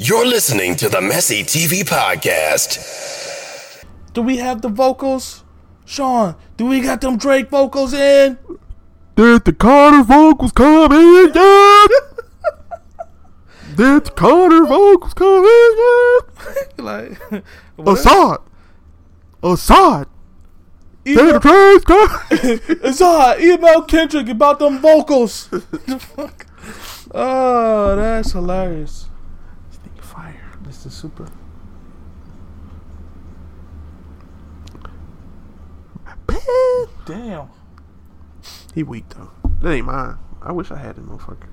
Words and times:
You're 0.00 0.26
listening 0.26 0.76
to 0.76 0.88
the 0.88 1.00
Messy 1.00 1.42
TV 1.42 1.82
Podcast. 1.82 3.84
Do 4.12 4.22
we 4.22 4.36
have 4.36 4.62
the 4.62 4.68
vocals? 4.68 5.42
Sean, 5.84 6.36
do 6.56 6.66
we 6.66 6.80
got 6.80 7.00
them 7.00 7.18
Drake 7.18 7.50
vocals 7.50 7.92
in? 7.92 8.38
Did 9.16 9.44
the 9.44 9.52
Carter 9.52 10.04
vocals 10.04 10.52
come 10.52 10.92
in 10.92 11.32
yet? 11.34 11.90
Did 13.74 14.04
the 14.04 14.12
Carter 14.14 14.66
vocals 14.66 15.14
come 15.14 15.44
in 15.44 16.20
like, 16.84 17.18
yet? 17.32 17.42
what? 17.74 17.98
Assad. 17.98 18.38
Assad. 19.42 20.06
Did 21.02 21.16
the 21.16 21.22
email, 21.22 21.40
trains 21.40 21.84
come? 21.84 22.10
Assad, 22.84 23.40
email 23.40 23.82
Kendrick 23.82 24.28
about 24.28 24.60
them 24.60 24.78
vocals. 24.78 25.48
Oh, 27.10 27.96
that's 27.96 28.32
hilarious. 28.32 29.07
Fire. 30.88 30.88
This 30.88 30.94
is 30.94 31.00
super. 31.00 31.28
Damn. 37.06 37.48
He 38.74 38.82
weak 38.82 39.08
though. 39.10 39.30
That 39.62 39.72
ain't 39.72 39.86
mine. 39.86 40.16
I 40.42 40.50
wish 40.52 40.70
I 40.70 40.76
had 40.76 40.96
that 40.96 41.06
motherfucker. 41.06 41.48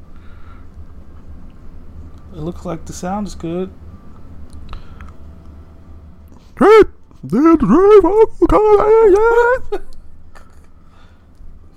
It 2.34 2.40
looks 2.40 2.66
like 2.66 2.84
the 2.86 2.94
sound 2.94 3.28
is 3.28 3.36
good. 3.36 3.72
Did 6.58 6.88
the 7.24 7.58
train 7.58 8.02
vocals 8.02 8.44
come? 8.50 9.82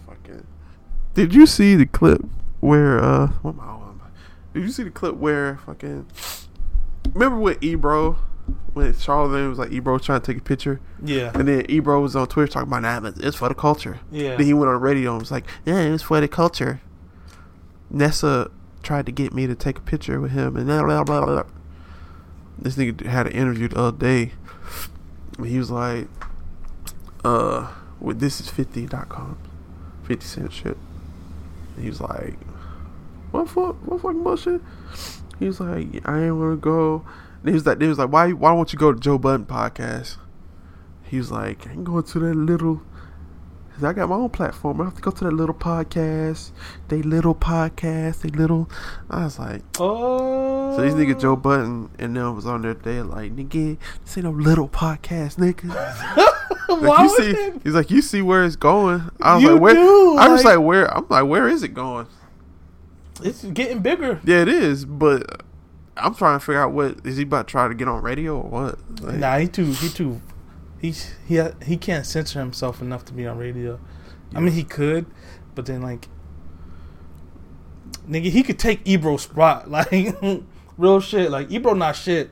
Fucking. 0.06 0.46
Did 1.14 1.34
you 1.34 1.46
see 1.46 1.76
the 1.76 1.86
clip 1.86 2.20
where 2.60 3.02
uh? 3.02 3.28
What 3.42 3.54
am 3.54 3.60
I 3.60 3.64
on? 3.64 4.00
Did 4.54 4.62
you 4.64 4.70
see 4.70 4.82
the 4.82 4.90
clip 4.90 5.16
where 5.16 5.58
fucking? 5.66 6.06
Remember 7.18 7.38
with 7.40 7.62
Ebro 7.62 8.16
when 8.74 8.92
Charlamagne 8.92 9.48
was 9.48 9.58
like 9.58 9.72
Ebro 9.72 9.94
was 9.94 10.02
trying 10.02 10.20
to 10.20 10.26
take 10.32 10.38
a 10.40 10.44
picture, 10.44 10.80
Yeah. 11.02 11.32
and 11.34 11.48
then 11.48 11.66
Ebro 11.68 12.00
was 12.00 12.14
on 12.14 12.28
Twitter 12.28 12.52
talking 12.52 12.68
about 12.68 12.82
nah, 13.02 13.10
it's 13.16 13.36
for 13.36 13.48
the 13.48 13.54
culture. 13.56 13.98
Yeah. 14.12 14.36
Then 14.36 14.46
he 14.46 14.54
went 14.54 14.68
on 14.68 14.74
the 14.74 14.80
radio 14.80 15.12
and 15.12 15.20
was 15.20 15.30
like, 15.32 15.44
yeah, 15.66 15.80
it's 15.80 16.04
for 16.04 16.20
the 16.20 16.28
culture. 16.28 16.80
Nessa 17.90 18.50
tried 18.84 19.06
to 19.06 19.12
get 19.12 19.34
me 19.34 19.46
to 19.48 19.54
take 19.56 19.78
a 19.78 19.80
picture 19.80 20.20
with 20.20 20.30
him, 20.30 20.56
and 20.56 20.66
blah, 20.66 20.82
blah, 20.84 21.02
blah, 21.02 21.24
blah. 21.24 21.42
this 22.56 22.76
nigga 22.76 23.04
had 23.04 23.26
an 23.26 23.32
interview 23.32 23.66
the 23.68 23.78
other 23.78 23.98
day. 23.98 24.32
And 25.38 25.46
he 25.46 25.58
was 25.58 25.70
like, 25.72 26.06
uh, 27.24 27.72
with 28.00 28.20
this 28.20 28.40
is 28.40 28.48
50.com, 28.48 29.38
50 30.04 30.24
cent 30.24 30.52
shit. 30.52 30.76
And 31.74 31.82
he 31.84 31.88
was 31.90 32.00
like, 32.00 32.34
what 33.32 33.48
fuck, 33.48 33.74
what 33.86 34.00
fucking 34.02 34.22
bullshit? 34.22 34.60
He 35.38 35.46
was 35.46 35.60
like, 35.60 35.86
I 36.08 36.24
ain't 36.24 36.36
want 36.36 36.52
to 36.52 36.56
go. 36.60 37.04
And 37.42 37.48
he 37.48 37.54
was 37.54 37.64
like, 37.66 37.80
he 37.80 37.86
was 37.88 37.98
like, 37.98 38.10
why, 38.10 38.32
why 38.32 38.52
won't 38.52 38.72
you 38.72 38.78
go 38.78 38.92
to 38.92 38.98
Joe 38.98 39.18
Budden 39.18 39.46
podcast? 39.46 40.16
He 41.04 41.16
was 41.18 41.30
like, 41.30 41.66
I 41.66 41.70
ain't 41.72 41.84
going 41.84 42.02
to 42.02 42.18
that 42.18 42.34
little. 42.34 42.82
I 43.80 43.92
got 43.92 44.08
my 44.08 44.16
own 44.16 44.30
platform. 44.30 44.80
I 44.80 44.84
have 44.86 44.96
to 44.96 45.00
go 45.00 45.12
to 45.12 45.24
that 45.24 45.32
little 45.32 45.54
podcast. 45.54 46.50
They 46.88 47.00
little 47.00 47.34
podcast. 47.36 48.22
They 48.22 48.28
little. 48.30 48.68
I 49.08 49.22
was 49.22 49.38
like, 49.38 49.62
Oh. 49.78 50.74
so 50.76 50.82
these 50.82 50.94
niggas 50.94 51.20
Joe 51.20 51.32
oh. 51.32 51.36
Budden 51.36 51.88
and 52.00 52.16
them 52.16 52.34
was 52.34 52.44
on 52.44 52.62
there. 52.62 52.74
They 52.74 53.00
like, 53.02 53.36
nigga, 53.36 53.78
this 54.04 54.18
ain't 54.18 54.24
no 54.24 54.32
little 54.32 54.68
podcast, 54.68 55.36
nigga. 55.36 56.34
Like, 56.68 56.82
Why 56.82 57.02
you 57.04 57.08
see, 57.16 57.52
he's 57.64 57.72
like, 57.74 57.90
you 57.90 58.02
see 58.02 58.20
where 58.20 58.44
it's 58.44 58.54
going. 58.54 59.02
I 59.22 59.34
was 59.36 59.42
You 59.42 59.52
like, 59.52 59.60
where? 59.62 59.74
do, 59.74 60.16
I 60.18 60.28
was 60.28 60.44
like- 60.44 60.56
like, 60.58 60.66
where? 60.66 60.94
I'm 60.94 61.06
like, 61.08 61.24
where 61.24 61.48
is 61.48 61.62
it 61.62 61.68
going? 61.68 62.06
It's 63.22 63.44
getting 63.44 63.80
bigger. 63.80 64.20
Yeah, 64.24 64.42
it 64.42 64.48
is, 64.48 64.84
but 64.84 65.42
I'm 65.96 66.14
trying 66.14 66.38
to 66.38 66.44
figure 66.44 66.62
out 66.62 66.72
what 66.72 67.04
is 67.04 67.16
he 67.16 67.24
about 67.24 67.48
to 67.48 67.50
try 67.52 67.68
to 67.68 67.74
get 67.74 67.88
on 67.88 68.02
radio 68.02 68.36
or 68.40 68.48
what? 68.48 69.02
Like, 69.02 69.16
Nah, 69.16 69.38
he 69.38 69.48
too. 69.48 69.72
He 69.72 69.88
too. 69.88 70.20
He's 70.80 71.14
he 71.26 71.40
he 71.64 71.76
can't 71.76 72.06
censor 72.06 72.38
himself 72.38 72.80
enough 72.80 73.04
to 73.06 73.12
be 73.12 73.26
on 73.26 73.36
radio. 73.38 73.80
I 74.34 74.40
mean, 74.40 74.52
he 74.54 74.62
could, 74.62 75.06
but 75.54 75.66
then 75.66 75.82
like, 75.82 76.06
nigga, 78.08 78.30
he 78.30 78.42
could 78.42 78.58
take 78.58 78.80
Ebro's 78.86 79.22
spot. 79.22 79.68
Like, 79.70 80.16
real 80.76 81.00
shit. 81.00 81.30
Like 81.30 81.50
Ebro 81.50 81.74
not 81.74 81.96
shit. 81.96 82.30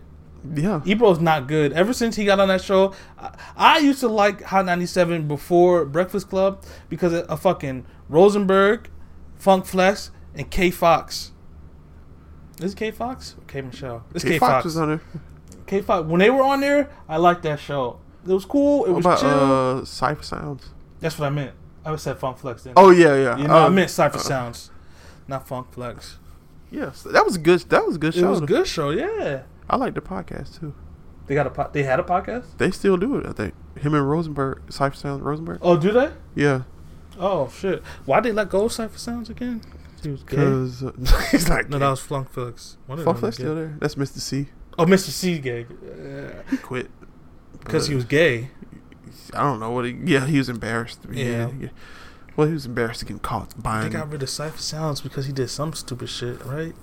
yeah, 0.55 0.81
Ebro's 0.85 1.19
not 1.19 1.49
good. 1.49 1.73
Ever 1.73 1.93
since 1.93 2.15
he 2.17 2.25
got 2.25 2.39
on 2.39 2.49
that 2.49 2.63
show, 2.63 2.95
I, 3.19 3.37
I 3.57 3.79
used 3.79 4.01
to 4.01 4.09
like 4.09 4.43
Hot 4.43 4.65
97 4.65 5.27
before 5.27 5.85
Breakfast 5.85 6.29
Club 6.29 6.63
because 6.89 7.13
of, 7.13 7.25
of 7.25 7.41
fucking 7.41 7.85
Rosenberg, 8.09 8.89
Funk 9.37 9.67
Flex, 9.67 10.11
and 10.37 10.51
K 10.51 10.71
Fox. 10.71 11.33
Is 12.61 12.73
it 12.73 12.77
K 12.77 12.91
Fox 12.91 13.35
K 13.47 13.61
Michelle? 13.63 14.05
It's 14.15 14.25
K 14.25 14.31
K 14.31 14.39
Fox 14.39 14.53
Fox. 14.53 14.65
was 14.65 14.77
on 14.77 14.89
there. 14.89 15.01
K 15.67 15.83
Fox. 15.83 16.07
When 16.07 16.21
they 16.21 16.31
were 16.31 16.43
on 16.43 16.61
there, 16.61 16.91
I 17.09 17.17
liked 17.17 17.43
that 17.43 17.59
show. 17.61 17.99
It 18.27 18.33
was 18.33 18.45
cool. 18.45 18.85
It 18.85 18.89
What 18.91 18.97
was 18.97 19.07
about 19.07 19.21
chill. 19.21 19.29
uh, 19.31 19.81
Cipha 19.83 20.25
Sounds? 20.25 20.69
That's 21.01 21.19
what 21.19 21.27
I 21.27 21.31
meant. 21.31 21.53
I 21.85 21.91
would 21.91 22.01
said 22.01 22.19
Funk 22.19 22.39
Flex 22.39 22.65
then. 22.65 22.73
Oh 22.77 22.91
yeah, 22.91 23.15
yeah. 23.15 23.37
you 23.39 23.47
know, 23.47 23.55
I 23.55 23.65
Uh, 23.67 23.71
meant 23.71 23.91
Cypher 23.91 24.17
uh, 24.19 24.21
Sounds, 24.21 24.71
not 25.29 25.47
Funk 25.47 25.71
Flex. 25.73 26.19
Yes, 26.71 27.03
that 27.03 27.25
was 27.25 27.37
a 27.37 27.39
good. 27.39 27.61
That 27.69 27.87
was 27.87 27.95
a 27.97 27.99
good 27.99 28.17
It 28.17 28.21
show. 28.21 28.31
was 28.31 28.41
a 28.41 28.47
good 28.47 28.67
show. 28.67 28.91
Yeah, 28.91 29.43
I 29.71 29.77
like 29.77 29.95
the 29.95 30.01
podcast 30.01 30.59
too. 30.59 30.75
they 31.29 31.35
got 31.37 31.47
a 31.47 31.51
po- 31.51 31.71
they 31.73 31.85
had 31.85 32.01
a 32.01 32.03
podcast. 32.03 32.57
They 32.59 32.73
still 32.73 32.97
do 32.97 33.17
it. 33.19 33.27
I 33.27 33.33
think 33.33 33.55
him 33.79 33.95
and 33.95 34.09
Rosenberg, 34.11 34.67
Cipha 34.69 34.97
Sounds, 34.97 35.21
Rosenberg. 35.23 35.59
Oh, 35.63 35.77
do 35.77 35.93
they? 35.93 36.11
Yeah, 36.35 36.63
Oh 37.21 37.49
shit! 37.49 37.83
Why 38.05 38.19
did 38.21 38.31
they 38.31 38.35
let 38.35 38.49
go 38.49 38.65
of 38.65 38.73
Cipha 38.73 38.99
Sounds 38.99 39.31
again? 39.31 39.61
He 40.07 40.13
was 40.13 40.23
gay. 40.23 40.37
because 40.37 40.85
uh, 40.85 40.93
he's 41.31 41.49
like, 41.49 41.69
No, 41.69 41.79
that 41.79 41.89
was 41.91 42.01
Flunk 42.01 42.31
Flex. 42.31 42.77
Of 42.89 43.19
Flex 43.19 43.37
still 43.37 43.55
there. 43.57 43.77
That's 43.81 43.97
Mr. 43.97 44.19
C. 44.19 44.47
Oh, 44.79 44.85
Mr. 44.87 45.09
C 45.09 45.39
gay. 45.41 45.67
He 46.51 46.57
quit 46.59 46.91
Because 47.59 47.89
he 47.89 47.95
was 47.95 48.05
gay. 48.05 48.51
I 49.35 49.43
don't 49.43 49.59
know 49.59 49.71
what. 49.73 49.85
He, 49.87 49.99
yeah, 50.05 50.27
he 50.27 50.39
was 50.39 50.49
embarrassed. 50.49 51.03
To 51.03 51.09
be 51.09 51.21
Yeah. 51.23 51.51
yeah. 51.59 51.69
Well, 52.37 52.47
he 52.47 52.53
was 52.55 52.67
embarrassed 52.67 53.01
to 53.01 53.07
get 53.07 53.21
caught 53.23 53.51
They 53.51 53.63
buying. 53.63 53.91
got 53.91 54.11
rid 54.13 54.23
of 54.23 54.29
Cipha 54.29 54.59
Sounds 54.59 55.01
because 55.01 55.27
he 55.27 55.33
did 55.33 55.49
some 55.49 55.73
stupid 55.73 56.09
shit, 56.09 56.45
right? 56.45 56.75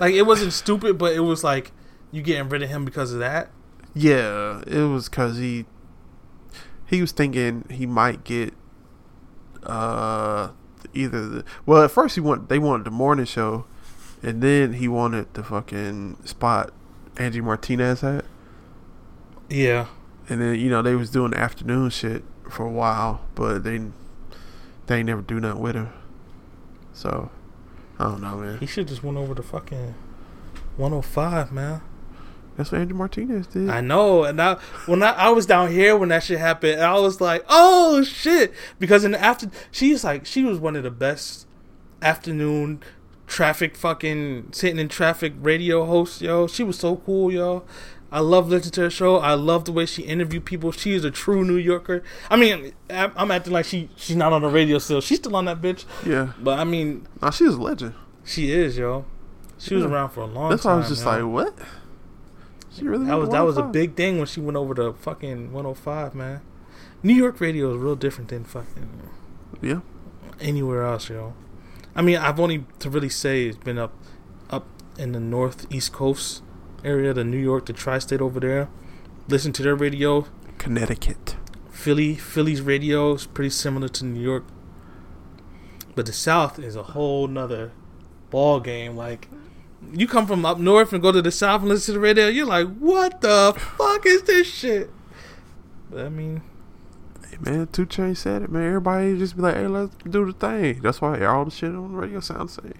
Like 0.00 0.14
it 0.14 0.26
wasn't 0.26 0.52
stupid, 0.52 0.98
but 0.98 1.12
it 1.14 1.20
was 1.20 1.44
like 1.44 1.72
you 2.10 2.22
getting 2.22 2.48
rid 2.48 2.62
of 2.62 2.68
him 2.70 2.84
because 2.84 3.12
of 3.12 3.18
that. 3.20 3.50
Yeah, 3.94 4.62
it 4.66 4.88
was 4.90 5.08
because 5.08 5.36
he 5.38 5.66
he 6.86 7.00
was 7.00 7.12
thinking 7.12 7.64
he 7.70 7.86
might 7.86 8.24
get 8.24 8.54
uh 9.62 10.50
either 10.96 11.28
the 11.28 11.44
well 11.66 11.82
at 11.84 11.90
first 11.90 12.14
he 12.16 12.20
wanted 12.20 12.48
they 12.48 12.58
wanted 12.58 12.84
the 12.84 12.90
morning 12.90 13.26
show, 13.26 13.64
and 14.22 14.42
then 14.42 14.74
he 14.74 14.88
wanted 14.88 15.32
the 15.34 15.42
fucking 15.44 16.16
spot 16.24 16.72
Angie 17.18 17.40
Martinez 17.40 18.00
had, 18.00 18.24
Yeah. 19.48 19.86
and 20.28 20.40
then 20.40 20.54
you 20.58 20.68
know 20.70 20.82
they 20.82 20.94
was 20.94 21.10
doing 21.10 21.30
the 21.32 21.38
afternoon 21.38 21.90
shit 21.90 22.24
for 22.50 22.66
a 22.66 22.70
while, 22.70 23.20
but 23.34 23.64
they 23.64 23.80
they 24.86 25.02
never 25.02 25.22
do 25.22 25.40
nothing 25.40 25.60
with 25.62 25.74
him. 25.76 25.88
So 26.92 27.30
I 27.98 28.04
don't 28.04 28.20
know, 28.20 28.36
man. 28.36 28.58
He 28.58 28.66
should 28.66 28.88
just 28.88 29.02
went 29.02 29.16
over 29.18 29.34
to 29.34 29.42
fucking 29.42 29.94
105, 30.76 31.52
man. 31.52 31.80
That's 32.56 32.72
what 32.72 32.80
Angie 32.80 32.94
Martinez 32.94 33.46
did. 33.48 33.68
I 33.68 33.80
know, 33.80 34.24
and 34.24 34.40
I 34.40 34.54
when 34.86 35.02
I, 35.02 35.12
I 35.12 35.28
was 35.30 35.44
down 35.46 35.70
here 35.70 35.96
when 35.96 36.08
that 36.08 36.22
shit 36.22 36.38
happened, 36.38 36.74
and 36.74 36.82
I 36.82 36.98
was 36.98 37.20
like, 37.20 37.44
oh 37.48 38.02
shit, 38.02 38.52
because 38.78 39.04
in 39.04 39.10
the 39.12 39.20
after 39.22 39.50
she's 39.70 40.04
like 40.04 40.24
she 40.24 40.42
was 40.42 40.58
one 40.58 40.74
of 40.76 40.82
the 40.82 40.90
best 40.90 41.46
afternoon 42.02 42.82
traffic 43.26 43.76
fucking 43.76 44.48
sitting 44.52 44.78
in 44.78 44.88
traffic 44.88 45.34
radio 45.40 45.84
hosts, 45.84 46.22
yo. 46.22 46.46
She 46.46 46.62
was 46.62 46.78
so 46.78 46.96
cool, 46.96 47.30
yo. 47.32 47.64
I 48.10 48.20
love 48.20 48.48
listening 48.48 48.70
to 48.72 48.80
her 48.82 48.90
show. 48.90 49.16
I 49.16 49.34
love 49.34 49.64
the 49.64 49.72
way 49.72 49.84
she 49.84 50.02
interviewed 50.02 50.44
people. 50.44 50.70
She 50.72 50.92
is 50.92 51.04
a 51.04 51.10
true 51.10 51.44
New 51.44 51.56
Yorker. 51.56 52.02
I 52.30 52.36
mean, 52.36 52.72
I'm 52.88 53.30
acting 53.30 53.52
like 53.52 53.66
she 53.66 53.90
she's 53.96 54.16
not 54.16 54.32
on 54.32 54.42
the 54.42 54.48
radio 54.48 54.78
still. 54.78 55.00
She's 55.00 55.18
still 55.18 55.36
on 55.36 55.44
that 55.46 55.60
bitch, 55.60 55.84
yeah, 56.06 56.32
but 56.40 56.58
I 56.58 56.64
mean, 56.64 57.06
nah, 57.20 57.30
she 57.30 57.44
was 57.44 57.56
a 57.56 57.60
legend. 57.60 57.94
she 58.24 58.52
is, 58.52 58.78
yo. 58.78 59.04
She 59.58 59.74
was 59.74 59.84
around 59.84 60.10
for 60.10 60.20
a 60.20 60.26
long 60.26 60.50
That's 60.50 60.64
why. 60.64 60.74
I 60.74 60.76
was 60.76 60.88
just 60.88 61.04
yo. 61.04 61.10
like, 61.10 61.24
what? 61.56 61.58
She 62.76 62.84
really 62.84 63.06
That 63.06 63.14
was 63.18 63.30
that 63.30 63.40
was 63.44 63.56
a 63.56 63.62
big 63.62 63.94
thing 63.94 64.18
when 64.18 64.26
she 64.26 64.40
went 64.40 64.56
over 64.56 64.74
to 64.74 64.92
fucking 64.92 65.52
105, 65.52 66.14
man. 66.14 66.40
New 67.02 67.14
York 67.14 67.40
radio 67.40 67.72
is 67.72 67.78
real 67.78 67.96
different 67.96 68.28
than 68.30 68.44
fucking 68.44 68.88
Yeah. 69.62 69.80
anywhere 70.40 70.82
else, 70.84 71.08
yo. 71.08 71.34
I 71.94 72.02
mean, 72.02 72.16
I've 72.18 72.38
only 72.38 72.66
to 72.80 72.90
really 72.90 73.08
say 73.08 73.46
it's 73.46 73.56
been 73.56 73.78
up 73.78 73.92
up 74.50 74.66
in 74.98 75.12
the 75.12 75.20
northeast 75.20 75.92
coast 75.92 76.42
area, 76.84 77.12
the 77.14 77.24
New 77.24 77.38
York, 77.38 77.66
the 77.66 77.72
tri-state 77.72 78.20
over 78.20 78.38
there. 78.40 78.68
Listen 79.28 79.52
to 79.52 79.62
their 79.62 79.74
radio. 79.74 80.26
Connecticut. 80.58 81.36
Philly, 81.70 82.14
Philly's 82.14 82.60
radio 82.62 83.14
is 83.14 83.26
pretty 83.26 83.50
similar 83.50 83.88
to 83.88 84.04
New 84.04 84.20
York, 84.20 84.44
but 85.94 86.06
the 86.06 86.12
South 86.12 86.58
is 86.58 86.76
a 86.76 86.82
whole 86.82 87.26
nother 87.28 87.72
ball 88.30 88.60
game. 88.60 88.96
Like, 88.96 89.28
you 89.92 90.06
come 90.06 90.26
from 90.26 90.44
up 90.44 90.58
north 90.58 90.92
and 90.92 91.02
go 91.02 91.12
to 91.12 91.22
the 91.22 91.30
South 91.30 91.60
and 91.60 91.68
listen 91.68 91.94
to 91.94 91.98
the 91.98 92.02
radio, 92.02 92.28
you're 92.28 92.46
like, 92.46 92.68
what 92.78 93.20
the 93.20 93.54
fuck 93.76 94.04
is 94.06 94.22
this 94.22 94.46
shit? 94.46 94.90
But 95.90 96.06
I 96.06 96.08
mean, 96.08 96.42
Hey 97.30 97.38
man, 97.40 97.68
2 97.70 97.86
Chainz 97.86 98.18
said 98.18 98.42
it, 98.42 98.50
man. 98.50 98.66
Everybody 98.66 99.18
just 99.18 99.36
be 99.36 99.42
like, 99.42 99.56
hey, 99.56 99.66
let's 99.66 99.94
do 100.08 100.24
the 100.26 100.32
thing. 100.32 100.80
That's 100.80 101.00
why 101.00 101.22
all 101.24 101.44
the 101.44 101.50
shit 101.50 101.70
on 101.74 101.92
the 101.92 101.98
radio 101.98 102.20
sounds 102.20 102.56
the 102.56 102.62
same. 102.62 102.74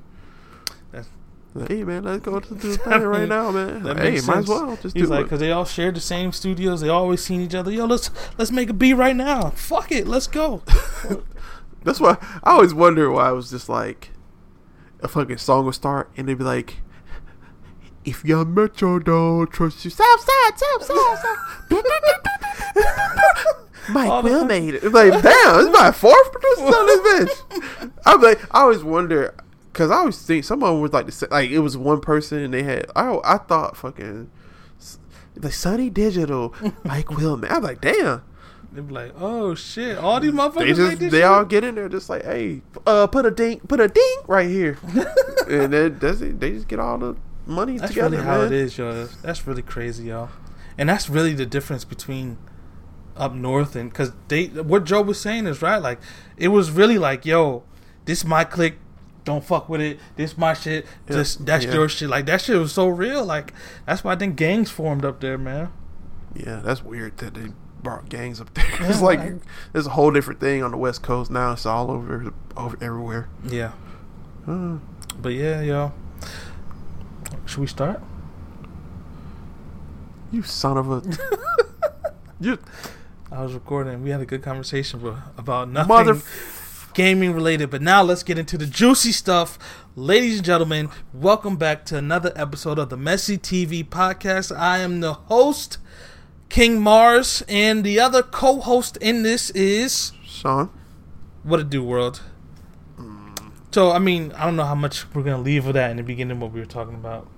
Like, 1.57 1.71
hey 1.71 1.85
man, 1.85 2.05
let's 2.05 2.23
go 2.23 2.39
to 2.39 2.55
the 2.55 2.77
thing 2.77 3.03
right 3.03 3.27
now, 3.27 3.51
man. 3.51 3.83
Like, 3.83 3.97
hey, 3.97 4.21
might 4.27 4.39
as 4.39 4.49
well 4.49 4.77
just 4.77 4.95
He's 4.95 5.05
do 5.05 5.09
like, 5.09 5.21
it. 5.21 5.23
because 5.25 5.41
they 5.41 5.53
all 5.53 5.65
share 5.65 5.91
the 5.91 6.01
same 6.01 6.31
studios. 6.33 6.83
They 6.83 6.91
always 6.91 7.25
seen 7.25 7.41
each 7.41 7.55
other. 7.55 7.71
Yo, 7.71 7.87
let's 7.87 8.11
let's 8.37 8.51
make 8.51 8.69
a 8.69 8.75
beat 8.75 8.93
right 8.93 9.17
now. 9.17 9.51
Fuck 9.51 9.91
it, 9.91 10.07
let's 10.07 10.27
go. 10.27 10.63
That's 11.83 11.99
why 11.99 12.19
I 12.45 12.51
always 12.51 12.75
wonder 12.75 13.11
why 13.11 13.31
it 13.31 13.35
was 13.35 13.49
just 13.49 13.71
like 13.71 14.11
a 15.01 15.09
fucking 15.09 15.39
song 15.39 15.65
would 15.65 15.75
start 15.75 16.11
and 16.17 16.29
they'd 16.29 16.37
be 16.37 16.45
like, 16.45 16.77
"If 18.07 18.25
your 18.25 18.45
metro 18.45 18.99
don't 18.99 19.51
trust 19.51 19.85
you, 19.85 19.91
south 19.91 20.21
side, 20.21 20.53
south 20.59 20.85
side, 20.85 21.19
south." 21.23 22.27
Mike 23.91 24.11
All 24.11 24.23
Will 24.23 24.45
made 24.45 24.75
it. 24.75 24.83
It's 24.83 24.95
like, 24.95 25.13
damn, 25.23 25.61
it's 25.67 25.79
my 25.79 25.93
fourth 25.93 26.33
producer 26.33 26.63
on 26.65 26.87
this 26.87 27.01
bitch. 27.31 27.93
I'm 28.05 28.21
like, 28.21 28.41
I 28.55 28.63
always 28.63 28.83
wonder 28.83 29.35
because 29.73 29.91
I 29.91 29.97
always 29.97 30.21
think 30.21 30.45
someone 30.45 30.81
was 30.81 30.93
like, 30.93 31.07
the, 31.07 31.29
like 31.31 31.51
it 31.51 31.61
was 31.61 31.77
one 31.77 32.01
person 32.01 32.39
and 32.39 32.53
they 32.55 32.63
had. 32.63 32.87
I 32.97 33.19
I 33.25 33.39
thought 33.39 33.77
fucking 33.77 34.31
the 35.35 35.53
Sonny 35.53 35.91
Digital, 35.91 36.55
Mike 36.85 37.11
Will 37.11 37.37
made. 37.37 37.51
I'm 37.51 37.63
like, 37.63 37.81
damn. 37.81 38.23
They'd 38.73 38.89
be 38.89 38.93
like, 38.93 39.13
oh 39.19 39.55
shit, 39.55 39.97
all 39.97 40.19
these 40.21 40.33
motherfuckers 40.33 40.59
They 40.59 40.73
just 40.75 40.99
they 40.99 41.11
shit? 41.11 41.23
all 41.25 41.45
get 41.45 41.65
in 41.65 41.77
there 41.77 41.89
just 41.89 42.11
like, 42.11 42.25
hey, 42.25 42.63
uh, 42.87 43.07
put 43.07 43.25
a 43.25 43.31
dink, 43.31 43.67
put 43.69 43.81
a 43.81 43.89
dink 43.89 44.29
right 44.29 44.49
here, 44.51 44.79
and 45.49 45.73
then 45.73 45.99
that's 45.99 46.21
it. 46.21 46.41
They 46.41 46.51
just 46.53 46.69
get 46.69 46.79
all 46.79 46.99
the 46.99 47.17
money 47.47 47.79
That's 47.79 47.93
together, 47.93 48.11
really 48.17 48.25
how 48.25 48.39
man. 48.39 48.47
it 48.47 48.53
is, 48.53 48.77
yo. 48.79 49.07
That's 49.23 49.47
really 49.47 49.63
crazy, 49.63 50.05
yo. 50.07 50.29
And 50.79 50.89
that's 50.89 51.09
really 51.09 51.33
the 51.35 51.47
difference 51.47 51.85
between 51.85 52.39
up 53.17 53.33
north 53.33 53.75
and 53.75 53.89
because 53.89 54.13
they 54.29 54.47
what 54.49 54.85
Joe 54.85 55.01
was 55.01 55.19
saying 55.21 55.47
is 55.47 55.63
right. 55.63 55.79
Like 55.79 55.99
it 56.37 56.49
was 56.49 56.71
really 56.71 56.99
like, 56.99 57.25
yo, 57.25 57.63
this 58.05 58.25
my 58.25 58.45
clique. 58.45 58.77
Don't 59.25 59.43
fuck 59.45 59.69
with 59.69 59.81
it. 59.81 59.99
This 60.15 60.39
my 60.39 60.55
shit. 60.55 60.85
Yeah, 61.09 61.17
This 61.17 61.35
that's 61.37 61.65
yeah. 61.65 61.73
your 61.73 61.89
shit. 61.89 62.09
Like 62.09 62.27
that 62.27 62.41
shit 62.43 62.57
was 62.59 62.73
so 62.73 62.87
real. 62.89 63.25
Like 63.25 63.53
that's 63.87 64.05
why 64.05 64.13
I 64.13 64.17
think 64.17 64.37
gangs 64.37 64.71
formed 64.71 65.05
up 65.05 65.21
there, 65.21 65.37
man. 65.39 65.73
Yeah, 66.35 66.61
that's 66.63 66.85
weird 66.85 67.17
that 67.19 67.35
they 67.35 67.49
brought 67.83 68.09
gangs 68.09 68.41
up 68.41 68.53
there. 68.55 68.65
it's 68.81 69.01
like 69.01 69.19
like- 69.19 69.43
there's 69.73 69.87
a 69.87 69.91
whole 69.91 70.11
different 70.13 70.39
thing 70.39 70.63
on 70.63 70.71
the 70.71 70.77
West 70.77 71.03
Coast 71.03 71.31
now. 71.31 71.53
It's 71.53 71.67
all 71.67 71.91
over, 71.91 72.33
over 72.57 72.77
everywhere. 72.81 73.29
Yeah. 73.43 73.73
Uh, 74.47 74.77
But 75.21 75.31
yeah, 75.31 75.61
yo. 75.63 75.93
Should 77.47 77.59
we 77.59 77.67
start? 77.67 78.03
you 80.33 80.43
son 80.43 80.77
of 80.77 80.91
a, 80.91 81.03
you 82.41 82.59
I 83.31 83.43
was 83.43 83.55
recording. 83.55 84.03
We 84.03 84.11
had 84.11 84.21
a 84.21 84.27
good 84.27 84.43
conversation 84.43 85.01
bro, 85.01 85.17
about 85.39 85.69
nothing 85.71 85.89
mother. 85.89 86.21
gaming 86.95 87.33
related. 87.33 87.71
But 87.71 87.83
now 87.83 88.03
let's 88.03 88.23
get 88.23 88.39
into 88.39 88.59
the 88.59 88.67
juicy 88.67 89.13
stuff. 89.13 89.59
Ladies 89.95 90.37
and 90.37 90.45
gentlemen, 90.45 90.91
welcome 91.13 91.57
back 91.57 91.85
to 91.87 91.97
another 91.97 92.33
episode 92.37 92.79
of 92.79 92.89
the 92.91 92.97
Messy 92.97 93.39
TV 93.39 93.85
podcast. 93.85 94.55
I 94.57 94.79
am 94.79 95.01
the 95.01 95.15
host, 95.15 95.79
King 96.49 96.81
Marz, 96.81 97.43
and 97.49 97.83
the 97.85 97.99
other 98.01 98.23
co 98.23 98.61
host 98.61 98.97
in 98.99 99.23
this 99.23 99.51
is 99.51 100.13
Sean. 100.25 100.71
What 101.45 101.61
a 101.61 101.65
Do 101.65 101.83
World. 101.83 102.21
So, 103.77 103.93
I 103.93 103.99
mean, 103.99 104.33
I 104.33 104.47
don't 104.47 104.57
know 104.57 104.65
how 104.65 104.75
much 104.75 105.05
we're 105.15 105.23
going 105.23 105.37
to 105.37 105.43
leave 105.43 105.67
of 105.67 105.75
that 105.75 105.91
in 105.91 105.99
the 105.99 106.03
beginning, 106.03 106.41
what 106.41 106.51
we 106.51 106.61
were 106.61 106.65
talking 106.65 106.95
about. 106.95 107.29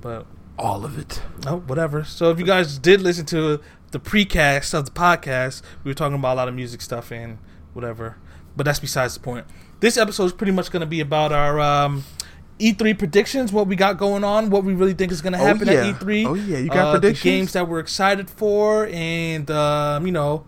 But 0.00 0.24
All 0.56 0.84
of 0.84 0.96
it. 0.96 1.20
Oh, 1.48 1.56
whatever. 1.66 2.04
So 2.04 2.30
if 2.30 2.38
you 2.38 2.46
guys 2.46 2.78
did 2.78 3.02
listen 3.02 3.26
to 3.26 3.60
the 3.90 3.98
precast 3.98 4.72
of 4.72 4.84
the 4.84 4.92
podcast, 4.92 5.62
we 5.82 5.90
were 5.90 5.94
talking 5.96 6.14
about 6.14 6.34
a 6.34 6.36
lot 6.36 6.46
of 6.46 6.54
music 6.54 6.80
stuff 6.80 7.10
and 7.10 7.38
whatever. 7.72 8.18
But 8.56 8.66
that's 8.66 8.78
besides 8.78 9.14
the 9.14 9.20
point. 9.20 9.46
This 9.80 9.96
episode 9.96 10.26
is 10.26 10.32
pretty 10.32 10.52
much 10.52 10.70
going 10.70 10.78
to 10.78 10.86
be 10.86 11.00
about 11.00 11.32
our 11.32 11.58
um, 11.58 12.04
E3 12.60 12.96
predictions, 12.96 13.50
what 13.52 13.66
we 13.66 13.74
got 13.74 13.98
going 13.98 14.22
on, 14.22 14.48
what 14.50 14.62
we 14.62 14.74
really 14.74 14.94
think 14.94 15.10
is 15.10 15.20
going 15.20 15.32
to 15.32 15.40
Oh, 15.40 15.44
happen 15.44 15.66
yeah. 15.66 15.88
at 15.88 15.96
E3. 15.98 16.24
Oh, 16.24 16.34
yeah. 16.34 16.58
You 16.58 16.68
got 16.68 16.86
uh, 16.86 16.90
predictions? 16.92 17.22
The 17.24 17.30
games 17.30 17.52
that 17.54 17.66
we're 17.66 17.80
excited 17.80 18.30
for, 18.30 18.86
and 18.92 19.50
um, 19.50 20.06
you 20.06 20.12
know 20.12 20.44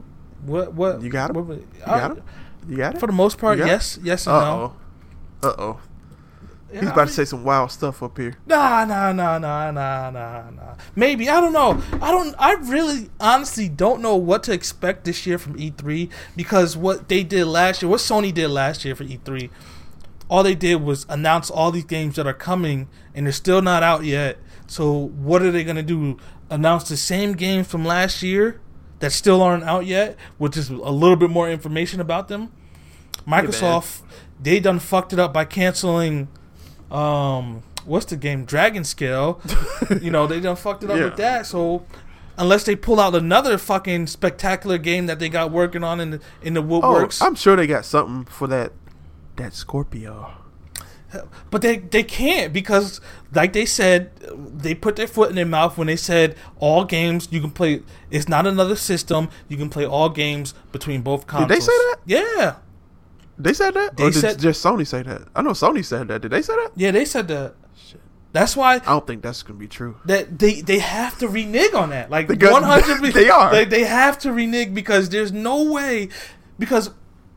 what 0.46 0.72
what 0.74 1.02
You 1.02 1.10
got 1.10 1.34
what 1.34 1.48
You 1.48 1.66
uh, 1.84 1.98
got 1.98 2.18
it. 2.18 2.22
You 2.68 2.76
got 2.76 2.94
it. 2.94 3.00
For 3.00 3.08
the 3.08 3.12
most 3.12 3.38
part, 3.38 3.58
it? 3.58 3.66
yes, 3.66 3.98
yes 4.04 4.28
and 4.28 4.36
Uh 4.36 4.44
no. 4.44 4.76
Uh 5.42 5.54
oh. 5.58 5.80
He's 6.70 6.82
Yeah, 6.82 6.88
I 6.88 6.92
about 6.92 7.08
to 7.08 7.12
say 7.12 7.24
some 7.26 7.44
wild 7.44 7.70
stuff 7.70 8.02
up 8.02 8.16
here. 8.16 8.34
Nah, 8.46 8.84
nah, 8.86 9.12
nah, 9.12 9.38
nah, 9.38 9.70
nah, 9.70 10.10
nah, 10.10 10.50
nah. 10.50 10.74
Maybe 10.96 11.28
I 11.28 11.40
don't 11.40 11.52
know. 11.52 11.82
I 12.00 12.10
don't. 12.10 12.34
I 12.38 12.54
really, 12.54 13.10
honestly, 13.20 13.68
don't 13.68 14.00
know 14.00 14.16
what 14.16 14.42
to 14.44 14.52
expect 14.52 15.04
this 15.04 15.26
year 15.26 15.36
from 15.36 15.58
E3 15.58 16.08
because 16.34 16.76
what 16.76 17.08
they 17.08 17.24
did 17.24 17.46
last 17.46 17.82
year, 17.82 17.90
what 17.90 18.00
Sony 18.00 18.32
did 18.32 18.48
last 18.48 18.84
year 18.86 18.94
for 18.94 19.04
E3, 19.04 19.50
all 20.30 20.42
they 20.42 20.54
did 20.54 20.76
was 20.76 21.04
announce 21.10 21.50
all 21.50 21.70
these 21.70 21.84
games 21.84 22.16
that 22.16 22.26
are 22.26 22.32
coming 22.32 22.88
and 23.14 23.26
they're 23.26 23.32
still 23.32 23.60
not 23.60 23.82
out 23.82 24.04
yet. 24.04 24.38
So 24.66 25.08
what 25.08 25.42
are 25.42 25.50
they 25.50 25.64
gonna 25.64 25.82
do? 25.82 26.16
Announce 26.48 26.88
the 26.88 26.96
same 26.96 27.34
games 27.34 27.66
from 27.66 27.84
last 27.84 28.22
year 28.22 28.60
that 29.00 29.12
still 29.12 29.42
aren't 29.42 29.64
out 29.64 29.84
yet, 29.84 30.16
with 30.38 30.54
just 30.54 30.70
a 30.70 30.74
little 30.74 31.16
bit 31.16 31.28
more 31.28 31.50
information 31.50 32.00
about 32.00 32.28
them. 32.28 32.50
Microsoft, 33.26 34.00
they 34.42 34.60
done 34.60 34.78
fucked 34.78 35.12
it 35.12 35.18
up 35.18 35.32
by 35.32 35.44
canceling 35.44 36.28
um 36.90 37.62
what's 37.84 38.06
the 38.06 38.16
game 38.16 38.44
dragon 38.44 38.84
scale 38.84 39.40
you 40.00 40.10
know 40.10 40.26
they 40.26 40.40
done 40.40 40.56
fucked 40.56 40.84
it 40.84 40.90
up 40.90 40.96
Yeah. 40.98 41.04
with 41.04 41.16
that 41.16 41.46
so 41.46 41.84
unless 42.38 42.64
they 42.64 42.76
pull 42.76 43.00
out 43.00 43.14
another 43.14 43.58
fucking 43.58 44.06
spectacular 44.06 44.78
game 44.78 45.06
that 45.06 45.18
they 45.18 45.28
got 45.28 45.50
working 45.50 45.82
on 45.84 46.00
in 46.00 46.10
the 46.10 46.20
in 46.42 46.54
the 46.54 46.62
Oh, 46.62 46.80
woodworks 46.80 47.22
I'm 47.22 47.34
sure 47.34 47.56
they 47.56 47.66
got 47.66 47.84
something 47.84 48.24
for 48.24 48.46
that. 48.48 48.72
That 49.36 49.54
Scorpio. 49.54 50.32
but 51.50 51.60
they 51.62 51.78
they 51.78 52.02
can't 52.02 52.52
because 52.52 53.00
like 53.34 53.52
they 53.52 53.66
said 53.66 54.10
they 54.36 54.74
put 54.74 54.96
their 54.96 55.06
foot 55.06 55.28
in 55.30 55.36
their 55.36 55.44
mouth 55.46 55.76
when 55.76 55.86
they 55.86 55.96
said 55.96 56.36
all 56.58 56.84
games 56.84 57.28
you 57.30 57.40
can 57.40 57.50
play 57.50 57.82
it's 58.10 58.28
not 58.28 58.46
another 58.46 58.76
system 58.76 59.28
you 59.48 59.56
can 59.56 59.68
play 59.68 59.84
all 59.86 60.08
games 60.08 60.54
between 60.70 61.02
both 61.02 61.26
consoles 61.26 61.48
Did 61.48 61.56
they 61.56 61.60
say 61.60 61.72
that? 61.72 61.96
yeah 62.06 62.54
They 63.42 63.52
said 63.54 63.74
that, 63.74 63.96
They 63.96 64.04
or 64.04 64.10
did 64.10 64.20
said- 64.20 64.38
just 64.38 64.64
Sony 64.64 64.86
say 64.86 65.02
that? 65.02 65.22
I 65.34 65.42
know 65.42 65.50
Sony 65.50 65.84
said 65.84 66.08
that. 66.08 66.22
Did 66.22 66.30
they 66.30 66.42
say 66.42 66.54
that? 66.54 66.70
yeah 66.76 66.90
they 66.90 67.04
said 67.04 67.28
that 67.28 67.54
that's 68.32 68.56
why 68.56 68.76
I 68.76 68.78
don't 68.78 69.06
think 69.06 69.22
that's 69.22 69.42
gonna 69.42 69.58
be 69.58 69.68
true. 69.68 69.98
that 70.06 70.38
they 70.38 70.62
they 70.62 70.78
have 70.78 71.18
to 71.18 71.28
renege 71.28 71.74
on 71.74 71.90
that. 71.90 72.10
Like 72.10 72.28
one 72.30 72.62
hundred, 72.62 73.02
they 73.12 73.28
are. 73.28 73.50
They, 73.50 73.66
they 73.66 73.84
have 73.84 74.18
to 74.20 74.32
renege 74.32 74.72
because 74.72 75.10
there's 75.10 75.32
no 75.32 75.70
way 75.70 76.08
because 76.58 76.90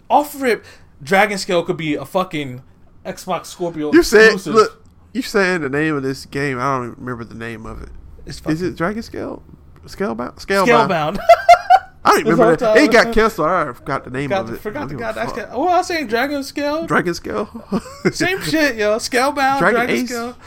off 0.09 0.39
rip, 0.41 0.63
Dragon 1.03 1.37
Scale 1.37 1.63
could 1.63 1.75
be 1.77 1.95
a 1.95 2.05
fucking 2.05 2.63
Xbox 3.05 3.47
Scorpio. 3.47 3.91
You 3.91 4.03
said, 4.03 4.45
look, 4.45 4.85
you 5.13 5.21
saying 5.21 5.61
the 5.61 5.69
name 5.69 5.95
of 5.97 6.03
this 6.03 6.25
game. 6.25 6.59
I 6.59 6.77
don't 6.77 6.91
even 6.91 7.03
remember 7.03 7.25
the 7.25 7.35
name 7.35 7.65
of 7.65 7.81
it. 7.81 7.89
it's 8.25 8.41
Is 8.45 8.61
it 8.61 8.77
Dragon 8.77 9.03
Scale? 9.03 9.43
Scalebound? 9.85 10.35
Scalebound. 10.37 10.87
Scalebound. 10.87 11.19
I 12.05 12.17
remember 12.19 12.55
that. 12.55 12.77
It 12.77 12.91
got 12.91 13.13
canceled. 13.13 13.47
I 13.49 13.73
forgot 13.73 14.03
the 14.03 14.11
name 14.11 14.29
Got, 14.29 14.45
of 14.45 14.53
it. 14.53 14.59
forgot 14.61 14.87
the 14.87 14.93
don't 14.93 14.99
god. 14.99 15.15
give 15.15 15.23
a 15.23 15.25
That's 15.25 15.37
fuck. 15.39 15.49
ca- 15.49 15.55
oh, 15.55 15.67
I 15.67 15.77
was 15.77 15.87
saying 15.87 16.07
Dragon 16.07 16.43
Scale. 16.43 16.85
Dragon 16.85 17.13
Scale. 17.13 17.81
Same 18.11 18.41
shit, 18.41 18.75
yo. 18.75 18.97
Scalebound, 18.97 19.59
Dragon 19.59 19.85
Dragon, 19.85 19.95
Ace? 19.95 20.09
Scale. 20.09 20.37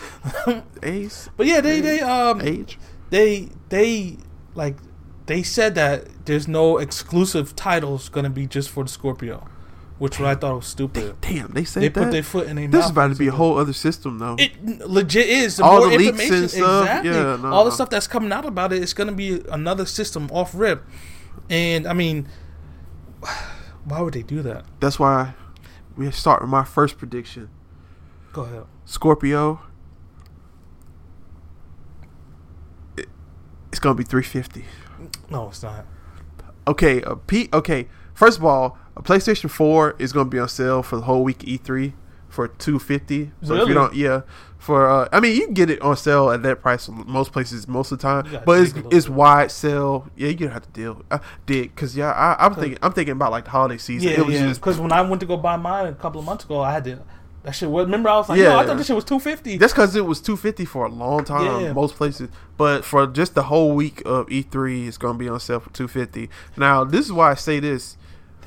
Ace. 0.82 1.28
But 1.36 1.46
yeah, 1.46 1.60
they 1.60 1.80
they 1.80 2.00
um 2.00 2.40
Age. 2.40 2.78
they 3.10 3.48
they 3.70 4.18
like 4.54 4.76
they 5.26 5.42
said 5.42 5.74
that 5.74 6.26
there's 6.26 6.46
no 6.48 6.78
exclusive 6.78 7.54
titles 7.56 8.08
gonna 8.08 8.30
be 8.30 8.46
just 8.46 8.70
for 8.70 8.84
the 8.84 8.88
Scorpio, 8.90 9.46
which 9.98 10.18
what 10.20 10.28
I 10.28 10.34
thought 10.36 10.54
was 10.56 10.66
stupid. 10.66 11.16
Damn, 11.20 11.48
they 11.48 11.64
said 11.64 11.82
They 11.82 11.88
that. 11.88 12.04
put 12.04 12.12
their 12.12 12.22
foot 12.22 12.46
in 12.46 12.56
their 12.56 12.68
this 12.68 12.84
is 12.86 12.90
about 12.92 13.08
to 13.08 13.16
be 13.16 13.26
a 13.28 13.32
whole 13.32 13.58
other 13.58 13.72
system, 13.74 14.18
though. 14.18 14.36
It 14.38 14.80
legit 14.86 15.26
is. 15.28 15.56
The 15.56 15.64
All 15.64 15.80
more 15.80 15.90
the 15.90 15.98
leaks 15.98 16.10
information, 16.12 16.34
and 16.36 16.50
stuff, 16.50 16.82
exactly. 16.82 17.10
yeah, 17.10 17.36
no, 17.42 17.48
all 17.52 17.64
the 17.64 17.70
no. 17.70 17.74
stuff 17.74 17.90
that's 17.90 18.06
coming 18.06 18.32
out 18.32 18.44
about 18.46 18.72
it, 18.72 18.80
it's 18.82 18.92
gonna 18.94 19.12
be 19.12 19.42
another 19.50 19.84
system 19.86 20.28
off 20.32 20.52
rip. 20.54 20.84
And 21.48 21.86
I 21.86 21.92
mean, 21.92 22.28
why 23.84 24.00
would 24.00 24.14
they 24.14 24.22
do 24.22 24.42
that? 24.42 24.64
That's 24.80 24.98
why 24.98 25.34
we 25.96 26.10
start 26.10 26.42
with 26.42 26.50
my 26.50 26.64
first 26.64 26.98
prediction. 26.98 27.50
Go 28.32 28.42
ahead. 28.42 28.64
Scorpio. 28.84 29.60
It, 32.96 33.08
it's 33.70 33.80
gonna 33.80 33.94
be 33.94 34.04
350. 34.04 34.64
No, 35.30 35.48
it's 35.48 35.62
not. 35.62 35.86
Okay, 36.66 37.00
a 37.02 37.16
P. 37.16 37.48
Okay, 37.52 37.88
first 38.14 38.38
of 38.38 38.44
all, 38.44 38.76
a 38.96 39.02
PlayStation 39.02 39.50
4 39.50 39.96
is 39.98 40.12
gonna 40.12 40.28
be 40.28 40.38
on 40.38 40.48
sale 40.48 40.82
for 40.82 40.96
the 40.96 41.02
whole 41.02 41.24
week 41.24 41.38
E3 41.38 41.92
for 42.38 42.46
250. 42.46 43.32
So 43.42 43.56
if 43.56 43.66
you 43.66 43.74
don't, 43.74 43.92
yeah, 43.96 44.20
for 44.58 44.88
uh, 44.88 45.08
I 45.10 45.18
mean, 45.18 45.34
you 45.34 45.44
can 45.46 45.54
get 45.54 45.70
it 45.70 45.82
on 45.82 45.96
sale 45.96 46.30
at 46.30 46.44
that 46.44 46.62
price 46.62 46.88
most 46.88 47.32
places 47.32 47.66
most 47.66 47.90
of 47.90 47.98
the 47.98 48.02
time, 48.02 48.42
but 48.46 48.60
it's 48.60 48.72
dig 48.72 48.86
it's 48.92 49.06
bit. 49.06 49.14
wide 49.14 49.50
sale. 49.50 50.08
Yeah, 50.14 50.28
you 50.28 50.34
gonna 50.34 50.52
have 50.52 50.62
to 50.62 50.68
deal. 50.68 51.04
I 51.10 51.18
did 51.46 51.74
because 51.74 51.96
yeah, 51.96 52.12
I, 52.12 52.46
I'm 52.46 52.54
thinking 52.54 52.78
I'm 52.80 52.92
thinking 52.92 53.10
about 53.10 53.32
like 53.32 53.44
the 53.46 53.50
holiday 53.50 53.76
season. 53.76 54.08
Yeah, 54.08 54.20
it 54.20 54.28
yeah. 54.28 54.46
just 54.46 54.60
Because 54.60 54.78
when 54.78 54.92
I 54.92 55.00
went 55.00 55.18
to 55.18 55.26
go 55.26 55.36
buy 55.36 55.56
mine 55.56 55.86
a 55.88 55.94
couple 55.94 56.20
of 56.20 56.26
months 56.26 56.44
ago, 56.44 56.60
I 56.60 56.70
had 56.72 56.84
to. 56.84 57.00
That 57.42 57.56
shit 57.56 57.70
was. 57.70 57.86
Remember, 57.86 58.08
I 58.08 58.18
was 58.18 58.28
like, 58.28 58.38
Yeah. 58.38 58.52
"Yo, 58.52 58.58
I 58.58 58.66
thought 58.66 58.76
this 58.76 58.86
shit 58.86 58.94
was 58.94 59.04
250 59.04 59.58
That's 59.58 59.72
because 59.72 59.96
it 59.96 60.04
was 60.06 60.20
two 60.20 60.36
fifty 60.36 60.64
for 60.64 60.86
a 60.86 60.88
long 60.88 61.24
time, 61.24 61.64
Yeah. 61.64 61.72
most 61.72 61.96
places. 61.96 62.28
But 62.56 62.84
for 62.84 63.04
just 63.08 63.34
the 63.34 63.44
whole 63.44 63.74
week 63.74 64.00
of 64.06 64.30
E 64.30 64.42
three, 64.42 64.86
it's 64.86 64.96
gonna 64.96 65.18
be 65.18 65.28
on 65.28 65.40
sale 65.40 65.58
for 65.58 65.70
two 65.70 65.88
fifty. 65.88 66.30
Now, 66.56 66.84
this 66.84 67.06
is 67.06 67.12
why 67.12 67.32
I 67.32 67.34
say 67.34 67.58
this: 67.58 67.96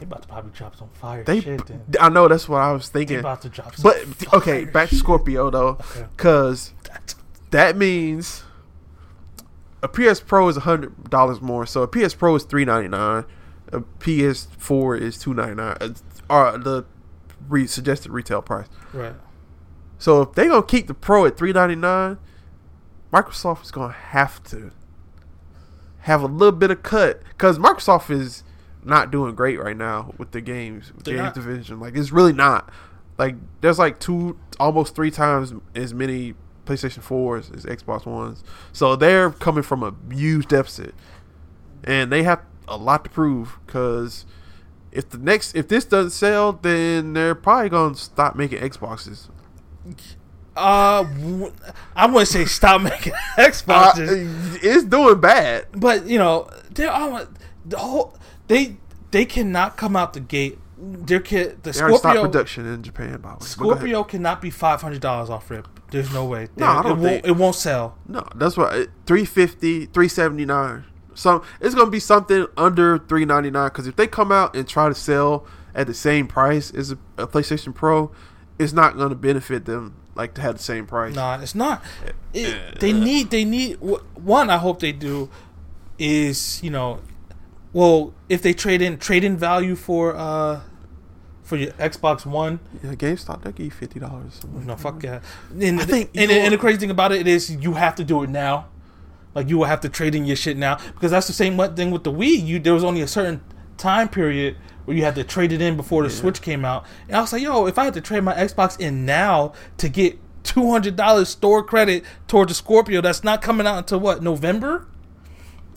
They 0.02 0.06
about 0.08 0.24
to 0.24 0.28
probably 0.28 0.50
drop 0.52 0.76
some 0.76 0.90
fire 0.90 1.24
They, 1.24 1.42
shit. 1.42 1.64
Then. 1.68 1.82
I 2.00 2.10
know 2.10 2.28
that's 2.28 2.50
what 2.50 2.60
I 2.60 2.72
was 2.74 2.90
They 2.90 3.02
thinking. 3.02 3.20
about 3.20 3.44
to 3.44 3.50
drop. 3.50 3.76
Some 3.76 3.84
But 3.84 4.34
okay, 4.34 4.66
back 4.66 4.90
to 4.90 4.96
shit. 4.96 5.04
Scorpio 5.04 5.52
though, 5.52 5.68
Okay. 5.80 6.08
because 6.18 6.74
that 7.52 7.78
means 7.78 8.44
a 9.84 9.88
PS 9.88 10.20
Pro 10.20 10.48
is 10.50 10.58
hundred 10.58 11.10
dollars 11.12 11.40
more. 11.40 11.68
So 11.68 11.84
a 11.84 11.88
PS 11.88 12.16
Pro 12.16 12.36
is 12.36 12.44
three 12.46 12.66
ninety 12.66 12.88
nine. 12.90 13.26
A 13.72 13.82
PS4 13.82 15.00
is 15.00 15.20
two 15.20 15.34
ninety 15.36 15.54
nine. 15.56 15.78
Uh, 15.80 15.94
or 16.30 16.58
the 16.58 16.86
re- 17.48 17.68
suggested 17.68 18.12
retail 18.12 18.42
price. 18.42 18.68
Right. 18.94 19.14
So 20.00 20.24
if 20.24 20.34
they 20.34 20.48
gonna 20.48 20.64
keep 20.64 20.88
the 20.88 20.94
Pro 20.96 21.28
at 21.28 21.38
three 21.38 21.54
ninety 21.54 21.76
nine, 21.76 22.18
Microsoft 23.14 23.62
is 23.66 23.72
gonna 23.72 23.94
have 23.94 24.44
to 24.46 24.72
have 26.00 26.24
a 26.24 26.28
little 26.28 26.52
bit 26.58 26.72
of 26.72 26.82
cut 26.82 27.22
because 27.30 27.60
Microsoft 27.60 28.10
is 28.10 28.44
not 28.84 29.12
doing 29.12 29.36
great 29.36 29.60
right 29.60 29.78
now 29.78 30.14
with 30.18 30.32
the 30.32 30.42
games 30.42 30.92
They're 31.04 31.16
games 31.16 31.26
not. 31.26 31.36
division. 31.36 31.80
Like 31.80 31.96
it's 31.96 32.12
really 32.12 32.34
not. 32.34 32.70
Like 33.18 33.36
there's 33.62 33.78
like 33.80 34.00
two, 34.00 34.38
almost 34.60 34.96
three 34.96 35.12
times 35.12 35.54
as 35.76 35.94
many 35.94 36.34
PlayStation 36.66 37.02
fours 37.02 37.52
as 37.52 37.66
Xbox 37.66 38.06
ones. 38.06 38.44
So 38.74 38.96
they're 38.96 39.30
coming 39.32 39.64
from 39.64 39.84
a 39.84 39.94
huge 40.14 40.48
deficit, 40.48 40.96
and 41.84 42.12
they 42.12 42.24
have 42.24 42.42
a 42.68 42.78
lot 42.78 43.04
to 43.04 43.10
prove 43.10 43.60
because. 43.66 44.26
If 44.94 45.10
the 45.10 45.18
next, 45.18 45.56
if 45.56 45.70
this 45.70 45.86
doesn't 45.86 46.10
sell, 46.12 46.52
then 46.52 47.14
they're 47.14 47.34
probably 47.34 47.70
gonna 47.70 47.96
stop 47.96 48.36
making 48.36 48.60
Xboxes. 48.60 49.30
Uh, 50.56 51.06
I 51.96 52.06
wouldn't 52.08 52.28
say 52.28 52.44
stop 52.44 52.82
making 52.82 53.14
Uh, 53.38 53.42
Xboxes, 53.42 54.60
it's 54.62 54.84
doing 54.84 55.22
bad. 55.22 55.68
but 55.74 56.06
you 56.08 56.18
know, 56.18 56.50
they 56.72 56.86
are 56.88 57.26
the 57.66 57.78
whole 57.78 58.18
they 58.52 58.76
they 59.12 59.26
cannot 59.26 59.78
come 59.78 59.96
out 59.96 60.14
the 60.14 60.20
gate. 60.20 60.58
Their 60.84 61.20
kid, 61.20 61.62
the 61.62 61.72
They 61.72 61.78
Scorpio, 61.78 62.24
production 62.24 62.66
in 62.66 62.82
Japan, 62.82 63.22
by 63.22 63.30
the 63.30 63.36
way. 63.36 63.38
But 63.40 63.58
go 63.58 63.72
ahead. 63.72 63.78
Scorpio 63.78 64.04
cannot 64.04 64.42
be 64.42 64.50
five 64.50 64.82
hundred 64.82 65.02
dollars 65.02 65.30
off 65.30 65.50
rip. 65.50 65.68
There's 65.92 66.12
no 66.12 66.26
way. 66.26 66.48
No, 66.56 66.66
I 66.66 66.82
don't 66.82 67.00
it 67.00 67.02
won't. 67.02 67.26
It 67.26 67.32
won't 67.34 67.56
sell. 67.56 67.98
No, 68.08 68.26
that's 68.36 68.58
why 68.58 68.88
350, 69.06 69.88
379. 69.88 70.86
So 71.14 71.44
it's 71.60 71.76
gonna 71.76 71.92
be 71.92 72.00
something 72.00 72.48
under 72.58 72.98
three 72.98 73.26
ninety 73.26 73.52
nine. 73.52 73.68
Because 73.68 73.86
if 73.88 73.96
they 73.96 74.08
come 74.08 74.32
out 74.32 74.56
and 74.56 74.68
try 74.68 74.90
to 74.90 74.96
sell 74.96 75.46
at 75.76 75.88
the 75.88 75.94
same 75.94 76.28
price 76.28 76.72
as 76.72 76.92
a, 76.92 76.98
a 77.18 77.28
PlayStation 77.28 77.76
Pro, 77.76 78.12
it's 78.58 78.74
not 78.74 78.98
gonna 78.98 79.16
benefit 79.16 79.66
them 79.66 79.98
like 80.16 80.34
to 80.36 80.42
have 80.42 80.58
the 80.58 80.64
same 80.64 80.88
price. 80.88 81.14
Nah, 81.14 81.40
it's 81.42 81.54
not. 81.56 81.84
It, 82.34 82.80
they 82.80 82.92
need. 82.92 83.30
They 83.30 83.46
need. 83.46 83.76
One, 83.76 84.50
I 84.50 84.58
hope 84.58 84.80
they 84.80 84.92
do. 84.94 85.30
Is 86.00 86.64
you 86.64 86.72
know, 86.72 87.02
well, 87.74 88.14
if 88.30 88.42
they 88.42 88.54
trade 88.54 88.82
in 88.82 88.98
trade 88.98 89.24
in 89.24 89.38
value 89.38 89.76
for 89.76 90.16
uh 90.16 90.62
for 91.44 91.58
your 91.58 91.72
Xbox 91.74 92.26
One, 92.26 92.60
Yeah, 92.84 92.94
GameStop 92.96 93.44
they 93.44 93.52
give 93.52 93.66
you 93.66 93.72
fifty 93.72 94.00
dollars. 94.00 94.40
no 94.66 94.76
fuck 94.76 95.04
yeah. 95.04 95.20
And, 95.60 95.82
I 95.82 95.86
think 95.86 96.12
and, 96.16 96.32
and 96.32 96.54
the 96.54 96.58
crazy 96.58 96.78
thing 96.80 96.92
about 96.92 97.12
it 97.12 97.28
is 97.28 97.50
you 97.52 97.74
have 97.74 97.96
to 97.96 98.04
do 98.04 98.24
it 98.24 98.30
now. 98.30 98.68
Like 99.34 99.50
you 99.50 99.58
will 99.58 99.66
have 99.66 99.82
to 99.82 99.90
trade 99.90 100.14
in 100.16 100.26
your 100.26 100.36
shit 100.36 100.58
now 100.58 100.78
because 100.94 101.12
that's 101.12 101.28
the 101.28 101.34
same 101.34 101.58
thing 101.76 101.92
with 101.92 102.04
the 102.04 102.12
Wii. 102.12 102.46
You 102.46 102.60
there 102.60 102.74
was 102.74 102.84
only 102.84 103.02
a 103.02 103.08
certain 103.08 103.42
time 103.78 104.10
period 104.10 104.58
where 104.86 104.96
you 104.98 105.04
had 105.04 105.16
to 105.16 105.24
trade 105.24 105.52
it 105.52 105.62
in 105.62 105.78
before 105.78 106.04
the 106.04 106.10
Switch 106.10 106.42
came 106.42 106.66
out. 106.66 106.86
And 107.08 107.16
I 107.18 107.22
was 107.22 107.32
like, 107.32 107.42
yo, 107.42 107.66
if 107.68 107.78
I 107.78 107.86
had 107.86 107.94
to 107.94 108.02
trade 108.02 108.24
my 108.24 108.34
Xbox 108.34 108.80
in 108.80 109.06
now 109.06 109.54
to 109.78 109.88
get 109.90 110.18
two 110.44 110.70
hundred 110.72 110.96
dollars 110.96 111.30
store 111.30 111.64
credit 111.64 112.04
towards 112.28 112.50
the 112.50 112.56
Scorpio 112.56 113.00
that's 113.02 113.24
not 113.24 113.42
coming 113.42 113.66
out 113.68 113.78
until 113.78 114.00
what 114.00 114.22
November, 114.24 114.88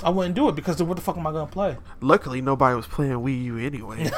I 0.02 0.10
wouldn't 0.10 0.34
do 0.34 0.48
it 0.48 0.54
because 0.56 0.76
then 0.76 0.88
what 0.88 0.96
the 0.96 1.02
fuck 1.02 1.16
am 1.16 1.26
I 1.26 1.32
gonna 1.32 1.46
play? 1.46 1.76
Luckily, 2.00 2.40
nobody 2.40 2.74
was 2.74 2.86
playing 2.86 3.12
Wii 3.12 3.44
U 3.44 3.58
anyway. 3.58 4.04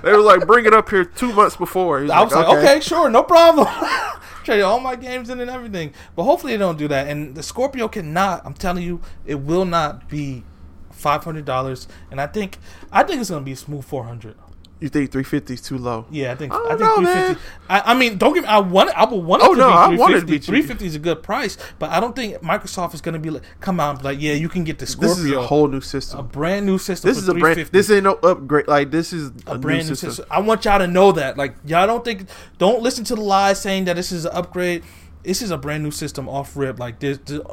they 0.02 0.12
were 0.12 0.18
like, 0.18 0.46
bring 0.46 0.64
it 0.66 0.72
up 0.72 0.88
here 0.88 1.04
two 1.04 1.32
months 1.32 1.56
before. 1.56 2.00
He's 2.00 2.10
I 2.10 2.22
was 2.22 2.32
like, 2.32 2.48
okay, 2.48 2.80
sure, 2.80 3.10
no 3.10 3.22
problem. 3.22 3.68
Trade 4.44 4.62
all 4.62 4.80
my 4.80 4.96
games 4.96 5.28
in 5.28 5.40
and 5.40 5.50
everything. 5.50 5.92
But 6.16 6.24
hopefully 6.24 6.54
they 6.54 6.58
don't 6.58 6.78
do 6.78 6.88
that. 6.88 7.08
And 7.08 7.34
the 7.34 7.42
Scorpio 7.42 7.88
cannot. 7.88 8.42
I'm 8.46 8.54
telling 8.54 8.82
you, 8.82 9.00
it 9.26 9.36
will 9.36 9.66
not 9.66 10.08
be 10.08 10.44
five 10.90 11.22
hundred 11.24 11.44
dollars. 11.44 11.86
And 12.10 12.20
I 12.20 12.26
think 12.26 12.58
I 12.90 13.02
think 13.02 13.20
it's 13.20 13.30
gonna 13.30 13.44
be 13.44 13.52
a 13.52 13.56
smooth 13.56 13.84
four 13.84 14.04
hundred. 14.04 14.36
You 14.80 14.88
think 14.88 15.12
three 15.12 15.24
fifty 15.24 15.52
is 15.54 15.60
too 15.60 15.76
low? 15.76 16.06
Yeah, 16.10 16.32
I 16.32 16.36
think 16.36 16.54
I 16.54 16.56
I, 16.56 16.68
think 16.70 16.80
know, 16.80 16.94
three 16.96 17.04
man. 17.04 17.38
I, 17.68 17.80
I 17.92 17.94
mean, 17.94 18.16
don't 18.16 18.32
give. 18.32 18.44
me. 18.44 18.48
I 18.48 18.58
want. 18.60 18.88
I 18.96 19.04
would 19.04 19.22
want 19.22 19.42
it 19.42 19.48
Oh, 19.48 19.54
to 19.54 19.60
no, 19.60 19.68
I 19.68 19.90
be 19.90 19.96
want 19.98 20.14
it 20.14 20.20
to 20.20 20.26
be 20.26 20.32
fifty. 20.32 20.38
cheap. 20.38 20.46
Three 20.46 20.62
fifty 20.62 20.86
is 20.86 20.94
a 20.94 20.98
good 20.98 21.22
price, 21.22 21.58
but 21.78 21.90
I 21.90 22.00
don't 22.00 22.16
think 22.16 22.36
Microsoft 22.38 22.94
is 22.94 23.02
going 23.02 23.12
to 23.12 23.18
be 23.18 23.28
like, 23.28 23.42
come 23.60 23.76
be 23.76 24.02
like, 24.02 24.18
yeah, 24.20 24.32
you 24.32 24.48
can 24.48 24.64
get 24.64 24.78
the 24.78 24.86
Scorpio, 24.86 25.14
This 25.14 25.18
is 25.24 25.32
a 25.32 25.42
whole 25.42 25.68
new 25.68 25.82
system, 25.82 26.20
a 26.20 26.22
brand 26.22 26.64
new 26.64 26.78
system. 26.78 27.08
This 27.08 27.18
is 27.18 27.28
a 27.28 27.34
brand. 27.34 27.56
350. 27.56 27.76
This 27.76 27.90
ain't 27.90 28.04
no 28.04 28.14
upgrade. 28.28 28.68
Like 28.68 28.90
this 28.90 29.12
is 29.12 29.30
a, 29.46 29.50
a 29.50 29.54
new 29.54 29.60
brand 29.60 29.78
new 29.88 29.94
system. 29.94 30.10
system. 30.12 30.26
I 30.30 30.40
want 30.40 30.64
y'all 30.64 30.78
to 30.78 30.86
know 30.86 31.12
that. 31.12 31.36
Like 31.36 31.56
y'all 31.66 31.86
don't 31.86 32.04
think 32.04 32.26
don't 32.56 32.80
listen 32.82 33.04
to 33.04 33.14
the 33.14 33.20
lies 33.20 33.60
saying 33.60 33.84
that 33.84 33.96
this 33.96 34.10
is 34.12 34.24
an 34.24 34.32
upgrade. 34.34 34.82
This 35.22 35.42
is 35.42 35.50
a 35.50 35.58
brand 35.58 35.82
new 35.82 35.90
system 35.90 36.26
off 36.26 36.56
rip. 36.56 36.78
Like 36.78 37.00
this 37.00 37.18
the, 37.18 37.44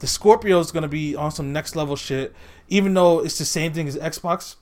the 0.00 0.06
Scorpio 0.06 0.60
is 0.60 0.70
gonna 0.70 0.86
be 0.86 1.16
on 1.16 1.30
some 1.30 1.50
next 1.50 1.76
level 1.76 1.96
shit. 1.96 2.34
Even 2.68 2.92
though 2.92 3.20
it's 3.24 3.38
the 3.38 3.46
same 3.46 3.72
thing 3.72 3.88
as 3.88 3.96
Xbox, 3.96 4.56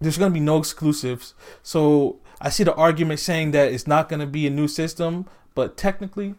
there's 0.00 0.18
gonna 0.18 0.34
be 0.34 0.40
no 0.40 0.58
exclusives. 0.58 1.34
So 1.62 2.20
I 2.40 2.50
see 2.50 2.64
the 2.64 2.74
argument 2.74 3.20
saying 3.20 3.52
that 3.52 3.72
it's 3.72 3.86
not 3.86 4.08
gonna 4.08 4.26
be 4.26 4.46
a 4.46 4.50
new 4.50 4.68
system, 4.68 5.26
but 5.54 5.76
technically 5.76 6.34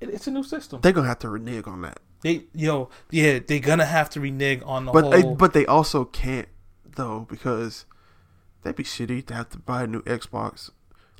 it, 0.00 0.10
it's 0.10 0.26
a 0.26 0.30
new 0.30 0.42
system. 0.42 0.80
They're 0.80 0.92
gonna 0.92 1.08
have 1.08 1.18
to 1.20 1.28
renege 1.28 1.66
on 1.66 1.82
that. 1.82 2.00
They 2.22 2.44
yo, 2.54 2.88
yeah, 3.10 3.38
they're 3.46 3.60
gonna 3.60 3.84
have 3.84 4.10
to 4.10 4.20
renege 4.20 4.62
on 4.64 4.86
the 4.86 4.92
But 4.92 5.04
whole 5.04 5.10
they, 5.12 5.22
but 5.22 5.52
they 5.52 5.66
also 5.66 6.04
can't 6.04 6.48
though 6.84 7.26
because 7.28 7.84
that'd 8.62 8.76
be 8.76 8.84
shitty 8.84 9.24
to 9.26 9.34
have 9.34 9.50
to 9.50 9.58
buy 9.58 9.84
a 9.84 9.86
new 9.86 10.02
Xbox. 10.02 10.70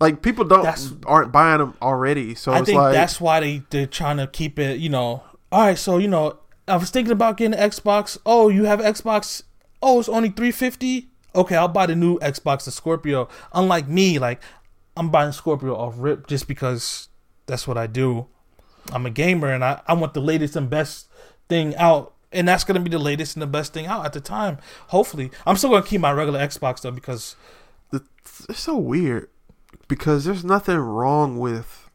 Like 0.00 0.22
people 0.22 0.44
don't 0.44 0.62
That's- 0.62 0.92
aren't 1.06 1.32
buying 1.32 1.58
them 1.58 1.74
already, 1.82 2.34
so 2.34 2.52
I 2.52 2.62
think 2.62 2.76
like 2.78 2.94
that's 2.94 3.20
why 3.20 3.40
they 3.40 3.62
they're 3.70 3.86
trying 3.86 4.18
to 4.18 4.26
keep 4.26 4.58
it. 4.58 4.78
You 4.78 4.90
know, 4.90 5.24
all 5.50 5.66
right. 5.66 5.78
So 5.78 5.98
you 5.98 6.06
know, 6.08 6.38
I 6.68 6.76
was 6.76 6.90
thinking 6.90 7.12
about 7.12 7.36
getting 7.36 7.58
an 7.58 7.70
Xbox. 7.70 8.16
Oh, 8.24 8.48
you 8.48 8.64
have 8.64 8.78
Xbox. 8.80 9.42
Oh, 9.82 9.98
it's 9.98 10.08
only 10.08 10.30
three 10.30 10.52
fifty. 10.52 11.10
Okay, 11.38 11.56
I'll 11.56 11.68
buy 11.68 11.86
the 11.86 11.94
new 11.94 12.18
Xbox, 12.18 12.64
the 12.64 12.70
Scorpio. 12.70 13.28
Unlike 13.52 13.88
me, 13.88 14.18
like 14.18 14.40
I'm 14.96 15.10
buying 15.10 15.32
Scorpio 15.32 15.76
off 15.76 15.94
rip 15.96 16.26
just 16.26 16.48
because 16.48 17.08
that's 17.46 17.66
what 17.66 17.78
I 17.78 17.86
do. 17.86 18.26
I'm 18.92 19.06
a 19.06 19.10
gamer 19.10 19.52
and 19.52 19.64
I, 19.64 19.80
I 19.86 19.94
want 19.94 20.14
the 20.14 20.20
latest 20.20 20.56
and 20.56 20.68
best 20.68 21.08
thing 21.48 21.76
out. 21.76 22.14
And 22.32 22.46
that's 22.48 22.64
gonna 22.64 22.80
be 22.80 22.90
the 22.90 22.98
latest 22.98 23.36
and 23.36 23.42
the 23.42 23.46
best 23.46 23.72
thing 23.72 23.86
out 23.86 24.04
at 24.04 24.12
the 24.12 24.20
time. 24.20 24.58
Hopefully, 24.88 25.30
I'm 25.46 25.56
still 25.56 25.70
gonna 25.70 25.86
keep 25.86 26.00
my 26.00 26.12
regular 26.12 26.40
Xbox 26.40 26.82
though 26.82 26.90
because 26.90 27.36
the, 27.90 28.04
it's 28.48 28.60
so 28.60 28.76
weird 28.76 29.30
because 29.88 30.24
there's 30.26 30.44
nothing 30.44 30.76
wrong 30.76 31.38
with 31.38 31.88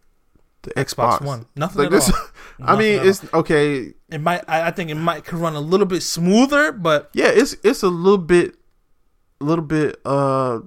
the 0.64 0.72
Xbox 0.72 1.20
Xbox, 1.20 1.22
One, 1.26 1.46
nothing 1.56 1.80
Like 1.80 1.88
at 1.88 1.92
this, 1.92 2.12
all. 2.12 2.28
I 2.64 2.76
mean, 2.78 2.96
at 2.96 3.02
all. 3.02 3.08
it's 3.10 3.34
okay. 3.34 3.94
It 4.10 4.22
might. 4.22 4.44
I, 4.48 4.68
I 4.68 4.72
think 4.72 4.90
it 4.90 4.96
might 4.96 5.32
run 5.32 5.56
a 5.56 5.60
little 5.62 5.86
bit 5.86 6.02
smoother, 6.02 6.72
but 6.72 7.10
Yeah, 7.14 7.30
it's 7.30 7.56
it's 7.64 7.84
a 7.84 7.90
little 7.90 8.18
bit, 8.18 8.56
a 9.42 9.44
little 9.44 9.66
bit 9.66 10.00
uh 10.06 10.60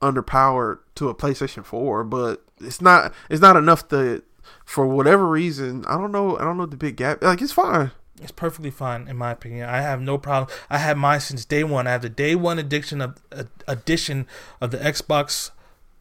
underpowered 0.00 0.78
to 0.96 1.08
a 1.08 1.14
PlayStation 1.14 1.64
Four, 1.64 2.04
but 2.04 2.44
it's 2.60 2.80
not 2.80 3.12
it's 3.30 3.40
not 3.40 3.56
enough 3.56 3.88
to 3.88 4.22
for 4.64 4.86
whatever 4.86 5.28
reason. 5.28 5.84
I 5.86 5.96
don't 5.96 6.12
know. 6.12 6.36
I 6.38 6.44
don't 6.44 6.56
know 6.56 6.66
the 6.66 6.76
big 6.76 6.96
gap. 6.96 7.22
Like 7.22 7.40
it's 7.42 7.52
fine. 7.52 7.90
it's 8.20 8.32
perfectly 8.32 8.70
fine 8.70 9.08
in 9.08 9.16
my 9.16 9.32
opinion. 9.32 9.68
I 9.68 9.80
have 9.80 10.00
no 10.00 10.18
problem. 10.18 10.54
I 10.70 10.78
had 10.78 10.96
mine 10.96 11.20
since 11.20 11.44
day 11.44 11.64
one. 11.64 11.86
I 11.86 11.92
have 11.92 12.02
the 12.02 12.08
day 12.08 12.34
one 12.34 12.58
addiction 12.58 13.00
of 13.00 13.20
uh, 13.32 13.44
of 13.66 13.84
the 13.84 14.78
Xbox 14.78 15.50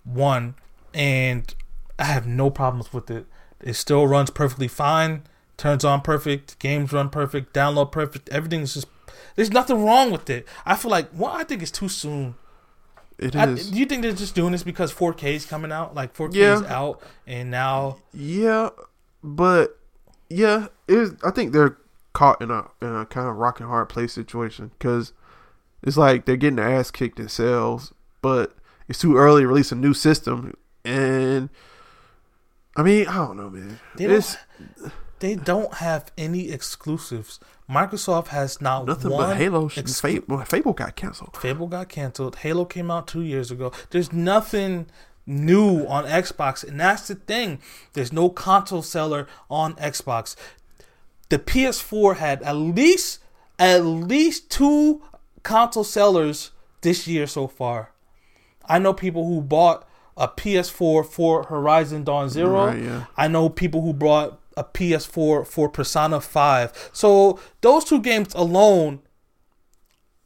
One, 0.04 0.56
and 0.94 1.54
I 1.98 2.06
have 2.06 2.28
no 2.28 2.50
problems 2.50 2.94
with 2.94 3.10
it. 3.10 3.26
It 3.62 3.74
still 3.74 4.08
runs 4.08 4.30
perfectly 4.30 4.68
fine. 4.68 5.24
Turns 5.56 5.86
on 5.86 6.02
perfect. 6.02 6.60
Games 6.60 6.92
run 6.92 7.10
perfect. 7.10 7.54
Download 7.54 7.92
perfect. 7.92 8.30
Everything's 8.30 8.74
just. 8.74 8.88
There's 9.36 9.52
nothing 9.52 9.84
wrong 9.84 10.12
with 10.12 10.30
it. 10.30 10.48
I 10.66 10.76
feel 10.76 10.92
like 10.92 11.10
well, 11.14 11.32
I 11.32 11.44
think 11.44 11.62
it's 11.62 11.72
too 11.72 11.90
soon. 11.90 12.36
It 13.20 13.36
I, 13.36 13.48
is. 13.50 13.70
do 13.72 13.78
you 13.80 13.86
think 13.86 14.02
they're 14.02 14.12
just 14.12 14.36
doing 14.36 14.52
this 14.52 14.64
because 14.64 14.92
4K 14.94 15.36
is 15.36 15.46
coming 15.46 15.72
out? 15.72 15.94
Like 15.96 16.14
4K 16.16 16.34
Yeah. 16.36 16.56
is 16.56 16.64
out, 16.64 17.02
and 17.28 17.52
now 17.52 17.98
Yeah, 18.14 18.70
but 19.24 19.80
yeah, 20.30 20.68
it 20.88 20.98
is. 20.98 21.14
I 21.24 21.32
think 21.32 21.54
they're 21.54 21.78
caught 22.14 22.42
in 22.42 22.52
a 22.52 22.68
in 22.82 22.94
a 22.96 23.06
kind 23.06 23.28
of 23.28 23.36
rock 23.38 23.60
and 23.60 23.70
hard 23.70 23.90
place 23.90 24.14
situation 24.14 24.72
because 24.78 25.14
it's 25.84 25.98
like 25.98 26.26
they're 26.26 26.38
getting 26.38 26.56
their 26.58 26.70
ass 26.70 26.92
kicked 26.92 27.20
in 27.20 27.30
sales, 27.30 27.94
but 28.22 28.56
it's 28.88 29.00
too 29.00 29.16
early 29.18 29.42
to 29.42 29.48
release 29.48 29.72
a 29.72 29.76
new 29.76 29.94
system. 29.94 30.54
And 30.84 31.50
I 32.76 32.82
mean, 32.84 33.08
I 33.08 33.14
don't 33.16 33.38
know, 33.38 33.50
man. 33.50 33.80
They 33.96 34.06
don't, 34.08 34.16
It's 34.18 34.36
they 35.24 35.36
don't 35.36 35.76
have 35.76 36.12
any 36.18 36.52
exclusives. 36.52 37.40
Microsoft 37.70 38.28
has 38.28 38.60
not 38.60 38.86
nothing 38.86 39.10
one 39.10 39.30
but 39.30 39.38
Halo. 39.38 39.70
exclu- 39.70 40.02
Fable, 40.02 40.44
Fable 40.44 40.74
got 40.74 40.98
canceled. 40.98 41.38
Fable 41.38 41.68
got 41.68 41.88
canceled. 41.88 42.36
Halo 42.36 42.66
came 42.66 42.92
out 42.92 43.08
two 43.08 43.22
years 43.22 43.50
ago. 43.50 43.72
There's 43.92 44.12
nothing 44.12 44.88
new 45.26 45.86
on 45.86 46.04
Xbox, 46.04 46.68
and 46.68 46.78
that's 46.78 47.08
the 47.08 47.16
thing. 47.16 47.62
There's 47.94 48.12
no 48.12 48.28
console 48.28 48.82
seller 48.82 49.26
on 49.50 49.76
Xbox. 49.76 50.36
The 51.30 51.40
PS4 51.40 52.18
had 52.18 52.44
at 52.44 52.58
least 52.58 53.20
at 53.58 53.86
least 53.86 54.52
two 54.52 55.04
console 55.44 55.86
sellers 55.86 56.52
this 56.82 57.08
year 57.08 57.28
so 57.28 57.48
far. 57.48 57.92
I 58.66 58.78
know 58.78 58.94
people 58.94 59.26
who 59.26 59.40
bought 59.40 59.88
a 60.18 60.28
PS4 60.28 61.06
for 61.06 61.44
Horizon 61.44 62.04
Dawn 62.04 62.28
Zero. 62.28 62.66
Right, 62.68 62.84
yeah. 62.84 63.06
I 63.16 63.30
know 63.30 63.48
people 63.48 63.84
who 63.84 63.94
bought 63.94 64.38
a 64.58 64.64
PS4 64.64 65.46
for 65.48 65.70
Persona 65.70 66.20
5. 66.22 66.90
So 66.94 67.40
those 67.62 67.86
two 67.86 68.02
games 68.02 68.34
alone 68.36 69.00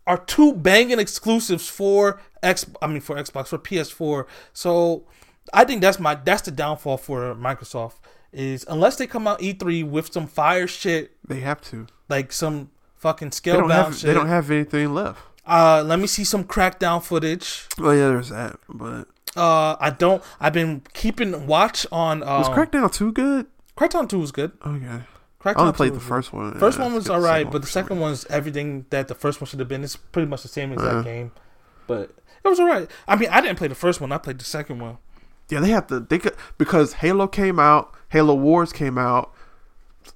are 0.05 0.17
two 0.17 0.53
banging 0.53 0.99
exclusives 0.99 1.67
for 1.67 2.21
X 2.41 2.65
I 2.81 2.87
mean 2.87 3.01
for 3.01 3.15
Xbox 3.15 3.47
for 3.47 3.57
PS4. 3.57 4.25
So 4.53 5.05
I 5.53 5.65
think 5.65 5.81
that's 5.81 5.99
my 5.99 6.15
that's 6.15 6.43
the 6.43 6.51
downfall 6.51 6.97
for 6.97 7.35
Microsoft 7.35 7.95
is 8.31 8.65
unless 8.69 8.97
they 8.97 9.07
come 9.07 9.27
out 9.27 9.39
E3 9.39 9.83
with 9.89 10.11
some 10.13 10.27
fire 10.27 10.67
shit 10.67 11.11
They 11.27 11.39
have 11.41 11.61
to. 11.61 11.87
like 12.09 12.31
some 12.31 12.69
fucking 12.95 13.31
scale 13.31 13.67
have. 13.69 13.95
shit. 13.95 14.07
They 14.07 14.13
don't 14.13 14.27
have 14.27 14.49
anything 14.51 14.93
left. 14.93 15.19
uh 15.45 15.83
let 15.85 15.99
me 15.99 16.07
see 16.07 16.23
some 16.23 16.43
crackdown 16.43 17.03
footage. 17.03 17.67
Oh 17.79 17.91
yeah, 17.91 18.07
there's 18.09 18.29
that. 18.29 18.57
But 18.69 19.07
Uh 19.35 19.75
I 19.79 19.89
don't 19.89 20.23
I've 20.39 20.53
been 20.53 20.83
keeping 20.93 21.47
watch 21.47 21.85
on 21.91 22.23
um, 22.23 22.39
was 22.39 22.49
Crackdown 22.49 22.93
2 22.93 23.11
good? 23.11 23.45
Crackdown 23.77 24.09
2 24.09 24.19
was 24.19 24.31
good. 24.31 24.51
Okay. 24.65 25.01
Crackdown 25.41 25.55
I 25.57 25.61
only 25.61 25.71
2 25.73 25.77
played 25.77 25.93
the 25.93 25.99
first 25.99 26.33
one. 26.33 26.57
First 26.59 26.77
Yeah, 26.79 26.85
one 26.85 26.95
was 26.95 27.09
alright, 27.09 27.49
but 27.49 27.61
the 27.61 27.67
second 27.67 27.99
one's 27.99 28.25
everything 28.25 28.85
that 28.89 29.07
the 29.07 29.15
first 29.15 29.39
one 29.39 29.47
should 29.47 29.59
have 29.59 29.67
been. 29.67 29.83
It's 29.83 29.95
pretty 29.95 30.27
much 30.27 30.41
the 30.41 30.47
same 30.47 30.73
as 30.73 30.79
Uh-huh. 30.81 30.95
that 30.97 31.03
game, 31.05 31.31
but 31.85 32.09
it 32.43 32.47
was 32.47 32.59
alright. 32.59 32.89
I 33.07 33.15
mean, 33.15 33.29
I 33.29 33.39
didn't 33.41 33.57
play 33.57 33.67
the 33.67 33.75
first 33.75 34.01
one. 34.01 34.11
I 34.11 34.17
played 34.17 34.39
the 34.39 34.45
second 34.45 34.79
one. 34.79 34.97
Yeah, 35.49 35.59
they 35.61 35.69
have 35.69 35.87
to. 35.87 36.01
They 36.01 36.19
could 36.19 36.35
because 36.57 36.93
Halo 36.93 37.27
came 37.27 37.59
out, 37.59 37.93
Halo 38.09 38.33
Wars 38.35 38.73
came 38.73 38.97
out. 38.97 39.31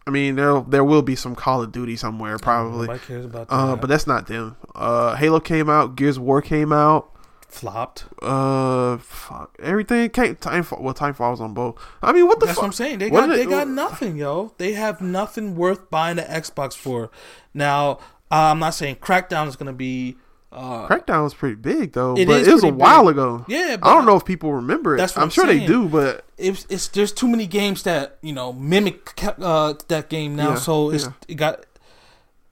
I 0.07 0.09
mean, 0.09 0.35
there 0.35 0.59
there 0.61 0.83
will 0.83 1.01
be 1.03 1.15
some 1.15 1.35
Call 1.35 1.61
of 1.61 1.71
Duty 1.71 1.95
somewhere 1.95 2.37
probably, 2.37 2.87
Nobody 2.87 3.05
cares 3.05 3.25
about 3.25 3.47
that. 3.47 3.53
uh, 3.55 3.75
but 3.75 3.87
that's 3.87 4.07
not 4.07 4.27
them. 4.27 4.57
Uh, 4.75 5.15
Halo 5.15 5.39
came 5.39 5.69
out, 5.69 5.95
Gears 5.95 6.17
of 6.17 6.23
War 6.23 6.41
came 6.41 6.73
out. 6.73 7.09
Flopped. 7.51 8.05
Uh, 8.21 8.97
fuck, 8.97 9.55
everything 9.61 10.09
came. 10.09 10.35
Titanfall, 10.37 10.81
well, 10.81 10.93
Titanfall 10.93 11.31
was 11.31 11.41
on 11.41 11.53
both. 11.53 11.77
I 12.01 12.13
mean, 12.13 12.25
what 12.27 12.39
the 12.39 12.45
That's 12.45 12.55
fuck? 12.55 12.63
what 12.63 12.67
I'm 12.67 12.73
saying. 12.73 12.99
They 12.99 13.09
What 13.09 13.27
got 13.27 13.35
they 13.35 13.41
it- 13.43 13.49
got 13.49 13.67
nothing, 13.67 14.15
yo. 14.17 14.53
They 14.57 14.71
have 14.73 15.01
nothing 15.01 15.55
worth 15.55 15.89
buying 15.91 16.15
the 16.15 16.21
Xbox 16.23 16.75
for. 16.77 17.11
Now, 17.53 17.99
I'm 18.31 18.59
not 18.59 18.69
saying 18.73 18.95
Crackdown 19.01 19.47
is 19.49 19.55
gonna 19.57 19.73
be. 19.73 20.15
Uh, 20.53 20.87
Crackdown 20.87 21.23
was 21.23 21.33
pretty 21.33 21.55
big 21.55 21.93
though, 21.93 22.15
It 22.17 22.25
but 22.25 22.45
it 22.47 22.51
was 22.53 22.63
a 22.63 22.69
while 22.69 23.03
big. 23.03 23.11
ago. 23.13 23.45
Yeah, 23.49 23.77
but 23.77 23.87
I 23.89 23.93
don't 23.93 24.05
know 24.05 24.15
if 24.17 24.25
people 24.25 24.53
remember 24.53 24.97
it. 24.97 25.01
I'm, 25.17 25.23
I'm 25.23 25.29
sure 25.29 25.45
they 25.45 25.65
do, 25.65 25.87
but 25.89 26.25
it's, 26.37 26.65
it's 26.69 26.87
there's 26.89 27.11
too 27.13 27.27
many 27.27 27.47
games 27.47 27.83
that 27.83 28.17
you 28.21 28.33
know 28.33 28.51
mimic 28.53 29.21
uh, 29.23 29.73
that 29.89 30.09
game 30.09 30.35
now, 30.35 30.49
Yeah, 30.51 30.55
so 30.55 30.89
it's 30.91 31.05
yeah. 31.05 31.11
it 31.29 31.35
got 31.35 31.65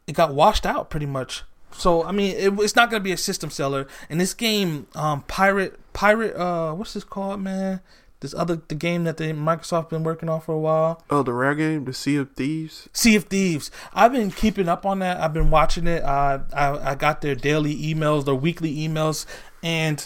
it 0.07 0.13
got 0.13 0.33
washed 0.33 0.65
out 0.65 0.89
pretty 0.89 1.05
much. 1.07 1.43
So 1.79 2.03
I 2.03 2.11
mean, 2.11 2.35
it, 2.35 2.53
it's 2.59 2.75
not 2.75 2.91
gonna 2.91 3.03
be 3.03 3.11
a 3.11 3.17
system 3.17 3.49
seller. 3.49 3.87
And 4.09 4.19
this 4.19 4.33
game, 4.33 4.87
um, 4.95 5.23
Pirate 5.23 5.79
Pirate, 5.93 6.35
uh, 6.35 6.73
what's 6.73 6.93
this 6.93 7.03
called, 7.03 7.41
man? 7.41 7.81
This 8.21 8.33
other 8.33 8.61
the 8.67 8.75
game 8.75 9.05
that 9.05 9.15
the 9.15 9.31
Microsoft 9.31 9.89
been 9.89 10.03
working 10.03 10.27
on 10.27 10.41
for 10.41 10.53
a 10.53 10.59
while. 10.59 11.01
oh, 11.09 11.23
the 11.23 11.31
rare 11.31 11.55
game, 11.55 11.85
the 11.85 11.93
Sea 11.93 12.17
of 12.17 12.31
Thieves. 12.33 12.89
Sea 12.91 13.15
of 13.15 13.23
Thieves. 13.25 13.71
I've 13.93 14.11
been 14.11 14.29
keeping 14.29 14.67
up 14.67 14.85
on 14.85 14.99
that. 14.99 15.21
I've 15.21 15.33
been 15.33 15.49
watching 15.49 15.87
it. 15.87 16.03
Uh, 16.03 16.39
I 16.53 16.91
I 16.91 16.95
got 16.95 17.21
their 17.21 17.35
daily 17.35 17.75
emails, 17.75 18.25
their 18.25 18.35
weekly 18.35 18.75
emails, 18.75 19.25
and 19.63 20.05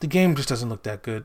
the 0.00 0.06
game 0.06 0.34
just 0.34 0.50
doesn't 0.50 0.68
look 0.68 0.82
that 0.82 1.02
good. 1.02 1.24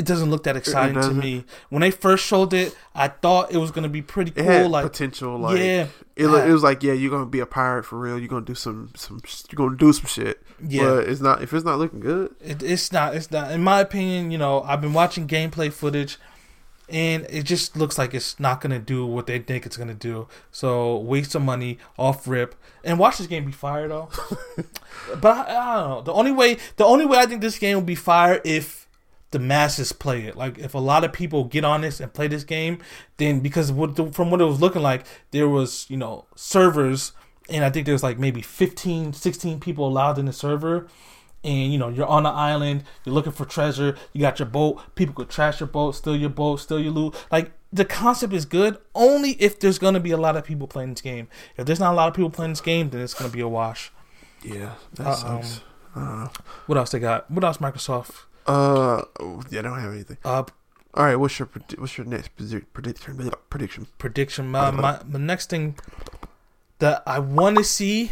It 0.00 0.06
doesn't 0.06 0.30
look 0.30 0.44
that 0.44 0.56
exciting 0.56 0.98
to 1.00 1.12
me. 1.12 1.44
When 1.68 1.82
they 1.82 1.90
first 1.90 2.24
showed 2.24 2.54
it, 2.54 2.74
I 2.94 3.08
thought 3.08 3.52
it 3.52 3.58
was 3.58 3.70
gonna 3.70 3.90
be 3.90 4.00
pretty 4.00 4.30
cool. 4.30 4.68
like 4.70 4.84
potential, 4.84 5.36
like 5.38 5.58
yeah, 5.58 5.88
it, 6.16 6.26
look- 6.28 6.48
it 6.48 6.52
was 6.52 6.62
like, 6.62 6.82
yeah, 6.82 6.94
you're 6.94 7.10
gonna 7.10 7.26
be 7.26 7.40
a 7.40 7.46
pirate 7.46 7.84
for 7.84 7.98
real. 7.98 8.18
You're 8.18 8.28
gonna 8.28 8.46
do 8.46 8.54
some, 8.54 8.90
some, 8.96 9.20
you're 9.50 9.56
gonna 9.56 9.76
do 9.76 9.92
some 9.92 10.06
shit. 10.06 10.42
Yeah. 10.66 10.84
but 10.84 11.08
it's 11.10 11.20
not. 11.20 11.42
If 11.42 11.52
it's 11.52 11.66
not 11.66 11.78
looking 11.78 12.00
good, 12.00 12.34
it, 12.40 12.62
it's 12.62 12.90
not. 12.92 13.14
It's 13.14 13.30
not. 13.30 13.52
In 13.52 13.62
my 13.62 13.80
opinion, 13.80 14.30
you 14.30 14.38
know, 14.38 14.62
I've 14.62 14.80
been 14.80 14.94
watching 14.94 15.26
gameplay 15.28 15.70
footage, 15.70 16.16
and 16.88 17.26
it 17.28 17.42
just 17.42 17.76
looks 17.76 17.98
like 17.98 18.14
it's 18.14 18.40
not 18.40 18.62
gonna 18.62 18.78
do 18.78 19.04
what 19.04 19.26
they 19.26 19.38
think 19.38 19.66
it's 19.66 19.76
gonna 19.76 19.92
do. 19.94 20.28
So 20.50 20.96
waste 20.96 21.32
some 21.32 21.44
money 21.44 21.78
off 21.98 22.26
rip 22.26 22.54
and 22.84 22.98
watch 22.98 23.18
this 23.18 23.26
game 23.26 23.44
be 23.44 23.52
fired 23.52 23.90
though. 23.90 24.08
but 25.20 25.48
I, 25.48 25.56
I 25.56 25.74
don't 25.80 25.90
know. 25.90 26.00
The 26.02 26.12
only 26.12 26.32
way, 26.32 26.56
the 26.76 26.84
only 26.84 27.04
way 27.06 27.18
I 27.18 27.26
think 27.26 27.42
this 27.42 27.58
game 27.58 27.76
will 27.76 27.82
be 27.82 27.94
fire 27.94 28.40
if 28.44 28.79
the 29.32 29.38
masses 29.38 29.92
play 29.92 30.22
it. 30.24 30.36
Like 30.36 30.58
if 30.58 30.74
a 30.74 30.78
lot 30.78 31.04
of 31.04 31.12
people 31.12 31.44
get 31.44 31.64
on 31.64 31.82
this 31.82 32.00
and 32.00 32.12
play 32.12 32.26
this 32.28 32.44
game, 32.44 32.78
then 33.18 33.40
because 33.40 33.70
what 33.70 33.96
the, 33.96 34.10
from 34.12 34.30
what 34.30 34.40
it 34.40 34.44
was 34.44 34.60
looking 34.60 34.82
like, 34.82 35.04
there 35.30 35.48
was 35.48 35.86
you 35.88 35.96
know 35.96 36.26
servers, 36.34 37.12
and 37.48 37.64
I 37.64 37.70
think 37.70 37.86
there's 37.86 38.02
like 38.02 38.18
maybe 38.18 38.42
15, 38.42 39.12
16 39.12 39.60
people 39.60 39.86
allowed 39.86 40.18
in 40.18 40.26
the 40.26 40.32
server. 40.32 40.86
And 41.42 41.72
you 41.72 41.78
know 41.78 41.88
you're 41.88 42.06
on 42.06 42.24
the 42.24 42.28
island 42.28 42.84
you're 43.02 43.14
looking 43.14 43.32
for 43.32 43.46
treasure 43.46 43.96
you 44.12 44.20
got 44.20 44.38
your 44.38 44.44
boat 44.44 44.94
people 44.94 45.14
could 45.14 45.30
trash 45.30 45.58
your 45.58 45.68
boat 45.68 45.92
steal 45.92 46.14
your 46.14 46.28
boat 46.28 46.56
steal 46.56 46.78
your 46.78 46.92
loot. 46.92 47.14
Like 47.32 47.52
the 47.72 47.86
concept 47.86 48.34
is 48.34 48.44
good 48.44 48.76
only 48.94 49.30
if 49.40 49.58
there's 49.58 49.78
going 49.78 49.94
to 49.94 50.00
be 50.00 50.10
a 50.10 50.18
lot 50.18 50.36
of 50.36 50.44
people 50.44 50.66
playing 50.66 50.90
this 50.90 51.00
game. 51.00 51.28
If 51.56 51.64
there's 51.64 51.80
not 51.80 51.94
a 51.94 51.96
lot 51.96 52.08
of 52.08 52.14
people 52.14 52.28
playing 52.28 52.50
this 52.52 52.60
game 52.60 52.90
then 52.90 53.00
it's 53.00 53.14
going 53.14 53.30
to 53.30 53.34
be 53.34 53.40
a 53.40 53.48
wash. 53.48 53.90
Yeah, 54.44 54.74
that 54.96 55.06
Uh, 55.06 55.40
sucks. 55.40 55.60
what 56.66 56.76
else 56.76 56.90
they 56.90 56.98
got? 56.98 57.30
What 57.30 57.42
else 57.42 57.56
microsoft 57.56 58.24
Uh, 58.50 59.04
yeah, 59.50 59.60
I 59.60 59.62
don't 59.62 59.78
have 59.80 59.92
anything. 59.92 60.18
uh 60.24 60.42
All 60.94 61.04
right, 61.04 61.16
what's 61.16 61.38
your 61.38 61.48
what's 61.78 61.96
your 61.98 62.06
next 62.06 62.28
prediction? 62.36 62.66
Prediction. 63.48 63.86
prediction 63.98 64.50
my, 64.50 64.70
my 64.70 64.98
the 65.08 65.18
next 65.18 65.50
thing 65.50 65.76
that 66.78 67.02
i 67.06 67.18
want 67.18 67.58
to 67.58 67.64
see 67.64 68.10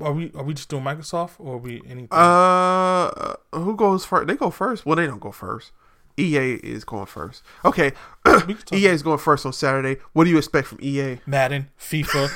are 0.00 0.12
we 0.12 0.30
are 0.34 0.44
we 0.44 0.54
just 0.54 0.68
doing 0.68 0.84
microsoft 0.84 1.32
or 1.38 1.54
are 1.54 1.58
we 1.58 1.82
anything 1.86 2.08
Uh, 2.12 3.34
who 3.52 3.74
goes 3.76 4.04
first? 4.04 4.26
They 4.28 4.36
go 4.36 4.50
first. 4.50 4.86
Well, 4.86 4.96
they 4.96 5.06
don't 5.06 5.20
go 5.20 5.32
first. 5.32 5.72
EA 6.18 6.54
is 6.54 6.84
going 6.84 7.06
first. 7.06 7.42
Okay, 7.64 7.92
We 8.24 8.32
can 8.42 8.56
talk- 8.56 8.72
EA 8.78 8.86
is 8.86 9.02
going 9.02 9.18
first 9.18 9.46
on 9.46 9.52
Saturday. 9.52 10.00
What 10.12 10.24
do 10.24 10.30
you 10.30 10.38
expect 10.38 10.68
from 10.68 10.78
EA? 10.82 11.18
Madden, 11.26 11.68
FIFA, 11.78 12.30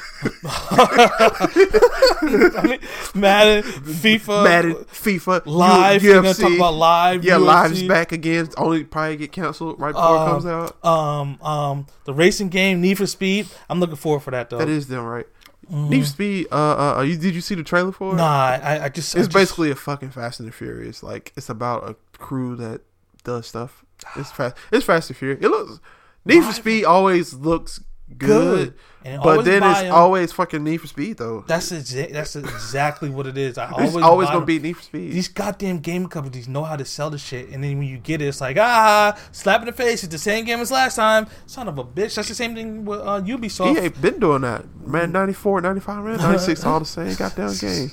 I 2.56 2.66
mean, 2.66 2.80
Madden, 3.14 3.62
FIFA, 3.62 4.44
Madden, 4.44 4.74
FIFA, 4.74 5.42
live. 5.46 6.02
U- 6.02 6.10
We're 6.10 6.22
gonna 6.22 6.34
UFC. 6.34 6.40
talk 6.40 6.52
about 6.54 6.74
live. 6.74 7.24
yeah, 7.24 7.34
UFC, 7.36 7.44
live's 7.44 7.82
back 7.84 8.12
again. 8.12 8.48
Only 8.56 8.84
probably 8.84 9.16
get 9.16 9.32
canceled 9.32 9.80
right 9.80 9.92
before 9.92 10.16
it 10.16 10.20
Um, 10.20 10.30
comes 10.30 10.46
out. 10.46 10.84
Um, 10.84 11.38
um, 11.42 11.86
the 12.04 12.14
racing 12.14 12.48
game, 12.48 12.80
Need 12.80 12.98
for 12.98 13.06
Speed. 13.06 13.48
I'm 13.68 13.80
looking 13.80 13.96
forward 13.96 14.20
for 14.20 14.30
that 14.30 14.50
though. 14.50 14.58
That 14.58 14.68
is 14.68 14.88
them, 14.88 15.04
right? 15.04 15.26
Need 15.70 16.02
for 16.02 16.06
Speed. 16.08 16.46
Uh, 16.52 16.54
uh, 16.54 16.94
uh, 16.98 17.02
you, 17.02 17.16
did 17.16 17.34
you 17.34 17.40
see 17.40 17.54
the 17.54 17.62
trailer 17.64 17.92
for 17.92 18.12
it? 18.12 18.16
Nah, 18.16 18.24
I, 18.62 18.84
I 18.84 18.88
just. 18.88 19.14
I 19.16 19.20
It's 19.20 19.28
just- 19.28 19.32
basically 19.32 19.70
a 19.70 19.74
fucking 19.74 20.10
Fast 20.10 20.40
and 20.40 20.48
the 20.48 20.52
Furious. 20.52 21.02
Like 21.02 21.32
it's 21.36 21.48
about 21.48 21.88
a 21.88 21.96
crew 22.18 22.56
that 22.56 22.82
does 23.24 23.46
stuff. 23.46 23.84
It's 24.16 24.30
fast. 24.30 24.56
It's 24.72 24.84
Fast 24.84 25.10
and 25.10 25.16
Furious. 25.16 25.44
It 25.44 25.48
looks. 25.48 25.80
Need 26.24 26.44
for 26.44 26.52
Speed 26.52 26.84
always 26.84 27.34
looks 27.34 27.80
good, 28.16 28.74
Good. 29.02 29.20
But 29.22 29.42
then 29.42 29.62
it's 29.62 29.90
always 29.90 30.32
fucking 30.32 30.64
Need 30.64 30.78
for 30.78 30.86
Speed 30.86 31.18
though. 31.18 31.44
That's 31.46 31.70
exa- 31.70 32.12
that's 32.12 32.36
exactly 32.36 33.10
what 33.10 33.26
it 33.26 33.36
is. 33.36 33.58
I 33.58 33.70
always 33.70 33.96
always, 33.96 34.28
gonna 34.28 34.40
them. 34.40 34.46
be 34.46 34.58
Need 34.58 34.74
for 34.74 34.82
Speed. 34.82 35.12
These 35.12 35.28
goddamn 35.28 35.80
game 35.80 36.06
companies 36.06 36.48
know 36.48 36.64
how 36.64 36.76
to 36.76 36.84
sell 36.84 37.10
the 37.10 37.18
shit, 37.18 37.50
and 37.50 37.62
then 37.62 37.78
when 37.78 37.86
you 37.86 37.98
get 37.98 38.22
it, 38.22 38.26
it's 38.26 38.40
like 38.40 38.56
ah, 38.58 39.18
slap 39.32 39.60
in 39.60 39.66
the 39.66 39.72
face. 39.72 40.02
It's 40.04 40.12
the 40.12 40.18
same 40.18 40.44
game 40.46 40.60
as 40.60 40.70
last 40.70 40.96
time. 40.96 41.26
Son 41.46 41.68
of 41.68 41.78
a 41.78 41.84
bitch. 41.84 42.14
That's 42.14 42.28
the 42.28 42.34
same 42.34 42.54
thing 42.54 42.84
with 42.84 43.00
uh, 43.00 43.20
Ubisoft. 43.20 43.78
ain't 43.78 44.00
been 44.00 44.18
doing 44.18 44.42
that. 44.42 44.64
Man, 44.86 45.12
94, 45.12 45.60
95, 45.60 46.04
man, 46.04 46.16
96, 46.18 46.64
all 46.64 46.78
the 46.80 46.86
same 46.86 47.14
goddamn 47.14 47.54
game. 47.60 47.90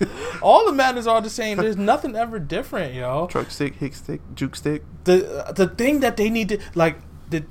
All 0.42 0.66
the 0.66 0.72
Maddens 0.72 1.06
are 1.06 1.20
the 1.20 1.30
same. 1.30 1.58
There's 1.58 1.76
nothing 1.76 2.16
ever 2.16 2.38
different, 2.38 2.94
yo. 2.94 3.26
Truck 3.28 3.50
stick, 3.50 3.76
hit 3.76 3.94
stick, 3.94 4.20
juke 4.34 4.56
stick. 4.56 4.82
the 5.04 5.52
the 5.54 5.68
thing 5.68 6.00
that 6.00 6.16
they 6.16 6.30
need 6.30 6.48
to 6.50 6.58
like 6.74 6.98
the 7.30 7.44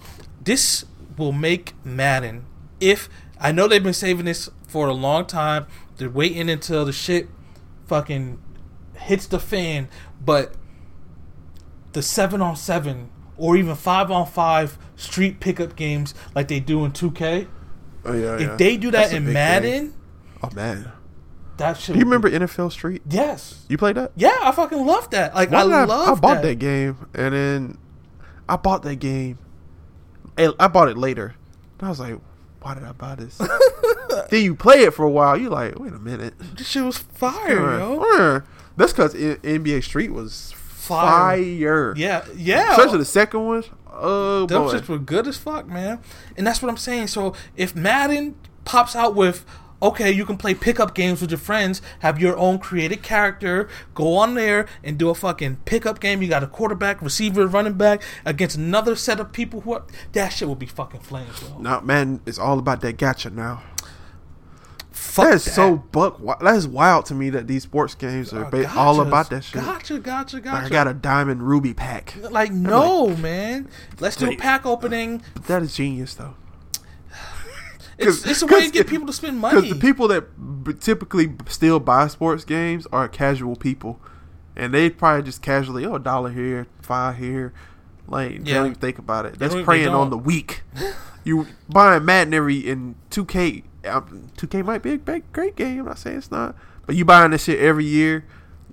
this 0.44 0.86
will 1.18 1.32
make 1.32 1.74
Madden 1.86 2.46
if 2.80 3.10
I 3.40 3.52
know 3.52 3.68
they've 3.68 3.84
been 3.84 3.94
saving 3.94 4.26
this 4.26 4.50
for 4.68 4.88
a 4.88 4.94
long 4.94 5.26
time. 5.26 5.68
They're 5.98 6.10
waiting 6.10 6.50
until 6.50 6.86
the 6.86 6.94
shit 6.94 7.30
fucking 7.88 8.40
hits 8.96 9.28
the 9.28 9.40
fan, 9.40 9.90
but 10.24 10.54
the 11.94 12.02
seven 12.02 12.42
on 12.42 12.56
seven 12.56 13.10
or 13.38 13.58
even 13.58 13.76
five 13.76 14.10
on 14.12 14.26
five 14.26 14.78
street 14.96 15.40
pickup 15.40 15.76
games 15.76 16.14
like 16.36 16.48
they 16.48 16.60
do 16.60 16.86
in 16.86 16.92
2K. 16.92 17.48
Oh 18.06 18.14
yeah, 18.14 18.38
yeah. 18.38 18.52
If 18.52 18.58
they 18.58 18.78
do 18.78 18.92
that 18.92 19.10
That's 19.10 19.14
in 19.14 19.32
Madden. 19.32 19.94
Oh 20.44 20.50
man, 20.56 20.92
that 21.62 21.78
should 21.78 21.94
do 21.94 22.00
you 22.00 22.06
remember 22.06 22.30
NFL 22.30 22.72
Street? 22.72 23.02
Yes. 23.10 23.66
You 23.70 23.78
played 23.78 23.96
that? 23.96 24.12
Yeah, 24.16 24.36
I 24.42 24.52
fucking 24.52 24.86
love 24.86 25.10
that. 25.12 25.34
Like 25.36 25.52
Why 25.52 25.60
I 25.62 25.64
love 25.64 25.90
I 26.18 26.20
bought 26.20 26.36
that. 26.36 26.44
that. 26.44 26.60
game, 26.60 27.08
and 27.14 27.34
then 27.34 27.78
I 28.50 28.56
bought 28.58 28.84
that 28.84 28.98
game. 28.98 29.38
I 30.38 30.68
bought 30.68 30.90
it 30.90 30.98
later. 30.98 31.36
And 31.80 31.88
I 31.88 31.90
was 31.90 32.00
like, 32.00 32.16
why 32.62 32.74
did 32.74 32.84
I 32.84 32.92
buy 32.92 33.16
this? 33.16 33.38
then 34.30 34.44
you 34.44 34.56
play 34.56 34.84
it 34.84 34.94
for 34.94 35.04
a 35.06 35.10
while. 35.10 35.36
You 35.38 35.50
like, 35.50 35.78
wait 35.80 35.94
a 35.94 36.00
minute. 36.00 36.34
This 36.56 36.68
shit 36.68 36.84
was 36.84 36.98
fire, 36.98 37.78
yo. 37.80 38.02
Uh, 38.02 38.42
That's 38.78 38.92
because 38.94 39.14
NBA 39.14 39.84
Street 39.84 40.12
was 40.12 40.54
Fire. 40.54 41.38
fire. 41.38 41.94
Yeah, 41.96 42.26
yeah. 42.36 42.72
Especially 42.72 42.98
the 43.00 43.06
second 43.06 43.46
one. 43.46 43.64
Oh 43.94 44.46
Them 44.48 44.64
boy. 44.64 44.74
shits 44.74 44.88
were 44.88 44.98
good 44.98 45.28
as 45.28 45.38
fuck, 45.38 45.68
man. 45.68 46.00
And 46.38 46.48
that's 46.48 46.62
what 46.62 46.70
I'm 46.70 46.78
saying. 46.78 47.08
So 47.08 47.34
if 47.56 47.76
Madden 47.76 48.36
pops 48.66 48.96
out 48.96 49.16
with 49.16 49.46
okay, 49.82 50.12
you 50.12 50.26
can 50.26 50.38
play 50.38 50.54
pickup 50.54 50.94
games 50.94 51.22
with 51.22 51.32
your 51.32 51.38
friends, 51.40 51.82
have 52.00 52.20
your 52.20 52.38
own 52.38 52.60
created 52.60 53.02
character, 53.04 53.68
go 53.96 54.16
on 54.18 54.36
there 54.36 54.68
and 54.84 54.98
do 54.98 55.10
a 55.10 55.16
fucking 55.16 55.58
pickup 55.66 56.00
game. 56.00 56.22
You 56.22 56.28
got 56.30 56.44
a 56.44 56.48
quarterback, 56.48 57.02
receiver, 57.02 57.48
running 57.48 57.74
back 57.74 58.02
against 58.26 58.56
another 58.58 58.96
set 58.96 59.20
of 59.20 59.32
people 59.32 59.62
who 59.62 59.74
are, 59.74 59.84
that 60.14 60.30
shit 60.30 60.48
will 60.48 60.56
be 60.56 60.66
fucking 60.66 61.02
flames, 61.02 61.42
yo. 61.42 61.58
No, 61.60 61.82
man, 61.82 62.22
it's 62.26 62.40
all 62.40 62.60
about 62.60 62.82
that 62.82 62.98
gotcha 62.98 63.30
now. 63.30 63.64
Fuck 64.92 65.26
that 65.26 65.34
is 65.36 65.46
that. 65.46 65.52
so 65.52 65.76
buck. 65.78 66.22
That 66.40 66.56
is 66.56 66.68
wild 66.68 67.06
to 67.08 67.16
me 67.16 67.30
that 67.32 67.48
these 67.48 67.64
sports 67.64 67.96
games 67.96 68.32
are 68.34 68.46
Uh, 68.54 68.66
all 68.78 69.02
about 69.02 69.30
that 69.32 69.44
shit. 69.44 69.62
Gotcha, 69.62 70.00
gotcha, 70.00 70.38
Like, 70.38 70.44
gotcha. 70.46 70.66
I 70.66 70.70
got 70.70 70.88
a 70.88 70.94
diamond 70.94 71.44
ruby 71.44 71.74
pack. 71.74 72.16
like 72.30 72.52
no, 72.52 73.10
man. 73.18 73.68
Let's 74.00 74.16
do 74.16 74.30
a 74.30 74.36
pack 74.38 74.66
opening. 74.66 75.22
But 75.34 75.46
that 75.48 75.64
is 75.64 75.76
genius, 75.76 76.14
though. 76.14 76.36
It's, 78.02 78.26
it's 78.26 78.42
a 78.42 78.46
way 78.48 78.66
to 78.66 78.72
get 78.72 78.88
people 78.88 79.08
to 79.08 79.14
spend 79.14 79.40
money. 79.42 79.62
Because 79.62 79.74
the 79.74 79.80
people 79.80 80.08
that 80.10 80.64
b- 80.64 80.74
typically 80.74 81.34
still 81.48 81.80
buy 81.80 82.08
sports 82.08 82.44
games 82.46 82.88
are 82.92 83.08
casual 83.08 83.56
people, 83.56 84.00
and 84.56 84.74
they 84.74 84.90
probably 84.90 85.24
just 85.24 85.42
casually, 85.42 85.86
oh, 85.86 85.96
a 85.96 86.00
dollar 86.00 86.30
here, 86.32 86.68
five 86.82 87.18
here, 87.18 87.54
like 88.08 88.46
Yeah. 88.46 88.56
don't 88.56 88.66
even 88.68 88.80
think 88.80 88.98
about 89.00 89.26
it. 89.26 89.40
That's 89.40 89.56
preying 89.64 89.90
on 89.90 90.10
the 90.10 90.18
weak. 90.18 90.64
you 91.24 91.48
buying 91.70 92.04
Madden 92.06 92.34
every 92.34 92.58
in 92.58 92.96
two 93.10 93.26
K. 93.26 93.64
Um, 93.86 94.30
two 94.38 94.48
K 94.48 94.62
might 94.62 94.84
be 94.84 94.92
a 94.94 94.98
great, 94.98 95.32
great 95.34 95.56
game. 95.56 95.80
I'm 95.80 95.86
not 95.86 95.98
saying 96.00 96.18
it's 96.18 96.32
not, 96.32 96.56
but 96.86 96.96
you 96.96 97.06
buying 97.06 97.32
this 97.32 97.44
shit 97.46 97.60
every 97.60 97.86
year, 97.86 98.26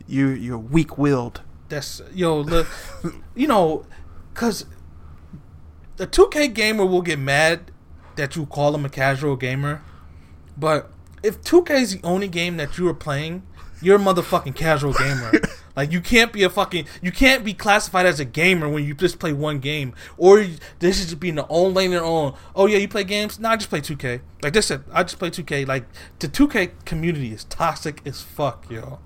you 0.06 0.28
you're 0.28 0.58
weak 0.58 0.98
willed. 0.98 1.42
That's 1.68 2.00
yo, 2.14 2.40
look, 2.40 2.66
you 3.34 3.46
know, 3.46 3.84
cause 4.34 4.64
the 5.96 6.06
2K 6.06 6.54
gamer 6.54 6.86
will 6.86 7.02
get 7.02 7.18
mad 7.18 7.70
that 8.18 8.36
you 8.36 8.44
call 8.46 8.74
him 8.74 8.84
a 8.84 8.88
casual 8.90 9.34
gamer, 9.36 9.82
but 10.56 10.90
if 11.22 11.40
2K 11.42 11.70
is 11.80 11.96
the 11.96 12.06
only 12.06 12.28
game 12.28 12.56
that 12.58 12.76
you 12.78 12.86
are 12.88 12.94
playing, 12.94 13.42
you're 13.80 13.96
a 13.96 13.98
motherfucking 13.98 14.54
casual 14.54 14.92
gamer. 14.92 15.32
like 15.76 15.90
you 15.92 16.00
can't 16.00 16.32
be 16.32 16.42
a 16.42 16.50
fucking, 16.50 16.86
you 17.00 17.10
can't 17.12 17.44
be 17.44 17.54
classified 17.54 18.06
as 18.06 18.20
a 18.20 18.24
gamer 18.24 18.68
when 18.68 18.84
you 18.84 18.94
just 18.94 19.18
play 19.18 19.32
one 19.32 19.58
game, 19.60 19.94
or 20.16 20.40
you- 20.40 20.56
this 20.80 21.00
is 21.00 21.06
just 21.06 21.20
being 21.20 21.36
the 21.36 21.46
own 21.48 21.74
lane 21.74 21.92
their 21.92 22.04
own. 22.04 22.34
Oh 22.54 22.66
yeah, 22.66 22.78
you 22.78 22.88
play 22.88 23.04
games? 23.04 23.38
No, 23.38 23.48
I 23.50 23.56
just 23.56 23.70
play 23.70 23.80
2K. 23.80 24.20
Like 24.42 24.52
this 24.52 24.66
said, 24.66 24.84
I 24.92 25.02
just 25.04 25.18
play 25.18 25.30
2K. 25.30 25.66
Like 25.66 25.86
the 26.18 26.28
2K 26.28 26.70
community 26.84 27.32
is 27.32 27.44
toxic 27.44 28.02
as 28.04 28.22
fuck, 28.22 28.66
yo. 28.70 28.98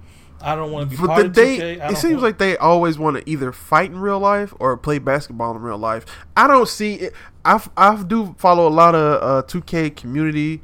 I 0.43 0.55
don't 0.55 0.71
want 0.73 0.91
to 0.91 0.97
be 0.97 1.01
But 1.01 1.07
part 1.09 1.21
the, 1.23 1.27
of 1.27 1.35
they, 1.35 1.59
2K. 1.59 1.81
I 1.81 1.89
it 1.93 1.97
seems 1.97 2.13
want- 2.15 2.23
like 2.25 2.39
they 2.39 2.57
always 2.57 2.99
want 2.99 3.17
to 3.17 3.31
either 3.31 3.53
fight 3.53 3.91
in 3.91 3.99
real 3.99 4.19
life 4.21 4.53
or 4.59 4.77
play 4.77 4.99
basketball 4.99 5.55
in 5.57 5.63
real 5.63 5.79
life. 5.79 6.05
I 6.37 6.47
don't 6.47 6.69
see 6.69 6.95
it. 6.95 7.15
I 7.45 7.63
I 7.77 8.03
do 8.03 8.35
follow 8.39 8.67
a 8.69 8.71
lot 8.71 8.95
of 8.95 9.23
uh, 9.23 9.47
2K 9.49 9.97
community 9.97 10.61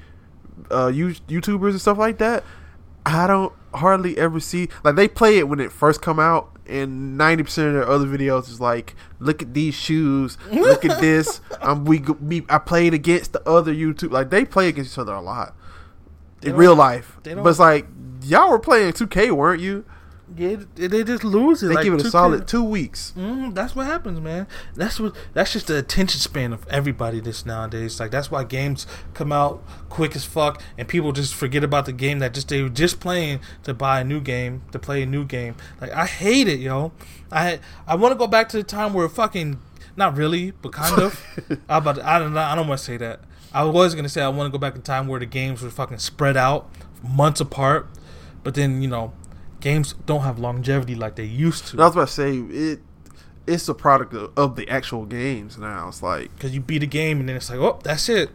uh, 0.70 0.88
you, 0.88 1.08
YouTubers 1.28 1.70
and 1.70 1.80
stuff 1.80 1.98
like 1.98 2.18
that. 2.18 2.44
I 3.06 3.26
don't 3.26 3.52
hardly 3.74 4.18
ever 4.18 4.40
see 4.40 4.68
like 4.84 4.96
they 4.96 5.08
play 5.08 5.38
it 5.38 5.48
when 5.48 5.60
it 5.60 5.72
first 5.72 6.02
come 6.02 6.18
out, 6.20 6.50
and 6.66 7.16
ninety 7.16 7.42
percent 7.42 7.68
of 7.68 7.74
their 7.74 7.88
other 7.88 8.06
videos 8.06 8.48
is 8.50 8.60
like, 8.60 8.94
"Look 9.18 9.40
at 9.42 9.54
these 9.54 9.74
shoes, 9.74 10.36
look 10.50 10.84
at 10.84 11.00
this." 11.00 11.40
Um, 11.60 11.84
we, 11.86 11.98
go- 11.98 12.16
we 12.22 12.44
I 12.48 12.58
played 12.58 12.94
against 12.94 13.32
the 13.32 13.46
other 13.48 13.74
YouTube 13.74 14.10
like 14.12 14.30
they 14.30 14.44
play 14.44 14.68
against 14.68 14.92
each 14.94 14.98
other 14.98 15.12
a 15.14 15.20
lot 15.20 15.54
in 16.42 16.54
real 16.54 16.76
life. 16.76 17.18
But 17.24 17.46
it's 17.46 17.58
like 17.58 17.86
y'all 18.22 18.50
were 18.50 18.58
playing 18.58 18.92
2K, 18.92 19.30
weren't 19.32 19.60
you? 19.60 19.84
Yeah, 20.36 20.56
they 20.74 21.04
just 21.04 21.24
lose 21.24 21.62
it. 21.62 21.68
They 21.68 21.74
like 21.76 21.84
give 21.84 21.94
it 21.94 22.02
a 22.02 22.04
2K. 22.04 22.10
solid 22.10 22.46
two 22.46 22.62
weeks. 22.62 23.14
Mm, 23.16 23.54
that's 23.54 23.74
what 23.74 23.86
happens, 23.86 24.20
man. 24.20 24.46
That's 24.74 25.00
what. 25.00 25.14
That's 25.32 25.54
just 25.54 25.68
the 25.68 25.78
attention 25.78 26.20
span 26.20 26.52
of 26.52 26.68
everybody 26.68 27.18
this 27.20 27.46
nowadays. 27.46 27.98
Like 27.98 28.10
that's 28.10 28.30
why 28.30 28.44
games 28.44 28.86
come 29.14 29.32
out 29.32 29.62
quick 29.88 30.14
as 30.14 30.26
fuck, 30.26 30.60
and 30.76 30.86
people 30.86 31.12
just 31.12 31.34
forget 31.34 31.64
about 31.64 31.86
the 31.86 31.94
game 31.94 32.18
that 32.18 32.34
just 32.34 32.48
they 32.50 32.60
were 32.62 32.68
just 32.68 33.00
playing 33.00 33.40
to 33.62 33.72
buy 33.72 34.00
a 34.00 34.04
new 34.04 34.20
game 34.20 34.60
to 34.72 34.78
play 34.78 35.02
a 35.02 35.06
new 35.06 35.24
game. 35.24 35.54
Like 35.80 35.92
I 35.92 36.04
hate 36.04 36.46
it, 36.46 36.60
yo. 36.60 36.92
I 37.32 37.58
I 37.86 37.94
want 37.96 38.12
to 38.12 38.18
go 38.18 38.26
back 38.26 38.50
to 38.50 38.58
the 38.58 38.62
time 38.64 38.92
where 38.92 39.08
fucking 39.08 39.58
not 39.96 40.14
really, 40.14 40.50
but 40.50 40.72
kind 40.72 41.00
of. 41.00 41.24
I 41.70 41.78
about 41.78 41.94
to- 41.96 42.06
I 42.06 42.18
don't. 42.18 42.36
I 42.36 42.54
don't 42.54 42.68
want 42.68 42.80
to 42.80 42.84
say 42.84 42.98
that. 42.98 43.20
I 43.54 43.64
was 43.64 43.94
gonna 43.94 44.10
say 44.10 44.20
I 44.20 44.28
want 44.28 44.52
to 44.52 44.52
go 44.52 44.60
back 44.60 44.74
in 44.74 44.82
time 44.82 45.08
where 45.08 45.18
the 45.20 45.24
games 45.24 45.62
were 45.62 45.70
fucking 45.70 46.00
spread 46.00 46.36
out 46.36 46.70
months 47.02 47.40
apart, 47.40 47.88
but 48.44 48.54
then 48.54 48.82
you 48.82 48.88
know. 48.88 49.12
Games 49.60 49.94
don't 50.06 50.20
have 50.20 50.38
longevity 50.38 50.94
like 50.94 51.16
they 51.16 51.24
used 51.24 51.66
to. 51.66 51.82
I 51.82 51.86
was 51.86 51.96
about 51.96 52.06
to 52.06 52.14
say 52.14 52.36
it. 52.38 52.78
It's 53.44 53.68
a 53.68 53.74
product 53.74 54.14
of, 54.14 54.30
of 54.38 54.54
the 54.54 54.68
actual 54.68 55.04
games 55.04 55.58
now. 55.58 55.88
It's 55.88 56.00
like 56.00 56.32
because 56.36 56.54
you 56.54 56.60
beat 56.60 56.84
a 56.84 56.86
game 56.86 57.18
and 57.18 57.28
then 57.28 57.34
it's 57.34 57.50
like, 57.50 57.58
oh, 57.58 57.80
that's 57.82 58.08
it. 58.08 58.30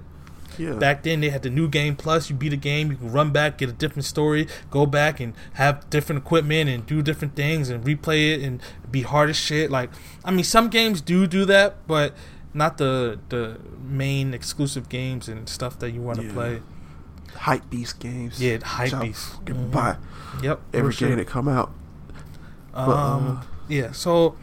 yeah, 0.58 0.74
Back 0.74 1.04
then 1.04 1.22
they 1.22 1.30
had 1.30 1.42
the 1.44 1.50
new 1.50 1.70
game 1.70 1.96
plus. 1.96 2.30
You 2.30 2.36
beat 2.36 2.52
a 2.52 2.58
game, 2.58 2.92
you 2.92 2.98
can 2.98 3.10
run 3.10 3.32
back, 3.32 3.58
get 3.60 3.70
a 3.70 3.72
different 3.72 4.04
story, 4.04 4.50
go 4.70 4.86
back 4.86 5.22
and 5.22 5.34
have 5.54 5.90
different 5.90 6.24
equipment 6.24 6.70
and 6.70 6.86
do 6.86 7.02
different 7.02 7.38
things 7.38 7.70
and 7.70 7.86
replay 7.86 8.34
it 8.34 8.42
and 8.44 8.60
be 8.92 9.04
hard 9.04 9.30
as 9.30 9.38
shit. 9.38 9.72
Like, 9.72 9.92
I 10.26 10.32
mean, 10.32 10.44
some 10.44 10.68
games 10.68 11.00
do 11.00 11.26
do 11.26 11.46
that, 11.46 11.88
but 11.88 12.14
not 12.54 12.78
the 12.80 13.18
the 13.30 13.60
main 13.82 14.34
exclusive 14.34 14.90
games 14.90 15.30
and 15.30 15.48
stuff 15.48 15.80
that 15.80 15.92
you 15.92 16.02
want 16.02 16.20
to 16.20 16.26
Yeah. 16.26 16.34
play. 16.34 16.62
Hype 17.36 17.70
beast 17.70 18.00
games. 18.00 18.42
Yeah, 18.42 18.58
hype 18.64 19.00
beast. 19.02 19.44
Mhm. 19.46 19.72
Buy 19.72 19.98
Yep, 20.42 20.60
every 20.74 20.92
for 20.92 20.98
sure. 20.98 21.08
game 21.10 21.18
that 21.18 21.28
come 21.28 21.48
out. 21.48 21.72
Um, 22.74 22.90
uh, 22.90 23.44
yeah. 23.68 23.92
So, 23.92 24.36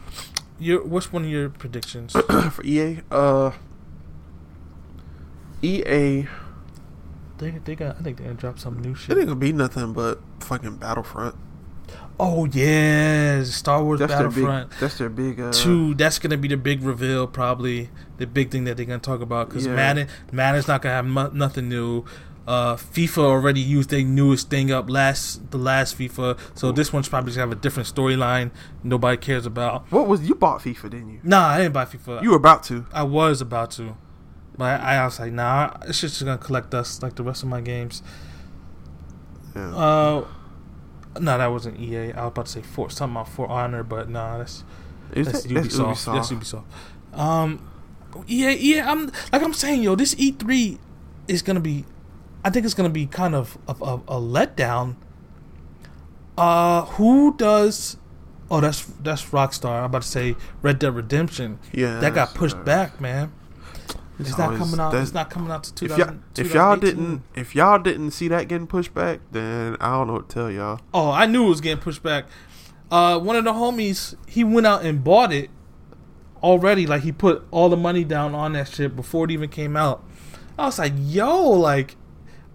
your 0.59 0.83
what's 0.85 1.11
one 1.11 1.23
of 1.23 1.29
your 1.29 1.49
predictions? 1.49 2.13
for 2.51 2.63
EA. 2.63 2.99
Uh, 3.11 3.51
EA. 5.63 6.27
they 7.37 7.51
they 7.65 7.75
got. 7.75 7.97
I 7.99 8.01
think 8.01 8.17
they're 8.17 8.27
gonna 8.27 8.39
drop 8.39 8.59
some 8.59 8.79
new 8.81 8.95
shit. 8.95 9.17
It 9.17 9.21
ain't 9.21 9.27
gonna 9.29 9.39
be 9.39 9.51
nothing 9.53 9.93
but 9.93 10.19
fucking 10.39 10.77
Battlefront. 10.77 11.35
Oh 12.19 12.45
yeah, 12.45 13.43
Star 13.43 13.83
Wars 13.83 13.99
That's 13.99 14.13
their 14.13 14.29
Battlefront. 14.29 14.69
big. 14.71 14.79
That's 14.79 14.97
their 14.97 15.09
big. 15.09 15.39
Uh, 15.39 15.51
Two. 15.51 15.93
That's 15.95 16.19
gonna 16.19 16.37
be 16.37 16.47
the 16.47 16.57
big 16.57 16.83
reveal, 16.83 17.27
probably 17.27 17.89
the 18.17 18.27
big 18.27 18.49
thing 18.51 18.63
that 18.65 18.77
they're 18.77 18.85
gonna 18.85 18.99
talk 18.99 19.21
about. 19.21 19.49
Because 19.49 19.65
Yeah. 19.65 19.75
Madden, 19.75 20.07
Madden's 20.31 20.67
not 20.67 20.81
gonna 20.81 20.95
have 20.95 21.05
mu- 21.05 21.31
nothing 21.37 21.69
new. 21.69 22.05
Uh, 22.47 22.75
FIFA 22.75 23.19
already 23.19 23.61
used 23.61 23.91
their 23.91 24.03
newest 24.03 24.49
thing 24.49 24.71
up 24.71 24.89
last 24.89 25.51
the 25.51 25.57
last 25.59 25.97
FIFA, 25.97 26.39
so 26.55 26.71
this 26.71 26.91
one's 26.91 27.07
probably 27.07 27.31
gonna 27.31 27.41
have 27.41 27.51
a 27.51 27.55
different 27.61 27.87
storyline 27.87 28.49
nobody 28.83 29.15
cares 29.15 29.45
about. 29.45 29.89
What 29.91 30.07
was 30.07 30.27
you 30.27 30.33
bought 30.33 30.61
FIFA? 30.61 30.89
Didn't 30.89 31.09
you? 31.11 31.19
Nah, 31.23 31.47
I 31.49 31.57
didn't 31.59 31.73
buy 31.73 31.85
FIFA. 31.85 32.23
You 32.23 32.31
were 32.31 32.37
about 32.37 32.63
to. 32.63 32.87
I 32.91 33.03
was 33.03 33.41
about 33.41 33.69
to, 33.71 33.95
but 34.57 34.81
I, 34.81 34.95
I 34.95 35.05
was 35.05 35.19
like, 35.19 35.31
nah, 35.33 35.71
it's 35.85 36.01
just 36.01 36.19
gonna 36.25 36.39
collect 36.39 36.71
dust 36.71 37.03
like 37.03 37.15
the 37.15 37.23
rest 37.23 37.43
of 37.43 37.49
my 37.49 37.61
games. 37.61 38.01
Yeah. 39.55 39.75
Uh, 39.75 40.27
no, 41.19 41.37
that 41.37 41.47
wasn't 41.47 41.79
EA. 41.79 42.13
I 42.13 42.23
was 42.23 42.27
about 42.29 42.45
to 42.47 42.51
say 42.53 42.61
for 42.61 42.89
something 42.89 43.15
about 43.17 43.29
For 43.29 43.47
Honor, 43.47 43.83
but 43.83 44.09
nah, 44.09 44.39
that's 44.39 44.63
Is 45.13 45.27
that's 45.27 45.43
that- 45.43 45.53
that's 45.53 45.75
Ubisoft. 45.77 46.05
That's 46.13 46.31
Ubisoft. 46.31 46.63
Um, 47.19 47.69
yeah, 48.27 48.49
yeah. 48.49 48.89
I'm 48.91 49.11
like 49.31 49.43
I'm 49.43 49.53
saying, 49.53 49.83
yo, 49.83 49.95
this 49.95 50.15
E3 50.15 50.79
is 51.27 51.41
gonna 51.43 51.59
be. 51.59 51.85
I 52.43 52.49
think 52.49 52.65
it's 52.65 52.73
gonna 52.73 52.89
be 52.89 53.05
kind 53.05 53.35
of 53.35 53.57
a, 53.67 53.71
a, 53.81 53.95
a 53.95 54.21
letdown. 54.21 54.95
Uh, 56.37 56.85
who 56.85 57.35
does? 57.37 57.97
Oh, 58.49 58.59
that's 58.61 58.83
that's 59.01 59.23
Rockstar. 59.25 59.79
I'm 59.79 59.85
about 59.85 60.01
to 60.01 60.07
say 60.07 60.35
Red 60.61 60.79
Dead 60.79 60.95
Redemption. 60.95 61.59
Yeah, 61.71 61.99
that 61.99 62.13
got 62.13 62.33
pushed 62.33 62.57
uh, 62.57 62.63
back, 62.63 62.99
man. 62.99 63.31
It's, 64.19 64.37
not 64.37 64.47
always- 64.47 64.59
coming 64.59 64.79
out. 64.79 64.93
It's 64.93 65.13
not 65.13 65.29
coming 65.29 65.51
out 65.51 65.63
to 65.63 65.85
If 65.85 65.91
2000, 65.91 66.07
y'all, 66.07 66.45
if 66.45 66.53
y'all 66.53 66.75
didn't, 66.75 67.23
if 67.35 67.55
y'all 67.55 67.79
didn't 67.79 68.11
see 68.11 68.27
that 68.27 68.47
getting 68.47 68.67
pushed 68.67 68.93
back, 68.93 69.19
then 69.31 69.77
I 69.79 69.91
don't 69.91 70.07
know 70.07 70.13
what 70.13 70.29
to 70.29 70.33
tell 70.33 70.51
y'all. 70.51 70.79
Oh, 70.93 71.11
I 71.11 71.25
knew 71.25 71.45
it 71.45 71.49
was 71.49 71.61
getting 71.61 71.81
pushed 71.81 72.03
back. 72.03 72.25
Uh, 72.91 73.17
one 73.19 73.35
of 73.35 73.45
the 73.45 73.53
homies, 73.53 74.15
he 74.27 74.43
went 74.43 74.67
out 74.67 74.83
and 74.83 75.03
bought 75.03 75.31
it 75.31 75.49
already. 76.43 76.85
Like 76.85 77.03
he 77.03 77.11
put 77.11 77.47
all 77.51 77.69
the 77.69 77.77
money 77.77 78.03
down 78.03 78.35
on 78.35 78.53
that 78.53 78.67
shit 78.67 78.95
before 78.95 79.25
it 79.25 79.31
even 79.31 79.49
came 79.49 79.75
out. 79.75 80.03
I 80.57 80.65
was 80.65 80.77
like, 80.77 80.93
yo, 80.97 81.41
like 81.49 81.95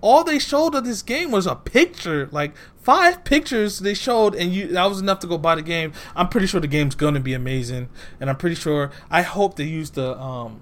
all 0.00 0.22
they 0.24 0.38
showed 0.38 0.74
of 0.74 0.84
this 0.84 1.02
game 1.02 1.30
was 1.30 1.46
a 1.46 1.54
picture, 1.54 2.28
like 2.30 2.54
five 2.82 3.24
pictures 3.24 3.78
they 3.80 3.94
showed, 3.94 4.34
and 4.34 4.52
you 4.52 4.68
that 4.68 4.84
was 4.86 5.00
enough 5.00 5.18
to 5.20 5.26
go 5.26 5.38
buy 5.38 5.54
the 5.54 5.62
game. 5.62 5.92
I'm 6.14 6.28
pretty 6.28 6.46
sure 6.46 6.60
the 6.60 6.66
game's 6.68 6.94
gonna 6.94 7.20
be 7.20 7.34
amazing, 7.34 7.88
and 8.20 8.28
I'm 8.30 8.36
pretty 8.36 8.56
sure. 8.56 8.90
I 9.10 9.22
hope 9.22 9.56
they 9.56 9.64
use 9.64 9.90
the 9.90 10.18
um, 10.18 10.60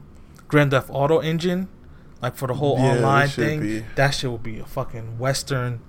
Grand 0.48 0.70
Theft 0.70 0.88
Auto 0.90 1.18
engine, 1.18 1.68
like 2.22 2.36
for 2.36 2.46
the 2.48 2.54
whole 2.54 2.78
Yeah, 2.78 2.96
online 2.96 3.28
thing. 3.28 3.60
be. 3.60 3.84
That 3.96 4.10
shit 4.10 4.30
will 4.30 4.38
be 4.38 4.58
a 4.60 4.64
fucking 4.64 5.18
Western 5.18 5.80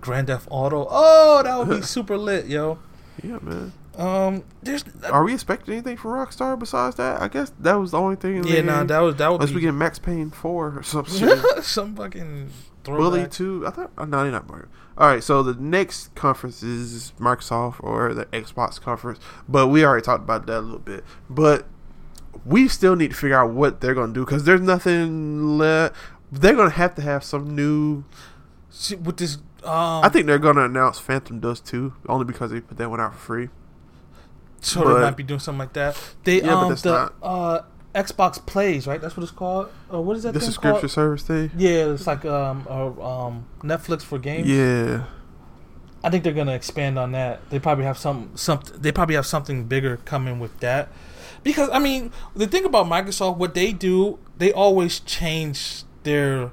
Grand 0.00 0.26
Theft 0.28 0.46
Auto. 0.50 0.86
Oh, 0.90 1.42
that 1.42 1.58
would 1.58 1.80
be 1.80 1.86
super 1.86 2.16
lit, 2.18 2.46
yo. 2.46 2.78
Yeah, 3.22 3.38
man. 3.40 3.72
Um, 3.96 4.44
there's 4.62 4.84
Are 5.10 5.24
we 5.24 5.32
expecting 5.34 5.72
anything 5.74 5.96
from 5.96 6.12
Rockstar 6.12 6.58
besides 6.58 6.96
that? 6.96 7.20
I 7.22 7.28
guess 7.28 7.52
that 7.60 7.74
was 7.74 7.92
the 7.92 7.98
only 7.98 8.16
thing. 8.16 8.44
yeah, 8.44 8.60
nah, 8.60 8.84
that 8.84 8.98
was 9.00 9.16
that 9.16 9.28
would 9.28 9.36
Unless 9.40 9.50
we 9.50 9.56
be 9.56 9.60
get 9.62 9.72
Max 9.72 9.98
Payne 9.98 10.30
four 10.30 10.78
or 10.78 10.82
some 10.82 11.04
shit. 11.06 11.38
some 11.64 11.96
fucking 11.96 12.50
Bully 12.84 13.20
throwback. 13.20 13.30
two. 13.30 13.66
I 13.66 13.70
thought. 13.70 13.90
Oh, 13.96 14.04
no, 14.04 14.22
they're 14.22 14.32
not. 14.32 14.48
Mario. 14.48 14.68
All 14.98 15.08
right, 15.08 15.22
so 15.22 15.42
the 15.42 15.54
next 15.54 16.14
conference 16.14 16.62
is 16.62 17.12
Microsoft 17.18 17.76
or 17.80 18.12
the 18.14 18.26
Xbox 18.26 18.80
conference, 18.80 19.18
but 19.48 19.68
we 19.68 19.84
already 19.84 20.02
talked 20.04 20.24
about 20.24 20.46
that 20.46 20.58
a 20.58 20.60
little 20.60 20.78
bit. 20.78 21.04
But 21.28 21.66
we 22.44 22.68
still 22.68 22.96
need 22.96 23.10
to 23.10 23.16
figure 23.16 23.36
out 23.38 23.50
what 23.52 23.80
they're 23.80 23.94
going 23.94 24.14
to 24.14 24.20
do 24.20 24.24
because 24.24 24.44
there's 24.44 24.60
nothing 24.60 25.58
left. 25.58 25.94
They're 26.30 26.54
going 26.54 26.70
to 26.70 26.76
have 26.76 26.94
to 26.96 27.02
have 27.02 27.24
some 27.24 27.54
new 27.54 28.04
See, 28.70 28.94
with 28.96 29.16
this. 29.16 29.36
Um, 29.64 30.04
I 30.04 30.08
think 30.10 30.26
they're 30.26 30.38
gonna 30.38 30.64
announce 30.64 30.98
Phantom 31.00 31.40
Dust 31.40 31.66
too, 31.66 31.94
only 32.08 32.24
because 32.24 32.52
they 32.52 32.60
put 32.60 32.76
that 32.78 32.88
one 32.88 33.00
out 33.00 33.14
for 33.14 33.18
free. 33.18 33.48
So 34.66 34.80
they 34.94 35.00
might 35.00 35.16
be 35.16 35.22
doing 35.22 35.40
something 35.40 35.58
like 35.58 35.72
that. 35.74 35.96
They 36.24 36.42
Yeah, 36.42 36.54
um 36.58 36.74
the 36.74 36.90
not- 36.90 37.14
uh 37.22 37.60
Xbox 37.94 38.44
Plays 38.44 38.86
right. 38.86 39.00
That's 39.00 39.16
what 39.16 39.22
it's 39.22 39.32
called. 39.32 39.68
Or 39.90 40.04
what 40.04 40.16
is 40.16 40.24
that 40.24 40.32
The 40.34 40.40
thing 40.40 40.46
subscription 40.46 40.80
called? 40.80 40.90
service 40.90 41.22
thing. 41.22 41.50
Yeah, 41.56 41.92
it's 41.92 42.06
like 42.06 42.24
um 42.24 42.66
or, 42.68 43.02
um 43.02 43.46
Netflix 43.62 44.02
for 44.02 44.18
games. 44.18 44.46
Yeah, 44.48 45.04
I 46.04 46.10
think 46.10 46.22
they're 46.24 46.32
gonna 46.34 46.52
expand 46.54 46.98
on 46.98 47.12
that. 47.12 47.48
They 47.50 47.58
probably 47.58 47.84
have 47.84 47.96
some 47.98 48.30
some. 48.34 48.60
They 48.76 48.92
probably 48.92 49.14
have 49.14 49.26
something 49.26 49.64
bigger 49.64 49.96
coming 49.98 50.38
with 50.38 50.58
that. 50.60 50.88
Because 51.42 51.70
I 51.72 51.78
mean, 51.78 52.12
the 52.34 52.46
thing 52.46 52.64
about 52.64 52.86
Microsoft, 52.86 53.36
what 53.38 53.54
they 53.54 53.72
do, 53.72 54.18
they 54.36 54.52
always 54.52 55.00
change 55.00 55.84
their 56.02 56.50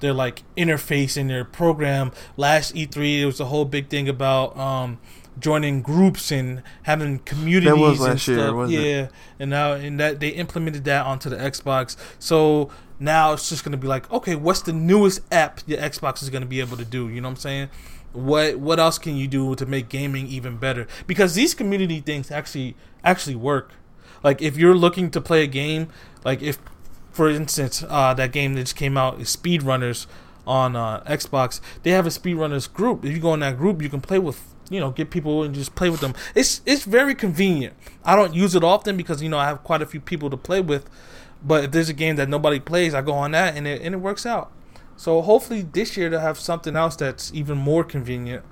their 0.00 0.12
like 0.14 0.42
interface 0.56 1.16
in 1.16 1.28
their 1.28 1.44
program. 1.44 2.10
Last 2.36 2.74
E3, 2.74 3.20
it 3.20 3.26
was 3.26 3.38
a 3.38 3.44
whole 3.46 3.64
big 3.66 3.88
thing 3.90 4.08
about 4.08 4.56
um, 4.56 4.98
joining 5.40 5.82
groups 5.82 6.30
and 6.30 6.62
having 6.82 7.18
communities 7.20 7.72
and 7.72 7.98
last 8.00 8.28
year, 8.28 8.38
stuff. 8.38 8.54
wasn't 8.54 8.78
it? 8.78 8.86
yeah, 8.86 9.08
and 9.38 9.50
now 9.50 9.72
and 9.72 9.98
that 9.98 10.20
they 10.20 10.28
implemented 10.28 10.84
that 10.84 11.06
onto 11.06 11.28
the 11.28 11.36
Xbox. 11.36 11.96
So 12.18 12.70
now 12.98 13.32
it's 13.32 13.48
just 13.48 13.64
gonna 13.64 13.76
be 13.76 13.88
like, 13.88 14.10
okay, 14.12 14.34
what's 14.34 14.62
the 14.62 14.72
newest 14.72 15.20
app 15.32 15.60
the 15.60 15.76
Xbox 15.76 16.22
is 16.22 16.30
gonna 16.30 16.46
be 16.46 16.60
able 16.60 16.76
to 16.76 16.84
do? 16.84 17.08
You 17.08 17.20
know 17.20 17.28
what 17.28 17.32
I'm 17.32 17.40
saying? 17.40 17.68
What 18.12 18.58
what 18.58 18.78
else 18.78 18.98
can 18.98 19.16
you 19.16 19.26
do 19.26 19.54
to 19.54 19.66
make 19.66 19.88
gaming 19.88 20.26
even 20.26 20.56
better? 20.56 20.86
Because 21.06 21.34
these 21.34 21.54
community 21.54 22.00
things 22.00 22.30
actually 22.30 22.76
actually 23.02 23.36
work. 23.36 23.72
Like 24.22 24.42
if 24.42 24.56
you're 24.56 24.74
looking 24.74 25.10
to 25.12 25.20
play 25.20 25.42
a 25.44 25.46
game, 25.46 25.88
like 26.24 26.42
if 26.42 26.58
for 27.10 27.28
instance, 27.28 27.84
uh, 27.88 28.14
that 28.14 28.32
game 28.32 28.54
that 28.54 28.62
just 28.62 28.76
came 28.76 28.96
out 28.96 29.20
is 29.20 29.34
Speedrunners 29.34 30.06
on 30.46 30.76
uh, 30.76 31.02
Xbox. 31.04 31.60
They 31.82 31.90
have 31.90 32.06
a 32.06 32.10
Speedrunners 32.10 32.72
group. 32.72 33.04
If 33.04 33.12
you 33.12 33.18
go 33.18 33.34
in 33.34 33.40
that 33.40 33.56
group, 33.56 33.82
you 33.82 33.88
can 33.88 34.00
play 34.00 34.18
with 34.18 34.49
you 34.70 34.80
know 34.80 34.90
get 34.90 35.10
people 35.10 35.42
and 35.42 35.54
just 35.54 35.74
play 35.74 35.90
with 35.90 36.00
them. 36.00 36.14
It's 36.34 36.62
it's 36.64 36.84
very 36.84 37.14
convenient. 37.14 37.74
I 38.04 38.16
don't 38.16 38.32
use 38.32 38.54
it 38.54 38.64
often 38.64 38.96
because 38.96 39.22
you 39.22 39.28
know 39.28 39.38
I 39.38 39.44
have 39.46 39.62
quite 39.62 39.82
a 39.82 39.86
few 39.86 40.00
people 40.00 40.30
to 40.30 40.36
play 40.38 40.62
with. 40.62 40.88
But 41.42 41.64
if 41.64 41.70
there's 41.72 41.88
a 41.88 41.94
game 41.94 42.16
that 42.16 42.28
nobody 42.28 42.60
plays, 42.60 42.94
I 42.94 43.02
go 43.02 43.12
on 43.12 43.32
that 43.32 43.56
and 43.56 43.66
it 43.66 43.82
and 43.82 43.94
it 43.94 43.98
works 43.98 44.24
out. 44.24 44.50
So 44.96 45.20
hopefully 45.22 45.62
this 45.62 45.96
year 45.96 46.08
they'll 46.10 46.20
have 46.20 46.38
something 46.38 46.76
else 46.76 46.96
that's 46.96 47.32
even 47.34 47.58
more 47.58 47.84
convenient. 47.84 48.44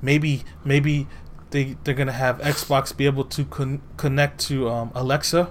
Maybe 0.00 0.44
maybe 0.64 1.06
they 1.50 1.76
they're 1.84 1.94
gonna 1.94 2.12
have 2.12 2.38
Xbox 2.38 2.96
be 2.96 3.06
able 3.06 3.24
to 3.24 3.44
con- 3.44 3.82
connect 3.96 4.40
to 4.46 4.68
um, 4.68 4.90
Alexa. 4.94 5.50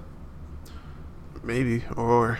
maybe 1.43 1.83
or 1.97 2.39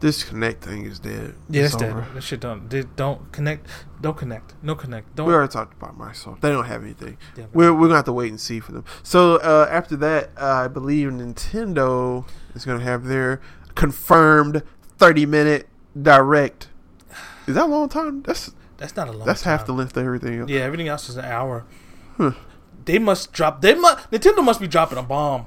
this 0.00 0.22
Kinect 0.24 0.60
thing 0.60 0.84
is 0.86 0.98
dead. 1.00 1.34
Yeah, 1.50 1.64
It's 1.64 1.74
that's 1.74 1.92
dead. 1.92 2.04
That 2.14 2.22
shit 2.22 2.40
don't. 2.40 2.70
They 2.70 2.84
don't 2.96 3.32
connect. 3.32 3.66
Don't 4.00 4.16
connect. 4.16 4.54
No 4.62 4.74
connect. 4.74 5.16
Don't. 5.16 5.26
We 5.26 5.34
already 5.34 5.52
talked 5.52 5.74
about 5.74 5.98
Microsoft. 5.98 6.40
They 6.40 6.50
don't 6.50 6.66
have 6.66 6.82
anything. 6.82 7.18
We're 7.52 7.72
we're 7.74 7.86
gonna 7.88 7.96
have 7.96 8.04
to 8.04 8.12
wait 8.12 8.30
and 8.30 8.40
see 8.40 8.60
for 8.60 8.72
them. 8.72 8.84
So 9.02 9.36
uh, 9.36 9.66
after 9.70 9.96
that, 9.96 10.30
uh, 10.36 10.64
I 10.64 10.68
believe 10.68 11.08
Nintendo 11.08 12.26
is 12.54 12.64
gonna 12.64 12.84
have 12.84 13.04
their 13.04 13.40
confirmed 13.74 14.62
thirty 14.98 15.26
minute 15.26 15.68
direct. 16.00 16.68
Is 17.46 17.54
that 17.54 17.64
a 17.64 17.66
long 17.66 17.88
time? 17.88 18.22
That's 18.22 18.52
that's 18.76 18.94
not 18.94 19.08
a 19.08 19.12
long. 19.12 19.26
that's 19.26 19.42
half 19.42 19.66
the 19.66 19.72
length 19.72 19.96
of 19.96 20.04
everything. 20.04 20.40
else. 20.40 20.50
Yeah, 20.50 20.60
everything 20.60 20.88
else 20.88 21.08
is 21.08 21.16
an 21.16 21.24
hour. 21.24 21.64
Huh. 22.16 22.32
They 22.84 22.98
must 22.98 23.32
drop. 23.32 23.60
They 23.62 23.74
must. 23.74 24.10
Nintendo 24.10 24.44
must 24.44 24.60
be 24.60 24.68
dropping 24.68 24.98
a 24.98 25.02
bomb. 25.02 25.46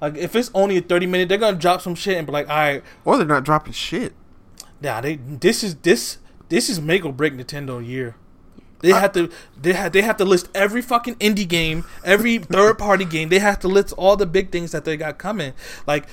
Like 0.00 0.16
if 0.16 0.36
it's 0.36 0.50
only 0.54 0.76
a 0.76 0.80
thirty 0.80 1.06
minute, 1.06 1.28
they're 1.28 1.38
gonna 1.38 1.56
drop 1.56 1.80
some 1.80 1.94
shit 1.96 2.16
and 2.16 2.26
be 2.26 2.32
like, 2.32 2.48
all 2.48 2.56
right, 2.56 2.82
Or 3.04 3.16
they're 3.16 3.26
not 3.26 3.44
dropping 3.44 3.72
shit. 3.72 4.14
Nah, 4.80 5.00
they 5.00 5.16
this 5.16 5.64
is 5.64 5.74
this 5.76 6.18
this 6.48 6.68
is 6.70 6.80
make 6.80 7.04
or 7.04 7.12
break 7.12 7.34
Nintendo 7.34 7.84
year. 7.84 8.16
They 8.80 8.90
have 8.90 9.12
to 9.14 9.28
they 9.60 9.72
have 9.72 9.92
they 9.92 10.02
have 10.02 10.16
to 10.18 10.24
list 10.24 10.48
every 10.54 10.82
fucking 10.82 11.16
indie 11.16 11.48
game, 11.48 11.84
every 12.04 12.38
third 12.54 12.78
party 12.78 13.04
game. 13.04 13.28
They 13.28 13.40
have 13.40 13.58
to 13.60 13.68
list 13.68 13.92
all 13.96 14.16
the 14.16 14.26
big 14.26 14.50
things 14.52 14.70
that 14.72 14.84
they 14.84 14.96
got 14.96 15.18
coming. 15.18 15.52
Like, 15.86 16.06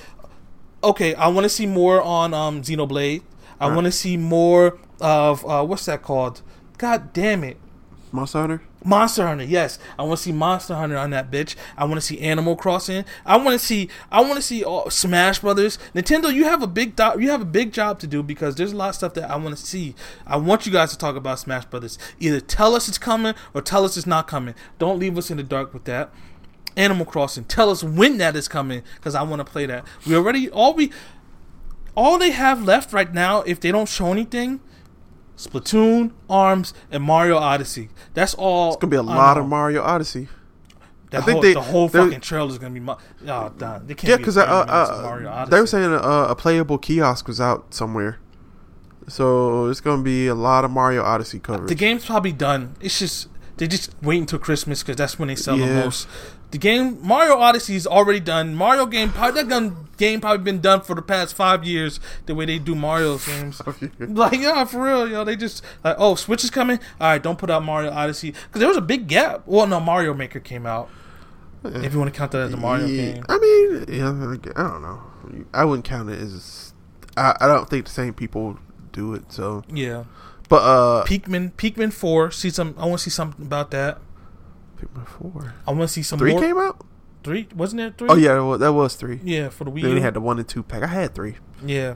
okay, 0.82 1.14
I 1.14 1.28
want 1.28 1.44
to 1.44 1.48
see 1.48 1.66
more 1.66 2.02
on 2.02 2.34
um 2.34 2.62
Xenoblade. 2.62 3.22
I 3.60 3.68
Right. 3.68 3.74
want 3.74 3.84
to 3.86 3.92
see 3.92 4.16
more 4.16 4.78
of 5.00 5.44
uh 5.48 5.64
what's 5.64 5.86
that 5.86 6.02
called? 6.02 6.42
God 6.78 7.12
damn 7.12 7.44
it. 7.44 7.56
Monster 8.12 8.40
Hunter. 8.40 8.62
Monster 8.86 9.26
Hunter, 9.26 9.44
yes. 9.44 9.80
I 9.98 10.04
want 10.04 10.18
to 10.18 10.22
see 10.22 10.32
Monster 10.32 10.76
Hunter 10.76 10.96
on 10.96 11.10
that 11.10 11.30
bitch. 11.30 11.56
I 11.76 11.84
want 11.84 11.96
to 11.96 12.00
see 12.00 12.20
Animal 12.20 12.54
Crossing. 12.54 13.04
I 13.24 13.36
want 13.36 13.58
to 13.58 13.64
see. 13.64 13.88
I 14.12 14.20
want 14.20 14.36
to 14.36 14.42
see 14.42 14.62
all, 14.62 14.88
Smash 14.90 15.40
Brothers. 15.40 15.76
Nintendo, 15.94 16.32
you 16.32 16.44
have 16.44 16.62
a 16.62 16.68
big 16.68 16.94
do- 16.94 17.18
you 17.18 17.30
have 17.30 17.42
a 17.42 17.46
big 17.46 17.72
job 17.72 17.98
to 17.98 18.06
do 18.06 18.22
because 18.22 18.54
there's 18.54 18.72
a 18.72 18.76
lot 18.76 18.90
of 18.90 18.94
stuff 18.94 19.14
that 19.14 19.28
I 19.28 19.36
want 19.36 19.56
to 19.56 19.66
see. 19.66 19.96
I 20.24 20.36
want 20.36 20.66
you 20.66 20.72
guys 20.72 20.92
to 20.92 20.98
talk 20.98 21.16
about 21.16 21.40
Smash 21.40 21.64
Brothers. 21.64 21.98
Either 22.20 22.40
tell 22.40 22.76
us 22.76 22.88
it's 22.88 22.98
coming 22.98 23.34
or 23.52 23.60
tell 23.60 23.84
us 23.84 23.96
it's 23.96 24.06
not 24.06 24.28
coming. 24.28 24.54
Don't 24.78 25.00
leave 25.00 25.18
us 25.18 25.30
in 25.30 25.36
the 25.36 25.42
dark 25.42 25.74
with 25.74 25.84
that. 25.84 26.10
Animal 26.76 27.06
Crossing, 27.06 27.44
tell 27.44 27.70
us 27.70 27.82
when 27.82 28.18
that 28.18 28.36
is 28.36 28.48
coming 28.48 28.82
because 28.96 29.14
I 29.14 29.22
want 29.22 29.40
to 29.40 29.50
play 29.50 29.66
that. 29.66 29.84
We 30.06 30.14
already 30.14 30.48
all 30.50 30.74
we 30.74 30.92
all 31.96 32.18
they 32.18 32.30
have 32.30 32.62
left 32.62 32.92
right 32.92 33.12
now 33.12 33.40
if 33.42 33.58
they 33.58 33.72
don't 33.72 33.88
show 33.88 34.12
anything. 34.12 34.60
Splatoon, 35.36 36.12
Arms, 36.30 36.72
and 36.90 37.02
Mario 37.02 37.36
Odyssey. 37.36 37.90
That's 38.14 38.34
all. 38.34 38.68
It's 38.68 38.76
gonna 38.80 38.90
be 38.90 38.96
a 38.96 39.02
lot 39.02 39.36
of 39.38 39.46
Mario 39.46 39.82
Odyssey. 39.82 40.28
I 41.12 41.20
think 41.20 41.32
whole, 41.34 41.42
they- 41.42 41.54
the 41.54 41.60
whole 41.60 41.88
fucking 41.88 42.20
trailer 42.20 42.50
is 42.50 42.58
gonna 42.58 42.78
be. 42.78 42.84
Oh, 43.28 43.52
damn, 43.56 43.86
they 43.86 43.94
can't 43.94 44.10
Yeah, 44.10 44.16
because 44.16 44.34
30 44.34 44.50
uh, 44.50 44.54
uh, 44.54 45.44
they 45.46 45.60
were 45.60 45.66
saying 45.66 45.92
uh, 45.92 46.26
a 46.28 46.34
playable 46.34 46.78
kiosk 46.78 47.28
was 47.28 47.40
out 47.40 47.72
somewhere. 47.72 48.18
So 49.08 49.66
it's 49.66 49.80
gonna 49.80 50.02
be 50.02 50.26
a 50.26 50.34
lot 50.34 50.64
of 50.64 50.70
Mario 50.70 51.02
Odyssey 51.02 51.38
coverage. 51.38 51.68
the 51.68 51.74
game's 51.76 52.04
probably 52.04 52.32
done. 52.32 52.74
It's 52.80 52.98
just 52.98 53.28
they 53.56 53.68
just 53.68 53.94
wait 54.02 54.18
until 54.18 54.38
Christmas 54.38 54.82
because 54.82 54.96
that's 54.96 55.18
when 55.18 55.28
they 55.28 55.36
sell 55.36 55.56
the 55.56 55.66
most. 55.66 56.08
The 56.52 56.58
game 56.58 56.98
Mario 57.04 57.36
Odyssey 57.36 57.74
is 57.74 57.86
already 57.86 58.20
done. 58.20 58.54
Mario 58.54 58.86
game 58.86 59.10
probably 59.10 59.42
that 59.42 59.48
gun, 59.48 59.88
game 59.96 60.20
probably 60.20 60.44
been 60.44 60.60
done 60.60 60.80
for 60.80 60.94
the 60.94 61.02
past 61.02 61.34
five 61.34 61.64
years. 61.64 61.98
The 62.26 62.34
way 62.34 62.44
they 62.44 62.58
do 62.58 62.74
Mario 62.74 63.18
games. 63.26 63.60
Like 63.98 64.40
yeah, 64.40 64.64
for 64.64 64.82
real, 64.82 65.08
yo. 65.08 65.24
They 65.24 65.36
just 65.36 65.62
like, 65.82 65.96
oh, 65.98 66.14
Switch 66.14 66.44
is 66.44 66.50
coming. 66.50 66.78
All 67.00 67.08
right, 67.08 67.22
don't 67.22 67.38
put 67.38 67.50
out 67.50 67.64
Mario 67.64 67.90
Odyssey 67.90 68.30
because 68.30 68.60
there 68.60 68.68
was 68.68 68.76
a 68.76 68.82
big 68.82 69.08
gap. 69.08 69.42
Well, 69.46 69.66
no, 69.66 69.80
Mario 69.80 70.14
Maker 70.14 70.40
came 70.40 70.66
out. 70.66 70.88
If 71.64 71.92
you 71.92 71.98
want 71.98 72.12
to 72.12 72.16
count 72.16 72.30
that 72.32 72.42
as 72.42 72.52
a 72.52 72.56
Mario 72.56 72.86
yeah, 72.86 73.12
game, 73.12 73.24
I 73.28 73.38
mean, 73.38 73.84
yeah, 73.88 74.08
I 74.56 74.62
don't 74.62 74.82
know. 74.82 75.02
I 75.52 75.64
wouldn't 75.64 75.84
count 75.84 76.10
it 76.10 76.20
as. 76.20 76.74
I, 77.16 77.34
I 77.40 77.48
don't 77.48 77.68
think 77.68 77.86
the 77.86 77.90
same 77.90 78.14
people 78.14 78.58
do 78.92 79.14
it. 79.14 79.32
So, 79.32 79.64
yeah. 79.68 80.04
but 80.48 80.62
uh, 80.62 81.04
Pikmin, 81.04 81.52
Pikmin 81.54 81.92
Four. 81.92 82.30
See 82.30 82.50
some. 82.50 82.76
I 82.78 82.86
want 82.86 83.00
to 83.00 83.04
see 83.04 83.10
something 83.10 83.44
about 83.44 83.72
that. 83.72 83.98
Pikmin 84.76 85.06
four, 85.06 85.54
I 85.66 85.70
want 85.70 85.82
to 85.82 85.88
see 85.88 86.02
some 86.02 86.18
three 86.18 86.32
more. 86.32 86.40
came 86.40 86.58
out. 86.58 86.84
Three 87.24 87.48
wasn't 87.54 87.78
there 87.80 87.90
three? 87.96 88.08
Oh 88.08 88.14
yeah, 88.16 88.34
that 88.34 88.44
was, 88.44 88.60
that 88.60 88.72
was 88.72 88.94
three. 88.96 89.20
yeah, 89.24 89.48
for 89.48 89.64
the 89.64 89.70
Wii 89.70 89.82
Then 89.82 89.94
they 89.96 90.00
had 90.00 90.14
the 90.14 90.20
one 90.20 90.38
and 90.38 90.46
two 90.48 90.62
pack. 90.62 90.82
I 90.82 90.86
had 90.86 91.14
three. 91.14 91.36
yeah, 91.64 91.94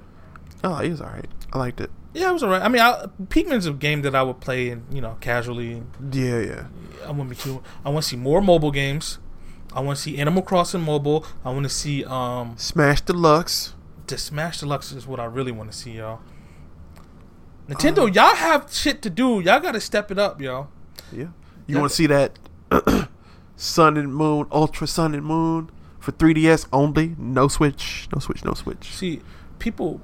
Oh, 0.65 0.79
it 0.79 0.91
was 0.91 1.01
alright. 1.01 1.27
I 1.53 1.59
liked 1.59 1.81
it. 1.81 1.91
yeah, 2.15 2.31
it 2.31 2.33
was 2.33 2.43
alright. 2.43 2.63
I 2.63 2.69
mean, 2.69 2.83
I, 2.83 3.07
Pikmin's 3.27 3.67
a 3.67 3.73
game 3.73 4.03
that 4.03 4.15
I 4.15 4.23
would 4.23 4.41
play 4.41 4.71
and 4.71 4.85
you 4.93 5.01
know 5.01 5.17
casually. 5.21 5.83
Yeah, 6.13 6.41
yeah. 6.41 6.67
I 7.07 7.13
want 7.13 7.31
me 7.31 7.37
to. 7.37 7.63
I 7.85 7.91
want 7.91 8.03
to 8.05 8.09
see 8.11 8.17
more 8.17 8.41
mobile 8.43 8.71
games. 8.73 9.19
I 9.73 9.81
want 9.81 9.97
to 9.97 10.03
see 10.03 10.19
Animal 10.19 10.43
Crossing 10.43 10.81
mobile. 10.83 11.25
I 11.45 11.51
want 11.51 11.63
to 11.63 11.69
see 11.71 12.05
um 12.05 12.55
Smash 12.59 13.03
Deluxe. 13.03 13.75
the 14.09 14.19
Smash 14.19 14.59
Deluxe 14.61 14.91
is 14.93 15.07
what 15.07 15.21
I 15.21 15.25
really 15.27 15.53
want 15.53 15.71
to 15.71 15.77
see, 15.79 15.93
y'all. 15.93 16.21
Nintendo, 17.69 18.13
y'all 18.13 18.35
have 18.35 18.73
shit 18.73 19.01
to 19.03 19.11
do. 19.11 19.41
Y'all 19.41 19.61
got 19.61 19.73
to 19.73 19.81
step 19.81 20.11
it 20.11 20.19
up, 20.19 20.41
yo. 20.41 20.67
Yeah. 21.13 21.27
You 21.69 21.79
want 21.79 21.91
to 21.91 21.95
see 21.95 22.07
that 22.09 22.37
Sun 23.57 23.97
and 23.97 24.15
Moon, 24.15 24.47
Ultra 24.51 24.87
Sun 24.87 25.15
and 25.15 25.25
Moon 25.25 25.71
for 25.99 26.13
3DS 26.13 26.67
only? 26.73 27.15
No 27.19 27.49
Switch. 27.49 28.09
No 28.15 28.21
Switch. 28.21 28.45
No 28.45 28.55
Switch. 28.55 28.91
See, 28.93 29.21
people, 29.59 30.01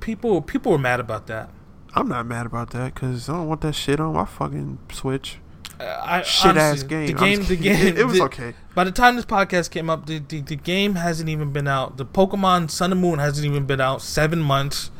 people, 0.00 0.42
people 0.42 0.72
were 0.72 0.78
mad 0.78 1.00
about 1.00 1.26
that. 1.28 1.50
I'm 1.94 2.08
not 2.08 2.26
mad 2.26 2.46
about 2.46 2.70
that 2.70 2.94
because 2.94 3.28
I 3.28 3.34
don't 3.34 3.48
want 3.48 3.60
that 3.62 3.74
shit 3.74 4.00
on 4.00 4.14
my 4.14 4.24
fucking 4.24 4.78
Switch. 4.92 5.38
I, 5.80 6.22
Shit 6.22 6.56
ass 6.56 6.82
game. 6.82 7.06
The 7.06 7.12
game, 7.24 7.44
the 7.44 7.56
game. 7.56 7.86
It, 7.86 7.98
it 7.98 8.04
was 8.04 8.18
the- 8.18 8.24
okay. 8.24 8.54
By 8.74 8.84
the 8.84 8.90
time 8.90 9.14
this 9.16 9.24
podcast 9.24 9.70
came 9.70 9.88
up, 9.88 10.06
the, 10.06 10.18
the, 10.18 10.40
the 10.40 10.56
game 10.56 10.96
hasn't 10.96 11.28
even 11.28 11.52
been 11.52 11.68
out. 11.68 11.96
The 11.96 12.04
Pokemon 12.04 12.70
Sun 12.70 12.90
and 12.92 13.00
Moon 13.00 13.18
hasn't 13.20 13.46
even 13.46 13.64
been 13.64 13.80
out 13.80 14.02
seven 14.02 14.40
months. 14.40 14.90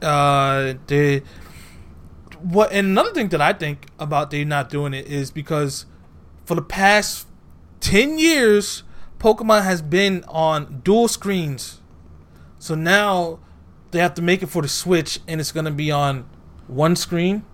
Uh, 0.00 0.74
the 0.86 1.22
what? 2.42 2.72
And 2.72 2.88
another 2.88 3.12
thing 3.12 3.28
that 3.28 3.40
I 3.40 3.52
think 3.52 3.86
about 3.98 4.30
they 4.30 4.44
not 4.44 4.70
doing 4.70 4.94
it 4.94 5.06
is 5.06 5.30
because 5.30 5.86
for 6.44 6.54
the 6.54 6.62
past 6.62 7.26
ten 7.80 8.18
years, 8.18 8.82
Pokemon 9.18 9.64
has 9.64 9.82
been 9.82 10.24
on 10.28 10.80
dual 10.84 11.08
screens. 11.08 11.80
So 12.58 12.74
now 12.74 13.38
they 13.90 13.98
have 13.98 14.14
to 14.14 14.22
make 14.22 14.42
it 14.42 14.46
for 14.48 14.62
the 14.62 14.68
Switch, 14.68 15.20
and 15.26 15.40
it's 15.40 15.52
gonna 15.52 15.70
be 15.70 15.90
on 15.90 16.28
one 16.66 16.96
screen. 16.96 17.44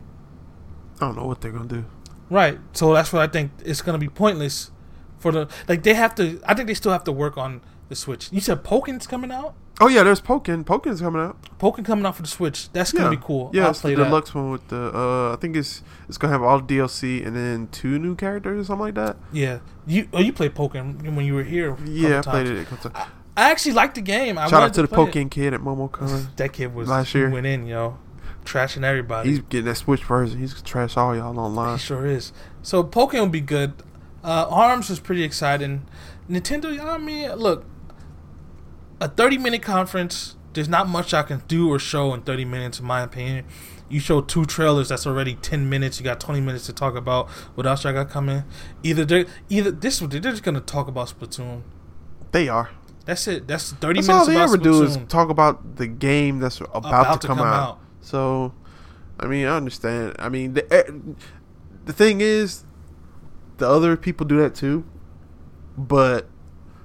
I 1.01 1.07
don't 1.07 1.17
know 1.17 1.27
what 1.27 1.41
they're 1.41 1.53
gonna 1.53 1.67
do. 1.67 1.85
Right. 2.31 2.59
So 2.73 2.93
that's 2.95 3.13
what 3.13 3.23
I 3.23 3.27
think 3.27 3.53
it's 3.65 3.83
gonna 3.83 3.99
be 3.99 4.09
pointless 4.09 4.71
for 5.19 5.33
the 5.33 5.49
like 5.69 5.83
they 5.83 5.95
have 5.95 6.15
to 6.17 6.41
I 6.45 6.55
think 6.55 6.69
they 6.69 6.75
still 6.75 6.93
have 6.93 7.05
to 7.05 7.13
work 7.13 7.37
on 7.37 7.61
the 7.89 7.95
Switch. 7.95 8.29
You 8.33 8.41
said 8.41 8.65
Pokemon's 8.65 9.07
coming 9.07 9.31
out? 9.31 9.55
Oh 9.79 9.89
yeah, 9.89 10.03
there's 10.03 10.23
Pokken. 10.23 10.65
Pokken's 10.65 11.01
coming 11.03 11.21
out. 11.21 11.37
Pokemon 11.59 11.85
coming 11.85 12.07
out 12.07 12.17
for 12.17 12.23
the 12.23 12.29
Switch. 12.29 12.73
That's 12.73 12.93
gonna 12.93 13.11
be 13.11 13.23
cool. 13.23 13.51
Yeah, 13.53 13.65
I'll 13.65 13.71
it's 13.71 13.81
play 13.83 13.95
the 13.95 14.03
that. 14.05 14.09
deluxe 14.09 14.35
one 14.35 14.51
with 14.51 14.67
the. 14.69 14.91
Uh, 14.97 15.33
I 15.35 15.37
think 15.37 15.55
it's 15.55 15.83
it's 16.09 16.17
gonna 16.17 16.33
have 16.33 16.43
all 16.43 16.61
the 16.61 16.75
DLC 16.77 17.27
and 17.27 17.37
then 17.37 17.69
two 17.73 17.99
new 17.99 18.15
characters 18.15 18.61
or 18.61 18.65
something 18.65 18.87
like 18.87 18.95
that. 18.95 19.17
Yeah, 19.33 19.59
you 19.87 20.09
oh 20.15 20.21
you 20.21 20.33
played 20.33 20.55
Pokemon 20.55 21.15
when 21.15 21.27
you 21.27 21.35
were 21.35 21.43
here. 21.45 21.77
Yeah, 21.85 22.21
I 22.21 22.23
played 22.23 22.47
it. 22.47 22.67
couple. 22.67 22.91
I 23.37 23.51
actually 23.51 23.73
liked 23.73 23.97
the 23.97 24.01
game. 24.01 24.39
I 24.39 24.45
Shout 24.45 24.55
out 24.55 24.61
wanted 24.63 24.75
to 24.75 24.83
the. 24.83 24.89
Pokken 24.97 25.31
kid 25.31 25.53
at 25.53 25.61
MomoCon. 25.61 26.29
That 26.37 26.55
kid 26.55 26.75
was 26.75 26.89
Last 26.89 27.13
he 27.13 27.19
year. 27.19 27.29
went 27.29 27.45
in, 27.45 27.67
yo, 27.67 27.99
trashing 28.47 28.83
everybody. 28.83 29.29
He's 29.29 29.41
getting 29.41 29.67
that 29.67 29.75
Switch 29.77 30.03
version. 30.05 30.39
He's 30.41 30.55
gonna 30.55 30.65
trash 30.65 30.97
all 30.97 31.15
y'all 31.15 31.39
online. 31.39 31.77
He 31.77 31.85
sure 31.85 32.07
is. 32.07 32.33
So 32.63 32.83
Pokemon 32.83 33.21
will 33.21 33.27
be 33.29 33.41
good. 33.43 33.75
Uh, 34.25 34.47
Arms 34.49 34.89
was 34.89 35.01
pretty 35.01 35.23
exciting. 35.23 35.87
Nintendo, 36.31 36.81
I 36.83 36.97
mean, 36.99 37.31
look, 37.35 37.65
a 39.01 39.09
thirty-minute 39.09 39.63
conference. 39.63 40.37
There's 40.53 40.69
not 40.69 40.89
much 40.89 41.13
I 41.13 41.23
can 41.23 41.43
do 41.49 41.71
or 41.71 41.79
show 41.79 42.15
in 42.15 42.23
thirty 42.23 42.45
minutes, 42.45 42.81
in 42.81 42.87
my 42.87 43.03
opinion. 43.03 43.45
You 43.89 44.01
show 44.01 44.21
two 44.21 44.45
trailers. 44.47 44.89
That's 44.89 45.07
already 45.07 45.35
ten 45.37 45.69
minutes. 45.69 45.99
You 45.99 46.05
got 46.05 46.19
twenty 46.19 46.41
minutes 46.41 46.67
to 46.67 46.73
talk 46.73 46.97
about 46.97 47.29
what 47.55 47.67
else 47.67 47.85
I 47.85 47.93
got 47.93 48.11
coming. 48.11 48.45
Either 48.83 49.05
they, 49.05 49.27
either 49.49 49.71
this, 49.71 49.99
they're 49.99 50.21
just 50.21 50.43
gonna 50.43 50.61
talk 50.61 50.89
about 50.89 51.09
Splatoon. 51.09 51.63
They 52.33 52.49
are. 52.49 52.71
That's 53.05 53.29
it. 53.29 53.47
That's 53.47 53.73
thirty 53.73 54.01
That's 54.01 54.09
minutes 54.09 54.11
all 54.11 54.27
they 54.27 54.35
about 54.35 54.49
ever 54.49 54.57
do 54.57 54.83
is 54.83 54.99
talk 55.09 55.29
about 55.31 55.77
the 55.77 55.87
game 55.87 56.41
that's 56.41 56.61
about, 56.61 57.21
to, 57.21 57.27
come, 57.29 57.39
out. 57.39 57.79
So, 58.01 58.53
I 59.21 59.27
mean, 59.27 59.47
I 59.47 59.57
understand. 59.57 60.17
I 60.19 60.29
mean, 60.29 60.55
the 60.55 60.73
eh, 60.73 60.91
the 61.85 61.93
thing 61.93 62.21
is, 62.21 62.65
the 63.59 63.69
other 63.69 63.97
people 63.97 64.27
do 64.27 64.39
that 64.39 64.57
too, 64.57 64.85
but 65.79 66.29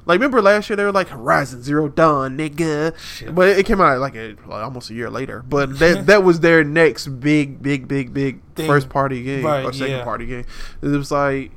like, 0.05 0.15
remember 0.19 0.41
last 0.41 0.69
year 0.69 0.75
they 0.77 0.83
were 0.83 0.91
like 0.91 1.09
Horizon 1.09 1.61
Zero 1.61 1.87
Dawn, 1.87 2.37
nigga, 2.37 2.97
Shit. 2.97 3.33
but 3.35 3.49
it 3.49 3.65
came 3.65 3.79
out 3.81 3.99
like, 3.99 4.15
a, 4.15 4.35
like 4.47 4.63
almost 4.63 4.89
a 4.89 4.93
year 4.93 5.09
later. 5.09 5.43
But 5.47 5.79
that 5.79 6.05
that 6.07 6.23
was 6.23 6.39
their 6.39 6.63
next 6.63 7.07
big, 7.07 7.61
big, 7.61 7.87
big, 7.87 8.13
big 8.13 8.41
Thing. 8.55 8.67
first 8.67 8.89
party 8.89 9.23
game 9.23 9.45
Right, 9.45 9.63
or 9.63 9.73
second 9.73 9.97
yeah. 9.97 10.03
party 10.03 10.25
game. 10.25 10.45
It 10.81 10.87
was 10.87 11.11
like 11.11 11.51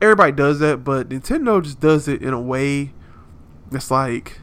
everybody 0.00 0.32
does 0.32 0.58
that, 0.58 0.84
but 0.84 1.08
Nintendo 1.08 1.62
just 1.62 1.80
does 1.80 2.06
it 2.08 2.22
in 2.22 2.32
a 2.32 2.40
way 2.40 2.92
that's 3.70 3.90
like 3.90 4.40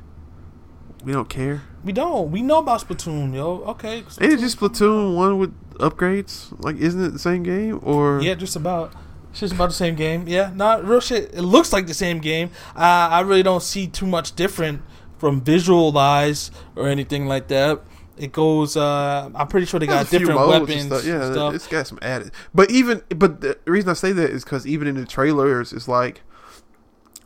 we 1.04 1.12
don't 1.13 1.30
care. 1.30 1.63
We 1.84 1.93
don't. 1.93 2.32
We 2.32 2.41
know 2.41 2.58
about 2.60 2.86
Splatoon, 2.86 3.34
yo. 3.34 3.62
Okay. 3.67 3.97
Ain't 4.19 4.34
it 4.34 4.39
just 4.39 4.60
Splatoon 4.60 5.15
one 5.15 5.38
with 5.38 5.54
upgrades? 5.76 6.54
Like, 6.62 6.76
isn't 6.78 7.02
it 7.02 7.10
the 7.13 7.19
same 7.19 7.43
game? 7.43 7.80
Or 7.82 8.19
Yeah, 8.21 8.36
just 8.36 8.56
about. 8.56 8.93
It's 9.38 9.41
just 9.41 9.54
about 9.54 9.69
the 9.69 9.76
same 9.76 9.93
game. 9.93 10.28
Yeah, 10.28 10.52
not 10.56 10.84
real 10.84 11.00
shit. 11.00 11.32
It 11.32 11.43
looks 11.43 11.71
like 11.71 11.86
the 11.86 11.93
same 11.93 12.17
game. 12.17 12.50
Uh, 12.76 12.80
I 13.12 13.19
really 13.19 13.43
don't 13.43 13.62
see 13.62 13.86
too 13.86 14.08
much 14.08 14.36
different 14.36 14.82
from 15.19 15.41
visualize 15.41 16.50
or 16.76 16.88
anything 16.88 17.28
like 17.28 17.47
that. 17.50 17.82
It 18.17 18.32
goes. 18.32 18.76
Uh, 18.76 19.30
I'm 19.36 19.47
pretty 19.47 19.67
sure 19.67 19.80
they 19.80 19.86
got 19.86 20.10
different 20.10 20.39
weapons. 20.39 20.86
stuff. 20.88 21.06
Yeah, 21.06 21.32
stuff. 21.32 21.54
it's 21.54 21.67
got 21.67 21.86
some 21.86 22.00
added. 22.02 22.32
But 22.52 22.71
even, 22.71 23.04
but 23.10 23.41
the 23.41 23.60
reason 23.67 23.91
I 23.91 23.93
say 23.93 24.12
that 24.12 24.32
is 24.32 24.43
because 24.43 24.65
even 24.65 24.88
in 24.88 24.95
the 24.95 25.06
trailers, 25.06 25.71
it's 25.71 25.88
like 25.88 26.23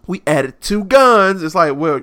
we 0.08 0.22
added 0.28 0.60
two 0.62 0.84
guns. 0.84 1.44
It's 1.44 1.56
like, 1.56 1.76
well, 1.76 2.02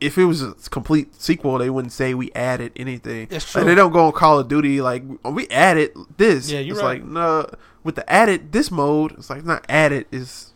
if 0.00 0.18
it 0.18 0.24
was 0.24 0.42
a 0.42 0.54
complete 0.70 1.20
sequel, 1.20 1.58
they 1.58 1.70
wouldn't 1.70 1.92
say 1.92 2.14
we 2.14 2.30
added 2.32 2.72
anything. 2.76 3.28
That's 3.30 3.54
Like, 3.54 3.62
true. 3.62 3.70
they 3.70 3.74
don't 3.74 3.92
go 3.92 4.06
on 4.06 4.12
Call 4.12 4.38
of 4.38 4.48
Duty 4.48 4.80
like 4.80 5.02
we 5.24 5.46
added 5.48 5.92
this. 6.16 6.50
Yeah, 6.50 6.60
you're 6.60 6.74
it's 6.76 6.82
right. 6.82 7.00
like 7.00 7.04
no, 7.04 7.48
with 7.84 7.94
the 7.94 8.10
added 8.10 8.52
this 8.52 8.70
mode, 8.70 9.12
it's 9.12 9.30
like 9.30 9.44
not 9.44 9.64
added. 9.68 10.06
Is 10.10 10.52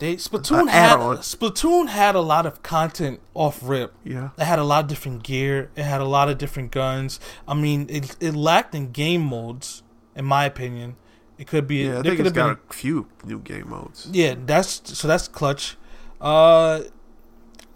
They 0.00 0.16
Splatoon 0.16 0.68
had 0.68 0.94
add-on. 0.94 1.18
Splatoon 1.18 1.88
had 1.88 2.14
a 2.16 2.20
lot 2.20 2.46
of 2.46 2.62
content 2.62 3.20
off 3.32 3.60
rip. 3.62 3.94
yeah. 4.04 4.30
It 4.36 4.44
had 4.44 4.58
a 4.58 4.64
lot 4.64 4.84
of 4.84 4.88
different 4.88 5.22
gear. 5.22 5.70
It 5.76 5.84
had 5.84 6.00
a 6.00 6.04
lot 6.04 6.28
of 6.28 6.36
different 6.36 6.72
guns. 6.72 7.20
I 7.46 7.54
mean, 7.54 7.86
it 7.88 8.16
it 8.20 8.34
lacked 8.34 8.74
in 8.74 8.90
game 8.90 9.22
modes, 9.22 9.82
in 10.16 10.24
my 10.24 10.44
opinion. 10.46 10.96
It 11.38 11.46
could 11.46 11.66
be. 11.66 11.84
Yeah, 11.84 12.00
I 12.00 12.02
think 12.02 12.16
could 12.16 12.26
it's 12.26 12.26
have 12.28 12.34
got 12.34 12.48
been. 12.48 12.70
a 12.70 12.72
few 12.72 13.06
new 13.24 13.38
game 13.40 13.68
modes. 13.70 14.08
Yeah, 14.12 14.34
that's 14.44 14.82
so 14.98 15.06
that's 15.08 15.26
clutch. 15.28 15.76
Uh, 16.24 16.80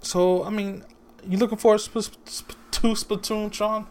so 0.00 0.42
I 0.44 0.50
mean, 0.50 0.82
you 1.28 1.36
looking 1.36 1.58
forward 1.58 1.80
to, 1.80 2.02
Sp- 2.02 2.24
Sp- 2.24 2.56
to 2.70 2.88
Splatoon, 2.94 3.52
Sean? 3.52 3.86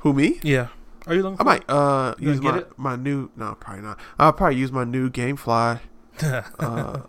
Who 0.00 0.12
me? 0.12 0.38
Yeah. 0.42 0.68
Are 1.06 1.14
you 1.14 1.22
looking? 1.22 1.40
I 1.40 1.44
might 1.44 1.64
uh 1.70 2.14
use 2.18 2.40
my 2.42 2.64
my 2.76 2.96
new 2.96 3.30
no 3.34 3.54
probably 3.54 3.82
not. 3.82 3.98
I'll 4.18 4.32
probably 4.34 4.56
use 4.58 4.70
my 4.70 4.84
new 4.84 5.08
GameFly 5.08 5.80
uh 6.58 7.00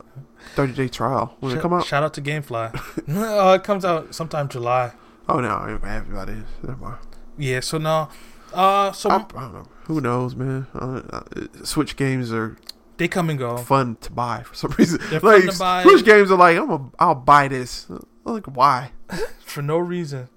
thirty 0.55 0.71
day 0.73 0.87
trial 0.87 1.35
when 1.41 1.57
it 1.57 1.61
come 1.61 1.73
out. 1.73 1.85
Shout 1.85 2.03
out 2.03 2.13
to 2.13 2.21
GameFly. 2.21 2.73
uh, 3.09 3.55
it 3.55 3.63
comes 3.65 3.83
out 3.83 4.15
sometime 4.15 4.47
July. 4.47 4.93
Oh 5.27 5.41
no, 5.41 5.49
I'm 5.49 5.81
happy 5.81 6.11
about 6.11 6.29
it. 6.29 6.45
Never 6.63 6.77
mind. 6.77 6.97
Yeah. 7.37 7.59
So 7.59 7.77
now, 7.77 8.09
uh, 8.53 8.93
so 8.93 9.09
I, 9.09 9.15
I 9.15 9.19
don't 9.19 9.53
know. 9.53 9.67
Who 9.87 9.99
knows, 9.99 10.33
man? 10.35 10.67
Uh, 10.73 11.01
uh, 11.11 11.23
Switch 11.63 11.97
games 11.97 12.31
are 12.31 12.55
they 12.99 13.07
come 13.07 13.29
and 13.31 13.39
go. 13.39 13.57
fun 13.57 13.95
to 14.01 14.11
buy 14.11 14.43
for 14.43 14.53
some 14.53 14.71
reason. 14.77 14.99
They're 15.09 15.19
fun 15.19 15.41
like 15.45 15.51
to 15.53 15.57
buy. 15.57 15.81
Switch 15.83 16.05
games 16.05 16.29
are 16.29 16.37
like 16.37 16.57
I'm 16.57 16.69
a, 16.69 16.89
I'll 16.99 17.15
buy 17.15 17.47
this. 17.47 17.87
Like 18.23 18.45
why? 18.45 18.91
for 19.39 19.63
no 19.63 19.79
reason. 19.79 20.29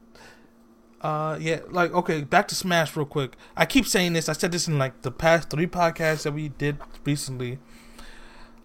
Uh, 1.03 1.37
yeah, 1.40 1.61
like 1.68 1.92
okay, 1.92 2.22
back 2.22 2.46
to 2.48 2.55
Smash 2.55 2.96
real 2.96 3.05
quick. 3.05 3.37
I 3.57 3.66
keep 3.66 3.87
saying 3.87 4.12
this. 4.14 4.29
I 4.29 4.33
said 4.33 4.53
this 4.53 4.68
in 4.68 4.79
like 4.79 5.03
the 5.03 5.11
past 5.11 5.51
three 5.51 5.66
podcasts 5.66 6.22
that 6.22 6.33
we 6.33 6.48
did 6.48 6.79
recently. 7.05 7.59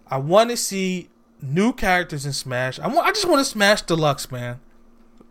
I 0.06 0.18
want 0.18 0.50
to 0.50 0.56
see 0.56 1.10
new 1.42 1.72
characters 1.72 2.24
in 2.24 2.32
Smash. 2.32 2.78
I 2.78 2.86
want. 2.86 3.06
I 3.06 3.10
just 3.10 3.28
want 3.28 3.40
to 3.40 3.44
Smash 3.44 3.82
Deluxe, 3.82 4.30
man. 4.30 4.60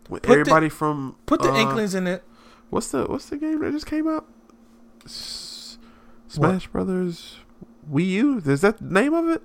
With 0.09 0.23
Put 0.23 0.33
the- 0.33 0.39
everybody 0.41 0.69
from 0.69 1.15
Put 1.25 1.41
the 1.41 1.51
uh, 1.51 1.57
Inklings 1.57 1.95
in 1.95 2.07
it. 2.07 2.23
What's 2.69 2.91
the 2.91 3.05
what's 3.05 3.29
the 3.29 3.37
game 3.37 3.61
that 3.61 3.71
just 3.71 3.85
came 3.85 4.07
out? 4.09 4.27
S- 5.05 5.77
Smash 6.27 6.67
Brothers 6.67 7.37
Wii 7.91 8.07
U. 8.07 8.41
Is 8.45 8.61
that 8.61 8.77
the 8.79 8.85
name 8.85 9.13
of 9.13 9.27
it? 9.29 9.43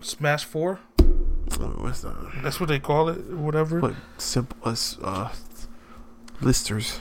Smash 0.00 0.44
Four. 0.44 0.80
What's 1.58 2.00
the 2.02 2.14
That's 2.42 2.58
what 2.58 2.68
they 2.68 2.78
call 2.78 3.08
it. 3.08 3.18
Whatever. 3.32 3.80
what 3.80 3.94
simple 4.18 4.56
us 4.68 4.98
uh 5.02 5.32
listers 6.40 7.00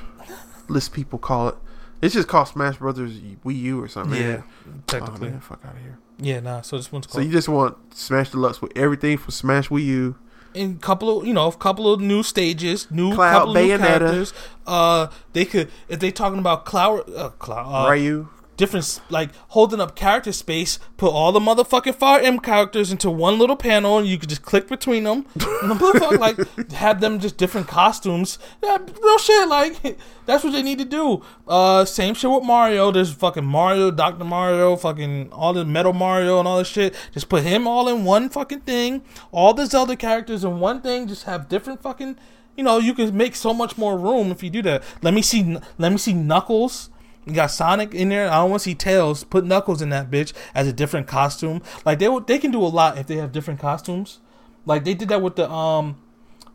list 0.67 0.93
people 0.93 1.19
call 1.19 1.49
it. 1.49 1.55
It's 2.01 2.13
just 2.15 2.27
called 2.27 2.47
Smash 2.47 2.77
Brothers 2.77 3.19
Wii 3.45 3.59
U 3.59 3.81
or 3.81 3.87
something. 3.87 4.19
yeah, 4.19 4.27
man. 4.65 4.83
technically. 4.87 5.27
Oh, 5.27 5.31
man, 5.31 5.39
fuck 5.39 5.63
out 5.65 5.75
of 5.75 5.81
here. 5.81 5.99
yeah, 6.19 6.39
nah. 6.39 6.61
So 6.61 6.77
this 6.77 6.91
one's 6.91 7.11
So 7.11 7.21
you 7.21 7.31
just 7.31 7.49
want 7.49 7.95
Smash 7.95 8.31
Deluxe 8.31 8.61
with 8.61 8.75
everything 8.75 9.17
from 9.17 9.31
Smash 9.31 9.69
Wii 9.69 9.85
U. 9.85 10.15
in 10.53 10.77
couple 10.79 11.19
of 11.19 11.27
you 11.27 11.33
know 11.33 11.47
a 11.47 11.55
couple 11.55 11.91
of 11.91 12.01
new 12.01 12.23
stages, 12.23 12.89
new 12.89 13.13
Cloud, 13.13 13.31
couple 13.31 13.53
new 13.53 13.77
characters. 13.77 14.33
Uh, 14.65 15.07
they 15.33 15.45
could 15.45 15.69
if 15.89 15.99
they 15.99 16.11
talking 16.11 16.39
about 16.39 16.65
cloud, 16.65 17.09
uh, 17.15 17.29
cloud, 17.29 17.87
uh, 17.87 17.91
Ryu. 17.91 18.29
Different 18.61 19.01
like 19.09 19.31
holding 19.49 19.81
up 19.81 19.95
character 19.95 20.31
space. 20.31 20.77
Put 20.95 21.11
all 21.11 21.31
the 21.31 21.39
motherfucking 21.39 21.95
Fire 21.95 22.21
M 22.21 22.39
characters 22.39 22.91
into 22.91 23.09
one 23.09 23.39
little 23.39 23.55
panel, 23.55 23.97
and 23.97 24.07
you 24.07 24.19
could 24.19 24.29
just 24.29 24.43
click 24.43 24.67
between 24.67 25.03
them. 25.03 25.23
Motherfuck, 25.35 26.19
like 26.19 26.71
have 26.73 27.01
them 27.01 27.19
just 27.19 27.37
different 27.37 27.67
costumes. 27.67 28.37
Yeah, 28.63 28.77
real 28.77 29.17
shit. 29.17 29.49
Like 29.49 29.97
that's 30.27 30.43
what 30.43 30.53
they 30.53 30.61
need 30.61 30.77
to 30.77 30.85
do. 30.85 31.23
Uh, 31.47 31.83
same 31.85 32.13
shit 32.13 32.29
with 32.29 32.43
Mario. 32.43 32.91
There's 32.91 33.11
fucking 33.11 33.45
Mario, 33.45 33.89
Doctor 33.89 34.23
Mario, 34.23 34.75
fucking 34.75 35.31
all 35.31 35.53
the 35.53 35.65
Metal 35.65 35.93
Mario 35.93 36.37
and 36.37 36.47
all 36.47 36.59
this 36.59 36.67
shit. 36.67 36.95
Just 37.11 37.29
put 37.29 37.43
him 37.43 37.67
all 37.67 37.89
in 37.89 38.05
one 38.05 38.29
fucking 38.29 38.61
thing. 38.61 39.01
All 39.31 39.55
the 39.55 39.65
Zelda 39.65 39.95
characters 39.95 40.43
in 40.43 40.59
one 40.59 40.81
thing. 40.81 41.07
Just 41.07 41.23
have 41.23 41.49
different 41.49 41.81
fucking. 41.81 42.15
You 42.55 42.63
know, 42.63 42.77
you 42.77 42.93
can 42.93 43.17
make 43.17 43.35
so 43.35 43.55
much 43.55 43.75
more 43.75 43.97
room 43.97 44.29
if 44.29 44.43
you 44.43 44.51
do 44.51 44.61
that. 44.63 44.83
Let 45.01 45.15
me 45.15 45.23
see. 45.23 45.57
Let 45.79 45.91
me 45.91 45.97
see 45.97 46.13
Knuckles. 46.13 46.90
You 47.25 47.33
got 47.33 47.47
Sonic 47.51 47.93
in 47.93 48.09
there. 48.09 48.29
I 48.29 48.35
don't 48.37 48.49
want 48.49 48.61
to 48.61 48.69
see 48.69 48.75
Tails. 48.75 49.23
Put 49.23 49.45
Knuckles 49.45 49.81
in 49.81 49.89
that 49.89 50.09
bitch 50.09 50.33
as 50.55 50.67
a 50.67 50.73
different 50.73 51.07
costume. 51.07 51.61
Like 51.85 51.99
they 51.99 52.07
they 52.27 52.39
can 52.39 52.51
do 52.51 52.61
a 52.63 52.67
lot 52.67 52.97
if 52.97 53.07
they 53.07 53.17
have 53.17 53.31
different 53.31 53.59
costumes. 53.59 54.19
Like 54.65 54.83
they 54.83 54.93
did 54.95 55.09
that 55.09 55.21
with 55.21 55.35
the 55.35 55.49
um, 55.49 56.01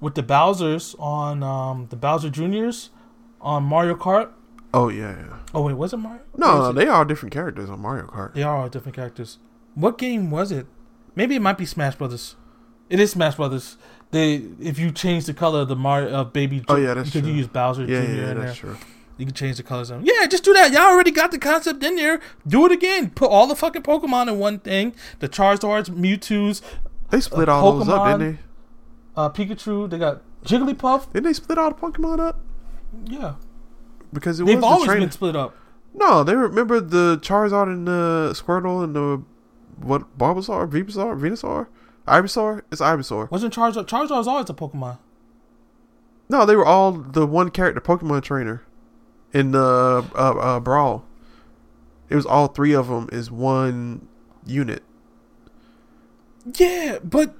with 0.00 0.14
the 0.16 0.22
Bowser's 0.22 0.96
on 0.98 1.42
um 1.42 1.86
the 1.90 1.96
Bowser 1.96 2.30
Juniors 2.30 2.90
on 3.40 3.62
Mario 3.62 3.94
Kart. 3.94 4.30
Oh 4.74 4.88
yeah, 4.88 5.16
yeah. 5.16 5.36
Oh 5.54 5.62
wait, 5.62 5.74
was 5.74 5.92
it 5.92 5.98
Mario? 5.98 6.20
No, 6.36 6.58
no, 6.58 6.70
it- 6.70 6.72
they 6.74 6.86
are 6.88 7.04
different 7.04 7.32
characters 7.32 7.70
on 7.70 7.80
Mario 7.80 8.06
Kart. 8.06 8.34
they 8.34 8.42
are 8.42 8.56
all 8.56 8.68
different 8.68 8.96
characters. 8.96 9.38
What 9.74 9.98
game 9.98 10.30
was 10.30 10.50
it? 10.50 10.66
Maybe 11.14 11.36
it 11.36 11.42
might 11.42 11.58
be 11.58 11.64
Smash 11.66 11.94
Brothers. 11.94 12.34
It 12.90 12.98
is 13.00 13.12
Smash 13.12 13.36
Brothers. 13.36 13.76
They 14.10 14.42
if 14.60 14.78
you 14.80 14.90
change 14.90 15.26
the 15.26 15.34
color 15.34 15.60
of 15.60 15.68
the 15.68 15.76
Mario 15.76 16.12
uh, 16.12 16.24
baby, 16.24 16.64
Oh, 16.68 16.76
yeah, 16.76 16.94
that's 16.94 17.08
because 17.10 17.22
you 17.26 17.32
true. 17.32 17.38
use 17.38 17.46
Bowser 17.46 17.82
Yeah, 17.84 18.02
Junior 18.02 18.22
yeah, 18.22 18.30
in 18.32 18.38
that's 18.40 18.60
there. 18.60 18.72
true. 18.72 18.76
You 19.18 19.24
can 19.26 19.34
change 19.34 19.56
the 19.56 19.62
colors 19.62 19.90
of 19.90 19.98
them. 20.04 20.06
Yeah, 20.12 20.26
just 20.26 20.44
do 20.44 20.52
that. 20.52 20.72
Y'all 20.72 20.82
already 20.82 21.10
got 21.10 21.30
the 21.30 21.38
concept 21.38 21.82
in 21.82 21.96
there. 21.96 22.20
Do 22.46 22.66
it 22.66 22.72
again. 22.72 23.10
Put 23.10 23.30
all 23.30 23.46
the 23.46 23.56
fucking 23.56 23.82
Pokemon 23.82 24.28
in 24.28 24.38
one 24.38 24.58
thing. 24.58 24.94
The 25.20 25.28
Charizards, 25.28 25.88
Mewtwo's, 25.88 26.60
They 27.10 27.20
split 27.20 27.48
Uh, 27.48 27.54
all 27.54 27.78
those 27.78 27.88
up, 27.88 28.18
didn't 28.18 28.34
they? 28.34 28.38
uh, 29.16 29.30
Pikachu. 29.30 29.88
They 29.88 29.98
got 29.98 30.20
Jigglypuff. 30.44 31.12
Didn't 31.12 31.24
they 31.24 31.32
split 31.32 31.56
all 31.56 31.70
the 31.70 31.76
Pokemon 31.76 32.20
up? 32.20 32.40
Yeah, 33.06 33.34
Because 34.12 34.38
it 34.40 34.46
they've 34.46 34.56
was 34.56 34.62
the 34.62 34.66
always 34.66 34.84
trainer. 34.84 35.00
been 35.00 35.10
split 35.10 35.34
up. 35.36 35.54
No, 35.94 36.22
they 36.22 36.34
remember 36.34 36.80
the 36.80 37.18
Charizard 37.22 37.68
and 37.68 37.86
the 37.88 38.32
Squirtle 38.34 38.84
and 38.84 38.94
the 38.94 39.22
what 39.82 40.18
Bulbasaur, 40.18 40.68
Venusaur, 40.68 41.18
Venusaur, 41.18 41.66
Ivysaur. 42.06 42.62
It's 42.70 42.80
Ivysaur. 42.82 43.30
Wasn't 43.30 43.54
Charizard? 43.54 43.86
Charizard's 43.86 44.26
always 44.28 44.50
a 44.50 44.54
Pokemon. 44.54 44.98
No, 46.28 46.44
they 46.44 46.56
were 46.56 46.66
all 46.66 46.92
the 46.92 47.26
one 47.26 47.50
character 47.50 47.80
Pokemon 47.80 48.22
trainer 48.22 48.62
in 49.38 49.52
the 49.52 50.04
uh, 50.14 50.18
uh, 50.18 50.60
Brawl. 50.60 51.04
It 52.08 52.14
was 52.16 52.24
all 52.26 52.46
three 52.48 52.72
of 52.74 52.88
them 52.88 53.08
is 53.12 53.30
one 53.30 54.06
unit, 54.46 54.82
Yeah, 56.54 56.98
but 57.02 57.34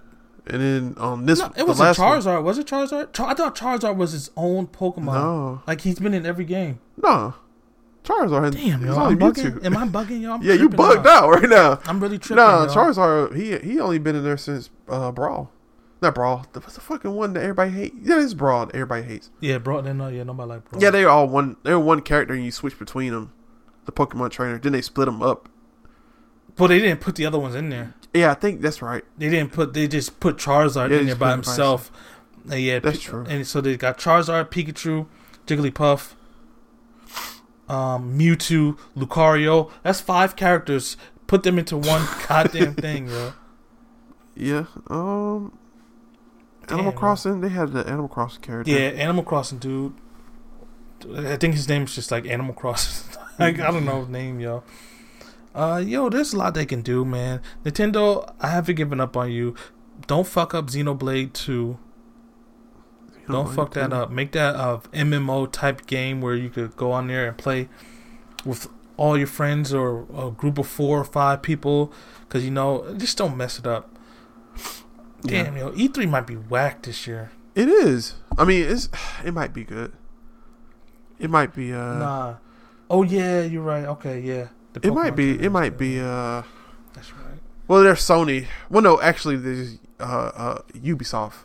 and 0.47 0.61
then 0.63 0.95
on 0.99 1.27
this 1.27 1.39
no, 1.39 1.53
it 1.57 1.67
last 1.67 1.99
one- 1.99 2.21
Charizard. 2.21 2.43
Was 2.43 2.59
it 2.59 2.67
Charizard? 2.67 3.13
Char- 3.13 3.29
I 3.31 3.35
thought 3.35 3.57
Charizard 3.57 3.97
was 3.97 4.13
his 4.13 4.31
own 4.37 4.67
Pokemon. 4.67 5.05
No. 5.15 5.63
Like 5.67 5.83
he's 5.83 5.99
been 5.99 6.15
in 6.15 6.27
every 6.27 6.45
game. 6.45 6.81
No, 7.01 7.35
Charizard. 8.05 8.53
Damn, 8.55 8.85
yo, 8.85 8.95
only 8.95 9.13
I'm 9.13 9.19
bugging. 9.19 9.65
Am 9.65 9.77
I 9.77 9.87
bugging 9.87 10.21
y'all? 10.23 10.43
Yeah, 10.43 10.55
you 10.55 10.69
bugged 10.69 11.07
out 11.07 11.29
right 11.31 11.49
now. 11.49 11.81
I'm 11.87 12.01
really 12.01 12.19
tripping. 12.19 12.45
Nah, 12.45 12.65
yo. 12.67 12.75
Charizard. 12.75 13.37
He 13.37 13.57
he 13.59 13.79
only 13.81 13.99
been 13.99 14.17
in 14.17 14.25
there 14.25 14.37
since 14.37 14.71
uh, 14.89 15.13
Brawl. 15.13 15.51
Not 16.07 16.15
Brawl. 16.15 16.47
The- 16.53 16.61
What's 16.61 16.75
the 16.75 16.81
fucking 16.81 17.13
one 17.15 17.33
that 17.35 17.43
everybody 17.43 17.71
hates? 17.71 17.97
Yeah, 18.03 18.23
it's 18.23 18.35
Brawl. 18.35 18.67
that 18.67 18.75
Everybody 18.75 19.03
hates. 19.03 19.31
Yeah, 19.41 19.59
bro. 19.59 19.81
Then 19.83 19.99
no, 19.99 20.09
yeah, 20.09 20.23
nobody 20.23 20.49
like 20.49 20.71
bro. 20.71 20.81
Yeah, 20.81 20.91
they 20.91 21.05
all 21.05 21.29
one. 21.29 21.57
They 21.63 21.73
were 21.73 21.81
one 21.81 22.01
character, 22.03 22.35
and 22.35 22.45
you 22.45 22.51
switch 22.51 22.79
between 22.79 23.13
them. 23.13 23.33
The 23.87 23.93
Pokemon 23.93 24.31
trainer. 24.31 24.59
Then 24.59 24.73
they 24.73 24.83
split 24.83 25.07
them 25.07 25.23
up. 25.23 25.49
but 26.57 26.69
they 26.69 26.79
didn't 26.79 27.01
put 27.01 27.15
the 27.17 27.27
other 27.27 27.39
ones 27.39 27.55
in 27.55 27.69
there. 27.71 27.95
Yeah, 28.15 28.31
I 28.31 28.35
think 28.35 28.61
that's 28.63 28.81
right. 28.83 29.05
They 29.19 29.29
didn't 29.29 29.53
put. 29.53 29.75
They 29.75 29.87
just 29.89 30.19
put 30.21 30.37
Charizard 30.39 30.91
Yeah, 30.91 30.99
in 30.99 31.07
there 31.07 31.15
by 31.17 31.27
put 31.31 31.35
him 31.35 31.41
by 31.43 31.47
himself. 31.51 31.93
And 32.51 32.61
yeah, 32.61 32.79
That's 32.79 32.99
Pi- 32.99 33.05
true. 33.11 33.25
And 33.29 33.47
so 33.47 33.61
they 33.61 33.77
got 33.77 33.99
Charizard, 33.99 34.51
Pikachu, 34.51 35.07
Jigglypuff, 35.47 36.15
um, 37.69 38.19
Mewtwo, 38.19 38.79
Lucario. 38.97 39.71
That's 39.83 40.01
five 40.01 40.37
characters. 40.37 40.97
Put 41.27 41.43
them 41.43 41.59
into 41.59 41.77
one 41.77 42.07
goddamn 42.29 42.75
thing, 42.75 43.09
yo. 43.09 43.33
Yeah. 44.37 44.65
Um. 44.89 45.59
Damn, 46.67 46.79
Animal 46.79 46.93
yo. 46.93 46.99
Crossing. 46.99 47.41
They 47.41 47.49
had 47.49 47.73
the 47.73 47.87
Animal 47.87 48.09
Crossing 48.09 48.43
character. 48.43 48.71
Yeah, 48.71 48.89
Animal 48.89 49.25
Crossing, 49.25 49.59
dude. 49.59 49.95
I 51.15 51.37
think 51.37 51.55
his 51.55 51.69
name's 51.69 51.95
just 51.95 52.11
like 52.11 52.27
Animal 52.27 52.55
Crossing. 52.55 53.17
like, 53.39 53.61
I 53.61 53.71
don't 53.71 53.85
know 53.85 54.01
his 54.01 54.09
name, 54.09 54.41
yo. 54.41 54.65
Uh, 55.55 55.83
yo, 55.85 56.11
there's 56.11 56.35
a 56.35 56.37
lot 56.37 56.55
they 56.55 56.67
can 56.67 56.83
do, 56.83 57.05
man. 57.05 57.41
Nintendo, 57.65 58.31
I 58.41 58.49
haven't 58.49 58.75
given 58.75 59.01
up 59.01 59.17
on 59.17 59.31
you. 59.31 59.55
Don't 60.07 60.27
fuck 60.27 60.55
up 60.55 60.67
Xenoblade 60.67 61.33
2. 61.33 61.53
You 61.53 61.79
know, 63.29 63.45
Don't 63.45 63.55
fuck 63.55 63.73
that 63.75 63.93
uh, 63.93 64.03
up. 64.03 64.11
Make 64.11 64.33
that 64.33 64.55
a 64.55 64.81
MMO 64.93 65.51
type 65.51 65.87
game 65.87 66.21
where 66.21 66.35
you 66.35 66.51
could 66.51 66.77
go 66.77 66.93
on 66.93 67.07
there 67.07 67.29
and 67.29 67.39
play 67.39 67.69
with 68.45 68.69
all 68.97 69.17
your 69.17 69.27
friends 69.27 69.73
or 69.73 70.07
a 70.15 70.31
group 70.31 70.59
of 70.59 70.67
four 70.67 71.01
or 71.01 71.05
five 71.05 71.43
people. 71.43 71.93
Because, 72.21 72.45
you 72.45 72.51
know, 72.51 72.95
just 72.97 73.17
don't 73.17 73.37
mess 73.37 73.59
it 73.59 73.67
up. 73.67 73.91
Yeah. 75.31 75.45
Damn, 75.45 75.57
yo, 75.57 75.71
E3 75.73 76.09
might 76.09 76.27
be 76.27 76.35
whack 76.35 76.83
this 76.83 77.07
year. 77.07 77.31
It 77.55 77.69
is. 77.69 78.15
I 78.37 78.45
mean, 78.45 78.69
it's. 78.69 78.89
It 79.25 79.33
might 79.33 79.55
be 79.55 79.65
good. 79.65 79.93
It 81.19 81.31
might 81.31 81.55
be. 81.55 81.73
Uh. 81.73 81.99
Nah. 81.99 82.35
Oh 82.91 83.03
yeah, 83.03 83.43
you're 83.43 83.63
right. 83.63 83.85
Okay, 83.85 84.21
yeah. 84.21 84.49
It 84.83 84.93
might 84.93 85.17
be. 85.17 85.41
It 85.41 85.51
might 85.51 85.73
yeah. 85.73 85.79
be. 85.79 86.01
Uh. 86.01 86.43
That's 86.93 87.13
right. 87.13 87.41
Well, 87.67 87.83
there's 87.83 88.01
Sony. 88.01 88.47
Well, 88.71 88.83
no, 88.83 89.01
actually, 89.01 89.37
there's 89.37 89.79
uh, 89.99 90.31
uh 90.35 90.63
Ubisoft 90.75 91.45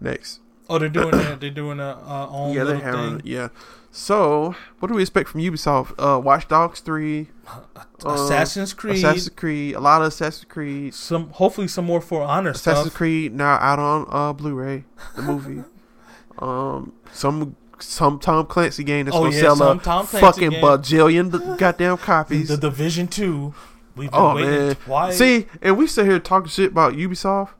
next. 0.00 0.40
Oh, 0.68 0.78
they're 0.78 0.88
doing 0.88 1.10
that. 1.10 1.40
They're 1.40 1.50
doing 1.50 1.80
a 1.80 1.98
uh, 2.06 2.28
own 2.30 2.54
yeah, 2.54 2.64
they 2.64 2.78
have. 2.78 2.94
thing. 2.94 3.22
Yeah. 3.24 3.48
So, 3.92 4.54
what 4.78 4.88
do 4.88 4.94
we 4.94 5.02
expect 5.02 5.28
from 5.28 5.40
Ubisoft? 5.40 5.94
Uh, 5.98 6.18
Watch 6.20 6.46
Dogs 6.46 6.78
three, 6.80 7.28
uh, 8.06 8.10
Assassin's 8.12 8.72
Creed. 8.72 8.96
Assassin's 8.96 9.28
Creed, 9.30 9.74
a 9.74 9.80
lot 9.80 10.00
of 10.02 10.08
Assassin's 10.08 10.44
Creed, 10.44 10.94
Some 10.94 11.30
hopefully 11.30 11.66
some 11.66 11.86
more 11.86 12.00
For 12.00 12.22
Honor 12.22 12.54
stuff. 12.54 12.74
Assassin's 12.74 12.86
stuff. 12.92 12.98
Creed 12.98 13.34
now 13.34 13.54
out 13.54 13.78
on 13.80 14.06
uh 14.10 14.32
Blu-ray, 14.32 14.84
the 15.16 15.22
movie. 15.22 15.64
um, 16.38 16.92
some 17.12 17.56
some 17.80 18.18
Tom 18.20 18.46
Clancy 18.46 18.84
game 18.84 19.06
that's 19.06 19.16
Oh, 19.16 19.24
gonna 19.24 19.34
yeah, 19.34 19.54
sell 19.54 19.62
a 19.62 19.78
fucking 20.04 20.50
game. 20.50 20.62
bajillion 20.62 21.58
goddamn 21.58 21.96
copies. 21.96 22.48
The 22.48 22.56
Division 22.58 23.08
Two. 23.08 23.54
We've 23.96 24.10
been 24.10 24.20
oh 24.20 24.36
waiting 24.36 24.50
man, 24.50 24.74
twice. 24.76 25.18
see, 25.18 25.46
and 25.60 25.76
we 25.76 25.88
sit 25.88 26.06
here 26.06 26.20
talking 26.20 26.48
shit 26.48 26.70
about 26.70 26.92
Ubisoft. 26.94 27.50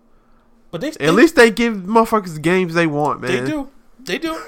but 0.70 0.80
they, 0.80 0.88
At 0.90 0.98
they 0.98 1.10
least 1.10 1.34
they 1.34 1.50
give 1.50 1.74
motherfuckers 1.78 2.34
the 2.34 2.40
games 2.40 2.74
they 2.74 2.86
want, 2.86 3.20
man. 3.20 3.30
they 3.44 3.50
do. 3.50 3.68
They 3.98 4.18
do. 4.18 4.40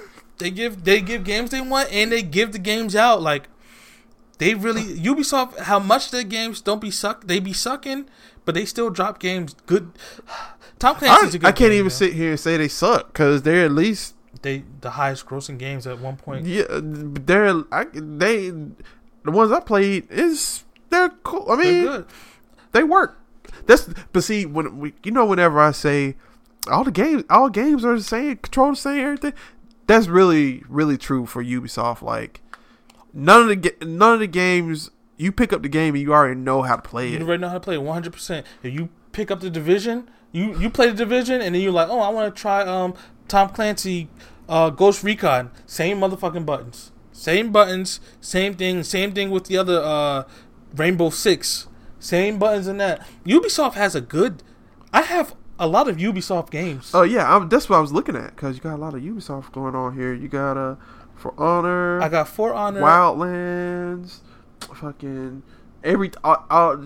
They 0.43 0.51
give 0.51 0.85
they 0.85 1.01
give 1.01 1.25
games 1.25 1.51
they 1.51 1.61
want 1.61 1.93
and 1.93 2.11
they 2.13 2.23
give 2.23 2.53
the 2.53 2.59
games 2.59 2.95
out. 2.97 3.23
Like 3.23 3.49
they 4.39 4.55
really 4.55 4.83
Ubisoft. 4.83 5.59
How 5.61 5.79
much 5.79 6.11
their 6.11 6.25
games 6.25 6.61
don't 6.61 6.81
be 6.81 6.91
suck. 6.91 7.27
They 7.27 7.39
be 7.41 7.53
sucking, 7.53 8.07
but 8.45 8.55
they 8.55 8.65
still 8.65 8.91
drop 8.91 9.19
games. 9.21 9.55
Good. 9.67 9.93
Tom 10.79 10.97
I, 10.97 10.99
Clancy's 10.99 11.35
a 11.37 11.39
good. 11.39 11.47
I 11.47 11.53
can't 11.53 11.71
game, 11.71 11.79
even 11.79 11.91
sit 11.91 12.13
here 12.13 12.31
and 12.31 12.41
say 12.41 12.57
they 12.57 12.69
suck 12.69 13.13
because 13.13 13.43
they're 13.43 13.65
at 13.65 13.73
least 13.73 14.15
They 14.43 14.65
the 14.81 14.91
highest 14.91 15.27
grossing 15.27 15.59
games 15.59 15.87
at 15.87 16.01
one 16.01 16.17
point. 16.17 16.45
yeah 16.47 16.65
they're 16.69 17.63
I, 17.71 17.85
they 17.93 18.51
the 18.51 19.31
ones 19.31 19.53
I 19.53 19.61
played 19.61 20.11
is 20.11 20.65
they're 20.91 21.11
cool. 21.23 21.47
I 21.51 21.57
They're 21.57 21.73
mean 21.73 21.85
good. 21.85 22.07
they 22.73 22.83
work. 22.83 23.19
That's 23.67 23.89
but 24.13 24.25
see 24.25 24.45
when 24.47 24.79
we 24.81 24.95
you 25.05 25.13
know 25.13 25.25
whenever 25.25 25.61
I 25.61 25.71
say 25.71 26.17
all 26.69 26.83
the 26.85 26.91
games 26.91 27.23
all 27.31 27.49
games 27.49 27.85
are 27.85 27.97
the 27.97 28.03
same, 28.03 28.39
control 28.39 28.71
the 28.71 28.77
same, 28.77 28.99
everything. 29.05 29.35
That's 29.87 30.07
really 30.09 30.63
really 30.69 30.97
true 30.97 31.27
for 31.27 31.43
Ubisoft. 31.43 32.03
Like 32.03 32.41
none 33.13 33.43
of 33.43 33.49
the 33.49 33.57
ga- 33.57 33.85
none 33.87 34.15
of 34.15 34.21
the 34.21 34.27
games 34.27 34.91
you 35.17 35.31
pick 35.33 35.53
up 35.53 35.63
the 35.63 35.69
game 35.69 35.95
and 35.95 36.03
you 36.03 36.13
already 36.13 36.35
know 36.35 36.63
how 36.63 36.77
to 36.77 36.83
play 36.83 37.13
it. 37.13 37.21
You 37.21 37.27
already 37.27 37.41
know 37.43 37.49
how 37.49 37.55
to 37.55 37.61
play 37.61 37.77
it 37.77 37.81
100%. 37.81 38.45
If 38.63 38.75
you 38.75 38.89
pick 39.13 39.31
up 39.31 39.41
the 39.41 39.51
division, 39.51 40.11
you 40.33 40.59
you 40.59 40.71
play 40.71 40.89
the 40.89 40.95
division, 40.95 41.41
and 41.41 41.55
then 41.55 41.63
you're 41.63 41.73
like, 41.73 41.89
oh, 41.89 42.01
I 42.01 42.09
want 42.09 42.35
to 42.35 42.41
try 42.41 42.63
um 42.63 42.95
Tom 43.29 43.51
Clancy, 43.51 44.09
uh, 44.49 44.71
Ghost 44.71 45.03
Recon. 45.05 45.51
Same 45.67 45.99
motherfucking 46.01 46.47
buttons, 46.47 46.91
same 47.13 47.53
buttons, 47.53 48.01
same 48.21 48.55
thing, 48.55 48.83
same 48.83 49.13
thing 49.13 49.31
with 49.31 49.45
the 49.45 49.59
other 49.59 49.81
uh 49.83 50.25
Rainbow 50.75 51.11
Six, 51.11 51.69
same 52.01 52.39
buttons 52.39 52.67
and 52.67 52.81
that. 52.81 53.07
Ubisoft 53.27 53.75
has 53.75 53.95
a 53.95 54.01
good. 54.01 54.43
I 54.93 55.03
have 55.03 55.35
a 55.63 55.67
lot 55.67 55.89
of 55.89 55.97
Ubisoft 55.97 56.51
games. 56.51 56.91
Oh 56.93 57.03
yeah, 57.03 57.35
I, 57.37 57.45
that's 57.47 57.69
what 57.69 57.77
I 57.77 57.81
was 57.81 57.93
looking 57.93 58.17
at 58.17 58.35
because 58.35 58.57
you 58.57 58.63
got 58.63 58.75
a 58.75 58.83
lot 58.87 58.95
of 58.95 59.01
Ubisoft 59.03 59.53
going 59.53 59.75
on 59.75 59.95
here. 59.95 60.13
You 60.13 60.29
got 60.29 60.57
uh, 60.57 60.75
For 61.15 61.33
Honor, 61.39 62.01
I 62.03 62.09
got 62.09 62.29
For 62.29 62.53
Honor. 62.53 62.81
Wildlands, 62.83 64.19
fucking 64.75 65.43
every 65.85 66.11
all, 66.25 66.45
all, 66.51 66.85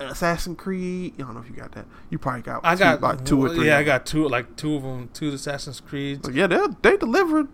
Assassin's 0.00 0.56
Creed. 0.58 1.14
I 1.18 1.22
don't 1.22 1.34
know 1.34 1.40
if 1.40 1.48
you 1.48 1.54
got 1.56 1.72
that. 1.72 1.86
You 2.10 2.18
probably 2.18 2.42
got. 2.42 2.60
I 2.64 2.74
two, 2.74 2.78
got 2.80 3.00
like 3.00 3.24
two 3.24 3.44
or 3.44 3.50
three. 3.54 3.66
Yeah, 3.66 3.78
I 3.78 3.82
got 3.84 4.06
two, 4.06 4.28
like 4.28 4.56
two 4.56 4.74
of 4.76 4.82
them, 4.82 5.10
two 5.12 5.28
Assassin's 5.28 5.80
Creed. 5.80 6.22
But 6.22 6.34
yeah, 6.34 6.46
they 6.46 6.58
they 6.82 6.96
delivered 6.96 7.48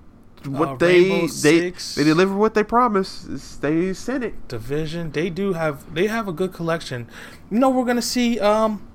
what 0.47 0.69
Uh, 0.69 0.77
they 0.77 1.01
Rainbow 1.01 1.21
they 1.23 1.27
Six. 1.27 1.95
they 1.97 2.05
delivered 2.05 2.37
what 2.37 2.55
they 2.55 2.65
promised. 2.65 3.25
It's- 3.27 3.57
They 3.57 3.93
sent 3.93 4.25
it. 4.25 4.49
Division. 4.49 5.11
They 5.13 5.31
do 5.31 5.53
have 5.55 5.93
they 5.95 6.07
have 6.07 6.29
a 6.29 6.33
good 6.33 6.53
collection. 6.53 7.09
You 7.51 7.59
know 7.59 7.71
we're 7.71 7.85
gonna 7.85 8.01
see 8.03 8.39
um 8.41 8.87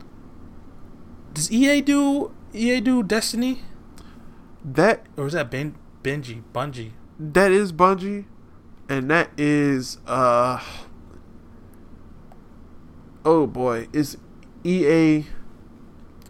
does 1.36 1.52
EA 1.52 1.82
do 1.82 2.32
EA 2.54 2.80
do 2.80 3.04
Destiny? 3.04 3.62
That 4.64 5.06
Or 5.18 5.28
is 5.28 5.34
that 5.34 5.52
ben, 5.52 5.76
Benji? 6.02 6.42
Bungie. 6.54 6.92
that 7.20 7.52
is 7.52 7.72
Bungie, 7.72 8.26
and 8.90 9.12
that 9.12 9.30
is 9.38 10.00
uh. 10.08 10.60
Oh 13.24 13.46
boy, 13.48 13.88
is 13.94 14.18
EA. 14.64 15.26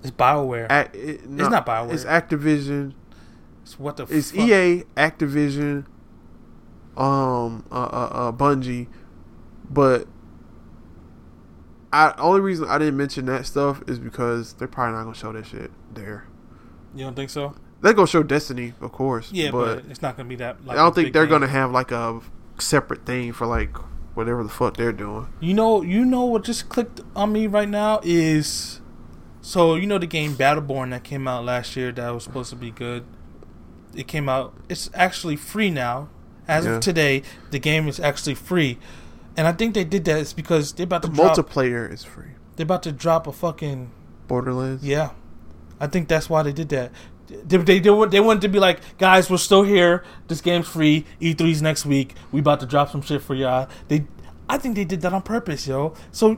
It's 0.01 0.11
Bioware. 0.11 0.67
Act, 0.69 0.95
it, 0.95 1.27
no, 1.29 1.49
not 1.49 1.65
BioWare. 1.65 1.93
It's 1.93 2.05
Activision. 2.05 2.93
It's 3.63 3.79
what 3.79 3.97
the 3.97 4.03
It's 4.03 4.31
fuck? 4.31 4.39
EA, 4.41 4.83
Activision, 4.95 5.85
um, 6.95 7.65
uh, 7.71 7.75
uh, 7.75 8.09
uh, 8.11 8.31
Bungie, 8.31 8.87
but 9.69 10.07
I 11.93 12.13
only 12.17 12.41
reason 12.41 12.67
I 12.67 12.77
didn't 12.77 12.97
mention 12.97 13.25
that 13.27 13.45
stuff 13.45 13.81
is 13.87 13.99
because 13.99 14.53
they're 14.53 14.67
probably 14.67 14.95
not 14.95 15.03
gonna 15.03 15.15
show 15.15 15.31
that 15.31 15.45
shit 15.45 15.71
there. 15.93 16.25
You 16.93 17.05
don't 17.05 17.15
think 17.15 17.29
so? 17.29 17.55
They're 17.81 17.93
gonna 17.93 18.07
show 18.07 18.23
Destiny, 18.23 18.73
of 18.81 18.91
course. 18.91 19.31
Yeah, 19.31 19.51
but, 19.51 19.83
but, 19.83 19.91
it's 19.91 20.01
not 20.01 20.17
gonna 20.17 20.29
be 20.29 20.35
that 20.37 20.65
like 20.65 20.77
I 20.77 20.81
don't 20.81 20.95
think 20.95 21.13
they're 21.13 21.25
game. 21.25 21.31
gonna 21.31 21.47
have 21.47 21.71
like 21.71 21.91
a 21.91 22.19
separate 22.59 23.05
thing 23.05 23.33
for 23.33 23.45
like 23.45 23.75
whatever 24.15 24.43
the 24.43 24.49
fuck 24.49 24.77
they're 24.77 24.91
doing. 24.93 25.27
You 25.39 25.53
know, 25.53 25.81
you 25.81 26.05
know 26.05 26.25
what 26.25 26.43
just 26.43 26.69
clicked 26.69 27.01
on 27.15 27.33
me 27.33 27.47
right 27.47 27.67
now 27.69 27.99
is 28.03 28.81
so 29.41 29.75
you 29.75 29.85
know 29.87 29.97
the 29.97 30.07
game 30.07 30.33
Battleborn 30.35 30.89
that 30.91 31.03
came 31.03 31.27
out 31.27 31.45
last 31.45 31.75
year 31.75 31.91
that 31.91 32.09
was 32.09 32.23
supposed 32.23 32.49
to 32.49 32.55
be 32.55 32.71
good. 32.71 33.05
It 33.93 34.07
came 34.07 34.27
out. 34.27 34.53
It's 34.67 34.89
actually 34.93 35.35
free 35.35 35.69
now. 35.69 36.09
As 36.47 36.65
Yeah. 36.65 36.75
of 36.75 36.81
today, 36.81 37.23
the 37.51 37.57
game 37.59 37.87
is 37.87 37.99
actually 37.99 38.35
free, 38.35 38.77
and 39.37 39.47
I 39.47 39.51
think 39.53 39.73
they 39.73 39.83
did 39.83 40.05
that 40.05 40.19
is 40.19 40.33
because 40.33 40.73
they're 40.73 40.85
about 40.85 41.01
The 41.01 41.09
to 41.09 41.13
drop. 41.13 41.35
multiplayer 41.37 41.91
is 41.91 42.03
free. 42.03 42.31
They're 42.55 42.63
about 42.65 42.83
to 42.83 42.91
drop 42.91 43.27
a 43.27 43.31
fucking 43.31 43.91
Borderlands. 44.27 44.83
yeah. 44.83 45.11
I 45.79 45.87
think 45.87 46.07
that's 46.07 46.29
why 46.29 46.41
they 46.41 46.53
did 46.53 46.69
that. 46.69 46.91
They, 47.27 47.57
they, 47.57 47.79
they, 47.79 47.89
want- 47.89 48.11
they 48.11 48.19
wanted 48.21 48.41
to 48.43 48.47
be 48.47 48.59
like, 48.59 48.79
guys, 48.97 49.29
we're 49.29 49.37
still 49.37 49.63
here. 49.63 50.05
This 50.29 50.39
game's 50.39 50.67
free. 50.69 51.05
E3's 51.19 51.61
next 51.61 51.85
week. 51.85 52.13
We 52.31 52.39
about 52.39 52.61
to 52.61 52.65
drop 52.65 52.91
some 52.91 53.01
shit 53.01 53.21
for 53.21 53.35
y'all. 53.35 53.67
They, 53.89 54.05
I 54.47 54.57
think 54.57 54.75
they 54.75 54.85
did 54.85 55.01
that 55.01 55.11
on 55.11 55.21
purpose, 55.23 55.67
yo. 55.67 55.93
So, 56.11 56.37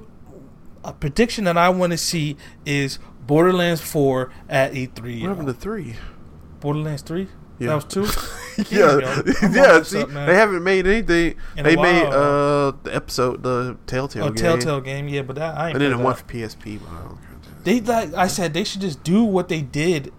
a 0.84 0.92
prediction 0.94 1.44
that 1.44 1.56
I 1.58 1.70
want 1.70 1.92
to 1.92 1.98
see 2.00 2.36
is 2.66 2.98
Borderlands 3.28 3.82
4 3.82 4.32
at 4.50 4.72
E3. 4.74 5.22
What 5.22 5.30
happened 5.30 5.48
to 5.50 5.54
3? 5.54 5.96
Borderlands 6.62 7.02
3? 7.04 7.28
Yeah. 7.60 7.68
That 7.70 7.76
was 7.76 7.86
two. 7.86 8.04
yeah, 8.76 9.00
Damn, 9.00 9.02
yo. 9.02 9.34
I'm 9.42 9.54
yeah. 9.54 9.82
See, 9.84 10.02
up, 10.02 10.10
they 10.10 10.36
haven't 10.36 10.64
made 10.64 10.86
anything. 10.86 11.36
In 11.56 11.64
they 11.64 11.76
made 11.76 12.06
uh 12.06 12.74
the 12.84 12.92
episode, 12.94 13.44
the 13.44 13.78
Telltale 13.88 14.26
Oh, 14.26 14.30
game, 14.30 14.36
Telltale 14.36 14.82
game, 14.82 15.08
yeah, 15.08 15.24
but 15.24 15.36
that 15.38 15.58
I 15.58 15.68
ain't. 15.70 15.76
and 15.76 15.82
then 15.82 15.92
play 15.92 15.98
the 15.98 16.04
one 16.04 16.16
for 16.16 16.24
PSP. 16.26 16.80
But 16.80 16.90
I 16.92 17.04
don't 17.04 17.18
care. 17.18 17.28
They 17.64 17.80
like 17.82 18.14
I 18.14 18.28
said, 18.28 18.54
they 18.54 18.64
should 18.64 18.82
just 18.82 19.04
do 19.04 19.24
what 19.24 19.50
they 19.50 19.62
did 19.62 20.14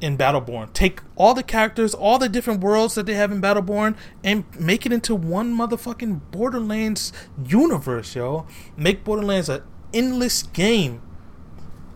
in 0.00 0.16
Battleborn. 0.18 0.72
Take 0.72 1.00
all 1.14 1.32
the 1.34 1.42
characters, 1.42 1.94
all 1.94 2.18
the 2.18 2.28
different 2.28 2.60
worlds 2.60 2.94
that 2.96 3.06
they 3.06 3.14
have 3.14 3.30
in 3.32 3.40
Battleborn, 3.40 3.96
and 4.24 4.44
make 4.58 4.84
it 4.86 4.92
into 4.92 5.14
one 5.14 5.54
motherfucking 5.56 6.20
Borderlands 6.30 7.12
universe, 7.46 8.14
yo. 8.14 8.46
Make 8.76 9.04
Borderlands 9.04 9.48
an 9.48 9.62
endless 9.94 10.42
game. 10.42 11.00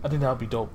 I 0.04 0.08
think 0.08 0.20
that 0.22 0.28
would 0.30 0.38
be 0.38 0.46
dope. 0.46 0.70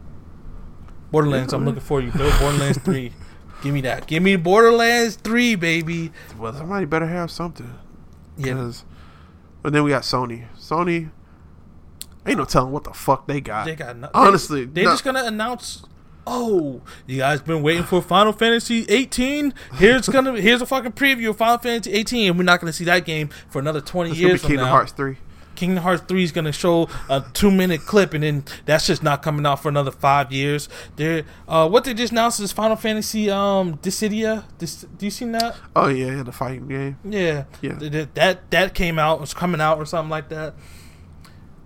Borderlands, 1.12 1.54
I'm 1.54 1.66
looking 1.66 1.82
for 1.82 2.02
you. 2.02 2.12
Borderlands 2.12 2.80
three. 2.80 3.14
Give 3.64 3.74
me 3.74 3.82
that. 3.82 4.06
Give 4.08 4.22
me 4.22 4.36
Borderlands 4.36 5.16
three, 5.16 5.56
baby. 5.56 6.12
Well, 6.38 6.54
somebody 6.54 6.86
better 6.86 7.08
have 7.08 7.32
something. 7.32 7.74
Yeah, 8.38 8.72
but 9.62 9.74
then 9.74 9.84
we 9.84 9.90
got 9.92 10.04
Sony. 10.04 10.46
Sony, 10.60 11.10
ain't 12.28 12.38
no 12.38 12.46
telling 12.46 12.72
what 12.72 12.84
the 12.84 12.94
fuck 12.94 13.28
they 13.28 13.42
got. 13.42 13.66
they 13.66 13.76
got 13.76 13.98
no- 13.98 14.10
Honestly, 14.14 14.66
They, 14.66 14.82
are 14.82 14.86
no- 14.86 14.92
just 14.92 15.04
gonna 15.04 15.24
announce. 15.24 15.84
Oh, 16.28 16.82
you 17.06 17.20
guys 17.20 17.42
been 17.42 17.62
waiting 17.62 17.84
for 17.84 18.02
Final 18.02 18.34
Fantasy 18.34 18.86
18? 18.90 19.54
Here's 19.76 20.10
gonna 20.10 20.40
here's 20.42 20.62
a 20.62 20.66
fucking 20.66 20.94
preview 20.94 21.30
of 21.30 21.38
Final 21.38 21.60
Fantasy 21.60 21.94
18, 21.94 22.30
and 22.32 22.38
we're 22.38 22.44
not 22.44 22.60
gonna 22.60 22.74
see 22.74 22.84
that 22.86 23.06
game 23.06 23.30
for 23.50 23.60
another 23.60 23.80
20 23.80 24.10
It's 24.10 24.20
gonna 24.20 24.26
be 24.28 24.30
years 24.32 24.42
from 24.42 24.48
Kingdom 24.50 24.66
now. 24.66 24.72
Hearts 24.72 24.92
three. 24.92 25.18
Kingdom 25.56 25.84
Hearts 25.84 26.04
3 26.08 26.24
is 26.24 26.32
gonna 26.32 26.52
show 26.52 26.88
a 27.10 27.24
two 27.34 27.50
minute 27.52 27.82
clip, 27.82 28.14
and 28.14 28.24
then 28.24 28.44
that's 28.66 28.86
just 28.88 29.02
not 29.04 29.22
coming 29.22 29.46
out 29.46 29.62
for 29.62 29.70
another 29.70 29.92
five 29.92 30.32
years. 30.32 30.68
There, 30.96 31.24
uh, 31.48 31.68
what 31.70 31.84
they 31.86 31.94
just 31.94 32.12
announced 32.12 32.40
is 32.40 32.52
Final 32.52 32.76
Fantasy 32.76 33.30
um 33.32 33.78
Dissidia. 33.78 34.44
Dis, 34.58 34.86
do 34.98 35.06
you 35.06 35.12
seen 35.12 35.32
that? 35.34 35.56
Oh 35.76 35.88
yeah, 35.88 36.18
yeah, 36.18 36.24
the 36.24 36.32
fighting 36.32 36.68
game. 36.68 36.98
Yeah, 37.04 37.46
Yeah. 37.62 37.78
Th- 37.78 37.92
th- 37.92 38.10
that 38.16 38.50
that 38.52 38.74
came 38.74 39.00
out 39.00 39.20
was 39.20 39.34
coming 39.34 39.62
out 39.62 39.78
or 39.78 39.86
something 39.86 40.10
like 40.10 40.30
that. 40.30 40.54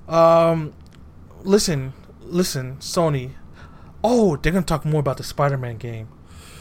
Um, 0.08 0.74
listen, 1.44 1.94
listen, 2.22 2.78
Sony. 2.78 3.32
Oh, 4.04 4.38
they're 4.38 4.52
gonna 4.54 4.66
talk 4.66 4.86
more 4.86 5.00
about 5.02 5.18
the 5.18 5.24
Spider-Man 5.24 5.78
game 5.78 6.08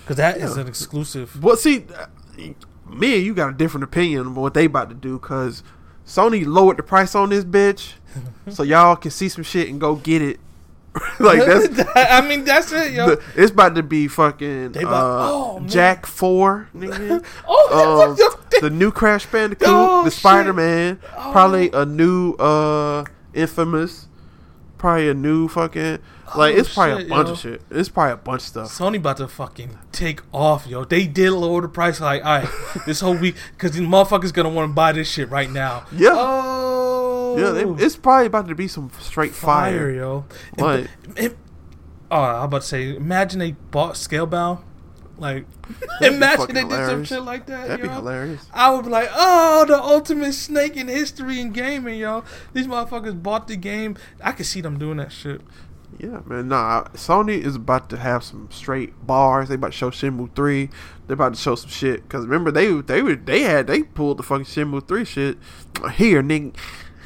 because 0.00 0.16
that 0.16 0.36
is 0.38 0.56
Yeah. 0.56 0.62
an 0.62 0.68
exclusive. 0.68 1.42
Well, 1.42 1.56
see, 1.56 1.84
uh, 1.96 2.06
me 2.90 3.16
and 3.16 3.24
you 3.24 3.34
got 3.34 3.50
a 3.50 3.52
different 3.52 3.84
opinion 3.84 4.26
on 4.26 4.34
what 4.34 4.54
they 4.54 4.64
about 4.64 4.88
to 4.88 4.94
do 4.94 5.18
because 5.18 5.62
Sony 6.08 6.44
lowered 6.46 6.78
the 6.78 6.82
price 6.82 7.14
on 7.14 7.28
this 7.28 7.44
bitch, 7.44 7.92
so 8.48 8.62
y'all 8.62 8.96
can 8.96 9.10
see 9.10 9.28
some 9.28 9.44
shit 9.44 9.68
and 9.68 9.78
go 9.80 9.94
get 9.94 10.22
it. 10.22 10.40
like 11.20 11.44
that's 11.44 11.88
I 11.94 12.26
mean, 12.26 12.44
that's 12.44 12.72
it, 12.72 12.92
yo. 12.94 13.10
the, 13.10 13.22
it's 13.36 13.52
about 13.52 13.74
to 13.76 13.82
be 13.82 14.08
fucking 14.08 14.68
about- 14.76 14.86
uh, 14.92 15.28
oh. 15.30 15.62
Jak 15.66 16.06
Four, 16.06 16.68
nigga. 16.74 17.22
oh, 17.46 18.16
um, 18.18 18.50
the 18.62 18.70
new 18.70 18.90
Crash 18.90 19.26
Bandicoot, 19.26 19.68
Oh, 19.68 20.04
the. 20.04 20.10
Spider 20.10 20.52
Man, 20.54 20.98
probably 21.30 21.70
Oh. 21.72 21.82
a 21.82 21.86
new 21.86 22.32
uh 22.34 23.04
Infamous, 23.34 24.07
probably 24.78 25.08
a 25.10 25.14
new 25.14 25.48
fucking 25.48 25.98
like 26.36 26.54
Oh, 26.54 26.58
it's 26.58 26.72
probably 26.74 27.02
shit, 27.02 27.06
a 27.06 27.08
bunch 27.10 27.26
yo. 27.28 27.32
of 27.32 27.38
shit. 27.40 27.62
It's 27.70 27.88
probably 27.88 28.12
a 28.12 28.16
bunch 28.16 28.42
of 28.42 28.46
stuff. 28.48 28.68
Sony 28.68 28.96
about 28.98 29.16
to 29.18 29.28
fucking 29.28 29.78
take 29.92 30.20
off, 30.32 30.66
yo. 30.66 30.84
They 30.84 31.06
did 31.06 31.32
lower 31.32 31.60
the 31.62 31.68
price, 31.68 32.00
like, 32.00 32.24
all 32.24 32.38
right, 32.40 32.48
this 32.86 33.00
whole 33.00 33.16
week, 33.16 33.34
because 33.52 33.72
these 33.72 33.86
motherfuckers 33.86 34.32
gonna 34.32 34.48
want 34.50 34.70
to 34.70 34.74
buy 34.74 34.92
this 34.92 35.10
shit 35.10 35.28
right 35.30 35.50
now. 35.50 35.84
Yeah. 35.92 36.10
Oh, 36.14 37.36
Yeah, 37.38 37.50
they, 37.50 37.84
it's 37.84 37.96
probably 37.96 38.26
about 38.26 38.48
to 38.48 38.54
be 38.54 38.68
some 38.68 38.90
straight 39.00 39.32
fire, 39.32 39.78
fire. 39.78 39.90
yo. 39.90 40.24
Like- 40.58 40.88
oh, 42.10 42.16
I'm 42.22 42.44
about 42.44 42.62
to 42.62 42.66
say, 42.68 42.94
imagine 42.96 43.38
they 43.40 43.52
bought 43.52 43.94
Scalebound. 43.94 44.62
Like, 45.18 45.46
That'd 46.00 46.14
imagine 46.16 46.54
they 46.54 46.62
did 46.64 46.86
some 46.86 47.04
shit 47.04 47.22
like 47.22 47.46
that. 47.46 47.68
That'd 47.68 47.82
be 47.82 47.88
hilarious. 47.92 48.46
I 48.52 48.70
would 48.72 48.84
be 48.84 48.90
like, 48.90 49.08
oh, 49.12 49.64
the 49.66 49.80
ultimate 49.82 50.32
snake 50.32 50.76
in 50.76 50.88
history 50.88 51.40
in 51.40 51.50
gaming, 51.50 51.98
yo. 51.98 52.24
These 52.52 52.66
motherfuckers 52.68 53.20
bought 53.20 53.48
the 53.48 53.56
game. 53.56 53.96
I 54.22 54.32
could 54.32 54.46
see 54.46 54.60
them 54.60 54.78
doing 54.78 54.98
that 54.98 55.10
shit. 55.12 55.40
Yeah, 55.98 56.20
man. 56.26 56.48
Nah, 56.48 56.84
Sony 56.94 57.42
is 57.42 57.56
about 57.56 57.90
to 57.90 57.96
have 57.96 58.22
some 58.22 58.48
straight 58.52 59.04
bars. 59.04 59.48
They 59.48 59.56
about 59.56 59.72
to 59.72 59.76
show 59.76 59.90
Shenmue 59.90 60.34
three. 60.36 60.70
They're 61.06 61.14
about 61.14 61.34
to 61.34 61.40
show 61.40 61.56
some 61.56 61.70
shit. 61.70 62.08
Cause 62.08 62.24
remember 62.24 62.52
they 62.52 62.70
they 62.82 63.02
were 63.02 63.16
they 63.16 63.40
had 63.40 63.66
they 63.66 63.82
pulled 63.82 64.18
the 64.18 64.22
fucking 64.22 64.44
Shenmue 64.44 64.86
three 64.86 65.04
shit 65.04 65.38
here, 65.94 66.22
nigga. 66.22 66.54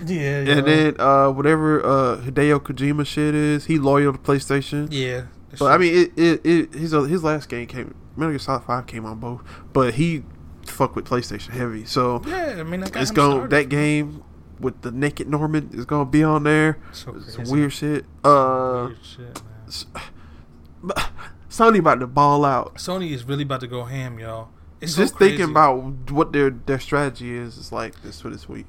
Yeah, 0.04 0.40
And 0.40 0.66
then 0.66 0.96
uh 0.98 1.30
whatever 1.30 1.80
uh 1.86 2.16
Hideo 2.18 2.58
Kojima 2.60 3.06
shit 3.06 3.34
is, 3.34 3.66
he 3.66 3.78
loyal 3.78 4.12
to 4.12 4.18
PlayStation. 4.18 4.88
yeah. 4.90 5.22
But 5.58 5.66
I 5.72 5.78
mean, 5.78 5.94
it, 5.94 6.12
it, 6.18 6.46
it 6.46 6.74
his 6.74 6.92
uh, 6.92 7.02
his 7.02 7.22
last 7.22 7.48
game 7.48 7.66
came 7.66 7.94
Metal 8.16 8.32
Gear 8.32 8.38
Solid 8.38 8.64
Five 8.64 8.86
came 8.86 9.04
on 9.06 9.18
both, 9.18 9.42
but 9.72 9.94
he 9.94 10.24
fuck 10.66 10.94
with 10.96 11.06
PlayStation 11.06 11.50
heavy. 11.50 11.84
So 11.84 12.22
yeah, 12.26 12.56
I 12.58 12.62
mean, 12.62 12.80
that 12.80 12.94
it's 12.96 13.10
going 13.10 13.48
that 13.48 13.68
game 13.68 14.22
with 14.60 14.82
the 14.82 14.90
naked 14.92 15.28
Norman 15.28 15.70
is 15.72 15.84
gonna 15.84 16.04
be 16.04 16.22
on 16.22 16.44
there. 16.44 16.78
So 16.92 17.18
Some 17.20 17.44
weird 17.50 17.72
shit. 17.72 18.04
Uh, 18.24 18.86
Weird 18.88 18.98
shit, 19.04 19.42
man. 20.84 20.94
Sony 21.50 21.78
about 21.80 22.00
to 22.00 22.06
ball 22.06 22.44
out. 22.44 22.76
Sony 22.76 23.10
is 23.10 23.24
really 23.24 23.42
about 23.42 23.60
to 23.60 23.66
go 23.66 23.84
ham, 23.84 24.18
y'all. 24.18 24.48
It's 24.80 24.96
Just 24.96 25.12
so 25.14 25.18
thinking 25.18 25.50
about 25.50 26.10
what 26.10 26.32
their 26.32 26.50
their 26.50 26.80
strategy 26.80 27.36
is, 27.36 27.56
is 27.56 27.72
like 27.72 28.02
this 28.02 28.20
for 28.20 28.30
this 28.30 28.48
week. 28.48 28.66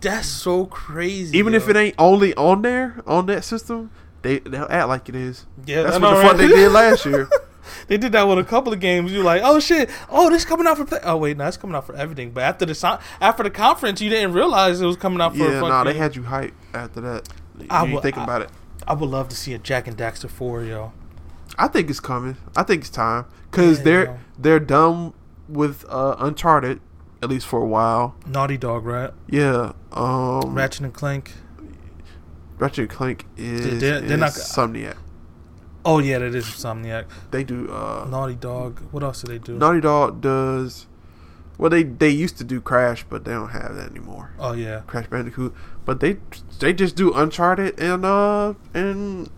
that's 0.00 0.28
so 0.28 0.66
crazy. 0.66 1.36
Even 1.36 1.52
if 1.54 1.68
it 1.68 1.76
ain't 1.76 1.94
only 1.98 2.34
on 2.36 2.62
there 2.62 3.02
on 3.06 3.26
that 3.26 3.44
system, 3.44 3.90
they 4.22 4.38
they'll 4.38 4.66
act 4.70 4.88
like 4.88 5.08
it 5.08 5.14
is. 5.16 5.46
yeah, 5.66 5.82
That's 5.82 5.98
what 5.98 6.10
the 6.14 6.22
fuck 6.22 6.32
right? 6.32 6.36
they 6.38 6.48
did 6.48 6.72
last 6.72 7.04
year. 7.04 7.28
They 7.88 7.96
did 7.96 8.12
that 8.12 8.26
with 8.28 8.38
a 8.38 8.44
couple 8.44 8.72
of 8.72 8.80
games. 8.80 9.12
You're 9.12 9.24
like, 9.24 9.42
oh 9.44 9.60
shit, 9.60 9.90
oh 10.10 10.30
this 10.30 10.44
coming 10.44 10.66
out 10.66 10.76
for 10.78 10.84
play. 10.84 11.00
Oh 11.02 11.16
wait, 11.16 11.36
no, 11.36 11.46
it's 11.46 11.56
coming 11.56 11.76
out 11.76 11.86
for 11.86 11.94
everything. 11.96 12.30
But 12.30 12.42
after 12.44 12.66
the 12.66 12.74
so- 12.74 12.98
after 13.20 13.42
the 13.42 13.50
conference, 13.50 14.00
you 14.00 14.10
didn't 14.10 14.32
realize 14.32 14.80
it 14.80 14.86
was 14.86 14.96
coming 14.96 15.20
out 15.20 15.32
for. 15.32 15.38
yeah, 15.44 15.60
fucking, 15.60 15.68
nah, 15.68 15.84
they 15.84 15.94
had 15.94 16.16
you 16.16 16.22
hyped 16.22 16.52
after 16.74 17.00
that. 17.02 17.28
You 17.58 17.66
I 17.70 17.84
ain't 17.84 17.92
would- 17.94 18.02
thinking 18.02 18.20
I- 18.20 18.24
about 18.24 18.42
it. 18.42 18.50
I 18.88 18.92
would 18.94 19.10
love 19.10 19.28
to 19.30 19.36
see 19.36 19.52
a 19.52 19.58
Jak 19.58 19.88
and 19.88 19.96
Daxter 19.96 20.30
four, 20.30 20.62
yo. 20.62 20.92
I 21.58 21.66
think 21.68 21.90
it's 21.90 22.00
coming. 22.00 22.36
I 22.56 22.62
think 22.62 22.82
it's 22.82 22.90
time 22.90 23.24
because 23.50 23.78
Yeah, 23.78 23.84
they're 23.84 24.04
yo. 24.04 24.18
they're 24.38 24.60
done 24.60 25.12
with 25.48 25.84
uh, 25.88 26.16
Uncharted 26.18 26.80
at 27.22 27.28
least 27.30 27.46
for 27.46 27.60
a 27.62 27.66
while. 27.66 28.14
Naughty 28.26 28.56
Dog, 28.58 28.84
right? 28.84 29.10
Yeah, 29.28 29.72
um, 29.92 30.54
Ratchet 30.54 30.82
and 30.82 30.92
Clank. 30.94 31.32
Ratchet 32.58 32.78
and 32.80 32.90
Clank 32.90 33.24
is, 33.36 33.80
They're- 33.80 34.00
they're 34.00 34.12
is 34.14 34.20
not- 34.20 34.32
Insomniac. 34.32 34.96
Oh 35.86 35.98
yeah, 36.00 36.18
that 36.18 36.34
is 36.34 36.44
Insomniac. 36.46 37.04
They 37.30 37.44
do. 37.44 37.70
Uh, 37.72 38.06
Naughty 38.10 38.34
Dog. 38.34 38.80
What 38.90 39.02
else 39.04 39.22
do 39.22 39.28
they 39.32 39.38
do? 39.38 39.56
Naughty 39.56 39.80
Dog 39.80 40.20
does. 40.20 40.86
Well, 41.58 41.70
they 41.70 41.84
they 41.84 42.10
used 42.10 42.36
to 42.38 42.44
do 42.44 42.60
Crash, 42.60 43.04
but 43.08 43.24
they 43.24 43.32
don't 43.32 43.50
have 43.50 43.74
that 43.76 43.90
anymore. 43.90 44.32
oh 44.38 44.52
yeah. 44.52 44.80
Crash 44.86 45.06
Bandicoot, 45.06 45.54
but 45.86 46.00
they 46.00 46.18
they 46.58 46.72
just 46.74 46.96
do 46.96 47.14
Uncharted 47.14 47.78
and 47.80 48.04
uh 48.04 48.54
and 48.74 49.30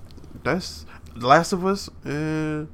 that's 0.43 0.87
The 1.15 1.27
Last 1.27 1.53
of 1.53 1.65
Us 1.67 1.91
and 2.05 2.69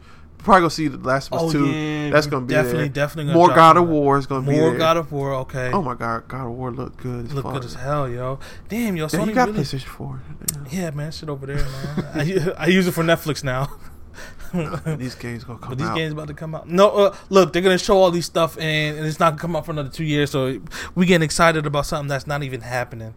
probably 0.44 0.60
gonna 0.60 0.70
see 0.70 0.88
The 0.88 0.98
Last 0.98 1.28
of 1.28 1.34
Us 1.34 1.42
Oh 1.42 1.52
two. 1.52 1.66
yeah. 1.66 2.10
That's 2.10 2.26
gonna 2.28 2.46
be 2.46 2.54
definitely 2.54 2.78
there. 2.82 2.88
definitely 2.90 3.24
gonna 3.32 3.38
More 3.38 3.48
God 3.54 3.76
of 3.76 3.88
War 3.88 4.18
is 4.18 4.26
gonna 4.26 4.48
be 4.48 4.56
More. 4.56 4.76
God 4.76 4.96
of 4.96 5.10
War. 5.10 5.34
Okay. 5.34 5.70
Oh 5.72 5.82
my 5.82 5.94
God, 5.94 6.28
God 6.28 6.46
of 6.46 6.52
War 6.52 6.70
look 6.70 6.96
good. 6.96 7.26
As 7.26 7.34
Look 7.34 7.44
good 7.46 7.64
as 7.64 7.74
hell, 7.74 8.08
yo. 8.08 8.38
Damn, 8.68 8.96
yo. 8.96 9.04
Yeah, 9.04 9.08
Sony 9.18 9.26
you 9.28 9.34
got 9.34 9.48
really. 9.48 9.60
PlayStation 9.62 9.82
Four. 9.84 10.20
Yeah, 10.70 10.90
man, 10.90 11.10
shit 11.10 11.28
over 11.28 11.46
there, 11.46 11.56
man. 11.56 12.04
I, 12.14 12.52
I 12.64 12.66
use 12.66 12.86
it 12.86 12.92
for 12.92 13.02
Netflix 13.02 13.42
now. 13.42 13.68
Yeah. 14.54 14.94
these 14.96 15.16
games 15.16 15.42
gonna 15.42 15.58
come 15.58 15.70
But 15.70 15.78
these 15.78 15.88
out. 15.88 15.96
games 15.96 16.12
about 16.12 16.28
to 16.28 16.34
come 16.34 16.54
out. 16.54 16.68
No, 16.68 16.88
uh, 16.90 17.16
look, 17.28 17.52
they're 17.52 17.60
gonna 17.62 17.76
show 17.76 17.96
all 17.96 18.12
these 18.12 18.26
stuff, 18.26 18.56
and, 18.56 18.96
and 18.96 19.04
it's 19.04 19.18
not 19.18 19.30
gonna 19.30 19.40
come 19.40 19.56
out 19.56 19.66
for 19.66 19.72
another 19.72 19.88
two 19.88 20.04
years. 20.04 20.30
So 20.30 20.60
we 20.94 21.06
getting 21.06 21.24
excited 21.24 21.66
about 21.66 21.86
something 21.86 22.06
that's 22.06 22.28
not 22.28 22.44
even 22.44 22.60
happening. 22.60 23.14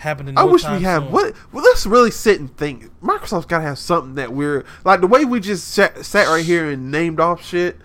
Happening. 0.00 0.38
I 0.38 0.46
no 0.46 0.52
wish 0.52 0.62
time 0.62 0.78
we 0.78 0.82
had 0.84 1.02
soon. 1.02 1.12
what. 1.12 1.34
Well, 1.52 1.62
let's 1.62 1.84
really 1.84 2.10
sit 2.10 2.40
and 2.40 2.56
think. 2.56 2.90
Microsoft's 3.02 3.44
got 3.44 3.58
to 3.58 3.64
have 3.64 3.78
something 3.78 4.14
that 4.14 4.32
we're 4.32 4.64
like 4.82 5.02
the 5.02 5.06
way 5.06 5.26
we 5.26 5.40
just 5.40 5.68
sat, 5.68 6.06
sat 6.06 6.26
right 6.28 6.42
here 6.44 6.70
and 6.70 6.90
named 6.90 7.20
off 7.20 7.44
shit. 7.44 7.76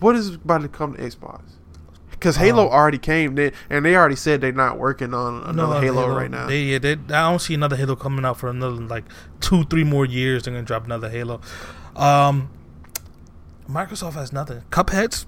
What 0.00 0.16
is 0.16 0.34
about 0.36 0.62
to 0.62 0.68
come 0.68 0.94
to 0.94 1.02
Xbox? 1.02 1.42
Because 2.10 2.36
Halo 2.36 2.66
Um, 2.68 2.72
already 2.72 2.96
came, 2.98 3.34
they, 3.34 3.52
and 3.68 3.84
they 3.84 3.94
already 3.96 4.16
said 4.16 4.40
they're 4.40 4.50
not 4.52 4.78
working 4.78 5.12
on 5.12 5.42
another 5.42 5.74
other 5.76 5.84
Halo, 5.84 6.16
right 6.16 6.30
now. 6.30 6.46
They, 6.46 6.62
yeah, 6.62 6.78
they, 6.78 6.92
I 6.92 7.28
don't 7.30 7.40
see 7.40 7.52
another 7.52 7.76
Halo 7.76 7.96
coming 7.96 8.24
out 8.24 8.38
for 8.38 8.48
another 8.48 8.76
like 8.76 9.04
two, 9.40 9.64
three 9.64 9.84
more 9.84 10.06
years. 10.06 10.44
They're 10.44 10.54
gonna 10.54 10.64
drop 10.64 10.86
another 10.86 11.10
Halo. 11.10 11.40
Um, 11.96 12.48
Microsoft 13.68 14.14
has 14.14 14.32
nothing. 14.32 14.62
Cupheads. 14.70 15.26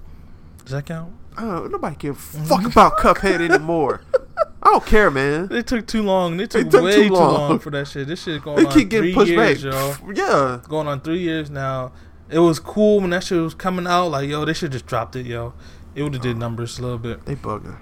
Does 0.65 0.73
that 0.73 0.87
count? 0.87 1.13
Oh, 1.37 1.67
nobody 1.67 1.97
give 1.97 2.17
a 2.17 2.19
fuck 2.47 2.65
about 2.65 2.97
Cuphead 2.97 3.41
anymore. 3.51 4.01
I 4.65 4.71
don't 4.71 4.87
care, 4.87 5.11
man. 5.11 5.49
They 5.49 5.63
took 5.63 5.87
too 5.87 6.03
long. 6.03 6.37
They 6.39 6.47
took, 6.47 6.71
took 6.71 6.83
way 6.85 6.95
too 6.95 7.09
too 7.09 7.15
long. 7.15 7.35
long. 7.51 7.59
for 7.59 7.71
that 7.71 7.87
shit. 7.87 8.09
This 8.09 8.23
shit 8.23 8.43
going 8.43 8.57
They 8.57 8.65
on 8.67 8.73
keep 8.73 8.89
getting 8.89 9.13
three 9.13 9.15
pushed 9.15 9.31
years, 9.33 9.63
back. 9.65 9.73
yo. 10.07 10.13
Yeah, 10.15 10.61
Going 10.69 10.89
on 10.89 11.01
three 11.01 11.19
years 11.21 11.51
now. 11.51 11.93
It 12.31 12.39
was 12.39 12.59
cool 12.59 13.01
when 13.01 13.11
that 13.11 13.23
shit 13.25 13.41
was 13.43 13.55
coming 13.55 13.87
out. 13.87 14.09
Like, 14.09 14.29
yo, 14.31 14.45
they 14.47 14.55
should 14.55 14.73
just 14.73 14.87
dropped 14.87 15.15
it, 15.17 15.27
yo. 15.27 15.53
It 15.95 16.03
would 16.03 16.15
have 16.15 16.23
did 16.23 16.39
numbers 16.39 16.79
a 16.79 16.83
little 16.83 16.99
bit. 16.99 17.25
they 17.27 17.37
bugging. 17.37 17.77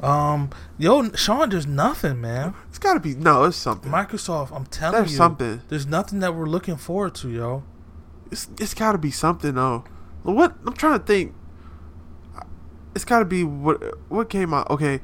Um, 0.00 0.50
yo, 0.78 1.10
Sean, 1.14 1.50
there's 1.50 1.66
nothing, 1.66 2.20
man. 2.20 2.54
It's 2.68 2.78
got 2.78 2.94
to 2.94 3.00
be 3.00 3.16
no. 3.16 3.42
It's 3.44 3.56
something. 3.56 3.90
Microsoft, 3.90 4.52
I'm 4.54 4.64
telling 4.66 5.00
There's 5.00 5.10
you, 5.10 5.16
something. 5.16 5.60
there's 5.68 5.86
nothing 5.88 6.20
that 6.20 6.36
we're 6.36 6.46
looking 6.46 6.76
forward 6.76 7.16
to, 7.16 7.28
yo. 7.28 7.64
It's 8.30 8.48
it's 8.60 8.74
got 8.74 8.92
to 8.92 8.98
be 8.98 9.10
something 9.10 9.56
though. 9.56 9.82
what 10.22 10.54
I'm 10.64 10.74
trying 10.74 11.00
to 11.00 11.04
think. 11.04 11.34
It's 12.94 13.04
got 13.04 13.18
to 13.20 13.24
be 13.24 13.42
what 13.44 13.82
what 14.08 14.30
came 14.30 14.54
out. 14.54 14.70
Okay, 14.70 15.00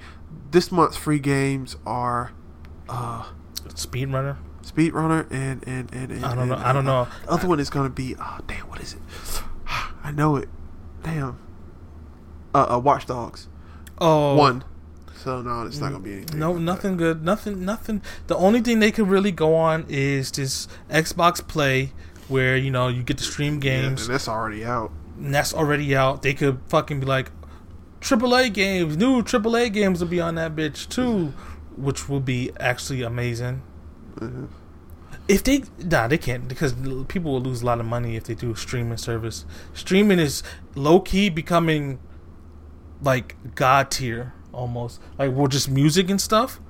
this 0.54 0.70
month's 0.70 0.96
free 0.96 1.18
games 1.18 1.76
are 1.84 2.32
uh 2.88 3.24
Speedrunner. 3.68 4.36
Speedrunner 4.62 5.30
and 5.30 5.66
and 5.66 5.92
and, 5.92 6.12
and 6.12 6.24
I 6.24 6.34
don't 6.34 6.48
know. 6.48 6.54
and, 6.54 6.64
I 6.64 6.72
don't 6.72 6.86
uh, 6.88 7.04
know. 7.04 7.10
The 7.24 7.30
other 7.32 7.48
one 7.48 7.60
is 7.60 7.68
gonna 7.68 7.90
be 7.90 8.14
oh 8.18 8.38
damn, 8.46 8.68
what 8.68 8.80
is 8.80 8.94
it? 8.94 9.00
I 10.02 10.12
know 10.12 10.36
it. 10.36 10.48
Damn. 11.02 11.38
Uh, 12.54 12.76
uh 12.76 12.78
Watch 12.78 13.06
Dogs 13.06 13.48
Oh, 13.98 14.36
one. 14.36 14.64
So 15.16 15.42
no, 15.42 15.62
it's 15.66 15.78
not 15.78 15.90
gonna 15.92 16.04
be 16.04 16.12
anything. 16.12 16.38
No, 16.38 16.52
like 16.52 16.62
nothing 16.62 16.96
good. 16.96 17.24
Nothing. 17.24 17.64
Nothing. 17.64 18.02
The 18.26 18.36
only 18.36 18.60
thing 18.60 18.78
they 18.78 18.90
could 18.90 19.08
really 19.08 19.32
go 19.32 19.54
on 19.54 19.86
is 19.88 20.30
this 20.32 20.68
Xbox 20.90 21.46
Play, 21.46 21.92
where 22.28 22.56
you 22.56 22.70
know 22.70 22.88
you 22.88 23.02
get 23.02 23.18
to 23.18 23.24
stream 23.24 23.60
that. 23.60 23.66
Yeah, 23.66 23.82
games. 23.82 24.02
and 24.02 24.14
that's 24.14 24.28
already 24.28 24.64
out. 24.64 24.92
and 25.16 25.34
that's 25.34 25.54
already 25.54 25.96
out. 25.96 26.22
They 26.22 26.34
could 26.34 26.60
fucking 26.68 27.00
be 27.00 27.06
like, 27.06 27.30
AAA 28.04 28.52
games, 28.52 28.96
new 28.98 29.22
AAA 29.22 29.72
games 29.72 30.00
will 30.00 30.08
be 30.08 30.20
on 30.20 30.34
that 30.34 30.54
bitch 30.54 30.88
too, 30.90 31.32
which 31.76 32.06
will 32.08 32.20
be 32.20 32.50
actually 32.60 33.02
amazing. 33.02 33.62
Mhm. 34.16 34.48
If 35.26 35.42
they, 35.42 35.64
nah, 35.78 36.06
they 36.06 36.18
can't 36.18 36.46
because 36.46 36.74
people 37.08 37.32
will 37.32 37.40
lose 37.40 37.62
a 37.62 37.66
lot 37.66 37.80
of 37.80 37.86
money 37.86 38.14
if 38.16 38.24
they 38.24 38.34
do 38.34 38.52
a 38.52 38.56
streaming 38.56 38.98
service. 38.98 39.46
Streaming 39.72 40.18
is 40.18 40.42
low 40.74 41.00
key 41.00 41.30
becoming 41.30 41.98
like 43.00 43.36
god 43.54 43.90
tier 43.90 44.34
almost. 44.52 45.00
Like 45.18 45.30
we're 45.30 45.48
just 45.48 45.70
music 45.70 46.10
and 46.10 46.20
stuff. 46.20 46.60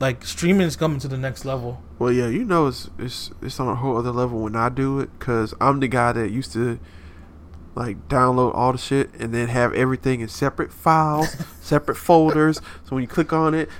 Like 0.00 0.24
streaming 0.24 0.66
is 0.66 0.74
coming 0.76 1.00
to 1.00 1.08
the 1.08 1.18
next 1.18 1.44
level. 1.44 1.82
Well, 1.98 2.12
yeah, 2.12 2.28
you 2.28 2.44
know 2.46 2.68
it's 2.68 2.88
it's 2.98 3.30
it's 3.42 3.60
on 3.60 3.68
a 3.68 3.74
whole 3.74 3.98
other 3.98 4.12
level 4.12 4.38
when 4.40 4.56
I 4.56 4.70
do 4.70 5.00
it 5.00 5.10
because 5.18 5.52
I'm 5.60 5.80
the 5.80 5.88
guy 5.88 6.12
that 6.12 6.30
used 6.30 6.54
to 6.54 6.78
like 7.78 8.08
download 8.08 8.54
all 8.54 8.72
the 8.72 8.78
shit 8.78 9.14
and 9.14 9.32
then 9.32 9.48
have 9.48 9.72
everything 9.72 10.20
in 10.20 10.28
separate 10.28 10.72
files, 10.72 11.28
separate 11.60 11.96
folders. 11.96 12.60
So 12.84 12.96
when 12.96 13.02
you 13.02 13.08
click 13.08 13.32
on 13.32 13.54
it, 13.54 13.70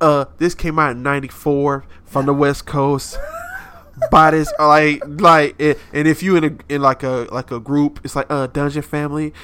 uh, 0.00 0.26
this 0.38 0.54
came 0.54 0.78
out 0.78 0.92
in 0.92 1.02
'94 1.02 1.84
from 2.04 2.26
the 2.26 2.34
West 2.34 2.66
Coast. 2.66 3.18
Buy 4.12 4.30
this 4.30 4.52
like 4.60 5.02
like 5.04 5.56
it, 5.58 5.78
and 5.92 6.06
if 6.06 6.22
you 6.22 6.36
in 6.36 6.44
a 6.44 6.56
in 6.68 6.80
like 6.80 7.02
a 7.02 7.26
like 7.32 7.50
a 7.50 7.58
group, 7.58 8.00
it's 8.04 8.14
like 8.14 8.26
uh 8.30 8.46
Dungeon 8.46 8.82
Family 8.82 9.34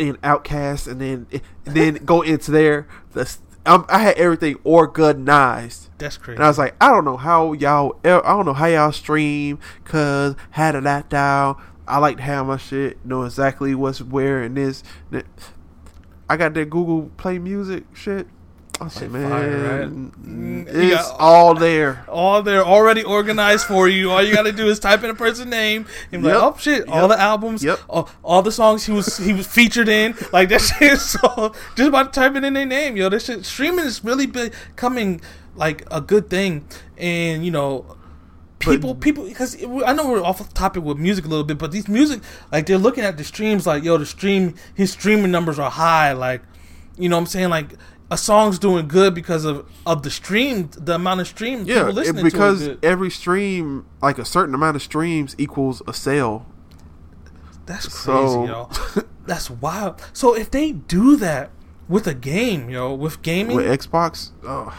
and 0.00 0.20
OutKast, 0.22 0.88
and 0.90 1.00
then 1.00 1.26
and 1.30 1.42
then 1.76 1.94
go 2.04 2.22
into 2.22 2.50
there. 2.50 2.88
The 3.12 3.38
um, 3.66 3.84
I 3.88 3.98
had 3.98 4.16
everything 4.16 4.58
organized. 4.64 5.90
That's 5.98 6.16
crazy. 6.16 6.36
And 6.36 6.44
I 6.44 6.48
was 6.48 6.58
like, 6.58 6.74
I 6.80 6.88
don't 6.88 7.04
know 7.04 7.18
how 7.18 7.52
y'all, 7.52 7.98
I 8.04 8.20
don't 8.20 8.46
know 8.46 8.54
how 8.54 8.66
y'all 8.66 8.90
stream, 8.90 9.58
cause 9.84 10.34
had 10.50 10.74
it 10.74 10.84
that 10.84 11.10
down. 11.10 11.62
I 11.90 11.98
like 11.98 12.16
to 12.18 12.22
have 12.22 12.46
my 12.46 12.56
shit, 12.56 13.04
know 13.04 13.22
exactly 13.24 13.74
what's 13.74 14.00
where 14.00 14.42
and 14.42 14.56
this. 14.56 14.82
that. 15.10 15.26
I 16.28 16.36
got 16.36 16.54
that 16.54 16.70
Google 16.70 17.10
Play 17.16 17.38
Music 17.38 17.84
shit. 17.94 18.26
I 18.82 18.88
said, 18.88 19.00
Shit 19.02 19.10
man, 19.10 19.28
fire, 19.30 19.80
right? 19.80 19.88
mm, 19.90 20.66
it's 20.68 21.08
got- 21.08 21.16
all 21.20 21.54
there. 21.54 22.02
all 22.08 22.42
they're 22.42 22.64
already 22.64 23.02
organized 23.02 23.66
for 23.66 23.88
you. 23.88 24.10
All 24.10 24.22
you 24.22 24.32
got 24.32 24.44
to 24.44 24.52
do 24.52 24.68
is 24.68 24.78
type 24.78 25.02
in 25.04 25.10
a 25.10 25.14
person's 25.14 25.50
name 25.50 25.84
and 26.12 26.22
be 26.22 26.28
Yep. 26.28 26.40
like, 26.40 26.54
oh 26.54 26.56
shit, 26.58 26.88
all 26.88 27.06
the 27.08 27.20
albums, 27.20 27.62
Yep. 27.62 27.78
all, 27.90 28.08
all 28.22 28.40
the 28.42 28.52
songs 28.52 28.86
he 28.86 28.92
was 28.92 29.18
he 29.18 29.34
was 29.34 29.46
featured 29.46 29.88
in, 29.90 30.14
like 30.32 30.48
that 30.48 30.60
shit. 30.78 30.98
So 30.98 31.52
just 31.76 31.88
about 31.88 32.14
typing 32.14 32.42
in 32.44 32.54
their 32.54 32.64
name, 32.64 32.96
yo, 32.96 33.10
this 33.10 33.26
shit 33.26 33.44
streaming 33.44 33.84
is 33.84 34.02
really 34.02 34.26
becoming 34.26 35.20
like 35.56 35.84
a 35.90 36.00
good 36.00 36.30
thing, 36.30 36.64
and 36.96 37.44
you 37.44 37.50
know. 37.50 37.96
People, 38.60 38.94
people, 38.94 39.24
because 39.24 39.56
I 39.86 39.92
know 39.94 40.08
we're 40.10 40.22
off 40.22 40.52
topic 40.54 40.84
with 40.84 40.98
music 40.98 41.24
a 41.24 41.28
little 41.28 41.44
bit, 41.44 41.56
but 41.58 41.72
these 41.72 41.88
music, 41.88 42.20
like 42.52 42.66
they're 42.66 42.78
looking 42.78 43.04
at 43.04 43.16
the 43.16 43.24
streams, 43.24 43.66
like 43.66 43.82
yo, 43.82 43.96
the 43.96 44.04
stream, 44.06 44.54
his 44.74 44.92
streaming 44.92 45.30
numbers 45.30 45.58
are 45.58 45.70
high, 45.70 46.12
like, 46.12 46.42
you 46.98 47.08
know, 47.08 47.16
what 47.16 47.20
I'm 47.22 47.26
saying, 47.26 47.48
like 47.48 47.72
a 48.10 48.18
song's 48.18 48.58
doing 48.58 48.86
good 48.88 49.14
because 49.14 49.44
of 49.46 49.66
of 49.86 50.02
the 50.02 50.10
stream, 50.10 50.68
the 50.76 50.96
amount 50.96 51.20
of 51.20 51.26
stream 51.28 51.64
Yeah, 51.64 51.76
people 51.76 51.88
it- 51.90 51.94
listening 51.94 52.24
because 52.24 52.60
to 52.60 52.70
it. 52.72 52.78
every 52.82 53.10
stream, 53.10 53.86
like 54.02 54.18
a 54.18 54.24
certain 54.26 54.54
amount 54.54 54.76
of 54.76 54.82
streams, 54.82 55.34
equals 55.38 55.80
a 55.88 55.94
sale. 55.94 56.44
That's 57.66 57.86
crazy, 57.88 58.18
So- 58.28 58.46
yo. 58.46 58.70
That's 59.26 59.48
wild. 59.50 60.02
So 60.12 60.34
if 60.34 60.50
they 60.50 60.72
do 60.72 61.16
that 61.16 61.50
with 61.88 62.06
a 62.06 62.14
game, 62.14 62.68
yo, 62.68 62.92
with 62.94 63.22
gaming, 63.22 63.56
With 63.56 63.66
Xbox, 63.66 64.30
oh, 64.44 64.74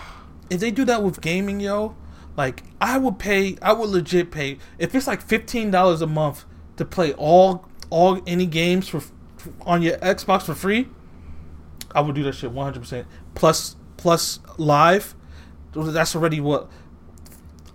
if 0.50 0.60
they 0.60 0.72
do 0.72 0.84
that 0.86 1.02
with 1.04 1.22
gaming, 1.22 1.60
yo, 1.62 1.96
like 2.38 2.64
I 2.80 2.98
would 2.98 3.20
pay, 3.20 3.58
I 3.62 3.74
would 3.74 3.90
legit 3.90 4.32
pay 4.32 4.58
if 4.80 4.96
it's 4.96 5.08
like 5.08 5.22
fifteen 5.22 5.72
dollars 5.72 6.02
a 6.02 6.08
month 6.08 6.46
to 6.78 6.86
play 6.86 7.14
all 7.14 7.68
all 7.90 8.22
any 8.26 8.46
games 8.46 8.88
for 8.88 9.02
on 9.62 9.82
your 9.82 9.98
Xbox 9.98 10.44
for 10.44 10.54
free. 10.56 10.88
I 11.94 12.02
would 12.02 12.16
do 12.16 12.24
that 12.24 12.36
shit 12.36 12.52
one 12.52 12.66
hundred 12.66 12.82
percent. 12.82 13.08
Plus 13.36 13.76
plus 13.98 14.40
live, 14.58 15.16
that's 15.74 16.16
already 16.16 16.40
what 16.40 16.70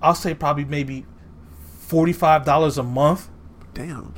I'll 0.00 0.14
say 0.14 0.34
probably 0.34 0.64
maybe 0.64 1.04
forty 1.78 2.12
five 2.12 2.44
dollars 2.44 2.78
a 2.78 2.82
month 2.82 3.28
damn. 3.74 4.14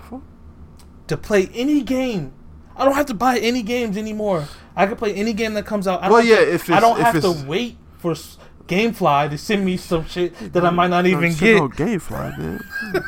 to 1.09 1.17
play 1.17 1.49
any 1.55 1.83
game. 1.83 2.33
I 2.77 2.85
don't 2.85 2.95
have 2.95 3.07
to 3.07 3.15
buy 3.15 3.39
any 3.39 3.63
games 3.63 3.97
anymore. 3.97 4.47
I 4.77 4.87
can 4.87 4.95
play 4.97 5.13
any 5.15 5.33
game 5.33 5.55
that 5.55 5.67
comes 5.67 5.89
out. 5.89 6.01
I 6.01 6.05
don't 6.05 6.13
Well, 6.13 6.21
have 6.21 6.29
yeah, 6.31 6.45
to, 6.45 6.55
if 6.55 6.71
I 6.71 6.79
don't 6.79 7.01
if 7.01 7.07
have 7.07 7.23
to 7.23 7.45
wait 7.47 7.77
for 7.97 8.15
GameFly 8.69 9.31
to 9.31 9.39
send 9.39 9.65
me 9.65 9.77
some 9.77 10.07
shit 10.07 10.53
that 10.53 10.65
I 10.65 10.71
might 10.71 10.89
not 10.91 11.05
No, 11.05 11.11
even 11.11 11.35
get. 11.35 11.57
No 11.57 11.69
GameFly, 11.69 12.39
man. 12.39 12.61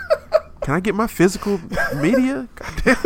Can 0.62 0.74
I 0.74 0.80
get 0.80 0.94
my 0.94 1.06
physical 1.06 1.60
media? 1.96 2.48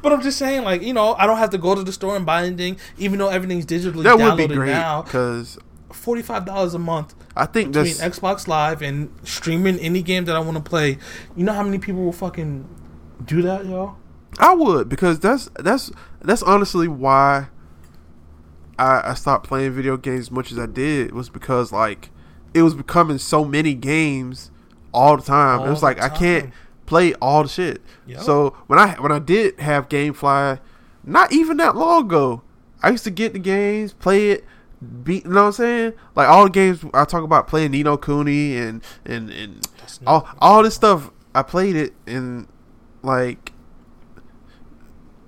But 0.00 0.12
I'm 0.12 0.20
just 0.22 0.38
saying, 0.38 0.62
like 0.64 0.82
you 0.82 0.92
know, 0.92 1.14
I 1.14 1.26
don't 1.26 1.38
have 1.38 1.50
to 1.50 1.58
go 1.58 1.74
to 1.74 1.82
the 1.82 1.92
store 1.92 2.16
and 2.16 2.26
buy 2.26 2.44
anything, 2.44 2.76
even 2.98 3.18
though 3.18 3.28
everything's 3.28 3.66
digitally 3.66 4.02
That 4.02 4.18
would 4.18 4.36
be 4.36 4.44
downloaded 4.48 4.54
great 4.54 4.70
now. 4.70 5.02
because 5.02 5.58
Forty 5.92 6.22
five 6.22 6.44
dollars 6.44 6.74
a 6.74 6.78
month 6.78 7.14
I 7.36 7.46
think 7.46 7.72
between 7.72 7.96
that's 7.98 8.18
Xbox 8.18 8.48
Live 8.48 8.80
and 8.82 9.12
streaming 9.22 9.78
any 9.78 10.02
game 10.02 10.24
that 10.24 10.34
I 10.34 10.40
want 10.40 10.56
to 10.56 10.62
play. 10.62 10.98
You 11.36 11.44
know 11.44 11.52
how 11.52 11.62
many 11.62 11.78
people 11.78 12.02
will 12.02 12.12
fucking 12.12 12.66
do 13.24 13.42
that, 13.42 13.66
y'all? 13.66 13.96
I 14.38 14.54
would 14.54 14.88
because 14.88 15.20
that's 15.20 15.50
that's 15.60 15.92
that's 16.20 16.42
honestly 16.42 16.88
why 16.88 17.48
I, 18.78 19.10
I 19.10 19.14
stopped 19.14 19.46
playing 19.46 19.72
video 19.72 19.96
games 19.96 20.20
as 20.20 20.30
much 20.30 20.52
as 20.52 20.58
I 20.58 20.66
did 20.66 21.12
was 21.12 21.28
because 21.28 21.72
like 21.72 22.10
it 22.54 22.62
was 22.62 22.74
becoming 22.74 23.18
so 23.18 23.44
many 23.44 23.74
games 23.74 24.50
all 24.92 25.16
the 25.16 25.22
time. 25.22 25.60
All 25.60 25.66
it 25.66 25.70
was 25.70 25.82
like 25.82 26.00
I 26.00 26.08
can't 26.08 26.52
play 26.86 27.14
all 27.14 27.42
the 27.42 27.48
shit. 27.48 27.82
Yep. 28.06 28.20
So 28.20 28.56
when 28.66 28.78
I 28.78 28.94
when 28.94 29.12
I 29.12 29.18
did 29.18 29.60
have 29.60 29.88
GameFly, 29.88 30.60
not 31.04 31.32
even 31.32 31.56
that 31.58 31.76
long 31.76 32.06
ago, 32.06 32.42
I 32.82 32.90
used 32.90 33.04
to 33.04 33.10
get 33.10 33.32
the 33.32 33.38
games, 33.38 33.92
play 33.94 34.30
it, 34.30 34.44
beat. 35.02 35.24
You 35.24 35.30
know 35.30 35.42
what 35.42 35.46
I'm 35.46 35.52
saying? 35.52 35.92
Like 36.14 36.28
all 36.28 36.44
the 36.44 36.50
games 36.50 36.84
I 36.92 37.04
talk 37.04 37.24
about 37.24 37.48
playing 37.48 37.70
Ni 37.70 37.82
no 37.82 37.96
Kuni 37.96 38.56
and 38.56 38.82
and 39.04 39.30
and 39.30 39.66
all 40.06 40.28
all 40.38 40.62
this 40.62 40.74
stuff. 40.74 41.10
I 41.34 41.42
played 41.42 41.76
it 41.76 41.94
and 42.06 42.46
like 43.02 43.52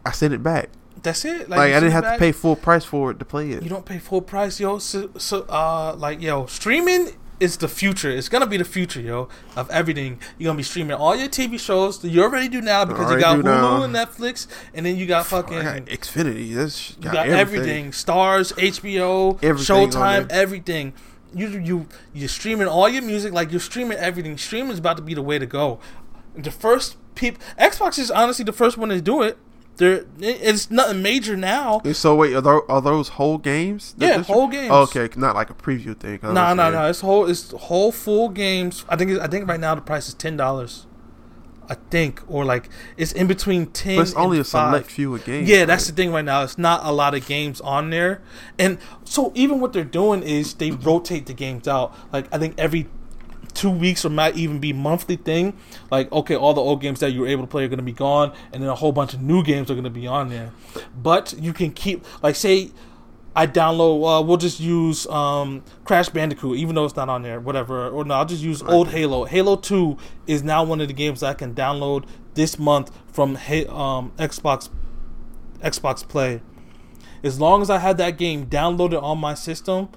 I 0.05 0.13
sent 0.13 0.35
it 0.35 0.43
back. 0.43 0.71
That's 1.05 1.25
it. 1.25 1.49
Like, 1.49 1.71
you 1.71 1.77
I 1.77 1.81
didn't 1.81 1.93
have 1.93 2.03
back, 2.03 2.15
to 2.15 2.19
pay 2.19 2.33
full 2.33 2.57
price 2.57 2.85
for 2.85 3.13
it 3.13 3.19
to 3.21 3.25
play 3.25 3.51
it. 3.53 3.63
You 3.63 3.69
don't 3.69 3.87
pay 3.87 3.99
full 3.99 4.23
price, 4.23 4.59
yo. 4.59 4.79
So, 4.79 5.11
so 5.19 5.43
uh, 5.43 5.95
like, 5.97 6.21
yo, 6.21 6.47
streaming 6.47 7.11
is 7.41 7.57
the 7.59 7.69
future. 7.69 8.11
It's 8.11 8.29
gonna 8.29 8.47
be 8.47 8.57
the 8.57 8.65
future, 8.65 9.01
yo, 9.01 9.29
of 9.57 9.69
everything. 9.71 10.19
You're 10.39 10.49
gonna 10.49 10.57
be 10.57 10.63
streaming 10.63 10.95
all 10.97 11.15
your 11.15 11.29
TV 11.29 11.59
shows 11.61 12.01
that 12.01 12.09
you 12.09 12.23
already 12.23 12.49
do 12.49 12.61
now 12.61 12.85
because 12.85 13.11
you 13.11 13.21
got 13.21 13.39
Hulu 13.39 13.45
now. 13.45 13.83
and 13.83 13.95
Netflix, 13.95 14.47
and 14.73 14.87
then 14.87 14.97
you 14.97 15.07
got 15.07 15.27
fucking. 15.27 15.59
I 15.59 15.79
got 15.81 15.87
Xfinity. 15.89 16.55
That's 16.55 16.91
You 16.97 17.03
got, 17.03 17.15
got 17.15 17.29
everything. 17.29 17.39
everything. 17.69 17.93
Stars, 17.93 18.53
HBO, 18.53 19.43
Everything 19.43 19.91
Showtime, 19.91 20.31
everything. 20.31 20.95
You 21.35 21.49
you 21.49 21.87
you're 22.15 22.29
streaming 22.29 22.69
all 22.69 22.89
your 22.89 23.03
music 23.03 23.33
like 23.33 23.51
you're 23.51 23.61
streaming 23.61 23.99
everything. 23.99 24.39
Streaming 24.39 24.71
is 24.73 24.79
about 24.79 24.97
to 24.97 25.03
be 25.03 25.15
the 25.15 25.23
way 25.23 25.39
to 25.39 25.47
go. 25.47 25.81
The 26.37 26.51
first 26.53 26.97
people, 27.17 27.43
Xbox 27.61 27.99
is 27.99 28.11
honestly 28.11 28.45
the 28.45 28.53
first 28.53 28.79
one 28.79 28.89
to 28.91 29.01
do 29.01 29.23
it. 29.23 29.37
There, 29.77 30.05
it's 30.21 30.71
nothing 30.71 31.03
major 31.03 31.37
now. 31.37 31.81
So 31.95 32.15
wait, 32.15 32.35
are 32.35 32.41
those, 32.41 32.63
are 32.69 32.81
those 32.81 33.09
whole 33.11 33.39
games? 33.39 33.95
Yeah, 33.99 34.19
this- 34.19 34.27
whole 34.29 34.49
games. 34.49 34.71
Oh, 34.71 34.83
okay, 34.83 35.09
not 35.17 35.35
like 35.35 35.51
a 35.51 35.55
preview 35.55 35.99
thing. 35.99 36.21
No, 36.23 36.55
no, 36.55 36.71
no. 36.71 36.89
It's 36.89 37.01
whole. 37.01 37.27
It's 37.27 37.51
whole 37.51 37.91
full 37.91 38.29
games. 38.29 38.85
I 38.89 38.97
think. 38.97 39.19
I 39.21 39.27
think 39.27 39.49
right 39.49 39.59
now 39.59 39.75
the 39.75 39.81
price 39.81 40.09
is 40.09 40.15
ten 40.15 40.37
dollars. 40.37 40.87
I 41.69 41.77
think, 41.91 42.21
or 42.29 42.45
like 42.45 42.69
it's 42.97 43.13
in 43.13 43.27
between 43.27 43.67
ten. 43.67 43.97
But 43.97 44.03
it's 44.03 44.15
only 44.15 44.39
a 44.39 44.45
five. 44.45 44.71
select 44.71 44.91
few 44.91 45.15
of 45.15 45.25
games. 45.25 45.49
Yeah, 45.49 45.65
that's 45.65 45.87
the 45.87 45.93
thing 45.93 46.13
right 46.13 46.25
now. 46.25 46.43
It's 46.43 46.59
not 46.59 46.85
a 46.85 46.93
lot 46.93 47.15
of 47.15 47.27
games 47.27 47.61
on 47.63 47.91
there, 47.91 48.21
and 48.59 48.79
so 49.05 49.33
even 49.35 49.61
what 49.61 49.73
they're 49.73 49.83
doing 49.83 50.23
is 50.23 50.55
they 50.55 50.71
rotate 50.71 51.27
the 51.27 51.33
games 51.33 51.67
out. 51.67 51.95
Like 52.13 52.27
I 52.33 52.39
think 52.39 52.55
every 52.59 52.89
two 53.55 53.71
weeks 53.71 54.05
or 54.05 54.11
might 54.11 54.37
even 54.37 54.59
be 54.59 54.73
monthly 54.73 55.17
thing. 55.17 55.57
Like 55.91 56.11
okay, 56.13 56.37
all 56.37 56.55
the 56.55 56.61
old 56.61 56.81
games 56.81 57.01
that 57.01 57.13
you 57.13 57.21
were 57.21 57.27
able 57.29 57.43
to 57.45 57.49
play 57.49 57.65
are 57.65 57.69
going 57.69 57.79
to 57.79 57.85
be 57.85 57.93
gone, 57.93 58.33
and 58.53 58.63
then 58.63 58.71
a 58.71 58.75
whole 58.75 58.93
bunch 58.93 59.15
of 59.15 59.23
new 59.23 59.43
games 59.43 59.71
are 59.71 59.75
going 59.75 59.85
to 59.85 59.91
be 59.91 60.07
on 60.07 60.29
there. 60.29 60.53
But 60.97 61.35
you 61.39 61.53
can 61.53 61.71
keep 61.73 62.05
like 62.23 62.37
say. 62.37 62.71
I 63.37 63.49
download. 63.49 64.21
Uh, 64.21 64.23
we'll 64.23 64.37
just 64.37 64.61
use 64.61 65.09
um, 65.09 65.65
Crash 65.85 66.09
Bandicoot, 66.09 66.57
even 66.57 66.77
though 66.77 66.85
it's 66.85 66.95
not 66.95 67.09
on 67.09 67.23
there. 67.23 67.41
Whatever. 67.41 67.89
Or 67.89 68.05
no, 68.05 68.15
I'll 68.15 68.25
just 68.25 68.45
use 68.45 68.63
old 68.63 68.91
Halo. 68.91 69.25
Halo 69.25 69.57
Two 69.57 69.99
is 70.29 70.45
now 70.45 70.63
one 70.63 70.81
of 70.81 70.87
the 70.87 70.95
games 70.95 71.21
I 71.21 71.35
can 71.35 71.53
download 71.53 72.07
this 72.35 72.61
month 72.61 72.93
from 73.13 73.31
um, 73.35 74.13
Xbox 74.19 74.71
Xbox 75.61 76.07
Play. 76.07 76.43
As 77.25 77.41
long 77.41 77.61
as 77.61 77.71
I 77.71 77.79
have 77.79 77.97
that 77.97 78.19
game 78.19 78.47
downloaded 78.47 79.03
on 79.03 79.19
my 79.19 79.35
system, 79.35 79.89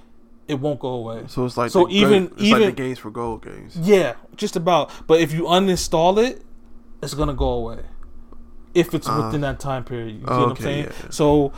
it 0.48 0.60
won't 0.60 0.80
go 0.80 0.90
away. 0.90 1.24
So 1.28 1.46
it's 1.46 1.58
like 1.58 1.72
So 1.72 1.86
the, 1.86 1.94
even- 1.96 2.32
even- 2.38 2.62
like 2.62 2.76
the 2.76 2.84
games 2.84 3.00
for 3.00 3.12
gold 3.12 3.44
games. 3.44 3.76
Yeah, 3.78 4.14
just 4.36 4.56
about. 4.56 4.92
But 5.08 5.20
if 5.22 5.34
you 5.34 5.44
uninstall 5.44 6.18
it, 6.24 6.44
it's 7.04 7.14
gonna 7.14 7.34
go 7.34 7.50
away. 7.50 7.80
If 8.74 8.94
it's 8.94 9.08
Uh, 9.10 9.24
within 9.26 9.42
that 9.42 9.60
time 9.60 9.84
period, 9.84 10.16
you 10.16 10.22
know 10.22 10.28
oh, 10.34 10.40
what 10.48 10.58
I'm 10.58 10.64
saying? 10.64 10.86
yeah. 10.86 11.10
So 11.10 11.52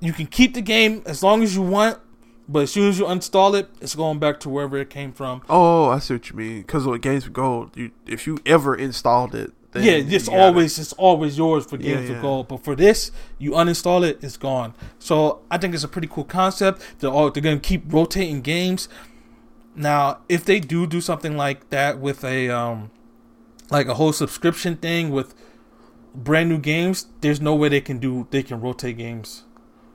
you 0.00 0.12
can 0.12 0.26
keep 0.26 0.54
the 0.54 0.60
game 0.62 1.02
as 1.06 1.22
long 1.22 1.42
as 1.42 1.54
you 1.54 1.62
want, 1.62 1.98
but 2.48 2.64
as 2.64 2.72
soon 2.72 2.88
as 2.88 2.98
you 2.98 3.04
uninstall 3.06 3.54
it, 3.54 3.70
it's 3.80 3.94
going 3.94 4.18
back 4.18 4.40
to 4.40 4.48
wherever 4.48 4.76
it 4.76 4.90
came 4.90 5.12
from. 5.12 5.42
Oh, 5.48 5.88
I 5.88 5.98
see 5.98 6.14
what 6.14 6.28
you 6.30 6.36
mean. 6.36 6.60
Because 6.62 6.86
with 6.86 7.00
games 7.02 7.24
for 7.24 7.30
gold, 7.30 7.70
you 7.76 7.90
if 8.06 8.26
you 8.26 8.38
ever 8.44 8.74
installed 8.74 9.34
it, 9.34 9.52
yeah, 9.82 9.92
it's 9.92 10.28
always 10.28 10.78
it's 10.78 10.92
always 10.94 11.36
yours 11.36 11.66
for 11.66 11.76
games 11.76 12.08
yeah. 12.08 12.16
of 12.16 12.22
gold. 12.22 12.48
But 12.48 12.62
for 12.62 12.76
this, 12.76 13.10
you 13.38 13.52
uninstall 13.52 14.06
it, 14.08 14.22
it's 14.22 14.36
gone. 14.36 14.74
So 14.98 15.42
I 15.50 15.58
think 15.58 15.74
it's 15.74 15.84
a 15.84 15.88
pretty 15.88 16.08
cool 16.08 16.24
concept. 16.24 16.82
They're 17.00 17.10
all 17.10 17.30
they're 17.30 17.42
gonna 17.42 17.58
keep 17.58 17.92
rotating 17.92 18.40
games. 18.40 18.88
Now, 19.74 20.20
if 20.28 20.44
they 20.44 20.60
do 20.60 20.86
do 20.86 21.00
something 21.00 21.36
like 21.36 21.70
that 21.70 21.98
with 21.98 22.24
a 22.24 22.48
um, 22.50 22.90
like 23.70 23.88
a 23.88 23.94
whole 23.94 24.12
subscription 24.12 24.76
thing 24.76 25.10
with 25.10 25.34
brand 26.14 26.48
new 26.48 26.58
games, 26.58 27.06
there's 27.20 27.40
no 27.40 27.54
way 27.54 27.68
they 27.68 27.80
can 27.80 27.98
do 27.98 28.28
they 28.30 28.42
can 28.42 28.60
rotate 28.60 28.96
games. 28.96 29.44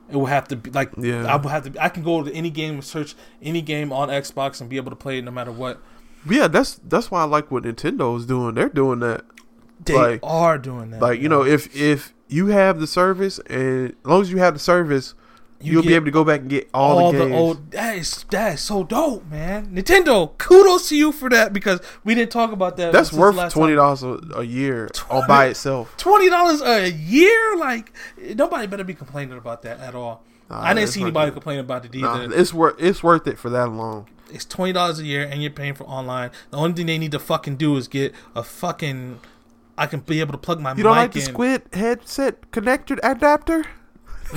It 0.10 0.16
will 0.16 0.26
have 0.26 0.48
to 0.48 0.56
be 0.56 0.72
like 0.72 0.92
Yeah. 0.98 1.26
I 1.26 1.36
will 1.36 1.50
have 1.50 1.72
to. 1.72 1.84
I 1.84 1.90
can 1.90 2.04
go 2.04 2.24
to 2.24 2.34
any 2.34 2.50
game 2.50 2.76
and 2.76 2.84
search 2.84 3.16
any 3.42 3.62
game 3.62 3.94
on 3.94 4.10
Xbox 4.10 4.60
and 4.60 4.70
be 4.70 4.78
able 4.78 4.90
to 4.90 4.96
play 4.96 5.20
it 5.20 5.24
no 5.24 5.32
matter 5.32 5.52
what. 5.52 5.82
Yeah, 6.28 6.48
that's 6.48 6.80
that's 6.84 7.12
why 7.12 7.22
I 7.22 7.26
like 7.26 7.52
what 7.52 7.64
Nintendo's 7.64 8.26
doing. 8.26 8.56
They're 8.56 8.70
doing 8.70 9.00
that. 9.00 9.24
They 9.86 9.94
Like- 9.96 10.20
are 10.24 10.58
doing 10.58 10.92
that. 10.92 11.02
Like 11.02 11.20
you 11.22 11.30
know, 11.30 11.44
if 11.46 11.74
if 11.76 12.14
you 12.28 12.48
have 12.48 12.80
the 12.80 12.88
service, 12.88 13.40
and 13.50 13.90
as 13.90 13.96
long 14.06 14.22
as 14.22 14.32
you 14.32 14.38
have 14.38 14.54
the 14.54 14.60
service, 14.60 15.14
You 15.62 15.76
will 15.78 15.84
be 15.84 15.94
able 15.94 16.06
to 16.06 16.12
go 16.12 16.24
back 16.24 16.40
and 16.42 16.50
get 16.50 16.70
all, 16.74 16.98
all, 17.00 17.12
the 17.12 17.18
the, 17.18 17.26
games. 17.26 17.36
old 17.38 17.72
that 17.72 17.98
is 17.98 18.24
that 18.32 18.54
is 18.54 18.62
so 18.62 18.84
dope, 18.84 19.26
man. 19.30 19.68
Nintendo, 19.76 20.38
kudos 20.38 20.88
to 20.90 20.96
you 20.96 21.12
for 21.12 21.30
that 21.32 21.52
because 21.52 21.82
we 22.06 22.16
didn't 22.16 22.32
talk 22.32 22.52
about 22.54 22.78
that. 22.78 22.94
that's 22.94 23.12
worth 23.12 23.52
twenty 23.52 23.76
dollars 23.76 24.04
a, 24.04 24.42
year 24.46 24.90
all 25.10 25.26
by 25.28 25.48
itself. 25.48 25.94
Twenty 25.98 26.30
dollars 26.30 26.62
a 26.62 26.90
year, 26.92 27.58
like 27.58 27.92
nobody 28.36 28.68
better 28.68 28.84
be 28.86 28.94
complaining 28.94 29.38
about 29.38 29.64
that 29.64 29.80
at 29.82 29.96
all. 29.96 30.24
Nah, 30.50 30.62
I 30.62 30.74
didn't 30.74 30.90
see 30.90 31.02
anybody 31.02 31.32
complaining 31.32 31.62
about 31.62 31.84
it 31.86 31.94
Nah, 31.94 32.24
either. 32.24 32.34
it's 32.34 32.54
worth 32.54 32.76
it's 32.80 33.04
worth 33.04 33.28
it 33.28 33.38
for 33.38 33.50
that 33.50 33.68
alone. 33.68 34.06
it's 34.32 34.46
twenty 34.46 34.72
dollars 34.72 35.00
a 35.00 35.04
year, 35.06 35.28
and 35.30 35.42
you're 35.42 35.52
paying 35.52 35.74
for 35.74 35.84
online. 35.86 36.30
The 36.52 36.58
only 36.58 36.72
thing 36.74 36.86
they 36.86 36.98
need 36.98 37.12
to 37.12 37.20
fucking 37.20 37.58
do 37.58 37.76
is 37.76 37.88
get 37.90 38.14
a 38.36 38.44
fucking. 38.44 39.20
I 39.80 39.88
can 39.88 40.02
be 40.02 40.20
able 40.20 40.34
to 40.34 40.38
plug 40.38 40.60
my 40.60 40.76
You 40.76 40.84
don't 40.84 40.96
like 40.96 41.14
the 41.14 41.22
in. 41.22 41.26
Squid 41.26 41.62
headset 41.74 42.52
connector 42.52 43.00
adapter? 43.02 43.64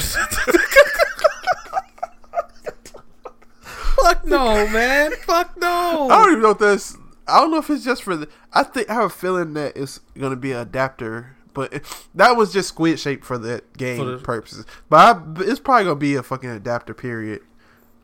Fuck 3.61 4.25
no, 4.25 4.67
man. 4.69 5.13
Fuck 5.27 5.57
no. 5.59 6.09
I 6.11 6.17
don't 6.23 6.31
even 6.33 6.43
know 6.43 6.51
if 6.51 6.59
that's. 6.59 6.97
I 7.27 7.41
don't 7.41 7.51
know 7.51 7.59
if 7.59 7.71
it's 7.71 7.85
just 7.85 8.03
for 8.03 8.17
the. 8.17 8.29
I 8.53 8.63
think 8.63 8.91
I 8.91 8.95
have 8.95 9.05
a 9.05 9.11
feeling 9.11 9.55
that 9.55 9.77
it's 9.77 9.99
gonna 10.19 10.37
be 10.37 10.53
an 10.53 10.59
adapter, 10.61 11.37
but 11.55 11.73
it, 11.73 12.07
that 12.15 12.37
was 12.37 12.53
just 12.53 12.69
squid 12.69 12.99
shaped 12.99 13.25
for 13.25 13.39
that 13.39 13.77
game 13.77 13.99
For 13.99 14.05
the- 14.05 14.19
purposes. 14.19 14.65
But 14.89 15.17
I, 15.17 15.23
it's 15.43 15.61
probably 15.61 15.85
gonna 15.85 15.97
be 15.97 16.15
a 16.17 16.23
fucking 16.23 16.51
adapter 16.51 16.95
period, 16.95 17.43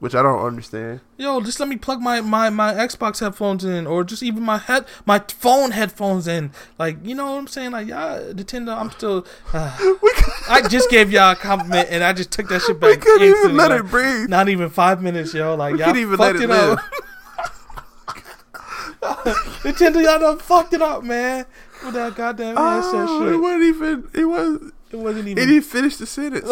which 0.00 0.14
I 0.14 0.22
don't 0.22 0.38
understand. 0.44 1.00
Yo, 1.16 1.40
just 1.40 1.58
let 1.60 1.68
me 1.68 1.76
plug 1.76 2.00
my, 2.00 2.20
my, 2.20 2.50
my 2.50 2.72
Xbox 2.74 3.20
headphones 3.20 3.64
in, 3.64 3.86
or 3.86 4.04
just 4.04 4.22
even 4.22 4.42
my 4.42 4.58
head 4.58 4.84
my 5.06 5.18
phone 5.28 5.72
headphones 5.72 6.28
in. 6.28 6.52
Like, 6.78 7.04
you 7.04 7.14
know 7.14 7.32
what 7.32 7.38
I'm 7.38 7.46
saying? 7.48 7.72
Like, 7.72 7.88
y'all, 7.88 8.32
Nintendo, 8.32 8.76
I'm 8.78 8.90
still. 8.90 9.26
Uh, 10.50 10.54
I 10.54 10.66
just 10.68 10.88
gave 10.88 11.10
y'all 11.12 11.32
a 11.32 11.36
compliment, 11.36 11.88
and 11.90 12.02
I 12.02 12.12
just 12.14 12.30
took 12.30 12.48
that 12.48 12.62
shit 12.62 12.80
back. 12.80 12.90
We 12.90 12.96
couldn't 12.96 13.28
even 13.28 13.56
let 13.56 13.70
like, 13.70 13.80
it 13.80 13.86
breathe. 13.86 14.28
Not 14.30 14.48
even 14.48 14.70
five 14.70 15.02
minutes, 15.02 15.34
yo. 15.34 15.54
Like, 15.56 15.74
We 15.74 15.80
y'all 15.80 15.94
even 15.96 16.16
let 16.18 16.36
fucked 16.36 16.44
it 16.44 16.50
it, 16.50 16.50
up. 16.50 16.80
Nintendo, 19.62 20.02
y'all 20.02 20.18
done 20.18 20.38
fucked 20.38 20.72
it 20.72 20.82
up, 20.82 21.02
man. 21.04 21.44
With 21.84 21.94
that 21.94 22.14
goddamn 22.14 22.54
Oh, 22.58 22.78
it 22.78 22.82
shit. 23.30 23.40
wasn't 23.40 23.62
even. 23.62 24.08
It 24.14 24.24
was. 24.24 24.72
It 24.90 24.96
wasn't 24.96 25.28
It 25.28 25.32
even. 25.32 25.48
didn't 25.48 25.62
finish 25.64 25.96
the 25.96 26.06
sentence. 26.06 26.48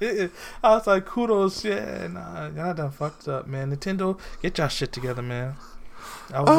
I 0.62 0.70
was 0.70 0.86
like, 0.86 1.06
kudos, 1.06 1.64
yeah, 1.64 2.06
nah, 2.08 2.48
y'all 2.50 2.74
done 2.74 2.90
fucked 2.90 3.28
up, 3.28 3.46
man. 3.46 3.74
Nintendo, 3.74 4.18
get 4.42 4.58
y'all 4.58 4.68
shit 4.68 4.92
together, 4.92 5.22
man. 5.22 5.54
I 6.32 6.40
was 6.42 6.48
Uh, 6.50 6.52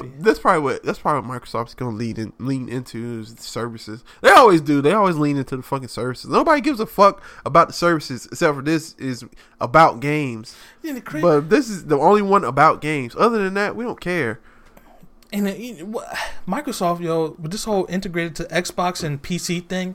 really 0.00 0.08
happy. 0.08 0.22
that's 0.22 0.38
probably 0.40 0.60
what 0.62 0.82
that's 0.82 0.98
probably 0.98 1.28
what 1.28 1.42
Microsoft's 1.42 1.74
gonna 1.74 1.96
lead 1.96 2.18
in, 2.18 2.32
lean 2.38 2.68
into 2.68 3.24
services. 3.24 4.02
They 4.20 4.30
always 4.30 4.60
do. 4.60 4.82
They 4.82 4.92
always 4.92 5.16
lean 5.16 5.36
into 5.36 5.56
the 5.56 5.62
fucking 5.62 5.88
services. 5.88 6.28
Nobody 6.28 6.60
gives 6.60 6.80
a 6.80 6.86
fuck 6.86 7.22
about 7.46 7.68
the 7.68 7.72
services 7.72 8.26
except 8.26 8.56
for 8.56 8.62
this 8.62 8.94
is 8.94 9.24
about 9.60 10.00
games. 10.00 10.56
Yeah, 10.82 10.98
cra- 11.00 11.20
But 11.20 11.50
this 11.50 11.68
is 11.70 11.86
the 11.86 11.98
only 11.98 12.22
one 12.22 12.42
about 12.44 12.80
games. 12.80 13.14
Other 13.16 13.42
than 13.42 13.54
that, 13.54 13.76
we 13.76 13.84
don't 13.84 14.00
care. 14.00 14.40
And 15.32 15.46
what- 15.94 16.14
Microsoft, 16.46 17.00
yo, 17.00 17.36
with 17.38 17.52
this 17.52 17.64
whole 17.64 17.86
integrated 17.88 18.34
to 18.36 18.44
Xbox 18.44 19.02
and 19.02 19.22
PC 19.22 19.60
thing, 19.66 19.94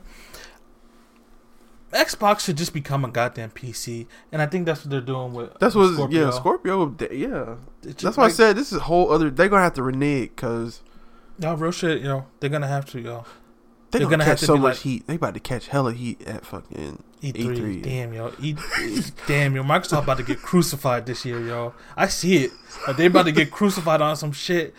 Xbox 1.92 2.40
should 2.40 2.56
just 2.56 2.74
become 2.74 3.04
a 3.04 3.08
goddamn 3.08 3.50
PC, 3.50 4.06
and 4.30 4.42
I 4.42 4.46
think 4.46 4.66
that's 4.66 4.80
what 4.84 4.90
they're 4.90 5.00
doing 5.00 5.32
with. 5.32 5.58
That's 5.58 5.74
what 5.74 6.10
yeah, 6.12 6.30
Scorpio. 6.30 6.94
Yeah, 7.10 7.54
just 7.82 8.00
that's 8.00 8.16
why 8.16 8.24
I 8.24 8.28
said 8.28 8.56
this 8.56 8.72
is 8.72 8.78
a 8.78 8.82
whole 8.84 9.10
other. 9.10 9.30
They're 9.30 9.48
gonna 9.48 9.62
have 9.62 9.74
to 9.74 9.82
renege 9.82 10.30
because 10.30 10.82
No, 11.38 11.54
real 11.54 11.70
shit, 11.70 12.02
yo. 12.02 12.26
They're 12.40 12.50
gonna 12.50 12.66
have 12.66 12.84
to, 12.90 13.00
yo. 13.00 13.24
they're, 13.90 14.00
They're 14.00 14.00
gonna, 14.02 14.10
gonna 14.10 14.24
have 14.24 14.32
catch 14.32 14.40
to 14.40 14.46
so 14.46 14.56
much 14.58 14.62
like- 14.76 14.82
heat. 14.82 15.06
They 15.06 15.14
about 15.14 15.34
to 15.34 15.40
catch 15.40 15.68
hella 15.68 15.94
heat 15.94 16.20
at 16.26 16.44
fucking 16.44 17.02
E3, 17.22 17.32
E3. 17.34 17.82
damn 17.82 18.12
yo, 18.12 18.32
e, 18.42 18.54
damn 19.26 19.56
yo, 19.56 19.62
Microsoft 19.62 20.02
about 20.04 20.18
to 20.18 20.22
get 20.22 20.42
crucified 20.42 21.06
this 21.06 21.24
year, 21.24 21.40
yo. 21.40 21.72
I 21.96 22.08
see 22.08 22.44
it. 22.44 22.50
Like, 22.86 22.96
they 22.98 23.06
about 23.06 23.24
to 23.24 23.32
get 23.32 23.50
crucified 23.50 24.02
on 24.02 24.14
some 24.16 24.32
shit. 24.32 24.74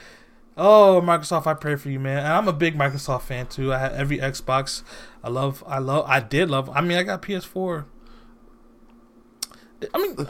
Oh, 0.62 1.02
Microsoft, 1.04 1.48
I 1.48 1.54
pray 1.54 1.76
for 1.78 1.90
you, 1.90 2.00
man. 2.00 2.18
And 2.20 2.28
I'm 2.28 2.48
a 2.50 2.54
big 2.54 2.78
Microsoft 2.78 3.22
fan 3.24 3.48
too. 3.48 3.74
I 3.74 3.78
had 3.78 3.94
every 3.94 4.18
Xbox. 4.18 4.84
I 5.24 5.30
love, 5.30 5.64
I 5.66 5.80
love, 5.80 6.06
I 6.08 6.20
did 6.20 6.50
love. 6.50 6.70
I 6.72 6.82
mean, 6.82 6.98
I 6.98 7.04
got 7.04 7.22
PS4. 7.22 7.86
I 9.94 9.98
mean, 9.98 10.16
damn, 10.18 10.28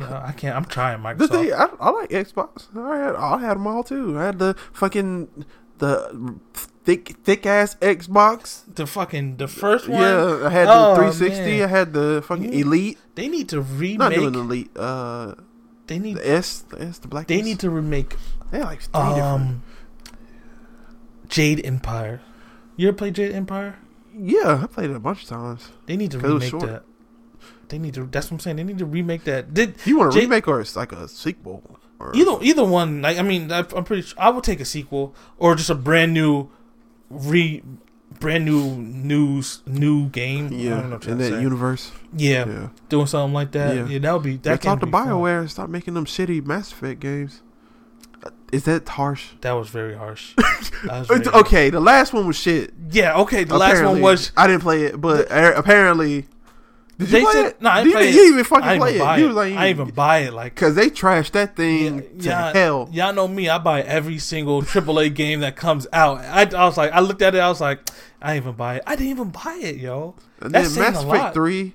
yo, 0.00 0.22
I 0.24 0.32
can't. 0.32 0.56
I'm 0.56 0.64
trying 0.64 1.02
The 1.02 1.08
Microsoft. 1.08 1.28
thing, 1.30 1.52
I, 1.52 1.68
I 1.80 1.90
like 1.90 2.10
Xbox. 2.10 2.76
I 2.76 2.96
had, 2.98 3.14
I 3.14 3.38
had 3.40 3.54
them 3.56 3.66
all 3.66 3.82
too. 3.84 4.18
I 4.18 4.24
had 4.26 4.38
the 4.38 4.54
fucking 4.72 5.44
the 5.78 6.36
thick 6.84 7.16
thick 7.24 7.44
ass 7.46 7.74
Xbox. 7.76 8.62
the 8.74 8.86
fucking 8.86 9.36
the 9.36 9.48
first 9.48 9.88
one. 9.88 10.00
Yeah, 10.00 10.46
I 10.46 10.50
had 10.50 10.68
Oh, 10.68 10.90
the 10.94 11.12
360. 11.12 11.42
man. 11.42 11.62
I 11.62 11.66
had 11.66 11.92
the 11.92 12.22
fucking 12.26 12.52
Elite. 12.52 12.98
They 13.14 13.28
need 13.28 13.48
to 13.50 13.56
Not 13.56 14.12
doing 14.12 14.32
remake. 14.32 14.36
Elite. 14.36 14.70
Uh, 14.76 15.34
They 15.86 15.98
need. 15.98 16.16
the 16.16 16.28
S, 16.28 16.60
the 16.60 16.82
S, 16.82 16.98
the 16.98 17.08
black. 17.08 17.26
They 17.28 17.38
S. 17.40 17.44
need 17.44 17.60
to 17.60 17.70
remake 17.70 18.16
They 18.50 18.60
like 18.62 18.80
three 18.82 19.02
different. 19.02 19.20
Um, 19.22 19.62
Jade 21.28 21.64
Empire. 21.64 22.20
You 22.76 22.88
ever 22.88 22.96
play 22.96 23.10
Jade 23.10 23.32
Empire? 23.32 23.76
Yeah, 24.16 24.60
I 24.62 24.66
played 24.66 24.90
it 24.90 24.96
a 24.96 25.00
bunch 25.00 25.22
of 25.24 25.28
times. 25.28 25.70
They 25.86 25.96
need 25.96 26.10
to 26.12 26.18
'Cause 26.18 26.30
it 26.30 26.34
was 26.34 26.52
remake 26.52 26.68
that. 26.70 26.82
They 27.68 27.78
need 27.78 27.94
to. 27.94 28.04
That's 28.06 28.26
what 28.26 28.36
I'm 28.36 28.40
saying. 28.40 28.56
They 28.56 28.64
need 28.64 28.78
to 28.78 28.86
remake 28.86 29.24
that. 29.24 29.52
Did 29.52 29.74
You 29.84 29.98
want 29.98 30.10
a 30.10 30.12
Jade- 30.14 30.24
remake 30.24 30.46
or 30.48 30.60
it's 30.60 30.76
like 30.76 30.92
a 30.92 31.08
sequel? 31.08 31.62
Or 31.98 32.14
either 32.14 32.36
either 32.42 32.64
one? 32.64 33.02
Like 33.02 33.18
I 33.18 33.22
mean, 33.22 33.50
I, 33.50 33.58
I'm 33.74 33.84
pretty. 33.84 34.02
sure 34.02 34.18
I 34.20 34.28
would 34.30 34.44
take 34.44 34.60
a 34.60 34.64
sequel 34.64 35.14
or 35.38 35.54
just 35.54 35.70
a 35.70 35.74
brand 35.74 36.12
new, 36.14 36.48
re, 37.10 37.62
brand 38.20 38.44
new 38.44 38.76
news 38.76 39.62
new 39.66 40.08
game. 40.08 40.48
I 40.48 40.50
yeah, 40.56 40.70
don't 40.70 40.90
know 40.90 40.96
what 40.96 41.06
in 41.06 41.18
that 41.18 41.32
say. 41.32 41.40
universe. 41.40 41.92
yeah, 42.16 42.46
Yeah. 42.48 42.68
doing 42.88 43.06
something 43.06 43.34
like 43.34 43.52
that. 43.52 43.74
Yeah. 43.76 43.86
Yeah, 43.86 43.98
that 44.00 44.12
would 44.14 44.22
be. 44.22 44.36
That 44.38 44.62
talked 44.62 44.80
can 44.82 44.90
to 44.90 44.92
fun. 44.92 45.08
Bioware 45.08 45.40
and 45.40 45.50
stop 45.50 45.68
making 45.68 45.94
them 45.94 46.04
shitty 46.04 46.44
Mass 46.44 46.72
Effect 46.72 47.00
games. 47.00 47.42
Is 48.52 48.64
that 48.64 48.88
harsh? 48.88 49.30
That 49.42 49.52
was 49.52 49.68
very 49.68 49.94
harsh. 49.96 50.34
Was 50.84 51.06
very 51.08 51.20
It's, 51.20 51.28
harsh. 51.28 51.46
okay, 51.46 51.70
the 51.70 51.80
last 51.80 52.12
one 52.12 52.26
was 52.26 52.36
shit. 52.36 52.72
Yeah. 52.90 53.16
Okay. 53.18 53.44
The 53.44 53.56
last 53.58 53.82
one 53.82 54.00
was. 54.00 54.32
I 54.36 54.46
didn't 54.46 54.62
play 54.62 54.84
it, 54.84 55.00
but 55.00 55.30
a- 55.30 55.56
apparently, 55.58 56.26
did 56.98 57.08
They 57.08 57.18
you 57.20 57.24
play 57.24 57.32
said 57.34 57.46
it? 57.46 57.62
no. 57.62 57.70
I 57.70 57.82
didn't 57.84 57.92
play 57.94 58.02
you 58.04 58.08
it. 58.08 58.12
didn't 58.12 58.32
even 58.32 58.44
fucking 58.44 58.64
I 58.68 58.78
play 58.78 58.94
even 58.96 59.08
it. 59.08 59.18
You 59.18 59.32
like, 59.32 59.54
I 59.54 59.68
even 59.70 59.90
buy 59.90 60.18
it. 60.18 60.32
Like 60.32 60.54
because 60.54 60.74
they 60.74 60.88
trashed 60.88 61.32
that 61.32 61.54
thing 61.56 62.00
to 62.20 62.24
y'all, 62.28 62.52
hell. 62.54 62.88
Y'all 62.92 63.12
know 63.12 63.28
me. 63.28 63.48
I 63.48 63.58
buy 63.58 63.82
every 63.82 64.18
single 64.18 64.62
AAA 64.62 65.14
game 65.14 65.40
that 65.40 65.56
comes 65.56 65.86
out. 65.92 66.18
I, 66.20 66.42
I 66.56 66.64
was 66.64 66.76
like, 66.76 66.92
I 66.92 67.00
looked 67.00 67.20
at 67.22 67.34
it. 67.34 67.38
I 67.38 67.48
was 67.48 67.60
like, 67.60 67.80
I 68.22 68.32
didn't 68.34 68.44
even 68.44 68.56
buy 68.56 68.76
it. 68.76 68.82
I 68.86 68.96
didn't 68.96 69.10
even 69.10 69.28
buy 69.30 69.60
it, 69.62 69.76
yo. 69.76 70.14
And 70.40 70.54
That's 70.54 70.74
then 70.74 70.92
Mass 70.92 71.02
Effect 71.04 71.34
three, 71.34 71.74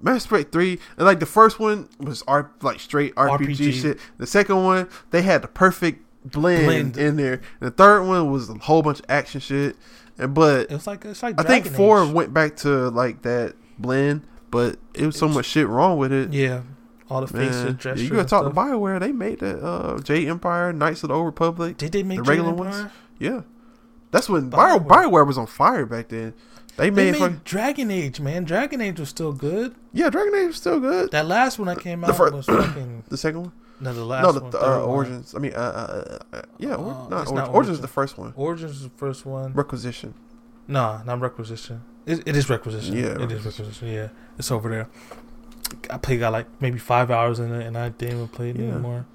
Mass 0.00 0.24
Effect 0.26 0.52
three, 0.52 0.78
and 0.96 1.06
like 1.06 1.18
the 1.20 1.26
first 1.26 1.58
one 1.58 1.88
was 1.98 2.22
R, 2.28 2.50
like 2.62 2.78
straight 2.80 3.14
RPG, 3.16 3.38
RPG. 3.56 3.72
shit. 3.82 3.98
The 4.18 4.26
second 4.26 4.62
one, 4.62 4.88
they 5.10 5.22
had 5.22 5.42
the 5.42 5.48
perfect 5.48 6.02
blend, 6.24 6.66
Blend. 6.66 6.96
in 6.98 7.16
there. 7.16 7.34
And 7.60 7.66
the 7.68 7.70
third 7.70 8.02
one 8.04 8.30
was 8.30 8.48
a 8.48 8.54
whole 8.54 8.82
bunch 8.82 9.00
of 9.00 9.06
action 9.08 9.40
shit. 9.40 9.76
And 10.18 10.34
but 10.34 10.70
It's 10.70 10.86
like 10.86 11.04
it's 11.04 11.22
like. 11.22 11.38
I 11.40 11.42
think 11.42 11.66
four 11.66 12.04
Age. 12.04 12.12
went 12.12 12.32
back 12.32 12.56
to 12.58 12.90
like 12.90 13.22
that 13.22 13.54
blend, 13.78 14.22
but 14.50 14.78
it 14.94 15.06
was 15.06 15.16
so 15.16 15.28
much 15.28 15.46
shit 15.46 15.66
wrong 15.68 15.98
with 15.98 16.12
it. 16.12 16.32
Yeah, 16.32 16.62
all 17.10 17.20
the 17.20 17.26
faces, 17.26 17.64
Man, 17.84 17.96
yeah, 17.98 18.02
you 18.02 18.10
gotta 18.10 18.24
talk 18.28 18.44
to. 18.44 18.50
Bioware. 18.50 19.00
They 19.00 19.12
made 19.12 19.40
that 19.40 19.62
uh, 19.64 19.98
Jade 20.00 20.28
Empire, 20.28 20.72
Knights 20.72 21.02
of 21.02 21.08
the 21.08 21.14
Old 21.14 21.26
Republic. 21.26 21.76
Did 21.76 21.92
they 21.92 22.02
make 22.02 22.18
the 22.18 22.22
regular 22.24 22.52
ones? 22.52 22.90
Yeah, 23.18 23.42
That's 24.10 24.28
when 24.28 24.50
Bioware. 24.50 24.86
Bioware 24.86 25.26
was 25.26 25.38
on 25.38 25.46
fire 25.46 25.86
back 25.86 26.08
then. 26.08 26.34
They 26.76 26.90
They 26.90 26.90
made, 26.90 27.12
made 27.12 27.18
fucking, 27.20 27.40
Dragon 27.44 27.90
Age, 27.90 28.20
man. 28.20 28.44
Dragon 28.44 28.82
Age 28.82 29.00
was 29.00 29.08
still 29.08 29.32
good. 29.32 29.74
yeah, 29.94 30.10
Dragon 30.10 30.34
Age 30.34 30.46
was 30.48 30.56
still 30.56 30.78
good. 30.80 31.10
That 31.10 31.26
last 31.26 31.58
one 31.58 31.68
that 31.68 31.80
came 31.80 32.04
out 32.04 32.14
fir- 32.16 32.30
was 32.32 32.44
fucking 32.46 33.04
The 33.08 33.16
second 33.16 33.40
one, 33.44 33.52
no, 33.80 33.94
the 33.94 34.04
last 34.04 34.22
no, 34.24 34.32
the, 34.32 34.40
one. 34.42 34.50
the, 34.50 34.58
uh, 34.60 34.78
one. 34.80 34.88
Origins. 34.90 35.34
I 35.34 35.38
mean, 35.38 35.54
uh, 35.54 35.56
uh, 35.56 36.36
uh, 36.36 36.42
yeah, 36.58 36.74
or, 36.74 36.90
Uh, 36.92 37.08
not 37.08 37.22
it's 37.22 37.30
Origins. 37.30 37.32
not 37.32 37.48
Origins 37.54 37.76
is 37.78 37.80
the 37.80 37.88
first 37.88 38.18
one. 38.18 38.34
Origins 38.36 38.70
is 38.72 38.82
the 38.82 38.90
first 38.90 39.24
one. 39.24 39.54
Requisition. 39.54 40.12
Nah, 40.68 41.02
not 41.04 41.20
requisition. 41.20 41.82
It, 42.06 42.22
it 42.26 42.36
is 42.36 42.48
requisition. 42.48 42.96
Yeah, 42.96 43.20
it 43.22 43.32
is 43.32 43.44
Requisition. 43.44 43.88
Yeah, 43.88 44.08
it's 44.38 44.50
over 44.50 44.70
there. 44.70 44.88
I 45.90 45.98
played 45.98 46.20
got 46.20 46.32
like 46.32 46.46
maybe 46.60 46.78
five 46.78 47.10
hours 47.10 47.40
in 47.40 47.52
it, 47.52 47.66
and 47.66 47.76
I 47.76 47.88
didn't 47.88 48.14
even 48.14 48.28
play 48.28 48.50
it 48.50 48.56
Yeah. 48.56 48.66
anymore. 48.72 49.06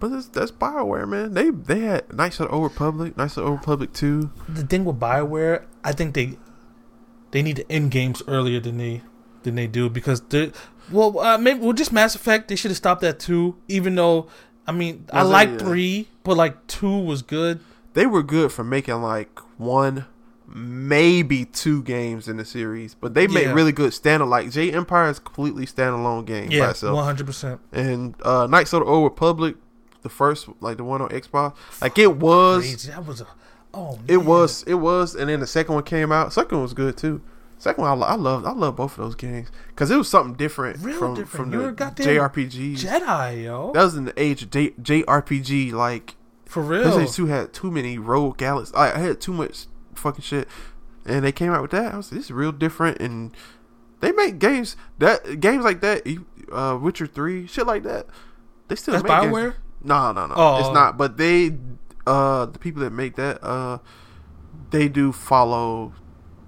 But 0.00 0.08
that's, 0.12 0.26
that's 0.28 0.50
Bioware, 0.50 1.06
man. 1.08 1.34
They 1.34 1.50
they 1.50 1.80
had 1.80 2.12
Knights 2.12 2.40
of 2.40 2.48
the 2.48 2.54
Old 2.54 2.64
Republic, 2.64 3.16
Knights 3.16 3.36
of 3.36 3.44
the 3.44 3.50
Old 3.50 3.60
Republic 3.60 3.92
two. 3.92 4.30
The 4.48 4.62
thing 4.64 4.84
with 4.84 4.98
Bioware, 4.98 5.64
I 5.84 5.92
think 5.92 6.14
they 6.14 6.38
they 7.30 7.42
need 7.42 7.56
to 7.56 7.70
end 7.70 7.90
games 7.92 8.22
earlier 8.26 8.58
than 8.60 8.78
they 8.78 9.02
than 9.44 9.54
they 9.54 9.66
do 9.66 9.88
because 9.88 10.20
they 10.22 10.50
well 10.90 11.18
uh, 11.20 11.38
maybe 11.38 11.60
well 11.60 11.72
just 11.74 11.92
Mass 11.92 12.14
Effect 12.14 12.48
they 12.48 12.56
should 12.56 12.70
have 12.70 12.78
stopped 12.78 13.04
at 13.04 13.20
two. 13.20 13.56
Even 13.68 13.94
though 13.94 14.26
I 14.66 14.72
mean 14.72 15.04
I 15.12 15.22
Was 15.22 15.28
it, 15.28 15.32
like 15.32 15.48
yeah. 15.50 15.58
three, 15.58 16.08
but 16.24 16.36
like 16.36 16.66
two 16.66 16.98
was 16.98 17.22
good. 17.22 17.60
They 17.92 18.06
were 18.06 18.22
good 18.22 18.50
for 18.52 18.64
making 18.64 19.02
like 19.02 19.38
one, 19.58 20.06
maybe 20.52 21.44
two 21.44 21.82
games 21.84 22.28
in 22.28 22.36
the 22.36 22.44
series, 22.44 22.94
but 22.94 23.14
they 23.14 23.26
made 23.26 23.44
Yeah. 23.46 23.52
really 23.52 23.72
good 23.72 23.92
standalone. 23.92 24.28
Like 24.28 24.50
J 24.50 24.72
Empire 24.72 25.08
is 25.08 25.18
completely 25.18 25.66
standalone 25.66 26.24
game 26.24 26.48
by 26.48 26.54
Yeah, 26.54 26.70
itself. 26.70 26.94
one 26.96 27.04
hundred 27.04 27.26
percent. 27.26 27.60
and 27.72 28.14
uh 28.22 28.46
Knights 28.46 28.72
of 28.72 28.80
the 28.80 28.86
Old 28.86 29.04
Republic, 29.04 29.56
the 30.02 30.08
first 30.08 30.48
like 30.60 30.76
the 30.76 30.84
one 30.84 31.00
on 31.00 31.08
Xbox, 31.10 31.54
like 31.80 31.98
it 31.98 32.16
was 32.16 32.62
Crazy. 32.64 32.90
That 32.90 33.06
was 33.06 33.20
a 33.20 33.26
oh 33.74 33.98
it 34.08 34.18
was 34.18 34.64
it 34.64 34.74
was 34.74 35.14
and 35.14 35.30
then 35.30 35.40
the 35.40 35.46
second 35.46 35.74
one 35.74 35.84
came 35.84 36.10
out. 36.10 36.32
Second 36.32 36.56
one 36.58 36.62
was 36.64 36.74
good 36.74 36.96
too. 36.96 37.20
Second 37.58 37.82
one 37.84 38.02
I, 38.02 38.06
I 38.06 38.14
love 38.14 38.44
I 38.46 38.52
love 38.52 38.74
both 38.76 38.98
of 38.98 39.04
those 39.04 39.14
games 39.14 39.48
cuz 39.76 39.90
it 39.90 39.96
was 39.96 40.08
something 40.08 40.34
different 40.34 40.78
Real 40.82 40.98
from 40.98 41.14
different. 41.14 41.52
from 41.52 41.52
You're 41.60 41.70
the 41.72 41.84
JRPG. 41.84 42.76
Jedi 42.78 43.44
yo 43.44 43.70
that 43.74 43.84
was 43.84 43.94
in 43.94 44.06
the 44.06 44.20
age 44.20 44.42
of 44.42 44.50
J- 44.50 44.70
JRPG 44.82 45.72
like 45.72 46.16
for 46.46 46.62
real. 46.62 46.82
PlayStation 46.84 47.14
2 47.14 47.26
had 47.26 47.52
too 47.52 47.70
many 47.70 47.96
rogue 47.98 48.36
galaxies. 48.38 48.74
I, 48.74 48.92
I 48.94 48.98
had 48.98 49.20
too 49.20 49.32
much 49.32 49.66
fucking 50.00 50.22
shit. 50.22 50.48
And 51.06 51.24
they 51.24 51.32
came 51.32 51.52
out 51.52 51.62
with 51.62 51.70
that. 51.70 51.94
I 51.94 51.96
was 51.96 52.10
like, 52.12 52.18
this 52.18 52.26
is 52.26 52.32
real 52.32 52.52
different 52.52 53.00
and 53.00 53.32
they 54.00 54.12
make 54.12 54.38
games 54.38 54.76
that 54.98 55.40
games 55.40 55.64
like 55.64 55.80
that, 55.82 56.06
uh 56.52 56.78
Witcher 56.80 57.06
3, 57.06 57.46
shit 57.46 57.66
like 57.66 57.82
that. 57.84 58.06
They 58.68 58.76
still 58.76 58.92
That's 58.92 59.04
make 59.04 59.22
games. 59.22 59.34
Bioware. 59.34 59.54
No, 59.82 60.12
no, 60.12 60.26
no. 60.26 60.34
Oh. 60.36 60.58
It's 60.60 60.74
not. 60.74 60.96
But 60.96 61.16
they, 61.16 61.56
uh, 62.06 62.46
the 62.46 62.58
people 62.58 62.82
that 62.82 62.90
make 62.90 63.16
that, 63.16 63.42
uh, 63.42 63.78
they 64.70 64.88
do 64.88 65.10
follow 65.12 65.92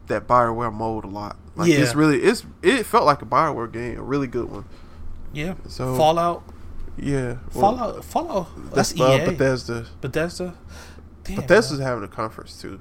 that 0.06 0.26
Bioware 0.28 0.72
mode 0.72 1.04
a 1.04 1.08
lot. 1.08 1.36
Like 1.56 1.68
Yeah. 1.70 1.78
it's 1.80 1.94
really, 1.94 2.22
it's 2.22 2.44
it 2.62 2.84
felt 2.86 3.04
like 3.06 3.22
a 3.22 3.26
Bioware 3.26 3.70
game, 3.72 3.98
a 3.98 4.02
really 4.02 4.26
good 4.26 4.50
one. 4.50 4.64
Yeah. 5.32 5.54
So 5.66 5.96
Fallout. 5.96 6.42
yeah, 6.96 7.38
well, 7.54 7.76
Fallout. 7.76 8.04
Fallout. 8.04 8.74
That's, 8.74 8.98
uh, 9.00 9.18
EA. 9.22 9.24
Bethesda. 9.30 9.86
Bethesda. 10.00 10.54
Damn, 11.24 11.36
Bethesda's 11.36 11.78
man. 11.78 11.88
having 11.88 12.04
a 12.04 12.08
conference 12.08 12.60
too. 12.60 12.80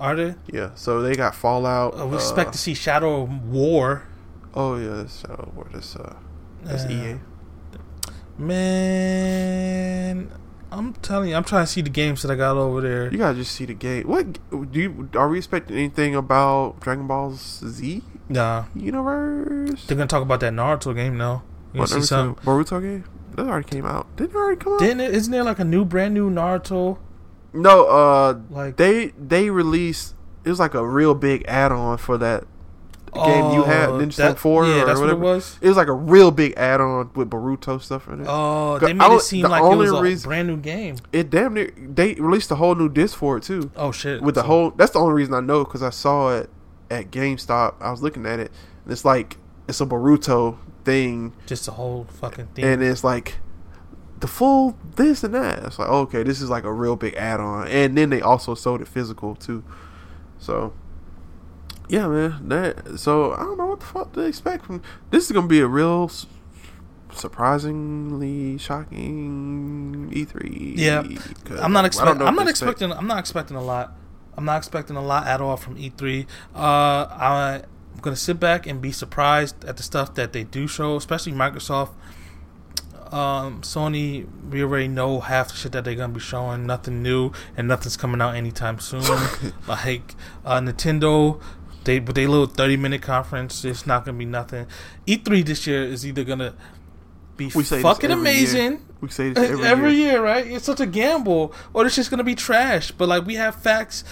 Are 0.00 0.14
they? 0.14 0.34
Yeah, 0.52 0.70
so 0.74 1.02
they 1.02 1.14
got 1.16 1.34
Fallout. 1.34 1.98
Uh, 2.00 2.06
we 2.06 2.14
uh, 2.14 2.18
expect 2.18 2.52
to 2.52 2.58
see 2.58 2.74
Shadow 2.74 3.22
of 3.22 3.48
War. 3.48 4.04
Oh 4.54 4.76
yeah, 4.76 4.94
that's 4.96 5.20
Shadow 5.20 5.52
War. 5.54 5.66
That's 5.72 5.96
uh, 5.96 6.14
that's 6.62 6.84
Uh, 6.84 6.88
EA. 6.90 7.18
Man, 8.98 10.30
I'm 10.70 10.92
telling 10.94 11.30
you, 11.30 11.36
I'm 11.36 11.44
trying 11.44 11.64
to 11.64 11.70
see 11.70 11.80
the 11.82 11.90
games 11.90 12.22
that 12.22 12.30
I 12.30 12.34
got 12.36 12.56
over 12.56 12.80
there. 12.80 13.10
You 13.10 13.18
gotta 13.18 13.36
just 13.38 13.52
see 13.52 13.64
the 13.64 13.74
game. 13.74 14.06
What 14.06 14.38
do 14.50 14.80
you? 14.80 15.08
Are 15.14 15.28
we 15.28 15.38
expecting 15.38 15.76
anything 15.76 16.14
about 16.14 16.80
Dragon 16.80 17.06
Ball 17.06 17.32
Z 17.34 18.02
Nah, 18.28 18.64
universe? 18.74 19.86
they're 19.86 19.96
gonna 19.96 20.06
talk 20.06 20.22
about 20.22 20.40
that 20.40 20.52
Naruto 20.52 20.94
game 20.94 21.16
now. 21.16 21.42
You 21.72 21.80
What, 21.80 21.88
see 21.88 22.02
some? 22.02 22.34
Boruto 22.36 22.80
game? 22.80 23.04
That 23.36 23.46
already 23.46 23.68
came 23.68 23.86
out. 23.86 24.06
Didn't 24.16 24.30
it 24.30 24.36
already 24.36 24.56
come 24.60 24.72
out? 24.74 24.78
Didn't 24.80 25.00
it? 25.00 25.14
Isn't 25.14 25.32
there 25.32 25.44
like 25.44 25.58
a 25.58 25.64
new, 25.64 25.84
brand 25.84 26.14
new 26.14 26.30
Naruto? 26.30 26.98
No, 27.52 27.86
uh, 27.86 28.38
Like 28.50 28.76
they 28.76 29.12
they 29.18 29.50
released. 29.50 30.14
It 30.44 30.50
was 30.50 30.58
like 30.60 30.74
a 30.74 30.86
real 30.86 31.14
big 31.14 31.44
add-on 31.48 31.98
for 31.98 32.16
that 32.18 32.44
game 33.14 33.52
you 33.52 33.62
had, 33.64 33.88
Oh, 33.88 33.92
Ninja 33.98 34.06
that- 34.06 34.12
Storm 34.12 34.34
Four 34.36 34.66
Yeah, 34.66 34.82
or 34.82 34.86
that's 34.86 35.00
whatever. 35.00 35.18
what 35.20 35.30
it 35.30 35.34
was. 35.34 35.58
It 35.62 35.68
was 35.68 35.76
like 35.76 35.88
a 35.88 35.92
real 35.94 36.30
big 36.30 36.54
add-on 36.56 37.10
with 37.14 37.30
Boruto 37.30 37.80
stuff 37.82 38.06
in 38.08 38.20
it. 38.20 38.26
Oh, 38.28 38.78
they 38.78 38.90
I 38.90 38.92
made 38.92 39.04
it 39.06 39.10
was- 39.10 39.26
seem 39.26 39.46
like 39.48 39.62
it 39.62 39.76
was 39.76 39.90
a 39.90 40.00
reason- 40.00 40.28
brand 40.28 40.48
new 40.48 40.56
game. 40.56 40.96
it 41.12 41.30
damn 41.30 41.54
near 41.54 41.70
they 41.76 42.14
released 42.14 42.50
a 42.50 42.56
whole 42.56 42.74
new 42.74 42.88
disc 42.88 43.16
for 43.16 43.38
it 43.38 43.42
too. 43.42 43.70
Oh 43.76 43.92
shit! 43.92 44.22
With 44.22 44.34
the 44.34 44.42
So- 44.42 44.46
whole, 44.46 44.70
that's 44.76 44.92
the 44.92 45.00
only 45.00 45.14
reason 45.14 45.34
I 45.34 45.40
know 45.40 45.64
because 45.64 45.82
I 45.82 45.90
saw 45.90 46.34
it 46.36 46.50
at 46.90 47.10
GameStop. 47.10 47.74
I 47.80 47.90
was 47.90 48.02
looking 48.02 48.24
at 48.26 48.38
it, 48.40 48.52
and 48.84 48.92
it's 48.92 49.04
like 49.04 49.38
it's 49.66 49.80
a 49.80 49.86
Boruto 49.86 50.56
thing, 50.84 51.32
just 51.46 51.66
a 51.68 51.72
whole 51.72 52.06
fucking 52.20 52.48
thing. 52.54 52.64
and 52.64 52.82
it's 52.82 53.02
like 53.04 53.38
the 54.20 54.26
full 54.26 54.76
this 54.96 55.22
and 55.24 55.34
that. 55.34 55.64
It's 55.64 55.78
like 55.78 55.88
okay, 55.88 56.22
this 56.22 56.40
is 56.40 56.50
like 56.50 56.64
a 56.64 56.72
real 56.72 56.96
big 56.96 57.14
add-on, 57.14 57.68
and 57.68 57.96
then 57.96 58.10
they 58.10 58.20
also 58.20 58.54
sold 58.54 58.80
it 58.80 58.88
physical 58.88 59.34
too. 59.34 59.64
So 60.38 60.72
yeah, 61.88 62.06
man. 62.08 62.48
That 62.48 62.98
so 62.98 63.32
I 63.32 63.38
don't 63.38 63.58
know 63.58 63.66
what 63.66 63.80
the 63.80 63.86
fuck 63.86 64.12
to 64.12 64.20
expect 64.20 64.66
from 64.66 64.82
this. 65.10 65.26
Is 65.26 65.32
gonna 65.32 65.46
be 65.46 65.60
a 65.60 65.66
real 65.66 66.10
surprisingly 67.12 68.58
shocking 68.58 70.10
E3. 70.12 70.76
Yeah, 70.76 71.02
I'm 71.60 71.72
not 71.72 71.84
expecting. 71.84 72.26
I'm 72.26 72.34
not 72.34 72.48
expect. 72.48 72.72
expecting. 72.72 72.92
I'm 72.92 73.06
not 73.06 73.18
expecting 73.18 73.56
a 73.56 73.62
lot. 73.62 73.94
I'm 74.36 74.44
not 74.44 74.58
expecting 74.58 74.96
a 74.96 75.02
lot 75.02 75.26
at 75.26 75.40
all 75.40 75.56
from 75.56 75.76
E3. 75.76 76.26
Uh, 76.54 77.06
I'm 77.10 77.62
gonna 78.00 78.16
sit 78.16 78.38
back 78.38 78.66
and 78.66 78.80
be 78.80 78.92
surprised 78.92 79.64
at 79.64 79.76
the 79.76 79.82
stuff 79.82 80.14
that 80.14 80.32
they 80.32 80.44
do 80.44 80.66
show, 80.66 80.96
especially 80.96 81.32
Microsoft. 81.32 81.90
Um, 83.12 83.62
Sony, 83.62 84.26
we 84.50 84.62
already 84.62 84.88
know 84.88 85.20
half 85.20 85.48
the 85.48 85.54
shit 85.56 85.72
that 85.72 85.84
they're 85.84 85.94
gonna 85.94 86.12
be 86.12 86.20
showing. 86.20 86.66
Nothing 86.66 87.02
new, 87.02 87.32
and 87.56 87.68
nothing's 87.68 87.96
coming 87.96 88.20
out 88.20 88.34
anytime 88.34 88.78
soon. 88.80 89.02
like 89.68 90.14
uh, 90.44 90.60
Nintendo, 90.60 91.40
they 91.84 92.00
with 92.00 92.16
their 92.16 92.28
little 92.28 92.46
30 92.46 92.76
minute 92.76 93.02
conference, 93.02 93.64
it's 93.64 93.86
not 93.86 94.04
gonna 94.04 94.18
be 94.18 94.24
nothing. 94.24 94.66
E3 95.06 95.44
this 95.44 95.66
year 95.66 95.82
is 95.84 96.06
either 96.06 96.24
gonna 96.24 96.54
be 97.36 97.50
We 97.54 97.62
say 97.64 97.80
fucking 97.82 98.10
every 98.10 98.30
year. 98.30 98.36
amazing 98.40 98.86
We 99.00 99.08
say 99.08 99.30
this 99.32 99.50
every, 99.50 99.64
every, 99.72 99.94
year. 99.94 100.12
year. 100.12 100.22
right? 100.22 100.46
It's 100.46 100.64
such 100.64 100.80
a 100.80 100.86
gamble, 100.86 101.54
or 101.72 101.86
it's 101.86 101.96
just 101.96 102.10
gonna 102.10 102.24
be 102.24 102.34
trash. 102.34 102.90
But 102.90 103.08
like 103.08 103.24
we 103.26 103.34
have 103.36 103.54
facts, 103.62 104.04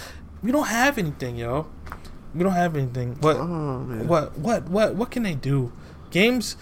we 0.43 0.53
don't 0.53 0.69
have 0.69 0.97
anything, 0.99 1.37
yo. 1.37 1.67
We 2.35 2.43
don't 2.45 2.53
have 2.53 2.77
anything. 2.77 3.17
What? 3.21 3.37
Oh. 3.37 3.79
What? 4.07 4.39
What? 4.39 4.69
What? 4.69 4.95
What 4.95 5.11
can 5.11 5.23
they 5.23 5.35
do? 5.35 5.73
Games. 6.11 6.57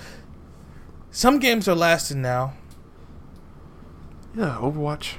Some 1.15 1.39
games 1.39 1.69
are 1.69 1.77
lasting 1.77 2.21
now. 2.23 2.55
Yeah, 4.37 4.59
Overwatch. 4.61 5.13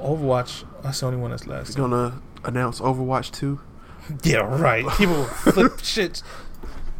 Overwatch. 0.00 0.64
That's 0.82 1.00
the 1.00 1.06
only 1.06 1.18
one 1.18 1.30
that's 1.32 1.46
lasting. 1.46 1.76
Gonna 1.76 2.22
announce 2.44 2.80
Overwatch 2.80 3.30
2. 3.32 3.60
Yeah, 4.24 4.38
right. 4.38 4.88
People 4.96 5.24
flip 5.26 5.80
shit. 5.82 6.22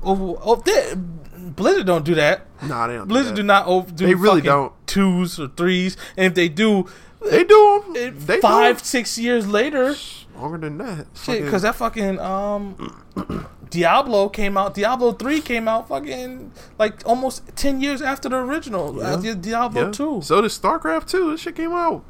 Over. 0.02 0.34
Oh, 0.44 0.56
they, 0.56 0.92
Blizzard 1.38 1.86
don't 1.86 2.04
do 2.04 2.14
that. 2.16 2.46
Nah, 2.62 2.86
they 2.86 2.96
don't. 2.96 3.08
Blizzard 3.08 3.34
do 3.34 3.40
do 3.42 3.46
not 3.46 3.66
over. 3.66 3.90
Do 3.90 4.04
They 4.06 4.14
really 4.14 4.42
don't. 4.42 4.74
twos 4.86 5.40
or 5.40 5.48
threes, 5.48 5.96
and 6.18 6.26
if 6.26 6.34
they 6.34 6.50
do, 6.50 6.86
They 7.24 7.44
do 7.44 7.82
'em. 7.86 7.96
it- 7.96 8.26
They 8.26 8.40
five, 8.42 8.78
do 8.80 8.84
six 8.84 9.16
years 9.16 9.46
later. 9.46 9.94
longer 10.36 10.58
than 10.58 10.76
that. 10.78 11.06
Shit, 11.14 11.44
because 11.44 11.62
that 11.62 11.76
fucking 11.76 12.20
um, 12.20 12.76
Diablo 13.70 14.28
came 14.28 14.56
out. 14.56 14.74
Diablo 14.74 15.12
three 15.12 15.40
came 15.40 15.68
out 15.68 15.88
fucking 15.88 16.52
like 16.78 17.02
almost 17.06 17.42
ten 17.56 17.80
years 17.80 18.00
after 18.02 18.28
the 18.28 18.36
original. 18.36 19.00
Uh, 19.00 19.20
Yeah. 19.20 19.34
Di- 19.34 19.40
Diablo 19.50 19.84
yeah. 19.86 19.90
two. 19.92 20.20
So 20.22 20.40
did 20.40 20.50
StarCraft 20.50 21.06
2. 21.08 21.30
This 21.32 21.40
shit 21.42 21.56
came 21.56 21.72
out 21.72 22.04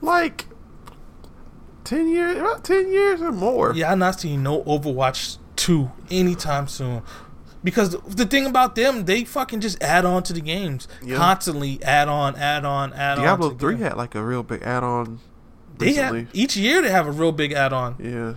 like 0.00 0.46
ten 1.84 2.08
years, 2.08 2.36
about 2.38 2.64
ten 2.64 2.90
years 2.90 3.20
or 3.22 3.32
more. 3.32 3.72
Yeah, 3.74 3.92
I'm 3.92 3.98
not 3.98 4.20
seeing 4.20 4.42
no 4.42 4.62
Overwatch 4.64 5.38
two 5.56 5.90
anytime 6.10 6.68
soon. 6.68 7.02
Because 7.64 7.90
the 8.06 8.24
thing 8.24 8.46
about 8.46 8.76
them, 8.76 9.04
they 9.06 9.24
fucking 9.24 9.60
just 9.60 9.82
add 9.82 10.04
on 10.04 10.22
to 10.24 10.32
the 10.32 10.40
games 10.40 10.86
Yeah. 11.02 11.16
constantly. 11.16 11.82
Add 11.82 12.08
on, 12.08 12.36
add 12.36 12.64
on, 12.64 12.92
add 12.92 13.16
Diablo 13.16 13.46
on. 13.46 13.52
Diablo 13.52 13.58
3 13.58 13.74
game. 13.74 13.82
had 13.82 13.96
like 13.96 14.14
a 14.14 14.22
real 14.22 14.44
big 14.44 14.62
add-on 14.62 15.18
They 15.78 15.94
have 15.94 16.28
each 16.32 16.56
year 16.56 16.80
they 16.82 16.90
have 16.90 17.08
a 17.08 17.10
real 17.10 17.32
big 17.32 17.52
add 17.52 17.72
on, 17.72 17.96
yeah. 17.98 18.34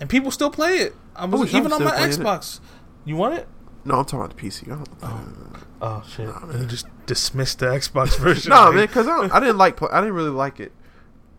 and 0.00 0.08
people 0.08 0.30
still 0.30 0.50
play 0.50 0.76
it. 0.78 0.94
I 1.16 1.24
oh, 1.24 1.28
was 1.28 1.40
wish 1.42 1.54
I 1.54 1.58
even 1.58 1.72
on 1.72 1.84
my. 1.84 1.92
Xbox. 1.92 2.60
You 3.04 3.16
want 3.16 3.34
it? 3.34 3.48
No, 3.84 3.94
I'm 3.96 4.04
talking 4.04 4.20
about 4.20 4.36
the 4.36 4.42
PC. 4.42 4.64
I 4.64 4.76
don't, 4.76 4.88
oh. 5.02 5.52
oh 5.82 6.04
shit! 6.08 6.28
you 6.60 6.66
just 6.66 6.86
dismissed 7.06 7.60
the 7.60 7.66
Xbox 7.66 8.18
version. 8.20 8.50
no, 8.50 8.66
Like, 8.66 8.74
man, 8.74 8.86
because 8.86 9.06
I, 9.06 9.28
I 9.36 9.40
didn't 9.40 9.58
like. 9.58 9.76
Play, 9.76 9.88
I 9.92 10.00
didn't 10.00 10.14
really 10.14 10.30
like 10.30 10.60
it. 10.60 10.72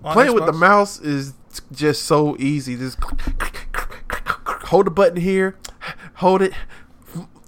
on 0.04 0.14
Playing 0.14 0.34
with 0.34 0.46
the 0.46 0.54
mouse 0.54 1.00
is 1.00 1.34
just 1.72 2.04
so 2.04 2.38
easy. 2.40 2.78
Just 2.78 2.98
hold 4.66 4.86
the 4.86 4.92
button 4.92 5.20
here, 5.20 5.58
hold 6.16 6.42
it. 6.42 6.54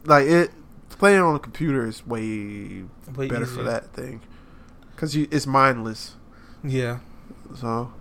Like 0.05 0.27
it, 0.27 0.51
playing 0.89 1.19
on 1.19 1.35
a 1.35 1.39
computer 1.39 1.85
is 1.87 2.05
way, 2.05 2.83
Way 3.15 3.27
better 3.27 3.45
for 3.45 3.63
that 3.63 3.93
thing 3.93 4.21
because 4.99 5.15
it's 5.15 5.47
mindless. 5.47 6.15
Yeah, 6.61 6.99
So 7.55 7.93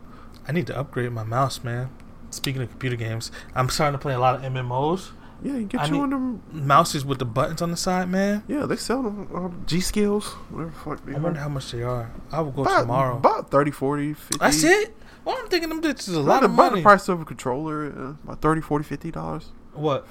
I 0.48 0.52
need 0.52 0.66
to 0.66 0.76
upgrade 0.76 1.12
my 1.12 1.22
mouse, 1.22 1.62
man. 1.62 1.90
Speaking 2.30 2.62
of 2.62 2.70
computer 2.70 2.96
games, 2.96 3.30
I'm 3.54 3.68
starting 3.68 3.98
to 3.98 4.02
play 4.02 4.14
a 4.14 4.18
lot 4.18 4.34
of 4.36 4.42
MMOs. 4.42 5.10
Yeah, 5.42 5.52
you 5.56 5.66
get 5.66 5.80
I 5.82 5.86
you 5.86 6.02
of 6.02 6.10
them. 6.10 6.42
Mouses 6.50 7.04
with 7.04 7.20
the 7.20 7.24
buttons 7.24 7.62
on 7.62 7.70
the 7.70 7.76
side, 7.76 8.08
man. 8.08 8.42
Yeah, 8.48 8.66
they 8.66 8.74
sell 8.76 9.02
them 9.02 9.28
uh, 9.32 9.66
G 9.66 9.80
skills, 9.80 10.26
whatever 10.50 10.70
the 10.70 10.76
fuck 10.76 11.06
they 11.06 11.14
I 11.14 11.18
wonder 11.18 11.38
how 11.38 11.48
much 11.48 11.70
they 11.70 11.82
are. 11.82 12.10
I 12.32 12.40
will 12.40 12.50
go 12.50 12.62
about, 12.62 12.80
tomorrow. 12.80 13.16
About 13.16 13.50
30, 13.50 13.70
40, 13.70 14.14
50. 14.14 14.38
That's 14.38 14.64
it. 14.64 14.96
Well, 15.24 15.36
I'm 15.38 15.48
thinking 15.48 15.68
them 15.68 15.80
bitches 15.80 16.08
is 16.08 16.14
a 16.16 16.20
lot 16.20 16.42
of 16.42 16.52
about 16.52 16.74
the 16.74 16.82
price 16.82 17.08
of 17.08 17.20
a 17.20 17.24
controller, 17.24 17.86
uh, 17.86 18.08
about 18.24 18.40
30, 18.40 18.62
40, 18.62 18.84
50 18.84 19.10
dollars. 19.12 19.52
What? 19.74 20.06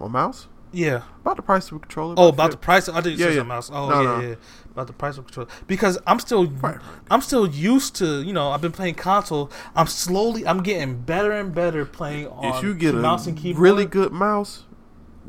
A 0.00 0.08
mouse? 0.08 0.48
Yeah. 0.72 1.02
About 1.20 1.36
the 1.36 1.42
price 1.42 1.70
of 1.70 1.76
a 1.76 1.80
controller. 1.80 2.14
Oh, 2.18 2.28
about 2.28 2.50
the 2.50 2.56
price. 2.56 2.88
I 2.88 3.00
didn't 3.00 3.18
Yeah, 3.18 3.26
say 3.26 3.32
yeah. 3.32 3.38
something 3.40 3.54
else. 3.54 3.70
Oh, 3.72 3.88
No, 3.88 4.00
yeah, 4.02 4.20
no. 4.20 4.28
yeah. 4.28 4.34
About 4.72 4.86
the 4.86 4.94
price 4.94 5.18
of 5.18 5.26
control 5.26 5.48
because 5.66 5.98
I'm 6.06 6.18
still, 6.18 6.46
Right, 6.46 6.76
right. 6.76 6.80
I'm 7.10 7.20
still 7.20 7.46
used 7.46 7.94
to. 7.96 8.22
You 8.22 8.32
know, 8.32 8.50
I've 8.50 8.62
been 8.62 8.72
playing 8.72 8.94
console. 8.94 9.50
I'm 9.76 9.86
slowly, 9.86 10.46
I'm 10.46 10.62
getting 10.62 11.02
better 11.02 11.30
and 11.32 11.54
better 11.54 11.84
playing 11.84 12.28
on 12.28 12.56
If 12.56 12.62
you 12.62 12.74
get 12.74 12.94
a 12.94 12.98
mouse 12.98 13.26
and 13.26 13.36
keyboard. 13.36 13.62
really 13.62 13.84
good 13.84 14.12
mouse, 14.12 14.64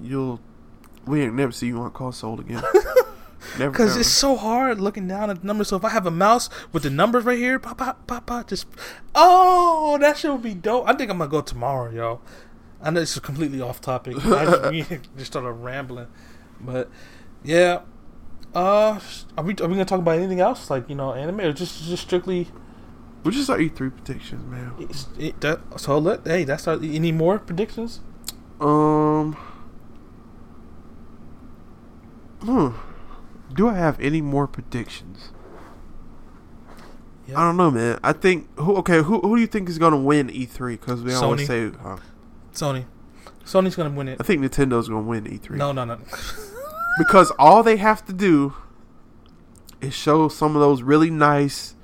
you'll 0.02 0.40
we 1.06 1.22
ain't 1.22 1.34
never 1.34 1.52
see 1.52 1.68
you 1.68 1.80
on 1.80 1.92
console 1.92 2.40
again. 2.40 2.64
Because 3.58 3.98
it's 3.98 4.10
so 4.10 4.36
hard 4.36 4.80
looking 4.80 5.08
down 5.08 5.30
at 5.30 5.42
the 5.42 5.48
numbers. 5.48 5.68
So 5.68 5.76
if 5.76 5.86
I 5.86 5.90
have 5.90 6.06
a 6.06 6.12
mouse 6.12 6.50
with 6.72 6.84
the 6.84 6.90
numbers 6.90 7.24
right 7.26 7.38
here, 7.38 7.60
pop, 7.60 7.78
pop, 7.78 8.08
pop, 8.08 8.26
pop, 8.26 8.48
just 8.48 8.66
oh, 9.14 9.98
that 10.00 10.18
shit 10.18 10.32
would 10.32 10.42
be 10.42 10.54
dope. 10.54 10.88
I 10.88 10.94
think 10.94 11.12
I'm 11.12 11.18
gonna 11.18 11.30
go 11.30 11.42
tomorrow, 11.42 11.92
yo. 11.92 12.22
I 12.82 12.90
know 12.90 13.00
this 13.00 13.14
is 13.14 13.20
completely 13.20 13.62
off 13.62 13.80
topic. 13.80 14.16
I 14.26 14.46
just, 14.72 14.90
just 15.18 15.32
started 15.32 15.52
rambling, 15.52 16.08
but 16.60 16.90
yeah. 17.44 17.82
Uh, 18.54 19.00
are 19.38 19.44
we 19.44 19.54
are 19.54 19.68
we 19.68 19.74
gonna 19.74 19.86
talk 19.86 20.00
about 20.00 20.18
anything 20.18 20.40
else 20.40 20.70
like 20.70 20.88
you 20.88 20.96
know 20.96 21.14
anime 21.14 21.40
or 21.42 21.54
just 21.54 21.84
just 21.84 22.04
strictly? 22.04 22.48
Which 23.24 23.36
just 23.36 23.50
our 23.50 23.58
E3 23.58 23.76
predictions, 23.76 24.46
man. 24.46 24.74
It's, 24.80 25.08
it, 25.18 25.40
that, 25.42 25.62
so 25.80 25.98
let 25.98 26.28
hey, 26.28 26.44
that's 26.44 26.68
our, 26.68 26.76
any 26.76 27.12
more 27.12 27.40
predictions? 27.40 28.02
Um. 28.60 29.34
Hmm. 32.42 32.70
Do 33.54 33.70
I 33.70 33.76
have 33.76 34.00
any 34.00 34.22
more 34.22 34.46
predictions? 34.46 35.32
Yeah. 37.28 37.40
I 37.40 37.44
don't 37.44 37.58
know, 37.58 37.72
man. 37.72 38.00
I 38.04 38.12
think 38.12 38.56
who? 38.60 38.76
Okay, 38.78 39.02
who 39.02 39.20
who 39.22 39.36
do 39.36 39.42
you 39.42 39.48
think 39.48 39.70
is 39.70 39.80
gonna 39.80 39.98
win 39.98 40.28
E3? 40.28 40.80
Because 40.80 41.02
we 41.02 41.14
always 41.14 41.42
Sony. 41.42 41.48
say. 41.48 41.78
Uh, 41.84 41.98
Sony, 42.54 42.86
Sony's 43.46 43.76
gonna 43.76 43.90
win 43.90 44.10
it. 44.10 44.18
I 44.20 44.24
think 44.24 44.42
Nintendo's 44.44 44.90
gonna 44.90 45.02
win 45.02 45.24
E3. 45.24 45.52
No, 45.52 45.72
no, 45.72 45.86
no. 45.86 45.98
because 46.98 47.32
all 47.40 47.64
they 47.64 47.78
have 47.78 48.06
to 48.06 48.14
do 48.14 48.54
is 49.82 49.94
show 49.94 50.28
some 50.28 50.56
of 50.56 50.62
those 50.62 50.82
really 50.82 51.10
nice 51.10 51.76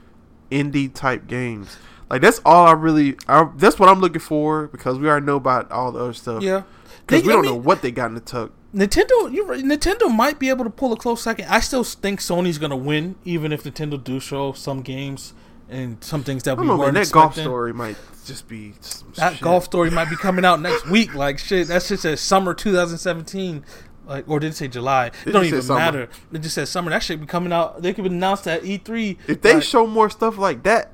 indie 0.51 0.93
type 0.93 1.27
games. 1.27 1.77
Like 2.09 2.21
that's 2.21 2.41
all 2.43 2.65
I 2.65 2.71
really. 2.71 3.17
I, 3.27 3.49
that's 3.55 3.77
what 3.77 3.89
I'm 3.89 3.99
looking 3.99 4.21
for 4.21 4.67
because 4.67 4.97
we 4.97 5.07
already 5.07 5.25
know 5.25 5.35
about 5.35 5.71
all 5.71 5.91
the 5.91 5.99
other 5.99 6.13
stuff. 6.13 6.41
yeah, 6.41 6.63
because 7.05 7.23
we 7.23 7.31
don't 7.31 7.43
mean, 7.43 7.51
know 7.51 7.59
what 7.59 7.81
they 7.81 7.91
got 7.91 8.07
in 8.07 8.15
the 8.15 8.21
tuck. 8.21 8.51
Nintendo, 8.73 9.31
you 9.31 9.45
Nintendo 9.45 10.15
might 10.15 10.39
be 10.39 10.49
able 10.49 10.63
to 10.63 10.69
pull 10.71 10.93
a 10.93 10.97
close 10.97 11.21
second. 11.21 11.45
I 11.45 11.59
still 11.59 11.83
think 11.83 12.19
Sony's 12.19 12.57
gonna 12.57 12.75
win, 12.77 13.15
even 13.25 13.51
if 13.51 13.63
Nintendo 13.63 14.03
do 14.03 14.19
show 14.19 14.53
some 14.53 14.81
games 14.81 15.33
and 15.69 16.03
some 16.03 16.23
things 16.23 16.43
that 16.43 16.57
we 16.57 16.65
know, 16.65 16.73
man. 16.73 16.79
weren't 16.79 16.93
That 16.95 17.11
golf 17.11 17.35
story 17.35 17.73
might 17.73 17.95
just 18.25 18.47
be 18.47 18.73
That 19.15 19.33
shit. 19.33 19.41
golf 19.41 19.65
story 19.65 19.91
might 19.91 20.09
be 20.09 20.15
coming 20.15 20.45
out 20.45 20.61
next 20.61 20.87
week. 20.89 21.13
Like 21.13 21.37
shit, 21.37 21.67
that's 21.67 21.89
just 21.89 22.05
a 22.05 22.17
summer 22.17 22.53
2017. 22.53 23.63
Like, 24.09 24.27
or 24.27 24.39
did 24.39 24.47
it 24.47 24.55
say 24.55 24.67
July? 24.67 25.07
It 25.07 25.13
It 25.27 25.31
don't 25.31 25.45
even 25.45 25.67
matter. 25.67 26.09
It 26.33 26.39
just 26.39 26.55
says 26.55 26.69
summer. 26.69 26.89
That 26.89 27.03
shit 27.03 27.19
be 27.19 27.27
coming 27.27 27.53
out. 27.53 27.81
They 27.83 27.93
could 27.93 28.05
announce 28.05 28.41
that 28.41 28.63
E3. 28.63 29.17
If 29.27 29.41
they 29.41 29.53
like, 29.55 29.63
show 29.63 29.85
more 29.85 30.09
stuff 30.09 30.39
like 30.39 30.63
that, 30.63 30.93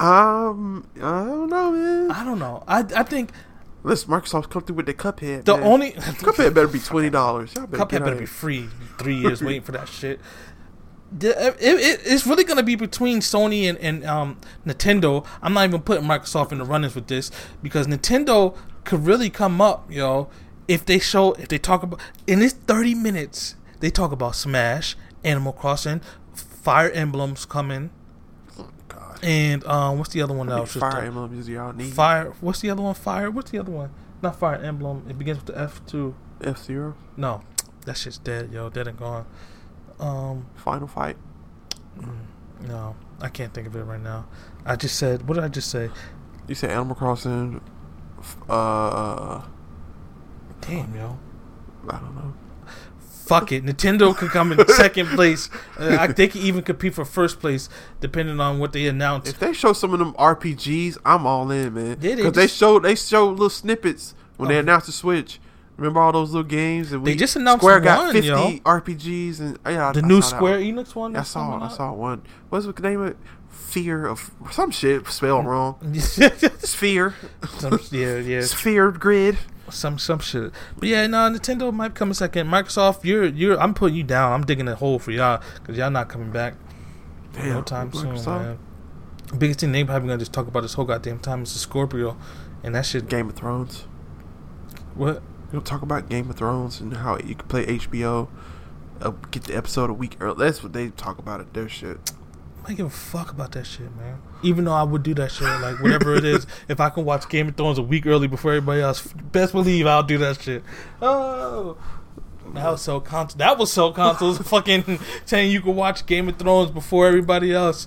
um, 0.00 0.88
I 0.96 1.24
don't 1.24 1.50
know, 1.50 1.70
man. 1.70 2.10
I 2.10 2.24
don't 2.24 2.38
know. 2.38 2.64
I 2.66 2.80
I 2.80 3.02
think 3.02 3.30
Unless 3.84 4.04
Microsoft 4.04 4.48
come 4.48 4.62
through 4.62 4.76
with 4.76 4.86
the 4.86 4.94
Cuphead, 4.94 5.44
the 5.44 5.58
man. 5.58 5.66
only 5.66 5.92
Cuphead 5.92 6.54
better 6.54 6.66
be 6.66 6.78
twenty 6.90 7.10
dollars. 7.10 7.52
Cuphead 7.52 7.90
better 7.90 8.16
be 8.16 8.24
free. 8.24 8.66
Three 8.98 9.16
years 9.16 9.42
waiting 9.44 9.60
for 9.60 9.72
that 9.72 9.88
shit. 9.88 10.20
It, 11.20 11.36
it, 11.60 12.00
it's 12.04 12.26
really 12.26 12.44
gonna 12.44 12.62
be 12.62 12.76
between 12.76 13.20
Sony 13.20 13.68
and, 13.68 13.76
and 13.78 14.04
um, 14.06 14.40
Nintendo. 14.66 15.26
I'm 15.42 15.52
not 15.52 15.68
even 15.68 15.82
putting 15.82 16.06
Microsoft 16.06 16.50
in 16.50 16.58
the 16.58 16.64
runnings 16.64 16.94
with 16.94 17.08
this 17.08 17.30
because 17.62 17.86
Nintendo 17.86 18.56
could 18.84 19.04
really 19.04 19.28
come 19.28 19.60
up, 19.60 19.90
yo, 19.92 20.30
if 20.68 20.84
they 20.86 20.98
show 20.98 21.32
if 21.34 21.48
they 21.48 21.58
talk 21.58 21.82
about 21.82 22.00
in 22.26 22.38
this 22.40 22.52
30 22.52 22.94
minutes 22.94 23.56
they 23.80 23.90
talk 23.90 24.12
about 24.12 24.34
Smash, 24.34 24.96
Animal 25.24 25.52
Crossing, 25.52 26.00
Fire 26.34 26.90
Emblems 26.90 27.44
coming, 27.44 27.90
Oh, 28.58 28.68
God. 28.88 29.18
and 29.22 29.62
um, 29.66 29.98
what's 29.98 30.10
the 30.12 30.22
other 30.22 30.32
one 30.34 30.48
else? 30.50 30.72
Fire 30.74 31.02
Emblem 31.02 31.38
is 31.38 31.48
y'all 31.48 31.72
need? 31.74 31.92
Fire. 31.92 32.32
What's 32.40 32.60
the 32.60 32.70
other 32.70 32.80
one? 32.82 32.94
Fire. 32.94 33.30
What's 33.30 33.50
the 33.50 33.58
other 33.58 33.72
one? 33.72 33.90
Not 34.22 34.38
Fire 34.38 34.56
Emblem. 34.56 35.04
It 35.08 35.18
begins 35.18 35.38
with 35.38 35.46
the 35.54 35.58
F 35.60 35.84
two. 35.86 36.14
F 36.42 36.64
Zero. 36.64 36.94
No, 37.16 37.42
that 37.84 37.96
shit's 37.98 38.16
dead, 38.18 38.52
yo. 38.52 38.70
Dead 38.70 38.88
and 38.88 38.98
gone. 38.98 39.26
Um, 40.00 40.46
Final 40.54 40.88
Fight. 40.88 41.16
no, 42.66 42.96
I 43.20 43.28
can't 43.28 43.52
think 43.52 43.66
of 43.66 43.76
it 43.76 43.82
right 43.82 44.00
now. 44.00 44.26
I 44.64 44.76
just 44.76 44.96
said, 44.96 45.28
what 45.28 45.34
did 45.34 45.44
I 45.44 45.48
just 45.48 45.70
say? 45.70 45.90
You 46.48 46.54
said 46.54 46.70
Animal 46.70 46.94
Crossing. 46.96 47.60
Uh, 48.48 49.42
Damn, 50.66 50.94
yo. 50.94 51.18
I 51.88 51.98
don't 51.98 52.14
know. 52.14 52.34
Fuck 52.98 53.52
it. 53.52 53.64
Nintendo 53.64 54.14
could 54.14 54.30
come 54.30 54.52
in 54.52 54.68
second 54.68 55.06
place. 55.08 55.48
Uh, 55.78 55.96
I, 55.98 56.06
they 56.08 56.28
could 56.28 56.42
even 56.42 56.62
compete 56.62 56.94
for 56.94 57.04
first 57.06 57.40
place, 57.40 57.68
depending 58.00 58.38
on 58.38 58.58
what 58.58 58.72
they 58.72 58.86
announce. 58.86 59.30
If 59.30 59.38
they 59.38 59.52
show 59.54 59.72
some 59.72 59.92
of 59.94 59.98
them 59.98 60.12
RPGs, 60.14 60.98
I'm 61.06 61.26
all 61.26 61.50
in, 61.50 61.72
man. 61.74 61.86
Yeah, 62.02 62.10
they 62.10 62.16
Because 62.16 62.32
they 62.34 62.42
just- 62.46 62.56
show 62.58 62.78
they 62.78 62.94
show 62.94 63.28
little 63.30 63.48
snippets 63.50 64.14
when 64.36 64.50
they 64.50 64.56
Oh. 64.56 64.60
announced 64.60 64.86
the 64.86 64.92
Switch. 64.92 65.40
Remember 65.76 66.00
all 66.00 66.12
those 66.12 66.30
little 66.30 66.48
games? 66.48 66.92
And 66.92 67.04
They 67.04 67.16
just 67.16 67.34
announced 67.34 67.62
Square 67.62 67.80
got 67.80 68.12
50 68.12 68.28
yo. 68.28 68.58
RPGs 68.64 69.40
and 69.40 69.58
yeah, 69.66 69.90
the 69.92 70.02
I 70.02 70.06
new 70.06 70.16
that 70.20 70.22
Square 70.26 70.58
one. 70.58 70.62
Enix 70.62 70.94
one. 70.94 71.16
I 71.16 71.22
saw 71.22 71.60
I 71.64 71.68
saw 71.68 71.92
one. 71.92 72.22
What's 72.50 72.66
the 72.66 72.72
name 72.80 73.00
of 73.00 73.08
it? 73.08 73.16
Fear 73.48 74.06
of 74.06 74.30
some 74.52 74.70
shit 74.70 75.08
spelled 75.08 75.46
wrong. 75.48 75.76
some, 75.98 76.30
Sphere, 76.58 77.14
yeah, 77.90 78.18
yeah, 78.18 78.40
sphere 78.42 78.90
grid. 78.92 79.38
Some 79.70 79.98
some 79.98 80.18
shit. 80.18 80.52
But 80.76 80.88
yeah, 80.88 81.06
no, 81.06 81.18
Nintendo 81.30 81.72
might 81.72 81.94
come 81.94 82.12
second. 82.14 82.48
Microsoft, 82.48 83.04
you're 83.04 83.24
you're. 83.24 83.60
I'm 83.60 83.74
putting 83.74 83.96
you 83.96 84.02
down. 84.02 84.32
I'm 84.32 84.44
digging 84.44 84.68
a 84.68 84.74
hole 84.74 84.98
for 84.98 85.10
y'all 85.10 85.42
because 85.54 85.76
y'all 85.76 85.90
not 85.90 86.08
coming 86.08 86.30
back. 86.30 86.54
Damn, 87.32 87.48
no 87.48 87.62
time 87.62 87.92
soon, 87.92 88.14
man. 88.24 88.58
Biggest 89.38 89.60
thing 89.60 89.72
they 89.72 89.84
probably 89.84 90.08
gonna 90.08 90.18
just 90.18 90.32
talk 90.32 90.46
about 90.46 90.60
this 90.60 90.74
whole 90.74 90.84
goddamn 90.84 91.18
time 91.18 91.42
is 91.42 91.52
the 91.52 91.58
Scorpio, 91.58 92.16
and 92.62 92.74
that 92.74 92.86
shit. 92.86 93.08
Game 93.08 93.28
of 93.28 93.34
Thrones. 93.34 93.86
What? 94.94 95.22
You'll 95.52 95.62
talk 95.62 95.82
about 95.82 96.08
Game 96.08 96.30
of 96.30 96.36
Thrones 96.36 96.80
and 96.80 96.96
how 96.96 97.16
you 97.18 97.34
can 97.34 97.48
play 97.48 97.64
HBO. 97.66 98.28
Uh, 99.00 99.10
get 99.30 99.44
the 99.44 99.56
episode 99.56 99.90
a 99.90 99.92
week 99.92 100.16
early. 100.20 100.44
That's 100.44 100.62
what 100.62 100.72
they 100.72 100.90
talk 100.90 101.18
about 101.18 101.40
at 101.40 101.52
their 101.54 101.68
shit. 101.68 102.12
I 102.64 102.68
don't 102.68 102.76
give 102.76 102.86
a 102.86 102.90
fuck 102.90 103.30
about 103.30 103.52
that 103.52 103.66
shit, 103.66 103.94
man. 103.94 104.22
Even 104.42 104.64
though 104.64 104.72
I 104.72 104.84
would 104.84 105.02
do 105.02 105.12
that 105.14 105.30
shit, 105.30 105.46
like 105.60 105.80
whatever 105.82 106.14
it 106.14 106.24
is, 106.24 106.46
if 106.68 106.80
I 106.80 106.88
can 106.88 107.04
watch 107.04 107.28
Game 107.28 107.48
of 107.48 107.56
Thrones 107.56 107.76
a 107.76 107.82
week 107.82 108.06
early 108.06 108.26
before 108.26 108.52
everybody 108.52 108.80
else, 108.80 109.06
best 109.06 109.52
believe 109.52 109.86
I'll 109.86 110.02
do 110.02 110.16
that 110.18 110.40
shit. 110.40 110.62
Oh, 111.02 111.76
that 112.54 112.70
was 112.70 112.80
so 112.80 113.00
console. 113.00 113.36
That 113.36 113.58
was 113.58 113.70
so 113.70 113.92
consoles 113.92 114.38
fucking 114.38 114.98
saying 115.26 115.50
you 115.50 115.60
could 115.60 115.76
watch 115.76 116.06
Game 116.06 116.26
of 116.28 116.38
Thrones 116.38 116.70
before 116.70 117.06
everybody 117.06 117.52
else. 117.52 117.86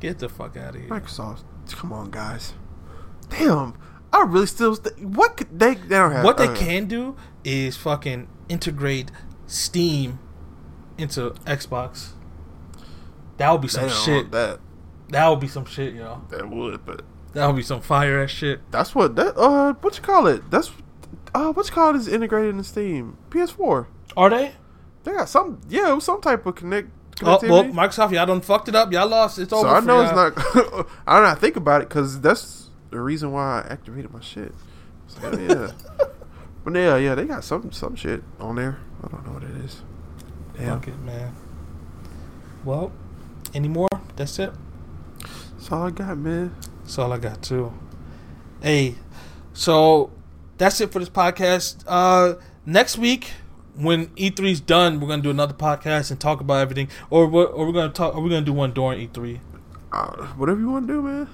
Get 0.00 0.20
the 0.20 0.30
fuck 0.30 0.56
out 0.56 0.74
of 0.74 0.80
here. 0.80 0.90
Microsoft, 0.90 1.42
come 1.72 1.92
on, 1.92 2.10
guys. 2.10 2.54
Damn, 3.28 3.74
I 4.10 4.22
really 4.22 4.46
still. 4.46 4.74
St- 4.74 5.04
what 5.04 5.36
could 5.36 5.58
they? 5.58 5.74
They 5.74 5.96
don't 5.96 6.12
have 6.12 6.24
What 6.24 6.38
they 6.38 6.48
uh, 6.48 6.56
can 6.56 6.86
do 6.86 7.14
is 7.44 7.76
fucking 7.76 8.28
integrate 8.48 9.10
Steam 9.46 10.18
into 10.96 11.30
Xbox. 11.46 12.12
That 13.36 13.50
would 13.50 13.60
be 13.60 13.68
some 13.68 13.88
shit. 13.88 14.30
that. 14.32 14.60
That 15.08 15.28
would 15.28 15.40
be 15.40 15.48
some 15.48 15.64
shit, 15.64 15.94
yo. 15.94 16.22
That 16.30 16.48
would, 16.48 16.84
but 16.84 17.02
That 17.34 17.46
would 17.46 17.56
be 17.56 17.62
some 17.62 17.80
fire 17.80 18.22
ass 18.22 18.30
shit. 18.30 18.60
that's 18.70 18.94
what 18.94 19.16
that. 19.16 19.36
Uh, 19.36 19.74
what 19.74 19.96
you 19.96 20.02
call 20.02 20.26
it? 20.26 20.50
That's 20.50 20.70
uh, 21.34 21.52
what 21.52 21.66
you 21.66 21.72
call 21.72 21.90
it 21.94 21.96
is 21.96 22.08
integrated 22.08 22.54
in 22.54 22.62
Steam. 22.64 23.18
PS4. 23.30 23.86
Are 24.16 24.30
they? 24.30 24.52
They 25.02 25.12
got 25.12 25.28
some. 25.28 25.60
Yeah, 25.68 25.90
it 25.90 25.94
was 25.94 26.04
some 26.04 26.20
type 26.20 26.46
of 26.46 26.54
connect. 26.54 26.88
Oh, 27.22 27.38
well, 27.42 27.64
Microsoft, 27.64 28.12
y'all 28.12 28.26
done 28.26 28.40
fucked 28.40 28.68
it 28.68 28.74
up. 28.74 28.92
Y'all 28.92 29.06
lost. 29.06 29.38
It's 29.38 29.52
over. 29.52 29.68
so 29.68 29.74
I 29.74 29.80
know 29.80 30.02
it's 30.02 30.12
not. 30.12 30.86
I 31.06 31.20
don't. 31.20 31.38
Think 31.38 31.56
about 31.56 31.82
it 31.82 31.88
because 31.88 32.20
that's 32.20 32.70
the 32.90 33.00
reason 33.00 33.32
why 33.32 33.60
I 33.62 33.72
activated 33.72 34.12
my 34.12 34.20
shit. 34.20 34.52
So, 35.06 35.38
yeah. 35.38 35.72
but 36.64 36.74
yeah, 36.74 36.96
yeah, 36.96 37.14
they 37.14 37.24
got 37.24 37.44
some 37.44 37.70
some 37.70 37.94
shit 37.94 38.22
on 38.40 38.56
there. 38.56 38.78
I 39.02 39.08
don't 39.08 39.26
know 39.26 39.32
what 39.32 39.44
it 39.44 39.56
is. 39.64 39.82
Damn. 40.56 40.80
Fuck 40.80 40.88
it, 40.88 40.98
man. 41.00 41.34
Well, 42.64 42.92
any 43.54 43.68
more? 43.68 43.88
That's 44.16 44.38
it. 44.38 44.52
That's 45.20 45.70
all 45.72 45.86
I 45.86 45.90
got, 45.90 46.18
man. 46.18 46.54
That's 46.80 46.98
all 46.98 47.12
I 47.12 47.18
got 47.18 47.42
too. 47.42 47.72
Hey, 48.62 48.96
so 49.52 50.10
that's 50.58 50.80
it 50.80 50.92
for 50.92 50.98
this 50.98 51.08
podcast. 51.08 51.84
Uh, 51.86 52.34
next 52.66 52.98
week 52.98 53.32
when 53.76 54.06
E3's 54.08 54.60
done, 54.60 55.00
we're 55.00 55.08
gonna 55.08 55.22
do 55.22 55.30
another 55.30 55.54
podcast 55.54 56.10
and 56.10 56.20
talk 56.20 56.40
about 56.40 56.58
everything. 56.60 56.88
Or 57.10 57.26
what? 57.26 57.52
Or 57.52 57.66
we're 57.66 57.72
gonna 57.72 57.92
talk. 57.92 58.14
Are 58.14 58.20
we 58.20 58.30
gonna 58.30 58.42
do 58.44 58.52
one 58.52 58.72
during 58.72 59.08
E3? 59.08 59.40
Uh, 59.92 60.26
whatever 60.36 60.60
you 60.60 60.70
want 60.70 60.86
to 60.88 60.92
do, 60.94 61.02
man. 61.02 61.28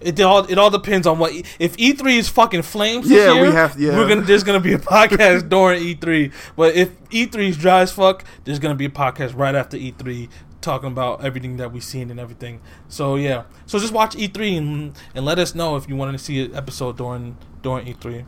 It 0.00 0.18
all 0.20 0.44
it 0.50 0.58
all 0.58 0.70
depends 0.70 1.06
on 1.06 1.18
what 1.18 1.32
E- 1.32 1.44
if 1.58 1.74
E 1.78 1.92
three 1.92 2.16
is 2.16 2.28
fucking 2.28 2.62
flames. 2.62 3.08
Yeah, 3.10 3.34
year, 3.34 3.42
we 3.46 3.50
have- 3.52 3.78
yeah. 3.78 3.96
We're 3.96 4.08
gonna 4.08 4.22
there's 4.22 4.42
gonna 4.44 4.60
be 4.60 4.72
a 4.72 4.78
podcast 4.78 5.48
during 5.50 5.82
E 5.82 5.94
three. 5.94 6.30
But 6.56 6.74
if 6.74 6.90
E 7.10 7.26
3 7.26 7.48
is 7.50 7.56
dry 7.56 7.80
as 7.82 7.92
fuck, 7.92 8.24
there's 8.44 8.58
gonna 8.58 8.74
be 8.74 8.86
a 8.86 8.90
podcast 8.90 9.36
right 9.36 9.54
after 9.54 9.76
E 9.76 9.92
three 9.96 10.28
talking 10.64 10.88
about 10.88 11.24
everything 11.24 11.56
that 11.58 11.72
we've 11.72 11.84
seen 11.84 12.10
and 12.10 12.18
everything. 12.18 12.60
So 12.88 13.16
yeah, 13.16 13.44
so 13.66 13.78
just 13.78 13.92
watch 13.92 14.16
E 14.16 14.26
three 14.26 14.56
and 14.56 14.96
and 15.14 15.24
let 15.24 15.38
us 15.38 15.54
know 15.54 15.76
if 15.76 15.88
you 15.88 15.96
want 15.96 16.16
to 16.16 16.22
see 16.22 16.44
an 16.44 16.54
episode 16.54 16.96
during 16.96 17.36
during 17.62 17.86
E 17.86 17.92
three. 17.92 18.24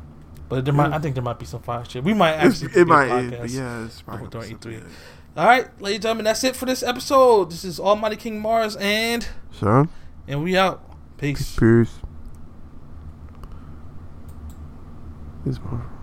But 0.49 0.64
there 0.64 0.74
might 0.74 0.93
I 0.93 0.99
think 0.99 1.14
there 1.14 1.24
might 1.24 1.39
be 1.39 1.47
some 1.47 1.62
fire 1.62 1.84
shit. 1.84 2.05
We 2.05 2.14
might 2.14 2.34
actually 2.34 2.72
it 2.74 2.87
might. 2.87 3.09
podcast. 3.09 3.45
It, 3.45 3.51
yeah, 3.51 3.84
it's 3.84 4.03
during 4.03 4.59
E3. 4.59 4.74
like 4.74 4.82
All 5.37 5.47
right, 5.47 5.82
ladies 5.82 5.97
and 5.97 6.03
gentlemen, 6.03 6.24
that's 6.24 6.45
it 6.45 6.55
for 6.55 6.66
this 6.66 6.82
episode. 6.82 7.51
This 7.51 7.64
is 7.64 7.80
Almighty 7.80 8.16
King 8.16 8.41
Marz, 8.41 8.80
and. 8.80 9.26
Son, 9.51 9.89
and 10.28 10.45
we 10.45 10.57
out. 10.57 10.82
Peace. 11.18 11.57
peace. 11.57 11.99
This 15.45 15.59
motherfucker. 15.59 15.95